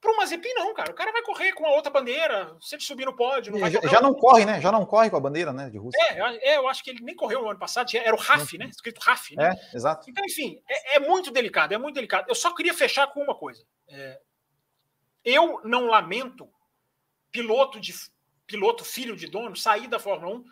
Para 0.00 0.12
o 0.12 0.16
Mazepin, 0.16 0.54
não, 0.54 0.72
cara. 0.72 0.90
O 0.90 0.94
cara 0.94 1.12
vai 1.12 1.20
correr 1.20 1.52
com 1.52 1.66
a 1.66 1.72
outra 1.72 1.90
bandeira, 1.90 2.56
se 2.58 2.74
ele 2.74 2.82
subir 2.82 3.04
no 3.04 3.14
pódio. 3.14 3.52
Não 3.52 3.70
já, 3.70 3.80
já 3.82 4.00
não 4.00 4.14
corre, 4.14 4.46
né? 4.46 4.58
Já 4.58 4.72
não 4.72 4.86
corre 4.86 5.10
com 5.10 5.16
a 5.16 5.20
bandeira 5.20 5.52
né, 5.52 5.68
de 5.68 5.76
Rússia. 5.76 6.02
É, 6.02 6.52
é, 6.52 6.56
eu 6.56 6.66
acho 6.66 6.82
que 6.82 6.88
ele 6.88 7.04
nem 7.04 7.14
correu 7.14 7.42
no 7.42 7.50
ano 7.50 7.58
passado, 7.58 7.94
era 7.94 8.14
o 8.14 8.18
RAF, 8.18 8.56
né? 8.56 8.64
Escrito 8.66 8.98
RAF. 8.98 9.36
Né? 9.36 9.50
É, 9.50 9.76
exato. 9.76 10.08
Então, 10.08 10.24
enfim, 10.24 10.58
é, 10.66 10.96
é, 10.96 11.00
muito 11.00 11.30
delicado, 11.30 11.74
é 11.74 11.78
muito 11.78 11.96
delicado. 11.96 12.24
Eu 12.28 12.34
só 12.34 12.54
queria 12.54 12.72
fechar 12.72 13.08
com 13.08 13.22
uma 13.22 13.34
coisa. 13.34 13.62
É, 13.88 14.18
eu 15.22 15.60
não 15.64 15.86
lamento 15.86 16.48
piloto 17.30 17.78
de 17.78 17.92
piloto 18.46 18.84
filho 18.84 19.14
de 19.14 19.26
dono 19.26 19.54
sair 19.54 19.86
da 19.86 19.98
Fórmula 19.98 20.36
1 20.36 20.44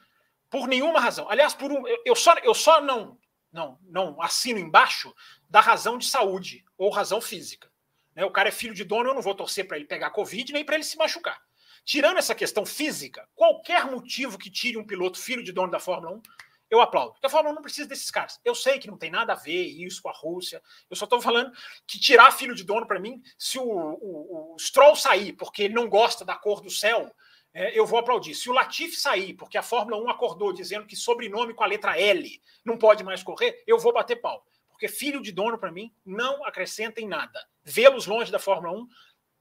por 0.51 0.67
nenhuma 0.67 1.01
razão. 1.01 1.29
Aliás, 1.31 1.55
por 1.55 1.71
um, 1.71 1.85
eu, 2.05 2.15
só, 2.15 2.35
eu 2.43 2.55
só 2.55 2.81
não, 2.81 3.19
não, 3.53 3.79
não 3.83 4.23
assino 4.23 4.59
embaixo 4.59 5.15
da 5.49 5.61
razão 5.61 5.99
de 5.99 6.07
saúde 6.07 6.65
ou 6.77 6.91
razão 6.91 7.21
física. 7.21 7.71
Né? 8.15 8.25
O 8.25 8.31
cara 8.31 8.49
é 8.49 8.53
filho 8.53 8.75
de 8.75 8.85
dono, 8.85 9.11
eu 9.11 9.15
não 9.15 9.23
vou 9.23 9.35
torcer 9.35 9.67
para 9.67 9.77
ele 9.77 9.87
pegar 9.87 10.11
Covid 10.11 10.53
nem 10.53 10.65
para 10.65 10.77
ele 10.77 10.85
se 10.85 10.97
machucar. 10.97 11.41
Tirando 11.85 12.19
essa 12.19 12.35
questão 12.35 12.67
física, 12.67 13.27
qualquer 13.35 13.87
motivo 13.87 14.37
que 14.37 14.51
tire 14.51 14.77
um 14.77 14.87
piloto 14.87 15.19
filho 15.19 15.43
de 15.43 15.53
dono 15.53 15.71
da 15.71 15.81
Fórmula 15.81 16.17
1, 16.17 16.23
eu 16.71 16.81
aplaudo. 16.81 17.13
Porque 17.13 17.27
a 17.27 17.31
Fórmula 17.31 17.53
1 17.53 17.55
não 17.55 17.63
precisa 17.63 17.89
desses 17.89 18.11
caras. 18.11 18.39
Eu 18.45 18.55
sei 18.55 18.79
que 18.79 18.89
não 18.89 18.99
tem 18.99 19.11
nada 19.11 19.33
a 19.33 19.37
ver 19.37 19.63
isso 19.63 20.03
com 20.03 20.11
a 20.11 20.13
Rússia. 20.13 20.63
Eu 20.91 20.97
só 20.97 21.05
estou 21.05 21.21
falando 21.21 21.51
que 21.87 21.99
tirar 21.99 22.31
filho 22.33 22.55
de 22.55 22.63
dono 22.65 22.87
para 22.87 23.01
mim, 23.01 23.23
se 23.39 23.59
o, 23.59 23.65
o, 23.65 24.55
o 24.55 24.59
Stroll 24.59 24.95
sair 24.95 25.33
porque 25.33 25.63
ele 25.63 25.75
não 25.75 25.89
gosta 25.89 26.25
da 26.25 26.35
cor 26.35 26.61
do 26.61 26.71
céu, 26.71 27.11
eu 27.55 27.87
vou 27.87 27.99
aplaudir. 27.99 28.35
Se 28.35 28.49
o 28.49 28.53
Latifi 28.53 28.97
sair, 28.97 29.35
porque 29.35 29.59
a 29.59 29.63
Fórmula 29.63 29.97
1 30.03 30.11
acordou 30.11 30.53
dizendo 30.53 30.87
que 30.87 30.97
sobrenome 30.97 31.55
com 31.55 31.65
a 31.65 31.67
letra 31.67 31.99
L 31.99 32.41
não 32.65 32.77
pode 32.77 33.03
mais 33.03 33.23
correr, 33.23 33.63
eu 33.67 33.79
vou 33.79 33.93
bater 33.93 34.17
pau. 34.17 34.45
Porque 34.69 34.87
filho 34.87 35.21
de 35.21 35.33
dono, 35.33 35.59
para 35.59 35.73
mim, 35.73 35.93
não 36.07 36.45
acrescenta 36.45 37.01
em 37.01 37.09
nada. 37.09 37.45
Vê-los 37.65 38.07
longe 38.07 38.31
da 38.31 38.39
Fórmula 38.39 38.79
1, 38.79 38.89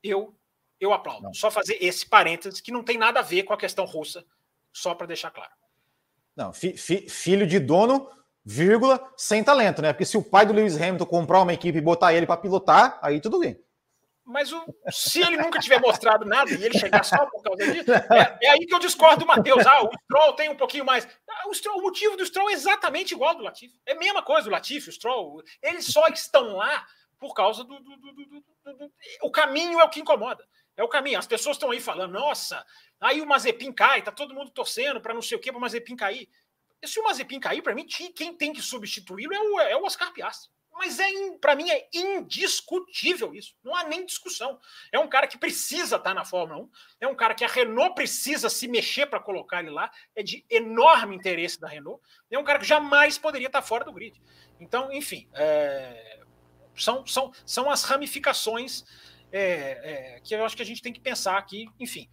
eu, 0.03 0.35
eu 0.79 0.93
aplaudo. 0.93 1.23
Não. 1.23 1.33
Só 1.33 1.51
fazer 1.51 1.77
esse 1.79 2.07
parênteses 2.07 2.59
que 2.59 2.71
não 2.71 2.83
tem 2.83 2.97
nada 2.97 3.19
a 3.19 3.23
ver 3.23 3.43
com 3.43 3.53
a 3.53 3.57
questão 3.57 3.85
russa, 3.85 4.25
só 4.73 4.95
para 4.95 5.05
deixar 5.05 5.29
claro. 5.29 5.51
Não, 6.35 6.51
fi, 6.53 6.75
fi, 6.75 7.07
filho 7.09 7.45
de 7.45 7.59
dono, 7.59 8.09
vírgula, 8.43 9.11
sem 9.17 9.43
talento, 9.43 9.81
né? 9.81 9.93
Porque 9.93 10.05
se 10.05 10.17
o 10.17 10.23
pai 10.23 10.45
do 10.45 10.53
Lewis 10.53 10.75
Hamilton 10.75 11.05
comprar 11.05 11.41
uma 11.41 11.53
equipe 11.53 11.77
e 11.77 11.81
botar 11.81 12.13
ele 12.13 12.25
para 12.25 12.37
pilotar, 12.37 12.97
aí 13.01 13.19
tudo 13.19 13.39
bem. 13.39 13.59
Mas 14.27 14.51
o, 14.51 14.61
se 14.91 15.21
ele 15.21 15.37
nunca 15.37 15.57
tiver 15.57 15.79
mostrado 15.79 16.25
nada 16.25 16.51
e 16.51 16.61
ele 16.61 16.77
chegar 16.77 17.01
só 17.01 17.25
por 17.27 17.41
causa 17.41 17.71
disso, 17.71 17.89
é, 17.93 18.37
é 18.43 18.49
aí 18.49 18.65
que 18.65 18.75
eu 18.75 18.79
discordo 18.79 19.21
do 19.21 19.25
Matheus. 19.25 19.65
Ah, 19.65 19.83
o 19.83 19.89
Stroll 20.03 20.33
tem 20.33 20.49
um 20.49 20.55
pouquinho 20.57 20.83
mais. 20.83 21.07
Ah, 21.29 21.47
o, 21.47 21.53
Stroll, 21.53 21.79
o, 21.79 21.81
motivo 21.81 22.17
do 22.17 22.25
Stroll 22.25 22.49
é 22.49 22.53
exatamente 22.53 23.13
igual 23.13 23.29
ao 23.29 23.37
do 23.37 23.43
Latifi. 23.43 23.79
É 23.85 23.93
a 23.93 23.97
mesma 23.97 24.21
coisa, 24.21 24.49
o 24.49 24.51
Latifi, 24.51 24.89
o 24.89 24.91
Stroll. 24.91 25.41
Eles 25.63 25.85
só 25.85 26.05
estão 26.09 26.57
lá 26.57 26.85
por 27.17 27.33
causa 27.33 27.63
do, 27.63 27.79
do, 27.79 27.95
do, 27.95 28.13
do, 28.13 28.91
O 29.21 29.31
caminho 29.31 29.79
é 29.79 29.83
o 29.85 29.89
que 29.89 30.01
incomoda. 30.01 30.45
É 30.75 30.83
o 30.83 30.89
caminho. 30.89 31.19
As 31.19 31.25
pessoas 31.25 31.55
estão 31.55 31.71
aí 31.71 31.79
falando, 31.79 32.11
nossa, 32.11 32.65
aí 32.99 33.21
o 33.21 33.25
Mazepin 33.25 33.71
cai, 33.71 34.01
tá 34.01 34.11
todo 34.11 34.35
mundo 34.35 34.51
torcendo 34.51 34.99
para 34.99 35.13
não 35.13 35.21
sei 35.21 35.37
o 35.37 35.39
que, 35.39 35.53
para 35.53 35.57
o 35.57 35.61
Mazepin 35.61 35.95
cair. 35.95 36.27
E 36.81 36.87
se 36.87 36.99
o 36.99 37.03
Mazepin 37.03 37.39
cair, 37.39 37.61
para 37.61 37.73
mim, 37.73 37.87
quem 37.87 38.35
tem 38.35 38.51
que 38.51 38.61
substituí-lo 38.61 39.33
é 39.33 39.39
o, 39.39 39.59
é 39.61 39.77
o 39.77 39.85
Oscar 39.85 40.11
Piastri. 40.11 40.51
Mas 40.77 40.99
é 40.99 41.07
para 41.41 41.55
mim 41.55 41.69
é 41.69 41.87
indiscutível 41.93 43.33
isso. 43.33 43.55
Não 43.63 43.75
há 43.75 43.83
nem 43.83 44.05
discussão. 44.05 44.59
É 44.91 44.99
um 44.99 45.07
cara 45.07 45.27
que 45.27 45.37
precisa 45.37 45.95
estar 45.95 46.13
na 46.13 46.23
Fórmula 46.23 46.61
1. 46.63 46.69
É 47.01 47.07
um 47.07 47.15
cara 47.15 47.33
que 47.33 47.43
a 47.43 47.47
Renault 47.47 47.95
precisa 47.95 48.49
se 48.49 48.67
mexer 48.67 49.07
para 49.07 49.19
colocar 49.19 49.59
ele 49.59 49.71
lá. 49.71 49.89
É 50.15 50.21
de 50.21 50.45
enorme 50.49 51.15
interesse 51.15 51.59
da 51.59 51.67
Renault. 51.67 52.01
É 52.29 52.37
um 52.37 52.43
cara 52.43 52.59
que 52.59 52.65
jamais 52.65 53.17
poderia 53.17 53.47
estar 53.47 53.61
fora 53.61 53.83
do 53.83 53.91
grid. 53.91 54.21
Então, 54.59 54.91
enfim, 54.91 55.27
é... 55.33 56.19
são, 56.75 57.05
são, 57.05 57.31
são 57.45 57.69
as 57.69 57.83
ramificações 57.83 58.83
é, 59.31 60.15
é, 60.15 60.19
que 60.21 60.33
eu 60.33 60.45
acho 60.45 60.55
que 60.55 60.61
a 60.61 60.65
gente 60.65 60.81
tem 60.81 60.93
que 60.93 60.99
pensar 60.99 61.37
aqui. 61.37 61.67
Enfim, 61.79 62.09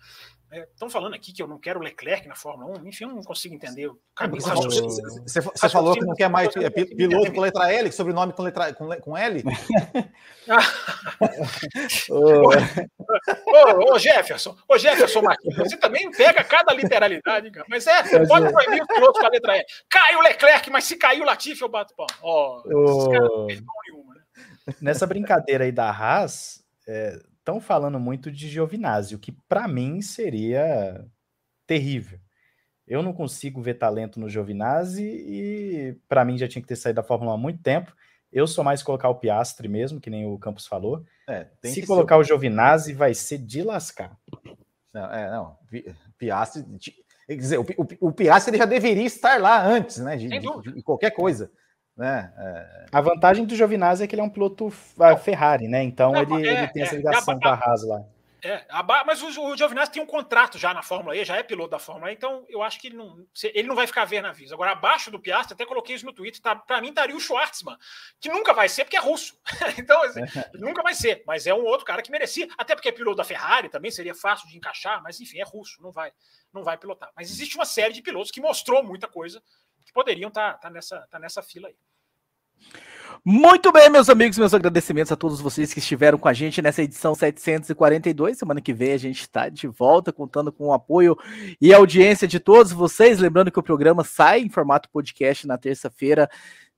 Estão 0.73 0.89
é, 0.89 0.91
falando 0.91 1.15
aqui 1.15 1.33
que 1.33 1.43
eu 1.43 1.49
não 1.49 1.59
quero 1.59 1.81
Leclerc 1.81 2.29
na 2.29 2.35
Fórmula 2.35 2.79
1, 2.81 2.89
enfim, 2.89 3.05
eu 3.05 3.11
não 3.11 3.23
consigo 3.23 3.55
entender 3.55 3.89
o 3.89 3.99
caminho. 4.15 4.43
Você, 4.43 5.41
você 5.41 5.69
falou 5.69 5.95
que 5.95 6.05
não 6.05 6.15
quer 6.15 6.29
mais 6.29 6.55
é, 6.57 6.71
piloto 6.71 7.33
com 7.33 7.41
letra 7.41 7.73
L, 7.73 7.91
sobrenome 7.91 8.33
com, 8.33 8.43
letra, 8.43 8.73
com, 8.75 8.89
com 9.01 9.17
L? 9.17 9.43
ô, 12.11 13.95
ô, 13.95 13.99
Jefferson, 13.99 14.57
ô 14.69 14.79
Jefferson 14.79 15.23
Marquinhos, 15.23 15.57
você 15.57 15.77
também 15.77 16.11
pega 16.11 16.45
cada 16.45 16.73
literalidade, 16.73 17.51
cara. 17.51 17.67
Mas 17.69 17.87
é, 17.87 18.03
você 18.03 18.27
pode 18.27 18.53
proibir 18.53 18.83
os 18.83 18.87
pilotos 18.87 19.21
com 19.21 19.27
a 19.27 19.31
letra 19.31 19.57
L. 19.57 19.65
Cai 19.89 20.17
o 20.17 20.21
Leclerc, 20.21 20.71
mas 20.71 20.85
se 20.85 20.97
caiu 20.97 21.23
o 21.23 21.27
Latifi, 21.27 21.63
eu 21.63 21.69
bato 21.69 21.95
pau. 21.97 22.07
Ó, 22.23 22.63
oh, 22.65 23.09
oh. 23.09 23.47
nenhuma, 23.47 24.15
né? 24.15 24.21
Nessa 24.81 25.07
brincadeira 25.07 25.65
aí 25.65 25.73
da 25.73 25.91
Haas, 25.91 26.65
é, 26.87 27.19
estão 27.45 27.61
falando 27.61 28.01
muito 28.01 28.33
de 28.33 28.49
Giovinazzi, 28.49 29.15
o 29.15 29.19
que 29.19 29.31
para 29.31 29.69
mim 29.69 30.01
seria 30.01 31.07
terrível. 31.67 32.19
Eu 32.89 33.03
não 33.03 33.13
consigo 33.13 33.61
ver 33.61 33.75
talento 33.75 34.19
no 34.19 34.31
Giovinazzi 34.31 35.05
e 35.05 35.97
para 36.09 36.25
mim 36.25 36.39
já 36.39 36.49
tinha 36.49 36.63
que 36.63 36.69
ter 36.69 36.77
saído 36.77 36.97
da 36.97 37.03
Fórmula 37.03 37.33
1 37.33 37.35
há 37.35 37.39
muito 37.39 37.63
tempo. 37.63 37.95
Eu 38.33 38.47
sou 38.47 38.65
mais 38.65 38.83
colocar 38.83 39.11
o 39.11 39.15
Piastre 39.15 39.69
mesmo, 39.69 40.01
que 40.01 40.11
nem 40.11 40.27
o 40.27 40.39
Campos 40.39 40.67
falou. 40.67 41.05
É, 41.29 41.47
Se 41.63 41.87
colocar 41.87 42.17
ser... 42.17 42.21
o 42.21 42.25
Giovinazzi, 42.25 42.93
vai 42.95 43.15
ser 43.15 43.39
de 43.39 43.63
lascar. 43.63 44.19
Não, 44.93 45.13
é, 45.13 45.31
não. 45.31 45.57
Piastre. 46.19 46.65
Quer 47.27 47.37
dizer, 47.37 47.59
o, 47.59 47.63
o, 47.63 48.09
o 48.09 48.13
Piastre 48.13 48.57
já 48.57 48.65
deveria 48.65 49.05
estar 49.05 49.41
lá 49.41 49.65
antes, 49.65 49.99
né? 49.99 50.17
De, 50.17 50.29
de, 50.29 50.73
de 50.75 50.83
qualquer 50.83 51.11
coisa. 51.11 51.51
Né? 51.97 52.33
É... 52.37 52.87
A 52.91 53.01
vantagem 53.01 53.45
do 53.45 53.55
Giovinazzi 53.55 54.03
é 54.03 54.07
que 54.07 54.15
ele 54.15 54.23
é 54.23 54.25
um 54.25 54.31
piloto 54.31 54.67
uh, 54.67 55.17
Ferrari, 55.23 55.69
né? 55.69 55.83
Então 55.83 56.15
é, 56.15 56.23
ele, 56.23 56.47
é, 56.47 56.59
ele, 56.59 56.69
tem 56.69 56.83
essa 56.83 56.95
é, 56.95 56.99
ligação 56.99 57.39
com 57.39 57.49
a 57.49 57.55
Haas 57.55 57.87
lá. 57.87 58.05
É, 58.45 58.63
mas 59.07 59.23
o, 59.23 59.29
o 59.29 59.57
Giovinazzi 59.57 59.93
tem 59.93 60.03
um 60.03 60.07
contrato 60.07 60.59
já 60.59 60.75
na 60.75 60.83
Fórmula 60.83 61.17
E, 61.17 61.25
já 61.25 61.37
é 61.37 61.43
piloto 61.43 61.71
da 61.71 61.79
Fórmula 61.79 62.11
E, 62.11 62.15
então 62.15 62.45
eu 62.47 62.63
acho 62.63 62.79
que 62.79 62.89
ele 62.89 62.97
não, 62.97 63.27
ele 63.43 63.67
não 63.67 63.75
vai 63.75 63.87
ficar 63.87 64.05
ver 64.05 64.21
navios. 64.21 64.53
Agora, 64.53 64.73
abaixo 64.73 65.11
do 65.11 65.19
Piastri, 65.19 65.55
até 65.55 65.65
coloquei 65.65 65.97
isso 65.97 66.05
no 66.05 66.13
Twitter, 66.13 66.43
tá, 66.43 66.55
para 66.55 66.79
mim 66.83 66.89
estaria 66.89 67.17
o 67.17 67.21
Schwartzman, 67.21 67.79
que 68.21 68.29
nunca 68.29 68.53
vai 68.53 68.69
ser 68.69 68.85
porque 68.85 68.99
é 68.99 69.01
russo. 69.01 69.41
então, 69.79 70.03
assim, 70.03 70.21
nunca 70.55 70.83
vai 70.83 70.95
ser, 70.95 71.23
mas 71.27 71.47
é 71.47 71.55
um 71.55 71.65
outro 71.65 71.87
cara 71.87 72.03
que 72.03 72.11
merecia, 72.11 72.47
até 72.59 72.75
porque 72.75 72.91
é 72.91 72.93
piloto 72.93 73.17
da 73.17 73.25
Ferrari, 73.25 73.71
também 73.71 73.91
seria 73.91 74.15
fácil 74.15 74.47
de 74.47 74.59
encaixar, 74.59 75.03
mas 75.03 75.19
enfim, 75.23 75.41
é 75.41 75.45
russo, 75.45 75.81
não 75.81 75.91
vai, 75.91 76.13
não 76.53 76.63
vai 76.63 76.77
pilotar. 76.77 77.11
Mas 77.17 77.31
existe 77.31 77.57
uma 77.57 77.65
série 77.65 77.95
de 77.95 78.03
pilotos 78.03 78.31
que 78.31 78.43
mostrou 78.43 78.83
muita 78.83 79.09
coisa 79.09 79.43
poderiam 79.95 80.29
estar 80.29 80.55
tá, 80.55 80.59
tá 80.59 80.71
nessa, 80.71 81.07
tá 81.11 81.19
nessa 81.19 81.43
fila 81.43 81.69
aí. 81.69 81.77
Muito 83.25 83.73
bem, 83.73 83.89
meus 83.89 84.11
amigos, 84.11 84.37
meus 84.37 84.53
agradecimentos 84.53 85.11
a 85.11 85.17
todos 85.17 85.41
vocês 85.41 85.73
que 85.73 85.79
estiveram 85.79 86.19
com 86.19 86.29
a 86.29 86.33
gente 86.33 86.61
nessa 86.61 86.83
edição 86.83 87.15
742. 87.15 88.37
Semana 88.37 88.61
que 88.61 88.73
vem 88.73 88.93
a 88.93 88.99
gente 88.99 89.21
está 89.21 89.49
de 89.49 89.67
volta, 89.67 90.13
contando 90.13 90.53
com 90.53 90.67
o 90.67 90.73
apoio 90.73 91.17
e 91.61 91.73
audiência 91.73 92.29
de 92.29 92.39
todos 92.39 92.73
vocês. 92.73 93.19
Lembrando 93.19 93.51
que 93.51 93.59
o 93.59 93.63
programa 93.63 94.05
sai 94.05 94.41
em 94.41 94.51
formato 94.51 94.91
podcast 94.91 95.47
na 95.47 95.57
terça-feira. 95.57 96.29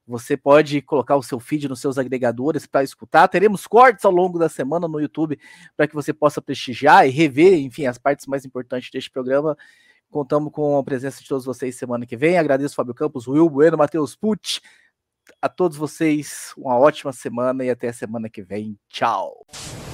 Você 0.06 0.36
pode 0.36 0.80
colocar 0.82 1.16
o 1.16 1.22
seu 1.22 1.40
feed 1.40 1.68
nos 1.68 1.80
seus 1.80 1.98
agregadores 1.98 2.64
para 2.64 2.84
escutar. 2.84 3.26
Teremos 3.26 3.66
cortes 3.66 4.04
ao 4.04 4.12
longo 4.12 4.38
da 4.38 4.48
semana 4.48 4.86
no 4.86 5.00
YouTube 5.00 5.38
para 5.76 5.88
que 5.88 5.94
você 5.94 6.12
possa 6.12 6.40
prestigiar 6.40 7.08
e 7.08 7.10
rever, 7.10 7.58
enfim, 7.58 7.86
as 7.86 7.98
partes 7.98 8.26
mais 8.26 8.44
importantes 8.44 8.88
deste 8.90 9.10
programa. 9.10 9.56
Contamos 10.10 10.52
com 10.52 10.78
a 10.78 10.84
presença 10.84 11.22
de 11.22 11.28
todos 11.28 11.44
vocês 11.44 11.76
semana 11.76 12.06
que 12.06 12.16
vem. 12.16 12.38
Agradeço 12.38 12.74
Fábio 12.74 12.94
Campos, 12.94 13.26
Will 13.26 13.48
Bueno, 13.48 13.76
Matheus 13.76 14.16
Pucci 14.16 14.60
a 15.40 15.48
todos 15.48 15.76
vocês 15.76 16.52
uma 16.56 16.78
ótima 16.78 17.12
semana 17.12 17.64
e 17.64 17.70
até 17.70 17.88
a 17.88 17.92
semana 17.92 18.28
que 18.28 18.42
vem. 18.42 18.78
Tchau. 18.88 19.44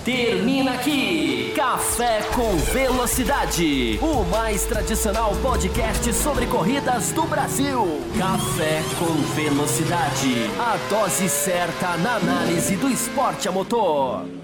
Termina 0.05 0.75
aqui 0.75 1.53
Café 1.55 2.23
com 2.35 2.57
Velocidade, 2.73 3.99
o 4.03 4.25
mais 4.25 4.65
tradicional 4.67 5.33
podcast 5.37 6.13
sobre 6.13 6.47
corridas 6.47 7.13
do 7.13 7.23
Brasil. 7.23 7.85
Café 8.19 8.83
com 8.99 9.15
Velocidade, 9.35 10.51
a 10.59 10.77
dose 10.89 11.29
certa 11.29 11.97
na 11.99 12.17
análise 12.17 12.77
do 12.77 12.89
esporte 12.89 13.49
a 13.49 13.53
motor. 13.53 14.42